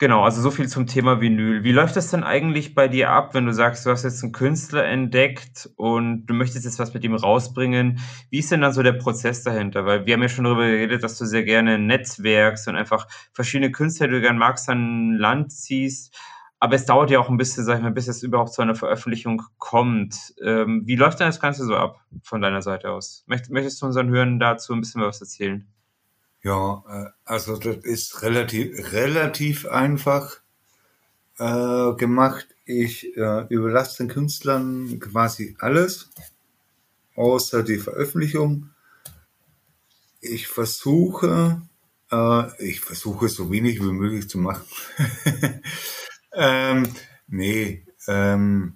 Genau, 0.00 0.22
also 0.22 0.40
so 0.40 0.52
viel 0.52 0.68
zum 0.68 0.86
Thema 0.86 1.20
Vinyl. 1.20 1.64
Wie 1.64 1.72
läuft 1.72 1.96
das 1.96 2.10
denn 2.10 2.22
eigentlich 2.22 2.76
bei 2.76 2.86
dir 2.86 3.10
ab, 3.10 3.34
wenn 3.34 3.46
du 3.46 3.52
sagst, 3.52 3.84
du 3.84 3.90
hast 3.90 4.04
jetzt 4.04 4.22
einen 4.22 4.30
Künstler 4.30 4.84
entdeckt 4.84 5.68
und 5.74 6.26
du 6.26 6.34
möchtest 6.34 6.66
jetzt 6.66 6.78
was 6.78 6.94
mit 6.94 7.02
ihm 7.02 7.16
rausbringen? 7.16 7.98
Wie 8.30 8.38
ist 8.38 8.52
denn 8.52 8.60
dann 8.60 8.72
so 8.72 8.84
der 8.84 8.92
Prozess 8.92 9.42
dahinter? 9.42 9.86
Weil 9.86 10.06
wir 10.06 10.14
haben 10.14 10.22
ja 10.22 10.28
schon 10.28 10.44
darüber 10.44 10.66
geredet, 10.66 11.02
dass 11.02 11.18
du 11.18 11.24
sehr 11.24 11.42
gerne 11.42 11.80
netzwerkst 11.80 12.68
und 12.68 12.76
einfach 12.76 13.08
verschiedene 13.32 13.72
Künstler, 13.72 14.06
die 14.06 14.14
du 14.14 14.20
gerne 14.20 14.38
magst, 14.38 14.68
an 14.68 15.14
Land 15.14 15.52
ziehst. 15.52 16.14
Aber 16.60 16.74
es 16.74 16.86
dauert 16.86 17.10
ja 17.10 17.20
auch 17.20 17.28
ein 17.28 17.36
bisschen, 17.36 17.64
sag 17.64 17.76
ich 17.76 17.82
mal, 17.82 17.92
bis 17.92 18.08
es 18.08 18.22
überhaupt 18.22 18.52
zu 18.52 18.62
einer 18.62 18.74
Veröffentlichung 18.74 19.42
kommt. 19.58 20.34
Ähm, 20.42 20.82
wie 20.86 20.96
läuft 20.96 21.20
denn 21.20 21.28
das 21.28 21.40
Ganze 21.40 21.64
so 21.64 21.76
ab 21.76 22.00
von 22.22 22.40
deiner 22.40 22.62
Seite 22.62 22.90
aus? 22.90 23.24
Möchtest 23.26 23.80
du 23.80 23.86
unseren 23.86 24.08
Hörern 24.08 24.40
dazu 24.40 24.72
ein 24.72 24.80
bisschen 24.80 25.02
was 25.02 25.20
erzählen? 25.20 25.68
Ja, 26.42 26.82
äh, 26.88 27.10
also 27.24 27.56
das 27.56 27.76
ist 27.84 28.22
relativ, 28.22 28.92
relativ 28.92 29.66
einfach 29.66 30.40
äh, 31.38 31.92
gemacht. 31.94 32.48
Ich 32.64 33.16
äh, 33.16 33.46
überlasse 33.48 33.98
den 33.98 34.08
Künstlern 34.08 34.98
quasi 34.98 35.56
alles, 35.60 36.10
außer 37.14 37.62
die 37.62 37.78
Veröffentlichung. 37.78 38.70
Ich 40.20 40.48
versuche, 40.48 41.62
äh, 42.10 42.64
ich 42.64 42.80
versuche 42.80 43.28
so 43.28 43.50
wenig 43.52 43.80
wie 43.80 43.92
möglich 43.92 44.28
zu 44.28 44.38
machen. 44.38 44.64
ähm, 46.38 46.88
nee, 47.26 47.84
ähm, 48.06 48.74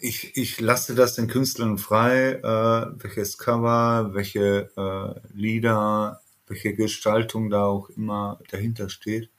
ich, 0.00 0.36
ich 0.36 0.60
lasse 0.60 0.94
das 0.94 1.14
den 1.14 1.28
Künstlern 1.28 1.78
frei, 1.78 2.32
äh, 2.32 3.02
welches 3.02 3.38
Cover, 3.38 4.10
welche 4.12 4.70
äh, 4.76 5.20
Lieder, 5.32 6.20
welche 6.46 6.74
Gestaltung 6.74 7.48
da 7.48 7.64
auch 7.64 7.88
immer 7.90 8.38
dahinter 8.50 8.90
steht. 8.90 9.30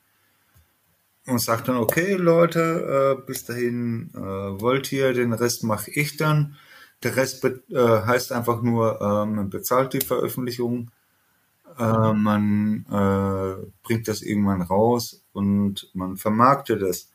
Und 1.27 1.39
sagt 1.39 1.67
dann, 1.67 1.77
okay 1.77 2.13
Leute, 2.13 3.17
äh, 3.19 3.25
bis 3.25 3.45
dahin 3.45 4.11
äh, 4.15 4.19
wollt 4.19 4.91
ihr, 4.91 5.13
den 5.13 5.33
Rest 5.33 5.63
mache 5.63 5.91
ich 5.91 6.17
dann. 6.17 6.55
Der 7.03 7.15
Rest 7.15 7.43
äh, 7.43 7.55
heißt 7.71 8.31
einfach 8.31 8.61
nur, 8.61 9.01
äh, 9.01 9.25
man 9.25 9.49
bezahlt 9.49 9.93
die 9.93 10.01
Veröffentlichung, 10.01 10.89
äh, 11.79 12.13
man 12.13 12.85
äh, 12.89 13.67
bringt 13.83 14.07
das 14.07 14.21
irgendwann 14.21 14.61
raus 14.61 15.25
und 15.33 15.89
man 15.93 16.17
vermarktet 16.17 16.81
es. 16.81 17.11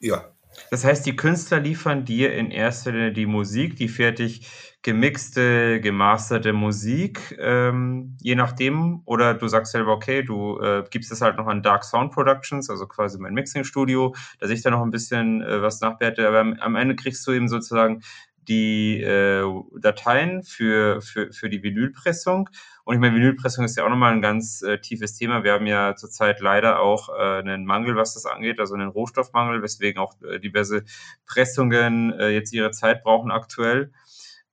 Ja, 0.00 0.24
Das 0.70 0.84
heißt, 0.84 1.06
die 1.06 1.16
Künstler 1.16 1.60
liefern 1.60 2.04
dir 2.04 2.34
in 2.34 2.50
erster 2.50 2.92
Linie 2.92 3.12
die 3.12 3.26
Musik, 3.26 3.76
die 3.76 3.88
fertig 3.88 4.48
gemixte, 4.82 5.80
gemasterte 5.80 6.52
Musik, 6.52 7.36
ähm, 7.40 8.16
je 8.20 8.34
nachdem. 8.34 9.00
Oder 9.06 9.34
du 9.34 9.48
sagst 9.48 9.72
selber, 9.72 9.92
okay, 9.92 10.22
du 10.22 10.60
äh, 10.60 10.84
gibst 10.90 11.10
es 11.10 11.22
halt 11.22 11.38
noch 11.38 11.46
an 11.46 11.62
Dark 11.62 11.84
Sound 11.84 12.12
Productions, 12.12 12.68
also 12.70 12.86
quasi 12.86 13.18
mein 13.18 13.34
Mixing-Studio, 13.34 14.14
dass 14.40 14.50
ich 14.50 14.62
da 14.62 14.70
noch 14.70 14.82
ein 14.82 14.90
bisschen 14.90 15.42
äh, 15.42 15.62
was 15.62 15.80
nachwerte. 15.80 16.28
Aber 16.28 16.40
am, 16.40 16.54
am 16.60 16.76
Ende 16.76 16.96
kriegst 16.96 17.26
du 17.26 17.32
eben 17.32 17.48
sozusagen 17.48 18.02
die 18.48 19.00
äh, 19.00 19.44
Dateien 19.78 20.42
für, 20.42 21.00
für, 21.00 21.32
für 21.32 21.48
die 21.48 21.62
Vinylpressung. 21.62 22.48
Und 22.84 22.94
ich 22.94 23.00
meine, 23.00 23.16
Vinylpressung 23.16 23.64
ist 23.64 23.76
ja 23.76 23.84
auch 23.84 23.88
nochmal 23.88 24.12
ein 24.12 24.22
ganz 24.22 24.62
äh, 24.62 24.78
tiefes 24.78 25.16
Thema. 25.16 25.42
Wir 25.44 25.54
haben 25.54 25.66
ja 25.66 25.96
zurzeit 25.96 26.40
leider 26.40 26.80
auch 26.80 27.08
äh, 27.08 27.38
einen 27.38 27.64
Mangel, 27.64 27.96
was 27.96 28.14
das 28.14 28.26
angeht, 28.26 28.60
also 28.60 28.74
einen 28.74 28.88
Rohstoffmangel, 28.88 29.62
weswegen 29.62 30.00
auch 30.00 30.14
äh, 30.22 30.38
diverse 30.38 30.84
Pressungen 31.26 32.12
äh, 32.12 32.28
jetzt 32.28 32.52
ihre 32.52 32.70
Zeit 32.72 33.02
brauchen 33.02 33.30
aktuell. 33.30 33.92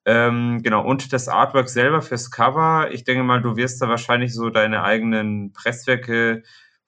Ähm, 0.06 0.62
genau, 0.64 0.84
und 0.84 1.14
das 1.14 1.28
Artwork 1.28 1.70
selber 1.70 2.02
fürs 2.02 2.32
Cover, 2.32 2.90
ich 2.92 3.04
denke 3.04 3.24
mal, 3.24 3.42
du 3.42 3.56
wirst 3.56 3.82
da 3.82 3.88
wahrscheinlich 3.88 4.34
so 4.34 4.50
deine 4.50 4.84
eigenen 4.84 5.54
Presswerke 5.54 6.42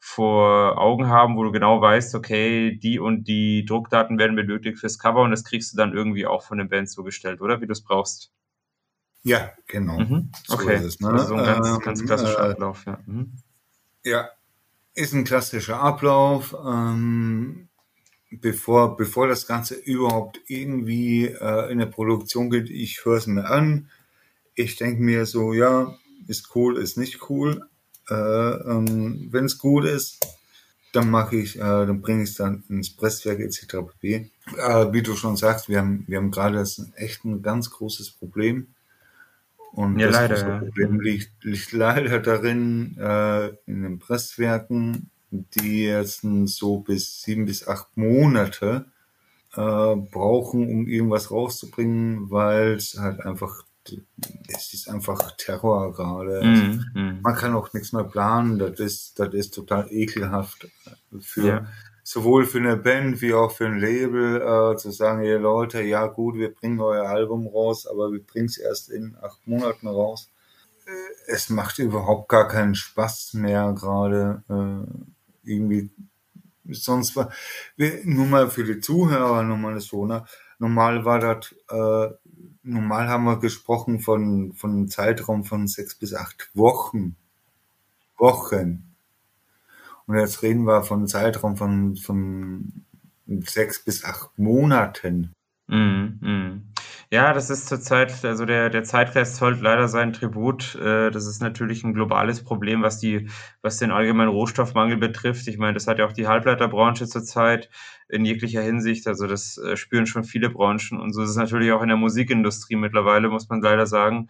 vor 0.06 0.78
Augen 0.80 1.08
haben, 1.08 1.38
wo 1.38 1.45
du 1.45 1.54
genau 1.54 1.80
weißt, 1.80 2.14
okay, 2.16 2.76
die 2.76 2.99
und 2.99 3.24
die 3.24 3.64
Druckdaten 3.64 4.20
werden 4.20 4.36
benötigt 4.36 4.78
fürs 4.78 4.99
Cover 4.99 5.22
und 5.22 5.32
das 5.32 5.45
kriegst 5.45 5.72
du 5.72 5.78
dann 5.78 5.93
irgendwie 5.93 6.28
auch 6.28 6.43
von 6.43 6.58
den 6.58 6.68
Bands 6.68 6.91
zugestellt, 6.91 7.39
oder? 7.39 7.62
Wie 7.62 7.68
du 7.68 7.72
es 7.72 7.82
brauchst. 7.82 8.30
Ja, 9.24 9.54
genau. 9.66 9.99
Mhm. 9.99 10.30
Okay. 10.49 10.78
So 10.78 10.86
ist 10.88 10.95
es, 10.95 10.99
ne? 10.99 11.08
Also 11.08 11.28
so 11.28 11.36
ein 11.36 11.45
ganz, 11.45 11.68
ähm, 11.70 11.80
ganz 11.80 12.06
klassischer 12.06 12.49
äh, 12.49 12.51
Ablauf, 12.51 12.86
ja. 12.86 12.99
Mhm. 13.06 13.32
Ja, 14.04 14.30
ist 14.93 15.14
ein 15.14 15.24
klassischer 15.24 15.80
Ablauf. 15.80 16.54
Ähm, 16.54 17.70
bevor, 18.30 18.97
bevor 18.97 19.30
das 19.30 19.47
Ganze 19.47 19.76
überhaupt 19.76 20.41
irgendwie 20.47 21.28
äh, 21.28 21.72
in 21.72 21.80
der 21.80 21.86
Produktion 21.86 22.49
geht, 22.49 22.70
ich 22.70 23.06
höre 23.06 23.18
es 23.18 23.28
mir 23.28 23.45
an. 23.45 23.89
Ich 24.54 24.76
denke 24.76 25.01
mir 25.01 25.26
so, 25.26 25.54
ja, 25.54 25.95
ist 26.28 26.54
cool, 26.56 26.78
ist 26.78 26.97
nicht 26.97 27.30
cool. 27.30 27.70
Äh, 28.10 28.14
ähm, 28.14 29.28
Wenn 29.32 29.45
es 29.45 29.58
gut 29.58 29.86
ist, 29.86 30.20
dann 30.93 31.10
mache 31.10 31.38
ich, 31.38 31.56
äh, 31.58 31.60
dann 31.60 32.01
bringe 32.01 32.24
ich 32.24 32.30
es 32.30 32.36
dann 32.36 32.64
ins 32.70 32.95
Presswerk 32.95 33.39
etc. 33.39 33.78
pp. 33.88 34.30
Äh, 34.58 34.93
wie 34.93 35.01
du 35.01 35.16
schon 35.16 35.38
sagst, 35.38 35.68
wir 35.68 35.80
haben, 35.80 36.04
wir 36.08 36.18
haben 36.18 36.32
gerade 36.32 36.58
das 36.58 36.86
echt 36.95 37.26
ein 37.26 37.41
ganz 37.41 37.72
großes 37.72 38.12
Problem. 38.12 38.68
Und 39.72 39.97
ja, 39.97 40.08
das 40.08 40.16
leider. 40.16 40.60
Problem 40.60 40.99
liegt, 41.01 41.43
liegt 41.43 41.72
leider 41.72 42.20
darin, 42.20 42.95
äh, 42.99 43.47
in 43.66 43.82
den 43.82 43.97
Presswerken, 43.97 45.10
die 45.32 45.86
jetzt 45.86 46.22
so 46.45 46.80
bis 46.80 47.24
sieben 47.24 47.45
bis 47.45 47.68
acht 47.68 47.97
Monate 47.97 48.86
äh, 49.56 49.95
brauchen, 49.95 50.70
um 50.70 50.88
irgendwas 50.88 51.32
rauszubringen, 51.32 52.30
weil 52.30 52.74
es 52.74 52.99
halt 52.99 53.22
einfach 53.22 53.64
es 54.47 54.73
ist 54.73 54.89
einfach 54.89 55.31
Terror 55.38 55.93
gerade. 55.93 56.43
Mhm, 56.43 56.86
mhm. 56.93 57.19
Man 57.21 57.36
kann 57.36 57.55
auch 57.55 57.73
nichts 57.73 57.91
mehr 57.93 58.03
planen. 58.03 58.59
Das 58.59 58.79
ist, 58.79 59.19
das 59.19 59.34
ist 59.34 59.53
total 59.53 59.88
ekelhaft 59.91 60.67
für 61.19 61.47
Ja. 61.47 61.67
sowohl 62.03 62.45
für 62.45 62.59
eine 62.59 62.77
Band 62.77 63.21
wie 63.21 63.34
auch 63.34 63.51
für 63.51 63.65
ein 63.65 63.79
Label 63.79 64.41
äh, 64.41 64.77
zu 64.77 64.91
sagen, 64.91 65.19
hey 65.21 65.38
Leute, 65.38 65.81
ja 65.81 66.07
gut, 66.07 66.36
wir 66.36 66.53
bringen 66.53 66.79
euer 66.79 67.07
Album 67.07 67.47
raus, 67.47 67.86
aber 67.88 68.11
wir 68.11 68.23
bringen 68.23 68.45
es 68.47 68.57
erst 68.57 68.89
in 68.89 69.15
acht 69.21 69.45
Monaten 69.47 69.88
raus. 69.88 70.29
Äh, 70.86 71.31
Es 71.31 71.49
macht 71.49 71.79
überhaupt 71.79 72.29
gar 72.29 72.47
keinen 72.47 72.75
Spaß 72.75 73.34
mehr 73.36 73.73
gerade 73.73 74.43
äh, 74.49 75.49
irgendwie. 75.49 75.89
Sonst 76.69 77.15
war 77.17 77.29
wir, 77.75 77.99
nur 78.05 78.25
mal 78.25 78.49
für 78.49 78.63
die 78.63 78.79
Zuhörer 78.79 79.43
nochmal 79.43 79.79
so, 79.81 80.05
ne? 80.05 80.25
Normal 80.59 81.03
war 81.03 81.19
das 81.19 81.53
äh, 81.69 82.13
normal 82.64 83.07
haben 83.07 83.26
wir 83.26 83.39
gesprochen 83.39 83.99
von, 83.99 84.53
von 84.53 84.72
einem 84.72 84.88
Zeitraum 84.88 85.43
von 85.43 85.68
sechs 85.68 85.95
bis 85.95 86.14
acht 86.14 86.49
Wochen. 86.53 87.16
Wochen. 88.18 88.95
Und 90.05 90.18
jetzt 90.18 90.41
reden 90.41 90.66
wir 90.66 90.84
von 90.84 90.99
einem 90.99 91.07
Zeitraum 91.07 91.57
von, 91.57 91.95
von 91.95 92.86
sechs 93.28 93.84
bis 93.84 94.03
acht 94.03 94.38
Monaten. 94.38 95.34
Mhm, 95.68 96.20
mhm. 96.22 96.68
Ja, 97.14 97.32
das 97.32 97.51
ist 97.51 97.68
zurzeit, 97.68 98.26
also 98.26 98.43
der, 98.43 98.72
der 98.72 98.84
Zeitgeist 98.84 99.36
zollt 99.36 99.61
leider 99.61 99.88
seinen 99.88 100.14
Tribut. 100.14 100.74
Äh, 100.74 101.11
das 101.11 101.28
ist 101.28 101.43
natürlich 101.43 101.84
ein 101.84 101.93
globales 101.93 102.43
Problem, 102.43 102.82
was 102.82 102.97
die, 102.97 103.30
was 103.61 103.78
den 103.78 103.91
allgemeinen 103.91 104.32
Rohstoffmangel 104.32 104.97
betrifft. 104.97 105.47
Ich 105.47 105.59
meine, 105.59 105.76
das 105.76 105.86
hat 105.86 105.99
ja 105.99 106.07
auch 106.07 106.11
die 106.14 106.26
Halbleiterbranche 106.26 107.05
zurzeit 107.07 107.70
in 108.09 108.26
jeglicher 108.26 108.64
Hinsicht. 108.64 109.05
Also 109.07 109.28
das 109.28 109.59
äh, 109.59 109.78
spüren 109.78 110.07
schon 110.07 110.24
viele 110.24 110.49
Branchen. 110.49 110.99
Und 110.99 111.14
so 111.14 111.22
ist 111.22 111.30
es 111.30 111.36
natürlich 111.36 111.72
auch 111.72 111.84
in 111.84 111.89
der 111.89 111.97
Musikindustrie 111.97 112.78
mittlerweile, 112.78 113.30
muss 113.30 113.47
man 113.47 113.61
leider 113.61 113.86
sagen. 113.86 114.30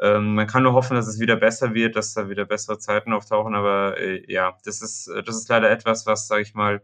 Ähm, 0.00 0.36
man 0.36 0.46
kann 0.46 0.62
nur 0.62 0.74
hoffen, 0.74 0.94
dass 0.94 1.08
es 1.08 1.18
wieder 1.18 1.34
besser 1.34 1.74
wird, 1.74 1.96
dass 1.96 2.14
da 2.14 2.28
wieder 2.28 2.44
bessere 2.44 2.78
Zeiten 2.78 3.12
auftauchen. 3.12 3.56
Aber 3.56 3.98
äh, 3.98 4.22
ja, 4.32 4.56
das 4.64 4.80
ist, 4.80 5.10
das 5.26 5.36
ist 5.36 5.48
leider 5.48 5.68
etwas, 5.72 6.06
was, 6.06 6.28
sage 6.28 6.42
ich 6.42 6.54
mal, 6.54 6.82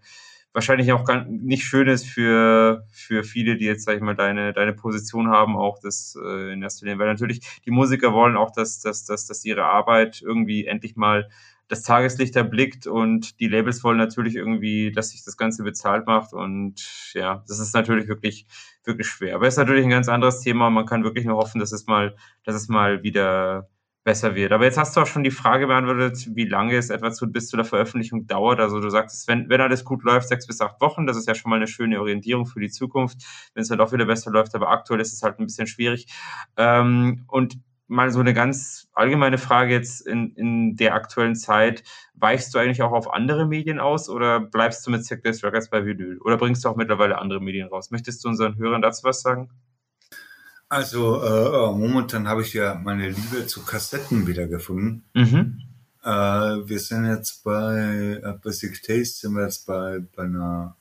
wahrscheinlich 0.53 0.93
auch 0.93 1.05
gar 1.05 1.25
nicht 1.27 1.65
schön 1.65 1.89
ist 1.89 2.07
für, 2.07 2.85
für 2.91 3.23
viele, 3.23 3.57
die 3.57 3.65
jetzt, 3.65 3.85
sag 3.85 3.97
ich 3.97 4.03
mal, 4.03 4.15
deine, 4.15 4.53
deine 4.53 4.73
Position 4.73 5.29
haben, 5.29 5.57
auch 5.57 5.79
das 5.81 6.19
äh, 6.23 6.53
in 6.53 6.63
erster 6.63 6.87
Linie. 6.87 6.99
Weil 6.99 7.09
natürlich 7.09 7.41
die 7.65 7.71
Musiker 7.71 8.13
wollen 8.13 8.37
auch, 8.37 8.51
dass, 8.51 8.81
dass, 8.81 9.05
dass, 9.05 9.27
dass 9.27 9.45
ihre 9.45 9.65
Arbeit 9.65 10.23
irgendwie 10.23 10.67
endlich 10.67 10.97
mal 10.97 11.29
das 11.69 11.83
Tageslicht 11.83 12.35
erblickt 12.35 12.87
und 12.87 13.39
die 13.41 13.49
Labels 13.49 13.85
wollen 13.85 13.99
natürlich 13.99 14.37
irgendwie, 14.37 14.91
dass 14.91 15.11
sich 15.11 15.23
das 15.23 15.37
Ganze 15.37 15.63
bezahlt 15.63 16.07
macht 16.07 16.33
und 16.33 17.13
ja, 17.13 17.45
das 17.47 17.59
ist 17.59 17.75
natürlich 17.75 18.09
wirklich, 18.09 18.47
wirklich 18.85 19.07
schwer. 19.07 19.35
Aber 19.35 19.47
es 19.47 19.55
ist 19.55 19.59
natürlich 19.59 19.85
ein 19.85 19.91
ganz 19.91 20.09
anderes 20.09 20.41
Thema. 20.41 20.71
Man 20.71 20.87
kann 20.87 21.05
wirklich 21.05 21.27
nur 21.27 21.37
hoffen, 21.37 21.59
dass 21.59 21.73
es 21.73 21.87
mal, 21.87 22.17
dass 22.45 22.55
es 22.55 22.69
mal 22.69 23.03
wieder 23.03 23.69
besser 24.09 24.35
wird. 24.35 24.53
Aber 24.53 24.65
jetzt 24.65 24.79
hast 24.79 24.97
du 24.97 25.03
auch 25.03 25.07
schon 25.07 25.23
die 25.23 25.31
Frage 25.31 25.67
beantwortet, 25.67 26.35
wie 26.35 26.47
lange 26.47 26.75
es 26.75 26.89
etwa 26.89 27.13
zu, 27.13 27.31
bis 27.31 27.49
zu 27.49 27.57
der 27.57 27.67
Veröffentlichung 27.67 28.27
dauert. 28.27 28.59
Also 28.59 28.81
du 28.81 28.89
sagst, 28.89 29.29
wenn, 29.29 29.51
wenn 29.51 29.61
alles 29.61 29.85
gut 29.85 30.03
läuft, 30.03 30.29
sechs 30.29 30.47
bis 30.47 30.63
acht 30.63 30.81
Wochen. 30.81 31.07
Das 31.07 31.19
ist 31.19 31.29
ja 31.29 31.35
schon 31.35 31.51
mal 31.51 31.57
eine 31.57 31.67
schöne 31.67 32.01
Orientierung 32.01 32.47
für 32.47 32.59
die 32.59 32.71
Zukunft, 32.71 33.19
wenn 33.53 33.61
es 33.61 33.69
dann 33.69 33.83
auch 33.83 33.93
wieder 33.93 34.07
besser 34.07 34.31
läuft. 34.31 34.55
Aber 34.55 34.71
aktuell 34.71 35.01
ist 35.01 35.13
es 35.13 35.23
halt 35.23 35.39
ein 35.39 35.45
bisschen 35.45 35.67
schwierig. 35.67 36.07
Ähm, 36.57 37.25
und 37.29 37.59
mal 37.87 38.11
so 38.11 38.21
eine 38.21 38.33
ganz 38.33 38.89
allgemeine 38.95 39.37
Frage 39.37 39.75
jetzt 39.75 40.07
in, 40.07 40.33
in 40.37 40.77
der 40.77 40.95
aktuellen 40.95 41.37
Zeit. 41.37 41.83
Weichst 42.15 42.55
du 42.55 42.59
eigentlich 42.59 42.81
auch 42.81 42.93
auf 42.93 43.13
andere 43.13 43.47
Medien 43.47 43.79
aus 43.79 44.09
oder 44.09 44.41
bleibst 44.41 44.87
du 44.87 44.91
mit 44.91 45.05
Sickness 45.05 45.45
Records 45.45 45.69
bei 45.69 45.85
Vinyl? 45.85 46.19
Oder 46.23 46.39
bringst 46.39 46.65
du 46.65 46.71
auch 46.71 46.77
mittlerweile 46.77 47.19
andere 47.19 47.43
Medien 47.43 47.69
raus? 47.69 47.91
Möchtest 47.91 48.25
du 48.25 48.29
unseren 48.29 48.57
Hörern 48.57 48.81
dazu 48.81 49.05
was 49.05 49.21
sagen? 49.21 49.51
Also 50.69 51.23
äh, 51.23 51.73
momentan 51.73 52.29
habe 52.29 52.43
ich 52.43 52.53
ja 52.53 52.75
meine 52.75 53.09
Liebe 53.09 53.47
zu 53.47 53.65
Kassetten 53.65 54.27
wiedergefunden. 54.27 55.05
Mhm. 55.15 55.63
Äh, 56.03 56.09
wir 56.11 56.79
sind 56.79 57.07
jetzt 57.07 57.43
bei 57.43 58.21
äh, 58.23 58.35
Basic 58.43 58.83
Taste 58.83 59.05
sind 59.05 59.33
wir 59.33 59.45
jetzt 59.45 59.67
bei, 59.67 60.01
bei 60.15 60.25
einer, 60.25 60.77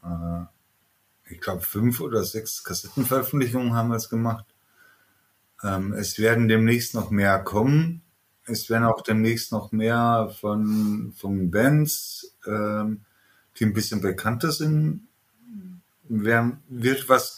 äh, 1.29 1.33
ich 1.33 1.39
glaube 1.39 1.61
fünf 1.61 2.01
oder 2.01 2.23
sechs 2.25 2.63
Kassettenveröffentlichungen 2.63 3.73
haben 3.73 3.89
wir 3.89 3.95
jetzt 3.95 4.09
gemacht. 4.09 4.45
Ähm, 5.63 5.93
es 5.93 6.19
werden 6.19 6.49
demnächst 6.49 6.93
noch 6.93 7.09
mehr 7.09 7.39
kommen. 7.39 8.01
Es 8.45 8.69
werden 8.69 8.85
auch 8.85 9.01
demnächst 9.01 9.51
noch 9.51 9.71
mehr 9.71 10.33
von, 10.39 11.13
von 11.15 11.49
Bands, 11.49 12.38
ähm, 12.45 13.01
die 13.57 13.65
ein 13.65 13.73
bisschen 13.73 14.01
bekannter 14.01 14.51
sind. 14.51 15.07
Werden, 16.09 16.61
wird 16.69 17.09
was. 17.09 17.35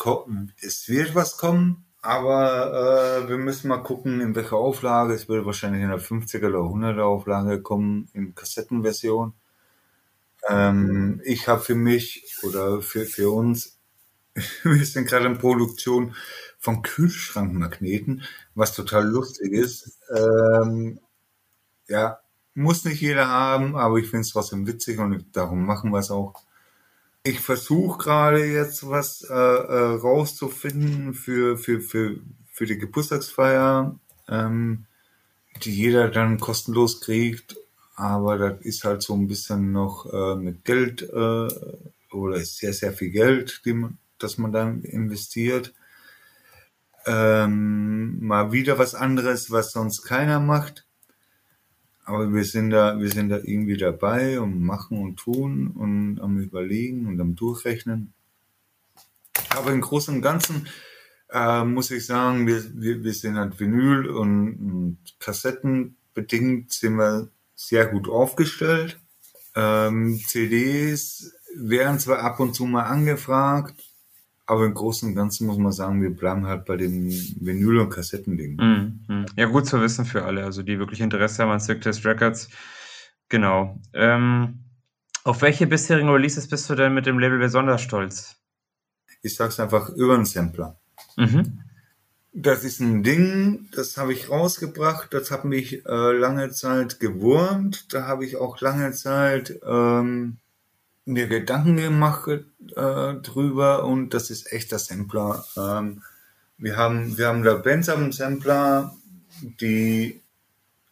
Es 0.61 0.87
wird 0.89 1.15
was 1.15 1.37
kommen. 1.37 1.85
Aber 2.01 3.23
äh, 3.25 3.29
wir 3.29 3.37
müssen 3.37 3.67
mal 3.67 3.83
gucken, 3.83 4.21
in 4.21 4.35
welcher 4.35 4.55
Auflage. 4.55 5.13
Es 5.13 5.27
wird 5.27 5.45
wahrscheinlich 5.45 5.81
in 5.81 5.89
der 5.89 5.99
50er 5.99 6.47
oder 6.47 6.59
100er 6.59 7.01
Auflage 7.01 7.61
kommen, 7.61 8.09
in 8.13 8.35
Kassettenversion. 8.35 9.33
Ähm, 10.47 11.21
ich 11.25 11.47
habe 11.47 11.61
für 11.61 11.75
mich 11.75 12.37
oder 12.43 12.81
für, 12.81 13.05
für 13.05 13.31
uns, 13.31 13.77
wir 14.63 14.85
sind 14.85 15.07
gerade 15.07 15.25
in 15.25 15.37
Produktion 15.37 16.15
von 16.57 16.81
Kühlschrankmagneten, 16.81 18.23
was 18.55 18.73
total 18.73 19.07
lustig 19.07 19.53
ist. 19.53 19.99
Ähm, 20.15 20.99
ja, 21.87 22.19
muss 22.53 22.85
nicht 22.85 23.01
jeder 23.01 23.27
haben, 23.27 23.75
aber 23.75 23.97
ich 23.97 24.09
finde 24.09 24.21
es 24.21 24.31
trotzdem 24.31 24.67
witzig 24.67 24.99
und 24.99 25.35
darum 25.35 25.65
machen 25.65 25.91
wir 25.91 25.99
es 25.99 26.11
auch. 26.11 26.33
Ich 27.29 27.41
versuche 27.41 27.99
gerade 27.99 28.43
jetzt 28.43 28.89
was 28.89 29.21
äh, 29.21 29.33
äh, 29.33 29.99
rauszufinden 30.01 31.13
für, 31.13 31.59
für, 31.59 31.79
für, 31.79 32.15
für 32.51 32.65
die 32.65 32.79
Geburtstagsfeier, 32.79 33.99
ähm, 34.27 34.87
die 35.61 35.71
jeder 35.71 36.09
dann 36.09 36.39
kostenlos 36.39 37.01
kriegt. 37.01 37.55
Aber 37.95 38.39
das 38.39 38.61
ist 38.61 38.83
halt 38.83 39.03
so 39.03 39.13
ein 39.13 39.27
bisschen 39.27 39.71
noch 39.71 40.11
äh, 40.11 40.37
mit 40.37 40.65
Geld 40.65 41.03
äh, 41.03 41.47
oder 42.11 42.37
ist 42.37 42.57
sehr, 42.57 42.73
sehr 42.73 42.93
viel 42.93 43.11
Geld, 43.11 43.61
die 43.63 43.73
man, 43.73 43.99
das 44.17 44.39
man 44.39 44.51
dann 44.51 44.81
investiert. 44.81 45.75
Ähm, 47.05 48.25
mal 48.25 48.51
wieder 48.51 48.79
was 48.79 48.95
anderes, 48.95 49.51
was 49.51 49.71
sonst 49.71 50.01
keiner 50.01 50.39
macht. 50.39 50.87
Aber 52.09 52.33
wir 52.33 52.43
sind 52.43 52.71
da, 52.71 52.99
wir 52.99 53.11
sind 53.11 53.29
da 53.29 53.37
irgendwie 53.37 53.77
dabei 53.77 54.39
und 54.39 54.59
machen 54.63 54.97
und 54.97 55.17
tun 55.17 55.67
und 55.67 56.19
am 56.19 56.39
überlegen 56.39 57.05
und 57.05 57.21
am 57.21 57.35
durchrechnen. 57.35 58.13
Aber 59.49 59.71
im 59.71 59.81
Großen 59.81 60.15
und 60.15 60.23
Ganzen 60.23 60.67
äh, 61.29 61.63
muss 61.63 61.91
ich 61.91 62.07
sagen, 62.07 62.47
wir, 62.47 62.63
wir, 62.73 63.03
wir 63.03 63.13
sind 63.13 63.37
halt 63.37 63.59
Vinyl 63.59 64.07
und, 64.07 64.55
und 64.55 64.97
Kassetten 65.19 65.97
bedingt 66.15 66.73
sind 66.73 66.95
wir 66.95 67.29
sehr 67.53 67.85
gut 67.85 68.09
aufgestellt. 68.09 68.99
Ähm, 69.55 70.19
CDs 70.25 71.31
werden 71.55 71.99
zwar 71.99 72.23
ab 72.23 72.39
und 72.39 72.55
zu 72.55 72.65
mal 72.65 72.85
angefragt, 72.85 73.88
aber 74.49 74.65
im 74.65 74.73
Großen 74.73 75.07
und 75.07 75.15
Ganzen 75.15 75.45
muss 75.45 75.59
man 75.59 75.71
sagen, 75.71 76.01
wir 76.01 76.09
bleiben 76.09 76.47
halt 76.47 76.65
bei 76.65 76.75
den 76.75 77.11
Vinyl- 77.39 77.81
und 77.81 77.91
Kassettendingen. 77.91 78.57
Mm, 79.07 79.13
mm. 79.13 79.25
Ja, 79.37 79.45
gut 79.45 79.67
zu 79.67 79.79
wissen 79.79 80.05
für 80.05 80.23
alle, 80.25 80.43
also 80.43 80.63
die 80.63 80.79
wirklich 80.79 81.01
Interesse 81.01 81.43
haben 81.43 81.51
an 81.51 81.59
Sick 81.59 81.81
Test 81.81 82.03
Records. 82.03 82.49
Genau. 83.29 83.79
Ähm, 83.93 84.63
auf 85.23 85.43
welche 85.43 85.67
bisherigen 85.67 86.09
Releases 86.09 86.47
bist 86.47 86.67
du 86.67 86.73
denn 86.73 86.95
mit 86.95 87.05
dem 87.05 87.19
Label 87.19 87.37
besonders 87.37 87.83
stolz? 87.83 88.37
Ich 89.21 89.35
sag's 89.35 89.59
einfach 89.59 89.89
über 89.89 90.15
einen 90.15 90.25
Sampler. 90.25 90.79
Mhm. 91.15 91.59
Das 92.33 92.63
ist 92.63 92.79
ein 92.79 93.03
Ding, 93.03 93.67
das 93.71 93.97
habe 93.97 94.13
ich 94.13 94.31
rausgebracht, 94.31 95.13
das 95.13 95.29
hat 95.29 95.45
mich 95.45 95.85
äh, 95.85 96.11
lange 96.17 96.49
Zeit 96.49 96.99
gewurmt, 96.99 97.93
da 97.93 98.07
habe 98.07 98.25
ich 98.25 98.37
auch 98.37 98.59
lange 98.61 98.93
Zeit 98.93 99.59
ähm, 99.63 100.37
mir 101.05 101.27
Gedanken 101.27 101.77
gemacht 101.77 102.27
äh, 102.27 103.13
drüber 103.15 103.85
und 103.85 104.13
das 104.13 104.29
ist 104.29 104.51
echt 104.51 104.71
der 104.71 104.79
Sampler. 104.79 105.43
Ähm, 105.57 106.01
wir 106.57 106.77
haben, 106.77 107.17
wir 107.17 107.27
haben 107.27 107.43
da 107.43 107.55
Bands 107.55 107.89
am 107.89 108.11
Sampler, 108.11 108.95
die 109.61 110.21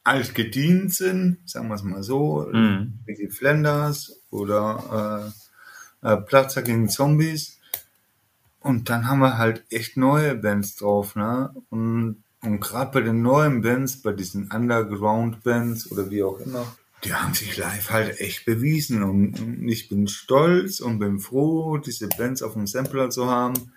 alt 0.04 0.34
gedient 0.34 0.94
sind, 0.94 1.38
sagen 1.46 1.68
wir 1.68 1.76
es 1.76 1.84
mal 1.84 2.02
so, 2.02 2.48
mhm. 2.52 2.94
wie 3.06 3.16
die 3.16 3.28
Flanders 3.28 4.22
oder 4.32 5.34
äh, 6.02 6.14
äh, 6.14 6.18
Platzer 6.18 6.62
gegen 6.62 6.90
Zombies. 6.90 7.60
Und 8.62 8.90
dann 8.90 9.08
haben 9.08 9.20
wir 9.20 9.38
halt 9.38 9.64
echt 9.70 9.98
neue 9.98 10.36
Bands 10.36 10.76
drauf, 10.76 11.16
ne? 11.16 11.54
Und, 11.70 12.24
und 12.42 12.60
gerade 12.60 12.92
bei 12.92 13.02
den 13.02 13.22
neuen 13.22 13.62
Bands, 13.62 14.02
bei 14.02 14.14
diesen 14.14 14.50
Underground-Bands 14.52 15.92
oder 15.92 16.10
wie 16.10 16.24
auch 16.24 16.40
immer, 16.40 16.66
die 17.04 17.14
haben 17.14 17.34
sich 17.34 17.58
live 17.58 17.90
halt 17.90 18.20
echt 18.20 18.46
bewiesen. 18.46 19.04
Und, 19.04 19.68
ich 19.70 19.90
bin 19.90 20.08
stolz 20.08 20.80
und 20.80 21.00
bin 21.00 21.20
froh, 21.20 21.78
diese 21.78 22.08
Bands 22.08 22.42
auf 22.42 22.54
dem 22.54 22.68
Sampler 22.68 23.10
zu 23.10 23.28
haben, 23.28 23.74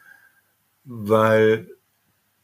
weil 0.85 1.71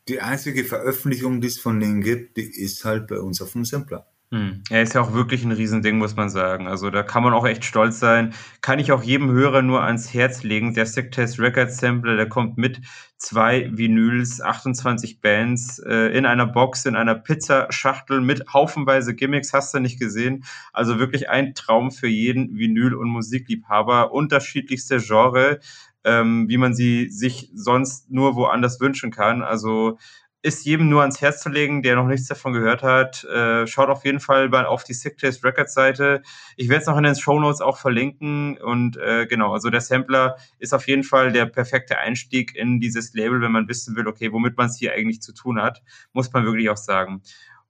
die 0.09 0.21
einzige 0.21 0.65
Veröffentlichung, 0.65 1.41
die 1.41 1.49
es 1.49 1.59
von 1.59 1.81
denen 1.81 2.03
gibt, 2.03 2.37
die 2.37 2.45
ist 2.45 2.85
halt 2.85 3.09
bei 3.09 3.19
uns 3.19 3.41
auf 3.43 3.53
dem 3.53 3.65
Sampler. 3.65 4.07
Hm. 4.33 4.65
Er 4.71 4.83
ist 4.83 4.95
ja 4.95 5.03
auch 5.03 5.13
wirklich 5.13 5.45
ein 5.45 5.53
Riesending, 5.53 5.99
muss 5.99 6.17
man 6.17 6.29
sagen. 6.29 6.67
Also 6.67 6.91
da 6.91 7.05
kann 7.05 7.23
man 7.23 7.33
auch 7.33 7.47
echt 7.47 7.65
stolz 7.65 8.01
sein. 8.01 8.35
Kann 8.61 8.81
ich 8.81 8.91
auch 8.91 9.05
jedem 9.05 9.31
Hörer 9.31 9.63
nur 9.63 9.85
ans 9.85 10.13
Herz 10.13 10.43
legen. 10.43 10.75
Der 10.75 10.87
Sick 10.87 11.13
Test 11.13 11.39
Record 11.39 11.71
Sampler, 11.71 12.17
der 12.17 12.29
kommt 12.29 12.59
mit 12.59 12.81
zwei 13.19 13.71
Vinyls, 13.73 14.41
28 14.41 15.21
Bands 15.21 15.79
äh, 15.79 16.09
in 16.09 16.27
einer 16.27 16.47
Box, 16.47 16.87
in 16.87 16.97
einer 16.97 17.15
Pizzaschachtel 17.15 18.21
mit 18.21 18.53
haufenweise 18.53 19.15
Gimmicks, 19.15 19.53
hast 19.53 19.73
du 19.73 19.79
nicht 19.79 20.01
gesehen. 20.01 20.45
Also 20.73 20.99
wirklich 20.99 21.31
ein 21.31 21.55
Traum 21.55 21.93
für 21.93 22.09
jeden 22.09 22.57
Vinyl- 22.57 22.95
und 22.95 23.09
Musikliebhaber. 23.09 24.13
Unterschiedlichste 24.13 24.99
Genre, 24.99 25.61
ähm, 26.03 26.49
wie 26.49 26.59
man 26.59 26.75
sie 26.75 27.11
sich 27.11 27.53
sonst 27.55 28.11
nur 28.11 28.35
woanders 28.35 28.81
wünschen 28.81 29.13
kann. 29.13 29.43
Also 29.43 29.99
ist 30.47 30.65
jedem 30.65 30.89
nur 30.89 31.01
ans 31.01 31.21
Herz 31.21 31.41
zu 31.41 31.49
legen, 31.49 31.83
der 31.83 31.97
noch 31.97 32.07
nichts 32.07 32.29
davon 32.29 32.53
gehört 32.53 32.85
hat. 32.85 33.25
Äh, 33.25 33.67
schaut 33.67 33.89
auf 33.89 34.05
jeden 34.05 34.21
Fall 34.21 34.49
mal 34.49 34.65
auf 34.65 34.85
die 34.85 34.95
Sick 34.95 35.19
Taste 35.19 35.43
Records 35.43 35.75
Seite. 35.75 36.23
Ich 36.57 36.69
werde 36.69 36.83
es 36.83 36.87
noch 36.87 36.97
in 36.97 37.03
den 37.03 37.17
Show 37.17 37.41
Notes 37.41 37.61
auch 37.61 37.79
verlinken. 37.79 38.57
Und 38.59 38.97
äh, 38.97 39.27
genau, 39.27 39.53
also 39.53 39.71
der 39.71 39.81
Sampler 39.81 40.37
ist 40.61 40.73
auf 40.73 40.87
jeden 40.87 41.03
Fall 41.03 41.33
der 41.33 41.47
perfekte 41.47 41.99
Einstieg 41.99 42.55
in 42.55 42.79
dieses 42.79 43.13
Label, 43.13 43.41
wenn 43.41 43.51
man 43.51 43.67
wissen 43.67 43.97
will, 43.97 44.07
okay, 44.07 44.33
womit 44.33 44.57
man 44.57 44.67
es 44.67 44.79
hier 44.79 44.93
eigentlich 44.93 45.21
zu 45.21 45.35
tun 45.35 45.61
hat, 45.61 45.83
muss 46.13 46.33
man 46.33 46.45
wirklich 46.45 46.71
auch 46.71 46.77
sagen. 46.77 47.23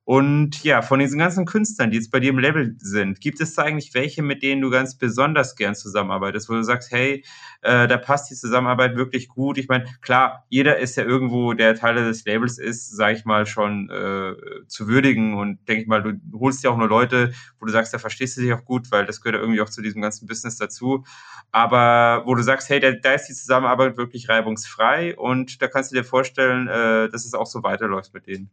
Und 0.07 0.63
ja, 0.63 0.81
von 0.81 0.99
diesen 1.01 1.19
ganzen 1.19 1.45
Künstlern, 1.45 1.91
die 1.91 1.97
jetzt 1.97 2.11
bei 2.11 2.21
dir 2.21 2.29
im 2.29 2.39
Level 2.39 2.77
sind, 2.77 3.19
gibt 3.19 3.41
es 3.41 3.55
da 3.55 3.63
eigentlich 3.63 3.93
welche, 3.93 4.23
mit 4.23 4.41
denen 4.41 4.61
du 4.61 4.69
ganz 4.69 4.97
besonders 4.97 5.57
gern 5.57 5.75
zusammenarbeitest, 5.75 6.47
wo 6.47 6.53
du 6.53 6.63
sagst, 6.63 6.93
hey, 6.93 7.25
äh, 7.61 7.89
da 7.89 7.97
passt 7.97 8.31
die 8.31 8.35
Zusammenarbeit 8.35 8.95
wirklich 8.95 9.27
gut? 9.27 9.57
Ich 9.57 9.67
meine, 9.67 9.83
klar, 9.99 10.45
jeder 10.47 10.77
ist 10.77 10.95
ja 10.95 11.03
irgendwo, 11.03 11.51
der 11.51 11.75
Teil 11.75 11.95
des 11.95 12.23
Labels 12.23 12.57
ist, 12.57 12.95
sage 12.95 13.17
ich 13.17 13.25
mal, 13.25 13.45
schon 13.45 13.89
äh, 13.89 14.33
zu 14.67 14.87
würdigen 14.87 15.33
und 15.33 15.67
denke 15.67 15.81
ich 15.81 15.89
mal, 15.89 16.01
du 16.01 16.39
holst 16.39 16.63
ja 16.63 16.69
auch 16.69 16.77
nur 16.77 16.87
Leute, 16.87 17.33
wo 17.59 17.65
du 17.65 17.73
sagst, 17.73 17.93
da 17.93 17.99
verstehst 17.99 18.37
du 18.37 18.41
dich 18.41 18.53
auch 18.53 18.63
gut, 18.63 18.89
weil 18.91 19.05
das 19.05 19.19
gehört 19.19 19.35
ja 19.35 19.41
irgendwie 19.41 19.59
auch 19.59 19.69
zu 19.69 19.81
diesem 19.81 20.01
ganzen 20.01 20.25
Business 20.25 20.55
dazu. 20.55 21.03
Aber 21.51 22.23
wo 22.25 22.33
du 22.33 22.43
sagst, 22.43 22.69
hey, 22.69 22.79
da, 22.79 22.91
da 22.91 23.11
ist 23.11 23.25
die 23.25 23.33
Zusammenarbeit 23.33 23.97
wirklich 23.97 24.29
reibungsfrei 24.29 25.17
und 25.17 25.61
da 25.61 25.67
kannst 25.67 25.91
du 25.91 25.97
dir 25.97 26.05
vorstellen, 26.05 26.69
äh, 26.69 27.09
dass 27.09 27.25
es 27.25 27.33
auch 27.33 27.47
so 27.47 27.61
weiterläuft 27.61 28.13
mit 28.13 28.25
denen. 28.25 28.49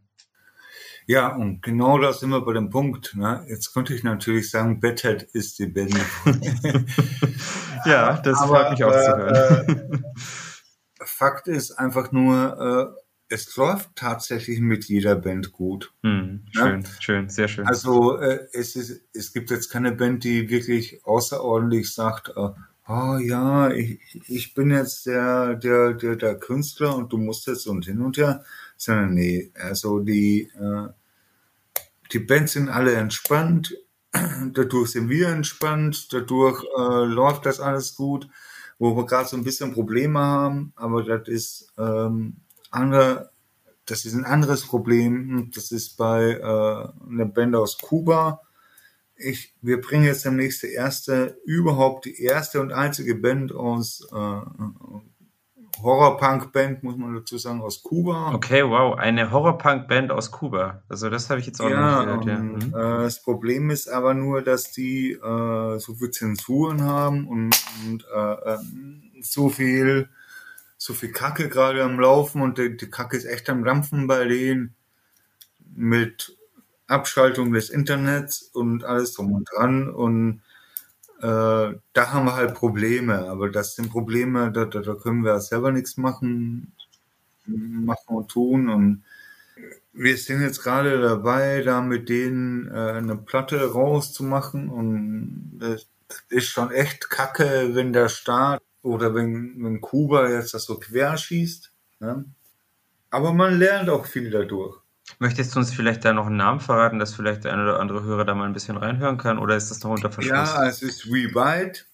Ja, 1.06 1.34
und 1.34 1.62
genau 1.62 1.98
da 1.98 2.12
sind 2.12 2.30
wir 2.30 2.40
bei 2.40 2.54
dem 2.54 2.70
Punkt. 2.70 3.14
Ne? 3.14 3.44
Jetzt 3.48 3.74
könnte 3.74 3.94
ich 3.94 4.02
natürlich 4.02 4.50
sagen, 4.50 4.80
Bedhead 4.80 5.22
ist 5.22 5.58
die 5.58 5.66
Band. 5.66 5.94
ja, 7.84 8.20
das 8.22 8.38
Aber, 8.38 8.56
freut 8.56 8.70
mich 8.70 8.84
auch 8.84 8.92
äh, 8.92 9.04
zu 9.04 9.16
hören. 9.16 10.04
Äh, 10.04 11.04
Fakt 11.04 11.48
ist 11.48 11.72
einfach 11.72 12.10
nur, 12.12 12.96
äh, 12.96 13.00
es 13.28 13.54
läuft 13.56 13.90
tatsächlich 13.96 14.60
mit 14.60 14.84
jeder 14.86 15.16
Band 15.16 15.52
gut. 15.52 15.92
Hm, 16.02 16.46
schön, 16.52 16.84
schön, 17.00 17.28
sehr 17.28 17.48
schön. 17.48 17.66
Also 17.66 18.18
äh, 18.18 18.46
es, 18.52 18.76
ist, 18.76 19.02
es 19.12 19.32
gibt 19.32 19.50
jetzt 19.50 19.70
keine 19.70 19.92
Band, 19.92 20.24
die 20.24 20.48
wirklich 20.48 21.04
außerordentlich 21.04 21.92
sagt, 21.92 22.30
äh, 22.30 22.50
oh 22.88 23.16
ja, 23.18 23.70
ich, 23.70 24.00
ich 24.28 24.54
bin 24.54 24.70
jetzt 24.70 25.06
der, 25.06 25.54
der, 25.56 25.94
der, 25.94 26.16
der 26.16 26.38
Künstler 26.38 26.96
und 26.96 27.12
du 27.12 27.18
musst 27.18 27.46
jetzt 27.46 27.66
und 27.66 27.84
hin 27.84 28.00
und 28.00 28.16
her 28.16 28.44
sondern 28.76 29.14
nee, 29.14 29.50
also 29.54 30.00
die, 30.00 30.50
äh, 30.58 30.88
die 32.12 32.18
Bands 32.18 32.52
sind 32.52 32.68
alle 32.68 32.94
entspannt, 32.94 33.76
dadurch 34.52 34.90
sind 34.90 35.08
wir 35.08 35.28
entspannt, 35.28 36.12
dadurch 36.12 36.62
äh, 36.78 37.04
läuft 37.04 37.46
das 37.46 37.60
alles 37.60 37.94
gut, 37.94 38.28
wo 38.78 38.96
wir 38.96 39.06
gerade 39.06 39.28
so 39.28 39.36
ein 39.36 39.44
bisschen 39.44 39.72
Probleme 39.72 40.20
haben, 40.20 40.72
aber 40.76 41.02
das 41.02 41.28
ist 41.28 41.72
ähm, 41.78 42.36
andere, 42.74 43.30
das 43.86 44.04
ist 44.04 44.14
ein 44.14 44.24
anderes 44.24 44.66
Problem. 44.66 45.50
Das 45.54 45.70
ist 45.70 45.96
bei 45.96 46.32
äh, 46.32 47.10
einer 47.10 47.26
Band 47.26 47.54
aus 47.54 47.78
Kuba. 47.78 48.40
Ich, 49.16 49.54
wir 49.62 49.80
bringen 49.80 50.04
jetzt 50.04 50.24
demnächst 50.24 50.62
die 50.62 50.72
erste, 50.72 51.38
überhaupt 51.44 52.04
die 52.06 52.20
erste 52.20 52.60
und 52.60 52.72
einzige 52.72 53.14
Band 53.14 53.52
aus 53.52 54.06
äh, 54.12 54.40
Horrorpunk-Band, 55.82 56.82
muss 56.82 56.96
man 56.96 57.14
dazu 57.14 57.38
sagen, 57.38 57.60
aus 57.60 57.82
Kuba. 57.82 58.32
Okay, 58.34 58.62
wow, 58.62 58.96
eine 58.96 59.30
Horrorpunk-Band 59.30 60.10
aus 60.10 60.30
Kuba. 60.30 60.82
Also 60.88 61.10
das 61.10 61.30
habe 61.30 61.40
ich 61.40 61.46
jetzt 61.46 61.60
auch 61.60 61.68
ja, 61.68 62.04
noch 62.04 62.16
nicht 62.16 62.26
gehört. 62.26 62.26
Ja. 62.26 62.38
Mhm. 62.38 62.74
Äh, 62.74 63.04
das 63.04 63.22
Problem 63.22 63.70
ist 63.70 63.88
aber 63.88 64.14
nur, 64.14 64.42
dass 64.42 64.72
die 64.72 65.12
äh, 65.12 65.78
so 65.78 65.94
viel 65.94 66.10
Zensuren 66.10 66.82
haben 66.82 67.26
und, 67.26 67.56
und 67.86 68.04
äh, 68.14 68.52
äh 68.54 68.58
so 69.20 69.48
viel 69.48 70.08
so 70.76 70.92
viel 70.92 71.12
Kacke 71.12 71.48
gerade 71.48 71.82
am 71.82 71.98
Laufen 71.98 72.42
und 72.42 72.58
die, 72.58 72.76
die 72.76 72.90
Kacke 72.90 73.16
ist 73.16 73.24
echt 73.24 73.48
am 73.48 73.64
Dampfen 73.64 74.06
bei 74.06 74.26
denen 74.26 74.74
mit 75.74 76.36
Abschaltung 76.86 77.52
des 77.52 77.70
Internets 77.70 78.42
und 78.52 78.84
alles 78.84 79.14
drum 79.14 79.32
und 79.32 79.48
dran 79.50 79.88
und 79.88 80.42
da 81.26 82.12
haben 82.12 82.26
wir 82.26 82.36
halt 82.36 82.54
Probleme, 82.54 83.28
aber 83.28 83.48
das 83.48 83.76
sind 83.76 83.90
Probleme, 83.90 84.52
da, 84.52 84.64
da, 84.64 84.80
da 84.80 84.94
können 84.94 85.24
wir 85.24 85.40
selber 85.40 85.72
nichts 85.72 85.96
machen, 85.96 86.72
machen 87.46 88.16
und 88.16 88.28
tun 88.28 88.68
und 88.68 89.04
wir 89.92 90.16
sind 90.16 90.42
jetzt 90.42 90.62
gerade 90.62 91.00
dabei, 91.00 91.62
da 91.62 91.80
mit 91.80 92.08
denen 92.08 92.68
äh, 92.68 92.92
eine 92.92 93.16
Platte 93.16 93.72
rauszumachen 93.72 94.68
und 94.68 95.58
das 95.60 95.86
ist 96.28 96.48
schon 96.48 96.70
echt 96.72 97.10
kacke, 97.10 97.70
wenn 97.74 97.92
der 97.92 98.08
Staat 98.08 98.62
oder 98.82 99.14
wenn, 99.14 99.54
wenn 99.64 99.80
Kuba 99.80 100.28
jetzt 100.28 100.52
das 100.52 100.64
so 100.64 100.78
querschießt. 100.78 101.70
Ne? 102.00 102.24
Aber 103.10 103.32
man 103.32 103.58
lernt 103.58 103.88
auch 103.88 104.04
viel 104.04 104.30
dadurch. 104.30 104.83
Möchtest 105.18 105.54
du 105.54 105.58
uns 105.58 105.72
vielleicht 105.72 106.04
da 106.04 106.12
noch 106.12 106.26
einen 106.26 106.36
Namen 106.36 106.60
verraten, 106.60 106.98
dass 106.98 107.14
vielleicht 107.14 107.44
der 107.44 107.52
eine 107.52 107.62
oder 107.62 107.80
andere 107.80 108.02
Hörer 108.02 108.24
da 108.24 108.34
mal 108.34 108.46
ein 108.46 108.52
bisschen 108.52 108.76
reinhören 108.76 109.18
kann? 109.18 109.38
Oder 109.38 109.56
ist 109.56 109.70
das 109.70 109.82
noch 109.82 109.90
unter 109.90 110.10
Verschluss? 110.10 110.34
Ja, 110.34 110.66
es 110.66 110.82
ist 110.82 111.10
WeBite. 111.10 111.84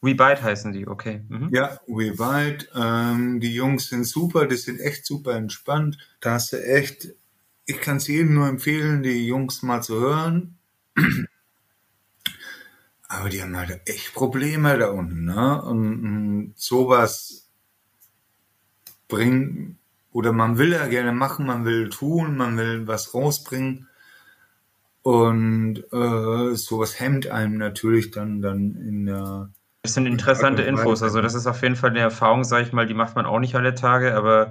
WeBite 0.00 0.42
heißen 0.42 0.72
die, 0.72 0.86
okay. 0.86 1.24
Mhm. 1.28 1.50
Ja, 1.52 1.80
WeBite. 1.86 2.68
Ähm, 2.74 3.40
die 3.40 3.54
Jungs 3.54 3.88
sind 3.88 4.04
super, 4.04 4.46
die 4.46 4.56
sind 4.56 4.80
echt 4.80 5.06
super 5.06 5.34
entspannt. 5.34 5.98
Da 6.20 6.32
hast 6.32 6.52
du 6.52 6.64
echt, 6.64 7.08
ich 7.66 7.80
kann 7.80 7.96
es 7.96 8.06
jedem 8.06 8.34
nur 8.34 8.48
empfehlen, 8.48 9.02
die 9.02 9.26
Jungs 9.26 9.62
mal 9.62 9.82
zu 9.82 10.00
hören. 10.00 10.58
Aber 13.08 13.28
die 13.28 13.42
haben 13.42 13.56
halt 13.56 13.80
echt 13.86 14.14
Probleme 14.14 14.78
da 14.78 14.88
unten, 14.88 15.24
ne? 15.24 15.62
Und, 15.62 16.04
und 16.04 16.52
sowas 16.56 17.48
bringt 19.08 19.76
oder 20.12 20.32
man 20.32 20.58
will 20.58 20.72
ja 20.72 20.86
gerne 20.86 21.12
machen, 21.12 21.46
man 21.46 21.64
will 21.64 21.88
tun, 21.88 22.36
man 22.36 22.56
will 22.56 22.86
was 22.86 23.14
rausbringen. 23.14 23.88
Und 25.02 25.78
äh, 25.92 26.54
sowas 26.54 27.00
hemmt 27.00 27.26
einem 27.26 27.56
natürlich 27.58 28.12
dann, 28.12 28.40
dann 28.40 28.76
in 28.76 29.06
der 29.06 29.50
Das 29.82 29.94
sind 29.94 30.06
interessante 30.06 30.62
Infos. 30.62 31.02
Also 31.02 31.20
das 31.20 31.34
ist 31.34 31.46
auf 31.46 31.62
jeden 31.62 31.74
Fall 31.74 31.90
eine 31.90 32.00
Erfahrung, 32.00 32.44
sage 32.44 32.66
ich 32.66 32.72
mal, 32.72 32.86
die 32.86 32.94
macht 32.94 33.16
man 33.16 33.26
auch 33.26 33.40
nicht 33.40 33.56
alle 33.56 33.74
Tage, 33.74 34.14
aber 34.14 34.50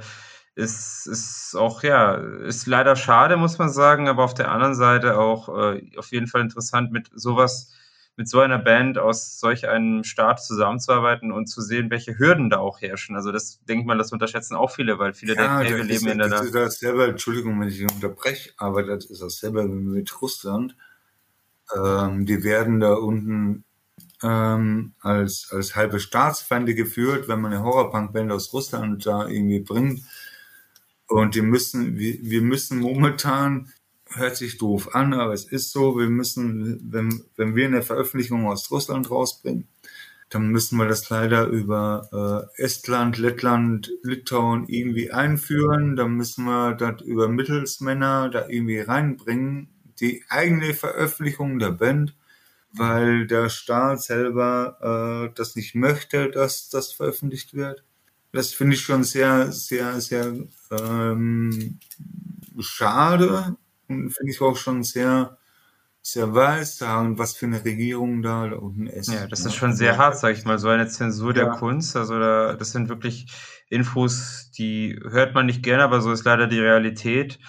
es 0.56 1.06
ist 1.06 1.56
auch, 1.56 1.84
ja, 1.84 2.16
ist 2.16 2.68
leider 2.68 2.98
schade, 2.98 3.38
muss 3.38 3.58
man 3.58 3.70
sagen, 3.70 4.10
aber 4.10 4.24
auf 4.24 4.34
der 4.34 4.52
anderen 4.52 4.76
Seite 4.76 5.18
auch 5.18 5.48
äh, 5.48 5.82
auf 5.98 6.12
jeden 6.12 6.28
Fall 6.28 6.42
interessant, 6.42 6.92
mit 6.92 7.10
sowas, 7.14 7.72
mit 8.18 8.30
so 8.30 8.40
einer 8.40 8.60
Band 8.60 8.98
aus 8.98 9.40
solch 9.40 9.68
einem 9.68 10.04
Staat 10.04 10.44
zusammenzuarbeiten 10.44 11.32
und 11.32 11.48
zu 11.48 11.62
sehen, 11.62 11.90
welche 11.90 12.20
Hürden 12.20 12.50
da 12.50 12.58
auch 12.58 12.82
herrschen. 12.82 13.16
Also 13.16 13.32
das 13.32 13.64
denke 13.66 13.82
ich 13.82 13.88
mal, 13.88 13.98
das 13.98 14.12
unterschätzen 14.12 14.56
auch 14.56 14.72
viele, 14.72 15.00
weil 15.00 15.14
viele 15.14 15.36
ja, 15.36 15.60
denken, 15.60 15.74
hey, 15.74 15.78
wir 15.78 15.84
leben 15.84 16.08
in 16.08 16.18
der... 16.18 16.30
Das 16.30 16.52
das 16.52 16.80
selber, 16.80 17.08
Entschuldigung, 17.08 17.60
wenn 17.60 17.70
ich 17.70 17.82
unterbreche, 17.82 18.52
aber 18.58 18.84
das 18.84 19.06
ist 19.06 19.22
das 19.22 19.40
selber 19.40 19.64
mit 19.64 20.22
Russland. 20.22 20.76
Ähm, 21.76 22.26
die 22.26 22.44
werden 22.44 22.80
da 22.80 22.94
unten 22.94 23.64
ähm, 24.24 24.94
als, 25.00 25.50
als 25.52 25.76
halbe 25.76 26.00
Staatsfeinde 26.00 26.76
geführt, 26.76 27.28
wenn 27.28 27.42
man 27.42 27.54
eine 27.54 27.64
Horrorpunk-Band 27.64 28.32
aus 28.32 28.54
Russland 28.54 29.06
da 29.06 29.28
irgendwie 29.28 29.62
bringt. 29.62 30.04
Und 31.08 31.36
die 31.36 31.42
müssen, 31.42 31.98
wir, 31.98 32.18
wir 32.22 32.42
müssen 32.42 32.80
momentan, 32.80 33.72
hört 34.16 34.38
sich 34.38 34.58
doof 34.58 34.96
an, 34.96 35.14
aber 35.14 35.34
es 35.34 35.46
ist 35.46 35.72
so, 35.72 35.98
wir 35.98 36.10
müssen, 36.10 36.80
wenn, 36.92 37.24
wenn 37.36 37.56
wir 37.56 37.66
eine 37.66 37.82
Veröffentlichung 37.82 38.48
aus 38.48 38.72
Russland 38.72 39.10
rausbringen, 39.10 39.68
dann 40.30 40.48
müssen 40.48 40.78
wir 40.78 40.88
das 40.88 41.10
leider 41.10 41.48
über 41.48 42.50
äh, 42.58 42.64
Estland, 42.64 43.18
Lettland, 43.18 43.92
Litauen 44.02 44.66
irgendwie 44.68 45.12
einführen. 45.12 45.98
Dann 45.98 46.14
müssen 46.14 46.46
wir 46.46 46.74
das 46.74 47.02
über 47.02 47.28
Mittelsmänner 47.28 48.30
da 48.30 48.48
irgendwie 48.48 48.80
reinbringen. 48.80 49.68
Die 50.00 50.24
eigene 50.30 50.74
Veröffentlichung 50.74 51.60
der 51.60 51.72
Band 51.72 52.16
weil 52.74 53.28
der 53.28 53.50
Staat 53.50 54.02
selber 54.02 55.30
äh, 55.30 55.34
das 55.36 55.56
nicht 55.56 55.76
möchte, 55.76 56.30
dass 56.30 56.70
das 56.70 56.92
veröffentlicht 56.92 57.54
wird. 57.54 57.84
Das 58.32 58.54
finde 58.54 58.76
ich 58.76 58.82
schon 58.82 59.04
sehr, 59.04 59.52
sehr, 59.52 60.00
sehr 60.00 60.34
ähm, 60.72 61.80
schade 62.60 63.58
finde 64.10 64.32
ich 64.32 64.42
auch 64.42 64.58
schon 64.58 64.84
sehr, 64.84 65.38
sehr 66.02 66.34
weissagend, 66.34 67.20
was 67.20 67.36
für 67.36 67.46
eine 67.46 67.64
Regierung 67.64 68.22
da, 68.22 68.48
da 68.48 68.56
unten 68.58 68.88
ist. 68.88 69.12
Ja, 69.12 69.28
das 69.28 69.46
ist 69.46 69.56
schon 69.56 69.74
sehr 69.74 69.98
hart, 69.98 70.18
sag 70.18 70.36
ich 70.36 70.46
mal, 70.46 70.58
so 70.58 70.70
eine 70.70 70.88
Zensur 70.88 71.34
der 71.34 71.46
ja. 71.46 71.56
Kunst. 71.56 71.96
Also 71.96 72.20
da, 72.20 72.54
das 72.56 72.72
sind 72.72 72.90
wirklich 72.90 73.32
Infos, 73.70 74.52
die 74.58 75.00
hört 75.10 75.36
man 75.36 75.46
nicht 75.46 75.64
gerne, 75.64 75.84
aber 75.84 76.02
so 76.02 76.12
ist 76.12 76.26
leider 76.26 76.48
die 76.48 76.60
Realität 76.60 77.40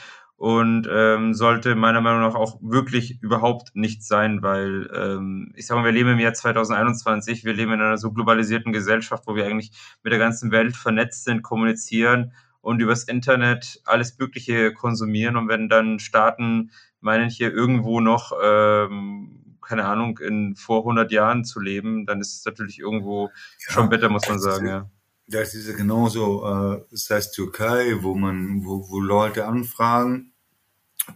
und 0.42 0.88
ähm, 0.90 1.34
sollte 1.34 1.76
meiner 1.76 2.00
Meinung 2.00 2.22
nach 2.22 2.34
auch 2.34 2.58
wirklich 2.62 3.22
überhaupt 3.22 3.76
nicht 3.76 4.02
sein, 4.04 4.42
weil 4.42 4.90
ähm, 4.92 5.52
ich 5.54 5.68
sage 5.68 5.80
mal, 5.80 5.86
wir 5.86 5.92
leben 5.92 6.10
im 6.10 6.18
Jahr 6.18 6.34
2021, 6.34 7.44
wir 7.44 7.54
leben 7.54 7.72
in 7.72 7.80
einer 7.80 7.96
so 7.96 8.10
globalisierten 8.10 8.72
Gesellschaft, 8.72 9.22
wo 9.28 9.36
wir 9.36 9.46
eigentlich 9.46 9.70
mit 10.02 10.12
der 10.12 10.18
ganzen 10.18 10.50
Welt 10.50 10.76
vernetzt 10.76 11.22
sind, 11.22 11.42
kommunizieren 11.42 12.32
und 12.62 12.80
übers 12.80 13.04
Internet 13.04 13.82
alles 13.84 14.18
Mögliche 14.18 14.72
konsumieren 14.72 15.36
und 15.36 15.48
wenn 15.48 15.68
dann 15.68 15.98
Staaten 15.98 16.70
meinen, 17.00 17.28
hier 17.28 17.52
irgendwo 17.52 18.00
noch, 18.00 18.32
ähm, 18.42 19.56
keine 19.60 19.84
Ahnung, 19.84 20.18
in 20.18 20.54
vor 20.54 20.80
100 20.80 21.12
Jahren 21.12 21.44
zu 21.44 21.60
leben, 21.60 22.06
dann 22.06 22.20
ist 22.20 22.38
es 22.38 22.44
natürlich 22.44 22.78
irgendwo 22.78 23.26
ja, 23.26 23.74
schon 23.74 23.88
bitter, 23.88 24.08
muss 24.08 24.28
man 24.28 24.38
sagen, 24.38 24.66
ja. 24.66 24.90
Das 25.28 25.54
ist 25.54 25.68
ja 25.68 25.74
genauso, 25.74 26.44
äh, 26.44 26.84
das 26.90 27.10
heißt 27.10 27.34
Türkei, 27.34 27.96
wo 28.00 28.14
man, 28.14 28.64
wo, 28.64 28.88
wo 28.88 29.00
Leute 29.00 29.46
anfragen, 29.46 30.32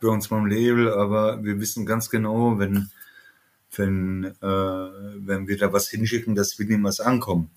bei 0.00 0.08
uns 0.08 0.28
beim 0.28 0.46
Label, 0.46 0.92
aber 0.92 1.44
wir 1.44 1.60
wissen 1.60 1.86
ganz 1.86 2.10
genau, 2.10 2.58
wenn, 2.58 2.90
wenn, 3.76 4.24
äh, 4.24 4.46
wenn 5.26 5.46
wir 5.46 5.58
da 5.58 5.72
was 5.72 5.88
hinschicken, 5.88 6.34
dass 6.34 6.58
wir 6.58 6.66
niemals 6.66 7.00
ankommen. 7.00 7.50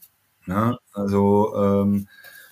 Ne? 0.45 0.77
Also 0.93 1.55
ähm, 1.55 2.07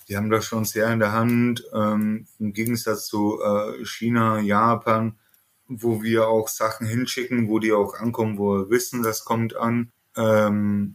die 0.08 0.16
haben 0.16 0.30
das 0.30 0.44
schon 0.44 0.64
sehr 0.64 0.90
in 0.92 0.98
der 0.98 1.12
Hand, 1.12 1.64
ähm, 1.72 2.26
im 2.38 2.52
Gegensatz 2.52 3.06
zu 3.06 3.40
äh, 3.42 3.84
China, 3.84 4.40
Japan, 4.40 5.18
wo 5.66 6.02
wir 6.02 6.28
auch 6.28 6.48
Sachen 6.48 6.86
hinschicken, 6.86 7.48
wo 7.48 7.58
die 7.58 7.72
auch 7.72 7.94
ankommen, 7.94 8.38
wo 8.38 8.56
wir 8.56 8.70
wissen, 8.70 9.02
das 9.02 9.24
kommt 9.24 9.54
an, 9.56 9.92
ähm, 10.16 10.94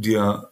ja 0.00 0.50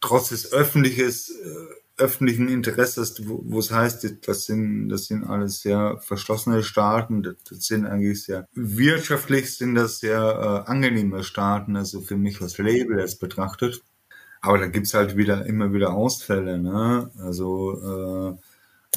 trotz 0.00 0.28
des 0.30 0.52
öffentliches, 0.52 1.30
äh, 1.30 2.02
öffentlichen 2.02 2.48
Interesses, 2.48 3.26
wo, 3.26 3.58
es 3.58 3.72
heißt, 3.72 4.26
das 4.26 4.44
sind, 4.44 4.88
das 4.88 5.06
sind 5.06 5.24
alles 5.24 5.62
sehr 5.62 5.98
verschlossene 5.98 6.62
Staaten, 6.62 7.22
das, 7.22 7.34
das 7.48 7.66
sind 7.66 7.86
eigentlich 7.86 8.22
sehr, 8.22 8.46
wirtschaftlich 8.54 9.56
sind 9.56 9.74
das 9.74 9.98
sehr 9.98 10.64
äh, 10.66 10.70
angenehme 10.70 11.24
Staaten, 11.24 11.76
also 11.76 12.00
für 12.00 12.16
mich 12.16 12.40
als 12.40 12.58
Label 12.58 13.00
jetzt 13.00 13.18
betrachtet. 13.18 13.82
Aber 14.40 14.58
da 14.58 14.66
gibt's 14.66 14.94
halt 14.94 15.16
wieder, 15.16 15.46
immer 15.46 15.72
wieder 15.72 15.94
Ausfälle, 15.94 16.58
ne? 16.58 17.10
Also, 17.18 18.36
äh, 18.36 18.38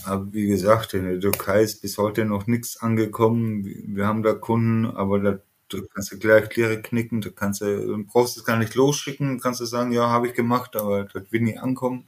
aber 0.05 0.33
wie 0.33 0.47
gesagt, 0.47 0.93
in 0.93 1.05
der 1.05 1.19
Türkei 1.19 1.61
ist 1.63 1.81
bis 1.81 1.97
heute 1.97 2.25
noch 2.25 2.47
nichts 2.47 2.77
angekommen. 2.81 3.65
Wir 3.65 4.07
haben 4.07 4.23
da 4.23 4.33
Kunden, 4.33 4.85
aber 4.85 5.19
da 5.19 5.39
du 5.69 5.85
kannst 5.87 6.11
du 6.11 6.19
gleich 6.19 6.49
Kläre 6.49 6.81
knicken, 6.81 7.21
du 7.21 7.31
kannst 7.31 7.61
du 7.61 8.03
brauchst 8.05 8.37
es 8.37 8.43
gar 8.45 8.57
nicht 8.57 8.75
losschicken, 8.75 9.39
kannst 9.39 9.61
du 9.61 9.65
sagen, 9.65 9.91
ja, 9.91 10.09
habe 10.09 10.27
ich 10.27 10.33
gemacht, 10.33 10.75
aber 10.75 11.05
das 11.05 11.31
wird 11.31 11.43
nie 11.43 11.57
ankommen. 11.57 12.05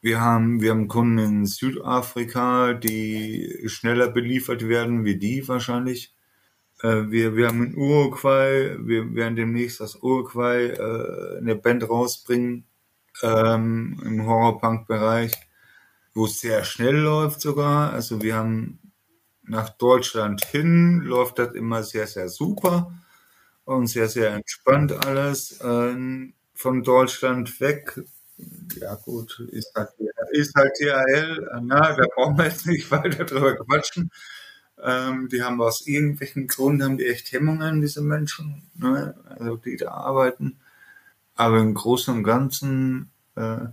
Wir 0.00 0.20
haben, 0.20 0.60
wir 0.60 0.70
haben 0.70 0.88
Kunden 0.88 1.18
in 1.18 1.46
Südafrika, 1.46 2.74
die 2.74 3.62
schneller 3.66 4.08
beliefert 4.08 4.68
werden 4.68 5.04
wie 5.04 5.16
die 5.16 5.46
wahrscheinlich. 5.48 6.14
Äh, 6.84 7.10
wir, 7.10 7.34
wir 7.34 7.48
haben 7.48 7.64
in 7.64 7.76
Uruguay, 7.76 8.76
wir 8.78 9.14
werden 9.14 9.36
demnächst 9.36 9.80
aus 9.80 9.96
Uruguay 10.02 10.66
äh, 10.66 11.38
eine 11.38 11.56
Band 11.56 11.88
rausbringen 11.88 12.66
ähm, 13.22 13.98
im 14.04 14.26
Horrorpunk-Bereich, 14.26 15.32
wo 16.12 16.26
es 16.26 16.40
sehr 16.40 16.62
schnell 16.64 16.96
läuft 16.96 17.40
sogar. 17.40 17.94
Also 17.94 18.20
wir 18.20 18.36
haben 18.36 18.92
nach 19.44 19.70
Deutschland 19.70 20.44
hin, 20.44 21.00
läuft 21.00 21.38
das 21.38 21.54
immer 21.54 21.82
sehr, 21.82 22.06
sehr 22.06 22.28
super 22.28 22.92
und 23.64 23.86
sehr, 23.86 24.08
sehr 24.08 24.34
entspannt 24.34 24.92
alles. 25.06 25.60
Ähm, 25.64 26.34
von 26.52 26.82
Deutschland 26.82 27.60
weg 27.60 27.98
ja 28.80 28.94
gut, 28.96 29.40
ist 29.52 29.72
halt, 29.76 29.90
ist 30.32 30.54
halt 30.56 30.72
THL, 30.76 31.48
na, 31.62 31.94
da 31.94 32.04
brauchen 32.14 32.36
wir 32.36 32.46
jetzt 32.46 32.66
nicht 32.66 32.90
weiter 32.90 33.24
drüber 33.24 33.56
quatschen. 33.56 34.10
Ähm, 34.84 35.28
die 35.30 35.42
haben 35.42 35.60
aus 35.62 35.86
irgendwelchen 35.86 36.46
Gründen 36.46 36.84
haben 36.84 36.98
die 36.98 37.06
echt 37.06 37.32
Hemmungen, 37.32 37.80
diese 37.80 38.02
Menschen, 38.02 38.62
ne? 38.74 39.14
also 39.24 39.56
die 39.56 39.76
da 39.76 39.92
arbeiten. 39.92 40.58
Aber 41.34 41.58
im 41.58 41.72
Großen 41.72 42.14
und 42.14 42.22
Ganzen 42.22 43.10
äh, 43.34 43.66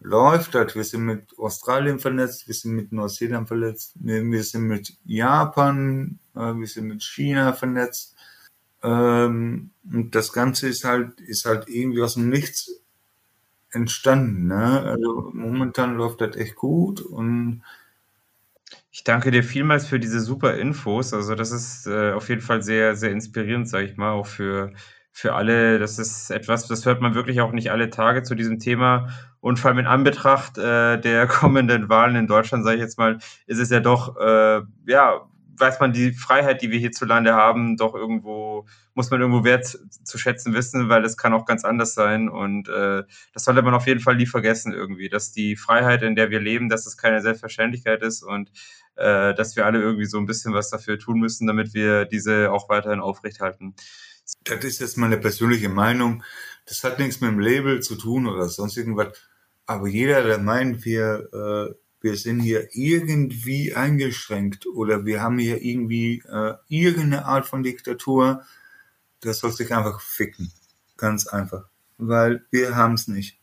läuft 0.00 0.54
das. 0.54 0.74
Wir 0.74 0.84
sind 0.84 1.04
mit 1.04 1.38
Australien 1.38 1.98
vernetzt, 1.98 2.48
wir 2.48 2.54
sind 2.54 2.72
mit 2.72 2.92
Neuseeland 2.92 3.46
vernetzt, 3.46 3.92
wir 3.96 4.42
sind 4.42 4.62
mit 4.62 4.96
Japan, 5.04 6.18
äh, 6.34 6.54
wir 6.54 6.66
sind 6.66 6.88
mit 6.88 7.02
China 7.02 7.52
vernetzt. 7.52 8.16
Ähm, 8.82 9.70
und 9.92 10.14
das 10.14 10.32
Ganze 10.32 10.68
ist 10.68 10.84
halt, 10.84 11.20
ist 11.20 11.44
halt 11.44 11.68
irgendwie 11.68 12.02
aus 12.02 12.14
dem 12.14 12.30
Nichts 12.30 12.70
entstanden. 13.70 14.46
Ne? 14.46 14.80
Also 14.82 15.30
momentan 15.34 15.96
läuft 15.96 16.22
das 16.22 16.36
echt 16.36 16.56
gut 16.56 17.00
und 17.02 17.62
ich 18.90 19.04
danke 19.04 19.30
dir 19.30 19.44
vielmals 19.44 19.86
für 19.86 20.00
diese 20.00 20.20
super 20.20 20.54
Infos. 20.54 21.12
Also 21.12 21.34
das 21.34 21.50
ist 21.50 21.86
äh, 21.86 22.12
auf 22.12 22.28
jeden 22.28 22.40
Fall 22.40 22.62
sehr, 22.62 22.96
sehr 22.96 23.10
inspirierend, 23.10 23.68
sage 23.68 23.84
ich 23.86 23.96
mal, 23.96 24.12
auch 24.12 24.26
für, 24.26 24.72
für 25.12 25.34
alle. 25.34 25.78
Das 25.78 25.98
ist 25.98 26.30
etwas, 26.30 26.66
das 26.66 26.86
hört 26.86 27.00
man 27.00 27.14
wirklich 27.14 27.40
auch 27.40 27.52
nicht 27.52 27.70
alle 27.70 27.90
Tage 27.90 28.22
zu 28.22 28.34
diesem 28.34 28.58
Thema. 28.58 29.08
Und 29.40 29.58
vor 29.58 29.70
allem 29.70 29.80
in 29.80 29.86
Anbetracht 29.86 30.58
äh, 30.58 30.98
der 30.98 31.26
kommenden 31.28 31.88
Wahlen 31.88 32.16
in 32.16 32.26
Deutschland, 32.26 32.64
sage 32.64 32.76
ich 32.76 32.82
jetzt 32.82 32.98
mal, 32.98 33.18
ist 33.46 33.58
es 33.58 33.70
ja 33.70 33.80
doch, 33.80 34.16
äh, 34.16 34.62
ja, 34.86 35.28
weiß 35.58 35.80
man 35.80 35.92
die 35.92 36.12
Freiheit, 36.12 36.62
die 36.62 36.70
wir 36.70 36.78
hierzulande 36.78 37.34
haben, 37.34 37.76
doch 37.76 37.94
irgendwo, 37.94 38.66
muss 38.94 39.10
man 39.10 39.20
irgendwo 39.20 39.44
wert 39.44 39.78
zu 40.04 40.18
schätzen 40.18 40.54
wissen, 40.54 40.88
weil 40.88 41.04
es 41.04 41.16
kann 41.16 41.32
auch 41.32 41.46
ganz 41.46 41.64
anders 41.64 41.94
sein. 41.94 42.28
Und 42.28 42.68
äh, 42.68 43.02
das 43.32 43.44
sollte 43.44 43.62
man 43.62 43.74
auf 43.74 43.86
jeden 43.86 44.00
Fall 44.00 44.16
nie 44.16 44.26
vergessen 44.26 44.72
irgendwie, 44.72 45.08
dass 45.08 45.32
die 45.32 45.56
Freiheit, 45.56 46.02
in 46.02 46.16
der 46.16 46.30
wir 46.30 46.40
leben, 46.40 46.68
dass 46.68 46.86
es 46.86 46.96
keine 46.96 47.20
Selbstverständlichkeit 47.20 48.02
ist 48.02 48.22
und 48.22 48.50
äh, 48.96 49.34
dass 49.34 49.56
wir 49.56 49.66
alle 49.66 49.80
irgendwie 49.80 50.06
so 50.06 50.18
ein 50.18 50.26
bisschen 50.26 50.54
was 50.54 50.70
dafür 50.70 50.98
tun 50.98 51.20
müssen, 51.20 51.46
damit 51.46 51.74
wir 51.74 52.04
diese 52.04 52.50
auch 52.50 52.68
weiterhin 52.68 53.00
aufrechthalten. 53.00 53.74
Das 54.44 54.64
ist 54.64 54.80
jetzt 54.80 54.98
meine 54.98 55.18
persönliche 55.18 55.68
Meinung. 55.68 56.22
Das 56.66 56.84
hat 56.84 56.98
nichts 56.98 57.20
mit 57.20 57.30
dem 57.30 57.40
Label 57.40 57.80
zu 57.80 57.96
tun 57.96 58.26
oder 58.26 58.48
sonst 58.48 58.76
irgendwas. 58.76 59.12
Aber 59.66 59.86
jeder, 59.86 60.22
der 60.22 60.38
meint, 60.38 60.84
wir 60.84 61.28
äh, 61.32 61.74
wir 62.00 62.16
sind 62.16 62.40
hier 62.40 62.68
irgendwie 62.72 63.74
eingeschränkt 63.74 64.66
oder 64.66 65.04
wir 65.04 65.22
haben 65.22 65.38
hier 65.38 65.62
irgendwie 65.62 66.22
äh, 66.28 66.54
irgendeine 66.68 67.24
Art 67.24 67.46
von 67.46 67.62
Diktatur, 67.62 68.42
das 69.20 69.40
soll 69.40 69.52
sich 69.52 69.74
einfach 69.74 70.00
ficken. 70.00 70.52
Ganz 70.96 71.26
einfach. 71.26 71.68
Weil 71.96 72.44
wir 72.50 72.76
haben 72.76 72.94
es 72.94 73.08
nicht. 73.08 73.38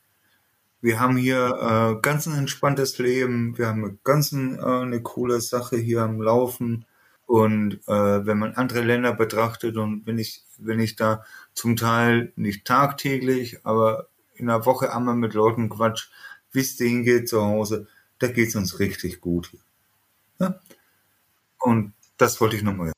Wir 0.82 0.99
haben 0.99 1.18
hier 1.18 1.98
äh, 1.98 2.02
ganz 2.02 2.27
ein 2.27 2.38
entspanntes 2.38 2.98
Leben, 2.99 3.57
wir 3.57 3.68
haben 3.68 3.99
ganz 4.03 4.32
ein, 4.32 4.60
äh, 4.60 4.61
eine 4.61 5.02
coole 5.02 5.41
Sache 5.41 5.77
hier 5.77 6.03
am 6.03 6.22
Laufen. 6.22 6.86
Und 7.26 7.80
äh, 7.88 8.26
wenn 8.26 8.38
man 8.38 8.53
andere 8.53 8.82
Länder 8.82 9.14
betrachtet 9.14 9.77
und 9.77 10.06
wenn 10.06 10.19
ich, 10.19 10.45
wenn 10.60 10.80
ich 10.80 10.95
da 10.95 11.23
zum 11.56 11.76
Teil 11.76 12.32
nicht 12.36 12.65
tagtäglich, 12.65 13.65
aber 13.65 14.07
in 14.36 14.48
der 14.48 14.65
Woche 14.65 14.94
einmal 14.94 15.15
mit 15.15 15.34
Leuten 15.34 15.69
quatsch, 15.69 16.10
wie 16.52 16.60
es 16.60 16.77
denen 16.77 17.03
geht 17.03 17.27
zu 17.27 17.41
Hause, 17.41 17.88
da 18.26 18.34
geht's 18.34 18.56
uns 18.56 18.80
richtig 18.80 19.22
gut. 19.22 19.52
Ja? 20.39 20.60
Und 21.60 21.93
das 22.18 22.39
wollte 22.41 22.56
ich 22.56 22.64
nochmal. 22.64 22.91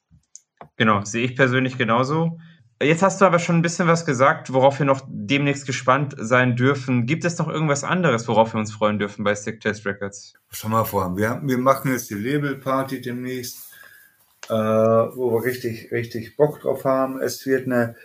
Genau, 0.77 1.03
sehe 1.03 1.25
ich 1.25 1.35
persönlich 1.35 1.77
genauso. 1.77 2.39
Jetzt 2.81 3.01
hast 3.01 3.19
du 3.19 3.25
aber 3.25 3.39
schon 3.39 3.55
ein 3.55 3.61
bisschen 3.63 3.87
was 3.87 4.05
gesagt, 4.05 4.53
worauf 4.53 4.77
wir 4.77 4.85
noch 4.85 5.01
demnächst 5.07 5.65
gespannt 5.65 6.15
sein 6.19 6.55
dürfen. 6.55 7.07
Gibt 7.07 7.25
es 7.25 7.39
noch 7.39 7.47
irgendwas 7.47 7.83
anderes, 7.83 8.27
worauf 8.27 8.53
wir 8.53 8.59
uns 8.59 8.71
freuen 8.71 8.99
dürfen 8.99 9.23
bei 9.23 9.35
Stick 9.35 9.61
Test 9.61 9.85
Records? 9.85 10.33
Was 10.51 10.63
haben 10.63 10.71
wir 10.71 10.85
vor? 10.85 11.17
Wir, 11.17 11.41
wir 11.43 11.57
machen 11.57 11.91
jetzt 11.91 12.11
die 12.11 12.15
Label 12.15 12.55
Party 12.55 13.01
demnächst, 13.01 13.71
äh, 14.47 14.53
wo 14.53 15.33
wir 15.33 15.43
richtig, 15.43 15.91
richtig 15.91 16.37
Bock 16.37 16.61
drauf 16.61 16.85
haben. 16.85 17.19
Es 17.19 17.47
wird 17.47 17.65
eine 17.65 17.95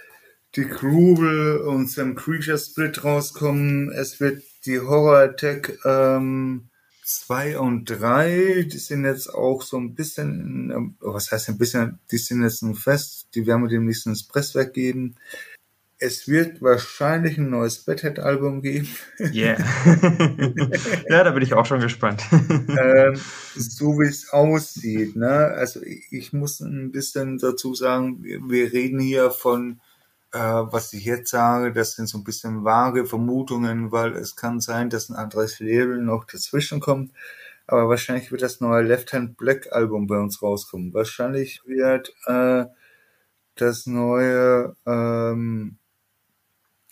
die 0.54 0.68
Grubel 0.68 1.58
und 1.58 1.90
Sam 1.90 2.14
Creature 2.14 2.58
Split 2.58 3.04
rauskommen. 3.04 3.90
Es 3.90 4.20
wird 4.20 4.42
die 4.64 4.80
Horror 4.80 5.18
Attack 5.18 5.78
ähm, 5.84 6.68
2 7.02 7.58
und 7.58 7.84
3, 7.86 8.68
die 8.70 8.78
sind 8.78 9.04
jetzt 9.04 9.28
auch 9.28 9.62
so 9.62 9.76
ein 9.76 9.94
bisschen, 9.94 10.70
ähm, 10.70 10.96
was 11.00 11.32
heißt 11.32 11.48
ein 11.48 11.58
bisschen, 11.58 11.98
die 12.10 12.18
sind 12.18 12.42
jetzt 12.42 12.62
ein 12.62 12.74
Fest, 12.74 13.28
die 13.34 13.46
werden 13.46 13.62
wir 13.62 13.68
demnächst 13.68 14.06
ins 14.06 14.26
Presswerk 14.26 14.72
geben. 14.72 15.16
Es 15.98 16.26
wird 16.26 16.62
wahrscheinlich 16.62 17.38
ein 17.38 17.50
neues 17.50 17.78
Bedhead-Album 17.78 18.62
geben. 18.62 18.88
Yeah. 19.20 19.56
ja, 21.08 21.22
da 21.22 21.30
bin 21.30 21.42
ich 21.42 21.54
auch 21.54 21.66
schon 21.66 21.80
gespannt. 21.80 22.22
ähm, 22.32 23.20
so 23.54 23.98
wie 24.00 24.08
es 24.08 24.30
aussieht. 24.30 25.14
Ne? 25.14 25.28
Also 25.28 25.80
ich, 25.82 26.06
ich 26.10 26.32
muss 26.32 26.60
ein 26.60 26.90
bisschen 26.90 27.38
dazu 27.38 27.74
sagen, 27.74 28.22
wir, 28.22 28.40
wir 28.48 28.72
reden 28.72 28.98
hier 28.98 29.30
von 29.30 29.80
äh, 30.32 30.38
was 30.38 30.92
ich 30.92 31.04
jetzt 31.04 31.30
sage, 31.30 31.72
das 31.72 31.92
sind 31.94 32.08
so 32.08 32.18
ein 32.18 32.24
bisschen 32.24 32.64
vage 32.64 33.06
Vermutungen, 33.06 33.92
weil 33.92 34.12
es 34.16 34.36
kann 34.36 34.60
sein, 34.60 34.90
dass 34.90 35.08
ein 35.08 35.16
anderes 35.16 35.60
Label 35.60 36.02
noch 36.02 36.24
dazwischen 36.24 36.80
kommt. 36.80 37.12
Aber 37.66 37.88
wahrscheinlich 37.88 38.30
wird 38.32 38.42
das 38.42 38.60
neue 38.60 38.82
Left 38.82 39.12
Hand 39.12 39.36
Black 39.36 39.72
Album 39.72 40.06
bei 40.06 40.18
uns 40.18 40.42
rauskommen. 40.42 40.92
Wahrscheinlich 40.94 41.62
wird 41.66 42.14
äh, 42.26 42.66
das 43.54 43.86
neue 43.86 44.76
ähm, 44.86 45.78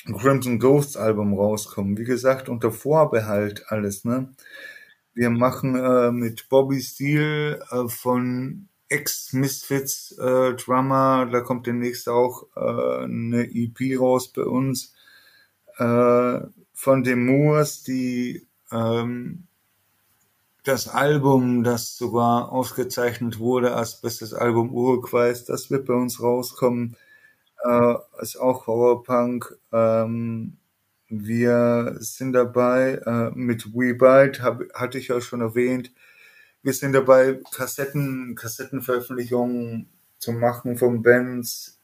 Crimson 0.07 0.59
Ghosts 0.59 0.97
Album 0.97 1.35
rauskommen. 1.35 1.99
Wie 1.99 2.05
gesagt, 2.05 2.49
unter 2.49 2.73
Vorbehalt 2.73 3.65
alles. 3.69 4.05
Ne? 4.05 4.33
Wir 5.13 5.31
machen 5.31 5.75
äh, 5.77 6.11
mit 6.13 6.49
Bobby 6.49 6.81
Steele 6.81 7.61
äh, 7.71 7.89
von 7.89 8.70
Ex-Misfits 8.91 10.13
äh, 10.19 10.55
da 10.57 11.41
kommt 11.41 11.67
demnächst 11.67 12.09
auch 12.09 12.47
äh, 12.57 13.05
eine 13.05 13.49
EP 13.55 13.99
raus 13.99 14.29
bei 14.29 14.43
uns 14.43 14.95
äh, 15.79 16.41
von 16.75 17.03
den 17.05 17.25
Moors, 17.25 17.83
die 17.85 18.47
ähm, 18.73 19.47
das 20.65 20.89
Album, 20.89 21.65
das 21.65 21.97
sogar 21.97 22.53
ausgezeichnet 22.53 23.39
wurde 23.39 23.75
als 23.75 24.01
bestes 24.01 24.35
Album 24.35 24.75
Uruguays, 24.75 25.45
das 25.45 25.71
wird 25.71 25.87
bei 25.87 25.95
uns 25.95 26.23
rauskommen. 26.23 26.97
Äh, 27.65 27.95
ist 28.21 28.37
auch 28.37 28.67
Horrorpunk. 28.67 29.59
Ähm, 29.73 30.59
wir 31.09 31.97
sind 31.99 32.33
dabei 32.33 33.01
äh, 33.07 33.31
mit 33.35 33.75
We 33.75 33.95
Bite, 33.95 34.43
hatte 34.75 34.99
ich 34.99 35.09
ja 35.09 35.21
schon 35.21 35.41
erwähnt, 35.41 35.93
wir 36.63 36.73
sind 36.73 36.93
dabei, 36.93 37.41
Kassetten, 37.53 38.35
Kassettenveröffentlichungen 38.35 39.89
zu 40.19 40.33
machen 40.33 40.77
von 40.77 41.03
Bands, 41.03 41.79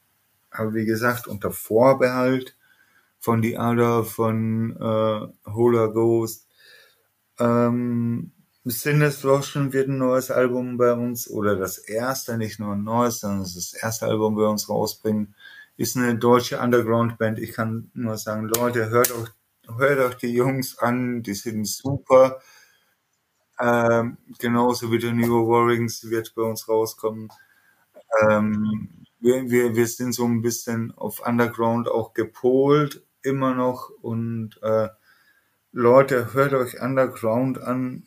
aber 0.50 0.74
wie 0.74 0.84
gesagt, 0.84 1.26
unter 1.26 1.50
Vorbehalt 1.50 2.56
von 3.18 3.42
The 3.42 3.58
Other, 3.58 4.04
von 4.04 4.76
äh, 4.76 5.50
Hola 5.50 5.86
Ghost. 5.86 6.46
Ähm, 7.38 8.32
Sinneslotion 8.64 9.72
wird 9.72 9.88
ein 9.88 9.98
neues 9.98 10.30
Album 10.30 10.76
bei 10.76 10.92
uns, 10.92 11.30
oder 11.30 11.56
das 11.56 11.78
erste, 11.78 12.36
nicht 12.36 12.58
nur 12.58 12.72
ein 12.72 12.84
neues, 12.84 13.20
sondern 13.20 13.42
das 13.42 13.74
erste 13.74 14.06
Album 14.06 14.34
bei 14.34 14.44
uns 14.44 14.68
rausbringen. 14.68 15.34
Ist 15.76 15.96
eine 15.96 16.16
deutsche 16.18 16.58
Underground-Band. 16.58 17.38
Ich 17.38 17.52
kann 17.52 17.90
nur 17.94 18.16
sagen, 18.16 18.48
Leute, 18.48 18.88
hört 18.90 19.12
euch, 19.12 19.28
hört 19.76 19.98
euch 20.00 20.14
die 20.16 20.32
Jungs 20.32 20.78
an, 20.78 21.22
die 21.22 21.34
sind 21.34 21.66
super. 21.66 22.40
Ähm, 23.58 24.18
genauso 24.38 24.92
wie 24.92 24.98
der 24.98 25.12
New 25.12 25.48
Warrings 25.48 26.08
wird 26.10 26.34
bei 26.34 26.42
uns 26.42 26.68
rauskommen. 26.68 27.30
Ähm, 28.28 28.88
wir, 29.20 29.50
wir, 29.50 29.74
wir 29.74 29.86
sind 29.86 30.12
so 30.12 30.24
ein 30.24 30.42
bisschen 30.42 30.92
auf 30.96 31.26
Underground 31.26 31.88
auch 31.88 32.14
gepolt, 32.14 33.02
immer 33.22 33.54
noch. 33.54 33.90
Und 34.02 34.60
äh, 34.62 34.88
Leute, 35.72 36.32
hört 36.34 36.52
euch 36.54 36.80
Underground 36.80 37.60
an 37.60 38.05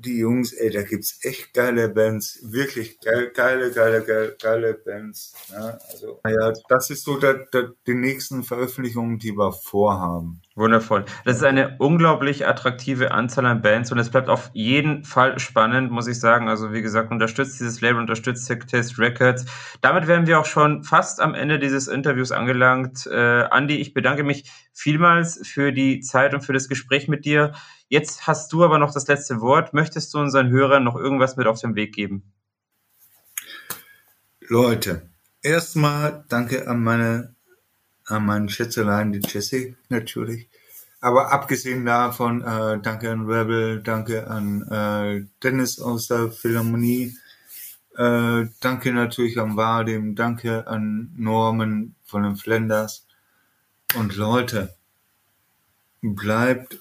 die 0.00 0.18
Jungs, 0.18 0.52
ey, 0.52 0.70
da 0.70 0.82
gibt's 0.82 1.18
echt 1.22 1.54
geile 1.54 1.88
Bands, 1.88 2.40
wirklich 2.42 2.98
geile, 3.00 3.30
geile, 3.30 3.70
geile, 3.70 4.04
geile, 4.04 4.36
geile 4.40 4.74
Bands. 4.74 5.34
Ne? 5.50 5.78
Also, 5.90 6.20
ja, 6.26 6.52
das 6.68 6.90
ist 6.90 7.04
so 7.04 7.18
der, 7.18 7.46
der, 7.52 7.72
die 7.86 7.94
nächsten 7.94 8.42
Veröffentlichungen, 8.42 9.18
die 9.18 9.32
wir 9.32 9.52
vorhaben. 9.52 10.42
Wundervoll. 10.56 11.04
Das 11.24 11.36
ist 11.36 11.42
eine 11.42 11.76
unglaublich 11.78 12.46
attraktive 12.46 13.12
Anzahl 13.12 13.46
an 13.46 13.62
Bands 13.62 13.90
und 13.92 13.98
es 13.98 14.10
bleibt 14.10 14.28
auf 14.28 14.50
jeden 14.52 15.04
Fall 15.04 15.38
spannend, 15.38 15.90
muss 15.90 16.06
ich 16.06 16.20
sagen. 16.20 16.48
Also 16.48 16.72
wie 16.72 16.82
gesagt, 16.82 17.10
unterstützt 17.10 17.60
dieses 17.60 17.80
Label, 17.80 18.00
unterstützt 18.00 18.52
Test 18.68 18.98
Records. 18.98 19.46
Damit 19.80 20.06
wären 20.06 20.26
wir 20.26 20.38
auch 20.38 20.46
schon 20.46 20.84
fast 20.84 21.20
am 21.20 21.34
Ende 21.34 21.58
dieses 21.58 21.88
Interviews 21.88 22.32
angelangt. 22.32 23.06
Äh, 23.06 23.44
Andi, 23.44 23.76
ich 23.76 23.94
bedanke 23.94 24.22
mich 24.22 24.50
vielmals 24.74 25.40
für 25.46 25.72
die 25.72 26.00
Zeit 26.00 26.34
und 26.34 26.42
für 26.42 26.52
das 26.52 26.68
Gespräch 26.68 27.08
mit 27.08 27.24
dir. 27.24 27.52
Jetzt 27.90 28.28
hast 28.28 28.52
du 28.52 28.62
aber 28.62 28.78
noch 28.78 28.94
das 28.94 29.08
letzte 29.08 29.40
Wort. 29.40 29.74
Möchtest 29.74 30.14
du 30.14 30.18
unseren 30.18 30.48
Hörern 30.48 30.84
noch 30.84 30.94
irgendwas 30.94 31.36
mit 31.36 31.48
auf 31.48 31.60
den 31.60 31.74
Weg 31.74 31.92
geben? 31.92 32.22
Leute, 34.46 35.10
erstmal 35.42 36.24
danke 36.28 36.68
an 36.68 36.84
meine, 36.84 37.34
an 38.06 38.24
meinen 38.26 38.48
Schätzelein, 38.48 39.10
die 39.10 39.18
Jessie 39.18 39.74
natürlich. 39.88 40.48
Aber 41.00 41.32
abgesehen 41.32 41.84
davon, 41.84 42.42
äh, 42.42 42.78
danke 42.80 43.10
an 43.10 43.28
Rebel, 43.28 43.82
danke 43.82 44.28
an 44.28 44.62
äh, 44.68 45.26
Dennis 45.42 45.80
aus 45.80 46.06
der 46.06 46.30
Philharmonie, 46.30 47.16
äh, 47.96 48.44
danke 48.60 48.92
natürlich 48.92 49.40
an 49.40 49.56
Vadim, 49.56 50.14
danke 50.14 50.68
an 50.68 51.12
Norman 51.16 51.96
von 52.04 52.22
den 52.22 52.36
Flenders. 52.36 53.08
Und 53.96 54.14
Leute, 54.14 54.76
bleibt 56.02 56.78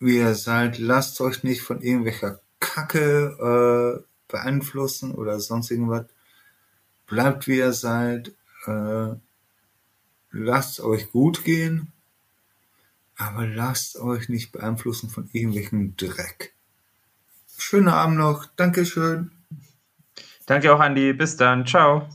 wie 0.00 0.18
ihr 0.18 0.34
seid, 0.34 0.78
lasst 0.78 1.20
euch 1.20 1.42
nicht 1.42 1.62
von 1.62 1.80
irgendwelcher 1.80 2.40
Kacke 2.60 4.02
äh, 4.02 4.04
beeinflussen 4.30 5.12
oder 5.12 5.40
sonst 5.40 5.70
irgendwas. 5.70 6.06
Bleibt 7.06 7.46
wie 7.46 7.58
ihr 7.58 7.72
seid, 7.72 8.32
äh, 8.66 9.14
lasst 10.30 10.80
euch 10.80 11.10
gut 11.10 11.44
gehen, 11.44 11.92
aber 13.16 13.46
lasst 13.46 13.98
euch 13.98 14.28
nicht 14.28 14.52
beeinflussen 14.52 15.10
von 15.10 15.28
irgendwelchen 15.32 15.96
Dreck. 15.96 16.52
Schönen 17.56 17.88
Abend 17.88 18.18
noch, 18.18 18.46
Dankeschön. 18.56 19.32
Danke 20.46 20.72
auch, 20.72 20.80
Andi. 20.80 21.12
Bis 21.12 21.36
dann. 21.36 21.66
Ciao. 21.66 22.08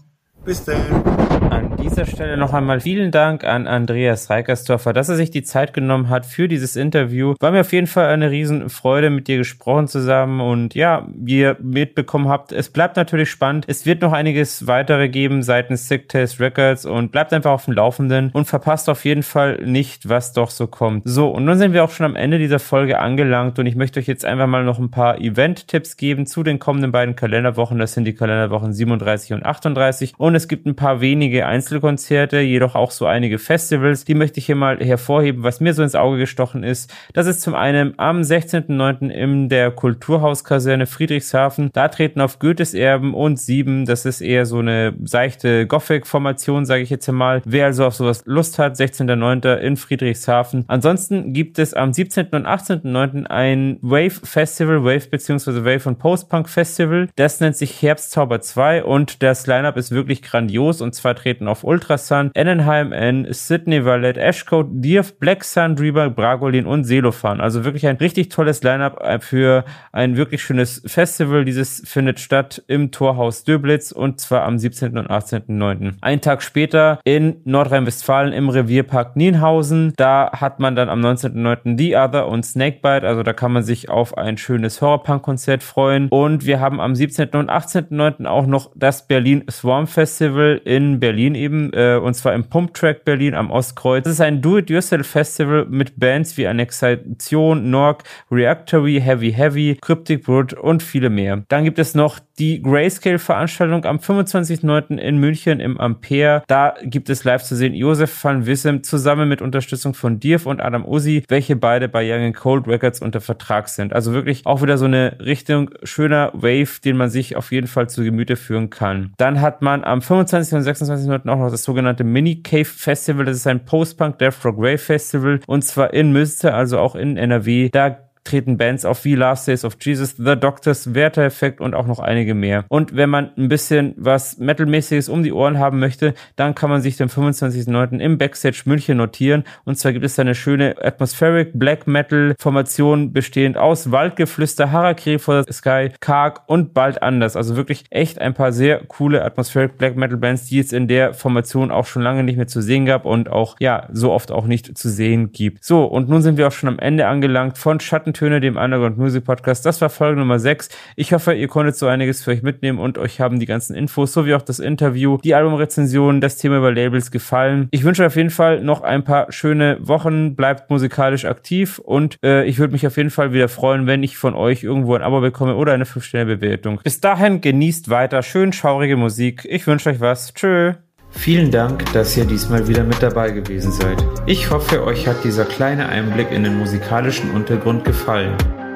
Bis 0.43 0.63
dann 0.63 1.42
dieser 1.83 2.05
Stelle 2.05 2.37
noch 2.37 2.53
einmal 2.53 2.79
vielen 2.79 3.11
Dank 3.11 3.43
an 3.43 3.67
Andreas 3.67 4.29
Reikersdorfer, 4.29 4.93
dass 4.93 5.09
er 5.09 5.17
sich 5.17 5.31
die 5.31 5.43
Zeit 5.43 5.73
genommen 5.73 6.07
hat 6.07 6.25
für 6.25 6.47
dieses 6.47 6.77
Interview. 6.77 7.33
War 7.41 7.51
mir 7.51 7.59
auf 7.61 7.73
jeden 7.73 7.87
Fall 7.87 8.07
eine 8.07 8.31
Riesenfreude, 8.31 9.09
mit 9.09 9.27
dir 9.27 9.37
gesprochen 9.37 9.89
zusammen. 9.89 10.39
Und 10.39 10.75
ja, 10.75 11.05
wie 11.13 11.39
ihr 11.39 11.57
mitbekommen 11.61 12.29
habt, 12.29 12.53
es 12.53 12.69
bleibt 12.69 12.95
natürlich 12.95 13.29
spannend. 13.29 13.65
Es 13.67 13.85
wird 13.85 14.01
noch 14.01 14.13
einiges 14.13 14.65
weitere 14.65 15.09
geben 15.09 15.43
seitens 15.43 15.89
Sick 15.89 16.07
Test 16.07 16.39
Records 16.39 16.85
und 16.85 17.11
bleibt 17.11 17.33
einfach 17.33 17.51
auf 17.51 17.65
dem 17.65 17.73
Laufenden 17.73 18.29
und 18.31 18.45
verpasst 18.45 18.89
auf 18.89 19.03
jeden 19.03 19.23
Fall 19.23 19.59
nicht, 19.65 20.07
was 20.07 20.31
doch 20.31 20.51
so 20.51 20.67
kommt. 20.67 21.03
So, 21.05 21.29
und 21.29 21.43
nun 21.43 21.57
sind 21.57 21.73
wir 21.73 21.83
auch 21.83 21.91
schon 21.91 22.05
am 22.05 22.15
Ende 22.15 22.39
dieser 22.39 22.59
Folge 22.59 22.99
angelangt 22.99 23.59
und 23.59 23.65
ich 23.65 23.75
möchte 23.75 23.99
euch 23.99 24.07
jetzt 24.07 24.23
einfach 24.23 24.47
mal 24.47 24.63
noch 24.63 24.79
ein 24.79 24.89
paar 24.89 25.19
Event-Tipps 25.19 25.97
geben 25.97 26.27
zu 26.27 26.43
den 26.43 26.59
kommenden 26.59 26.93
beiden 26.93 27.17
Kalenderwochen. 27.17 27.77
Das 27.77 27.93
sind 27.93 28.05
die 28.05 28.13
Kalenderwochen 28.13 28.71
37 28.71 29.33
und 29.33 29.45
38 29.45 30.13
und 30.17 30.33
es 30.35 30.47
gibt 30.47 30.65
ein 30.65 30.77
paar 30.77 31.01
wenige 31.01 31.45
Einzel 31.45 31.72
Einzelkonzerte, 31.73 32.39
jedoch 32.39 32.75
auch 32.75 32.91
so 32.91 33.05
einige 33.05 33.39
Festivals. 33.39 34.05
Die 34.05 34.13
möchte 34.13 34.39
ich 34.39 34.45
hier 34.45 34.55
mal 34.55 34.77
hervorheben, 34.79 35.43
was 35.43 35.59
mir 35.59 35.73
so 35.73 35.81
ins 35.81 35.95
Auge 35.95 36.17
gestochen 36.17 36.63
ist. 36.63 36.93
Das 37.13 37.25
ist 37.25 37.41
zum 37.41 37.55
einen 37.55 37.95
am 37.97 38.21
16.09. 38.21 39.09
in 39.09 39.49
der 39.49 39.71
Kulturhauskaserne 39.71 40.85
Friedrichshafen. 40.85 41.71
Da 41.73 41.87
treten 41.87 42.21
auf 42.21 42.39
Goethes 42.39 42.73
Erben 42.73 43.13
und 43.13 43.39
Sieben, 43.39 43.85
das 43.85 44.05
ist 44.05 44.21
eher 44.21 44.45
so 44.45 44.59
eine 44.59 44.93
seichte 45.03 45.65
Gothic-Formation, 45.65 46.65
sage 46.65 46.83
ich 46.83 46.89
jetzt 46.89 47.11
mal. 47.11 47.41
Wer 47.45 47.65
also 47.65 47.85
auf 47.85 47.95
sowas 47.95 48.23
Lust 48.25 48.59
hat, 48.59 48.75
16.09. 48.75 49.55
in 49.57 49.77
Friedrichshafen. 49.77 50.65
Ansonsten 50.67 51.33
gibt 51.33 51.59
es 51.59 51.73
am 51.73 51.91
17. 51.91 52.27
und 52.31 52.45
18.09. 52.45 53.25
ein 53.25 53.77
Wave 53.81 54.21
Festival, 54.23 54.83
Wave 54.83 55.09
bzw. 55.09 55.65
Wave 55.65 55.89
und 55.89 55.97
Post-Punk 55.97 56.49
Festival. 56.49 57.09
Das 57.15 57.39
nennt 57.39 57.55
sich 57.55 57.81
Herbstzauber 57.81 58.41
2 58.41 58.83
und 58.83 59.23
das 59.23 59.47
Lineup 59.47 59.77
ist 59.77 59.91
wirklich 59.91 60.21
grandios 60.21 60.81
und 60.81 60.93
zwar 60.93 61.15
treten 61.15 61.47
auf 61.47 61.62
Ultrasun, 61.63 62.31
Ennenheim 62.33 62.91
N, 62.91 63.27
Sydney 63.29 63.85
Valette, 63.85 64.19
Ashcode, 64.19 64.67
Dirf, 64.71 65.17
Black 65.19 65.43
Sun, 65.43 65.75
Dreamer, 65.75 66.09
Bragolin 66.09 66.65
und 66.65 66.83
Selofan. 66.83 67.41
Also 67.41 67.65
wirklich 67.65 67.87
ein 67.87 67.97
richtig 67.97 68.29
tolles 68.29 68.63
Lineup 68.63 69.01
für 69.23 69.65
ein 69.91 70.17
wirklich 70.17 70.43
schönes 70.43 70.81
Festival. 70.85 71.45
Dieses 71.45 71.83
findet 71.85 72.19
statt 72.19 72.63
im 72.67 72.91
Torhaus 72.91 73.43
Döblitz 73.43 73.91
und 73.91 74.19
zwar 74.19 74.43
am 74.43 74.57
17. 74.57 74.97
und 74.97 75.09
18.09. 75.09 75.93
Ein 76.01 76.21
Tag 76.21 76.41
später 76.41 76.99
in 77.03 77.37
Nordrhein-Westfalen 77.45 78.33
im 78.33 78.49
Revierpark 78.49 79.15
Nienhausen. 79.15 79.93
Da 79.95 80.31
hat 80.33 80.59
man 80.59 80.75
dann 80.75 80.89
am 80.89 81.01
19.09. 81.01 81.77
The 81.77 81.95
Other 81.95 82.27
und 82.27 82.45
Snakebite. 82.45 83.07
Also 83.07 83.23
da 83.23 83.33
kann 83.33 83.51
man 83.51 83.63
sich 83.63 83.89
auf 83.89 84.17
ein 84.17 84.37
schönes 84.37 84.81
Horrorpunk-Konzert 84.81 85.63
freuen. 85.63 86.09
Und 86.09 86.45
wir 86.45 86.59
haben 86.59 86.79
am 86.79 86.95
17. 86.95 87.29
und 87.29 87.49
18.09. 87.49 88.25
auch 88.25 88.45
noch 88.45 88.71
das 88.75 89.07
Berlin 89.07 89.43
Swarm 89.49 89.87
Festival 89.87 90.61
in 90.63 90.99
Berlin 90.99 91.35
eben. 91.35 91.52
Äh, 91.73 91.99
und 92.01 92.13
zwar 92.13 92.33
im 92.33 92.45
Pump 92.45 92.73
Track 92.73 93.05
Berlin 93.05 93.35
am 93.35 93.51
Ostkreuz. 93.51 94.03
Das 94.03 94.13
ist 94.13 94.21
ein 94.21 94.41
Do-It-Yourself-Festival 94.41 95.67
mit 95.69 95.99
Bands 95.99 96.37
wie 96.37 96.47
Annexation, 96.47 97.69
Nork, 97.69 98.03
Reactory, 98.31 99.01
Heavy 99.01 99.31
Heavy, 99.31 99.77
Cryptic 99.81 100.23
Brood 100.23 100.53
und 100.53 100.83
viele 100.83 101.09
mehr. 101.09 101.43
Dann 101.49 101.63
gibt 101.63 101.79
es 101.79 101.95
noch 101.95 102.19
die 102.39 102.61
Grayscale-Veranstaltung 102.61 103.85
am 103.85 103.97
25.09. 103.97 104.97
in 104.97 105.17
München 105.17 105.59
im 105.59 105.79
Ampere. 105.79 106.43
Da 106.47 106.73
gibt 106.83 107.09
es 107.09 107.23
live 107.23 107.43
zu 107.43 107.55
sehen 107.55 107.73
Josef 107.73 108.23
van 108.23 108.45
Wissem 108.45 108.83
zusammen 108.83 109.29
mit 109.29 109.41
Unterstützung 109.41 109.93
von 109.93 110.19
Dirf 110.19 110.45
und 110.45 110.61
Adam 110.61 110.85
Uzi, 110.85 111.23
welche 111.27 111.55
beide 111.55 111.87
bei 111.87 112.03
Young 112.03 112.33
Cold 112.33 112.67
Records 112.67 113.01
unter 113.01 113.21
Vertrag 113.21 113.69
sind. 113.69 113.93
Also 113.93 114.13
wirklich 114.13 114.45
auch 114.45 114.61
wieder 114.61 114.77
so 114.77 114.85
eine 114.85 115.17
Richtung 115.19 115.69
schöner 115.83 116.31
Wave, 116.33 116.81
den 116.83 116.97
man 116.97 117.09
sich 117.09 117.35
auf 117.35 117.51
jeden 117.51 117.67
Fall 117.67 117.89
zu 117.89 118.03
Gemüte 118.03 118.35
führen 118.35 118.69
kann. 118.69 119.13
Dann 119.17 119.41
hat 119.41 119.61
man 119.61 119.83
am 119.83 120.01
25. 120.01 120.53
und 120.55 120.61
26.09. 120.63 121.32
auch 121.33 121.39
noch 121.39 121.51
das 121.51 121.63
sogenannte 121.63 122.03
Mini 122.03 122.41
Cave 122.41 122.65
Festival. 122.65 123.25
Das 123.25 123.37
ist 123.37 123.47
ein 123.47 123.65
Post-Punk 123.65 124.19
Death 124.19 124.45
Rock 124.45 124.57
Wave 124.57 124.77
Festival 124.77 125.39
und 125.47 125.63
zwar 125.63 125.93
in 125.93 126.11
Münster, 126.11 126.53
also 126.53 126.79
auch 126.79 126.95
in 126.95 127.17
NRW. 127.17 127.69
Da 127.69 128.02
treten 128.23 128.57
Bands 128.57 128.85
auf 128.85 129.05
wie 129.05 129.15
Last 129.15 129.47
Days 129.47 129.65
of 129.65 129.77
Jesus, 129.81 130.15
The 130.17 130.35
Doctors, 130.35 130.93
Werther 130.93 131.23
Effect 131.23 131.61
und 131.61 131.73
auch 131.73 131.87
noch 131.87 131.99
einige 131.99 132.33
mehr. 132.33 132.65
Und 132.69 132.95
wenn 132.95 133.09
man 133.09 133.31
ein 133.37 133.49
bisschen 133.49 133.93
was 133.97 134.37
Metalmäßiges 134.37 135.09
um 135.09 135.23
die 135.23 135.33
Ohren 135.33 135.59
haben 135.59 135.79
möchte, 135.79 136.13
dann 136.35 136.55
kann 136.55 136.69
man 136.69 136.81
sich 136.81 136.97
den 136.97 137.09
25.09. 137.09 137.99
im 137.99 138.17
Backstage 138.17 138.63
München 138.65 138.97
notieren. 138.97 139.43
Und 139.65 139.77
zwar 139.77 139.93
gibt 139.93 140.05
es 140.05 140.15
da 140.15 140.21
eine 140.21 140.35
schöne 140.35 140.75
Atmospheric 140.81 141.51
Black 141.53 141.87
Metal 141.87 142.35
Formation 142.39 143.13
bestehend 143.13 143.57
aus 143.57 143.91
Waldgeflüster, 143.91 144.71
Harakiri 144.71 145.19
for 145.19 145.43
the 145.43 145.53
Sky, 145.53 145.91
Karg 145.99 146.41
und 146.47 146.73
bald 146.73 147.01
anders. 147.01 147.35
Also 147.35 147.55
wirklich 147.55 147.83
echt 147.89 148.19
ein 148.19 148.33
paar 148.33 148.51
sehr 148.51 148.79
coole 148.85 149.23
Atmospheric 149.23 149.77
Black 149.77 149.95
Metal 149.95 150.17
Bands, 150.17 150.45
die 150.47 150.59
es 150.59 150.71
in 150.71 150.87
der 150.87 151.13
Formation 151.13 151.71
auch 151.71 151.85
schon 151.85 152.01
lange 152.01 152.23
nicht 152.23 152.37
mehr 152.37 152.47
zu 152.47 152.61
sehen 152.61 152.85
gab 152.85 153.05
und 153.05 153.29
auch, 153.29 153.55
ja, 153.59 153.87
so 153.91 154.11
oft 154.11 154.31
auch 154.31 154.45
nicht 154.45 154.77
zu 154.77 154.89
sehen 154.89 155.31
gibt. 155.31 155.63
So, 155.63 155.85
und 155.85 156.09
nun 156.09 156.21
sind 156.21 156.37
wir 156.37 156.47
auch 156.47 156.51
schon 156.51 156.69
am 156.69 156.79
Ende 156.79 157.07
angelangt 157.07 157.57
von 157.57 157.79
Schatten 157.79 158.12
Töne, 158.13 158.39
dem 158.39 158.57
Underground 158.57 158.97
Music 158.97 159.23
Podcast. 159.25 159.65
Das 159.65 159.81
war 159.81 159.89
Folge 159.89 160.19
Nummer 160.19 160.39
6. 160.39 160.69
Ich 160.95 161.13
hoffe, 161.13 161.33
ihr 161.33 161.47
konntet 161.47 161.75
so 161.75 161.87
einiges 161.87 162.23
für 162.23 162.31
euch 162.31 162.43
mitnehmen 162.43 162.79
und 162.79 162.97
euch 162.97 163.19
haben 163.19 163.39
die 163.39 163.45
ganzen 163.45 163.75
Infos 163.75 164.13
sowie 164.13 164.33
auch 164.33 164.41
das 164.41 164.59
Interview, 164.59 165.17
die 165.23 165.35
Albumrezension, 165.35 166.21
das 166.21 166.37
Thema 166.37 166.57
über 166.57 166.71
Labels 166.71 167.11
gefallen. 167.11 167.67
Ich 167.71 167.83
wünsche 167.83 168.03
euch 168.03 168.07
auf 168.07 168.15
jeden 168.15 168.29
Fall 168.29 168.61
noch 168.63 168.81
ein 168.81 169.03
paar 169.03 169.31
schöne 169.31 169.77
Wochen. 169.81 170.35
Bleibt 170.35 170.69
musikalisch 170.69 171.25
aktiv 171.25 171.79
und 171.79 172.17
äh, 172.23 172.45
ich 172.45 172.59
würde 172.59 172.73
mich 172.73 172.85
auf 172.87 172.97
jeden 172.97 173.09
Fall 173.09 173.33
wieder 173.33 173.49
freuen, 173.49 173.87
wenn 173.87 174.03
ich 174.03 174.17
von 174.17 174.35
euch 174.35 174.63
irgendwo 174.63 174.95
ein 174.95 175.01
Abo 175.01 175.21
bekomme 175.21 175.55
oder 175.55 175.73
eine 175.73 175.85
5-Sterne-Bewertung. 175.85 176.79
Bis 176.83 177.01
dahin 177.01 177.41
genießt 177.41 177.89
weiter 177.89 178.23
schön 178.23 178.53
schaurige 178.53 178.97
Musik. 178.97 179.45
Ich 179.49 179.67
wünsche 179.67 179.89
euch 179.89 179.99
was. 179.99 180.33
Tschö. 180.33 180.73
Vielen 181.13 181.51
Dank, 181.51 181.91
dass 181.93 182.17
ihr 182.17 182.25
diesmal 182.25 182.67
wieder 182.67 182.83
mit 182.83 183.01
dabei 183.01 183.29
gewesen 183.29 183.71
seid. 183.71 184.03
Ich 184.25 184.49
hoffe, 184.49 184.83
euch 184.83 185.07
hat 185.07 185.23
dieser 185.23 185.45
kleine 185.45 185.87
Einblick 185.87 186.31
in 186.31 186.43
den 186.43 186.57
musikalischen 186.57 187.31
Untergrund 187.31 187.85
gefallen. 187.85 188.35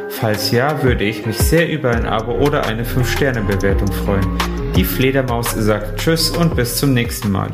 Falls 0.09 0.51
ja, 0.51 0.81
würde 0.81 1.03
ich 1.03 1.25
mich 1.25 1.37
sehr 1.37 1.69
über 1.69 1.91
ein 1.91 2.05
Abo 2.05 2.33
oder 2.33 2.65
eine 2.65 2.85
5-Sterne-Bewertung 2.85 3.91
freuen. 3.91 4.37
Die 4.75 4.85
Fledermaus 4.85 5.51
sagt 5.51 5.99
Tschüss 5.99 6.29
und 6.29 6.55
bis 6.55 6.77
zum 6.77 6.93
nächsten 6.93 7.31
Mal. 7.31 7.49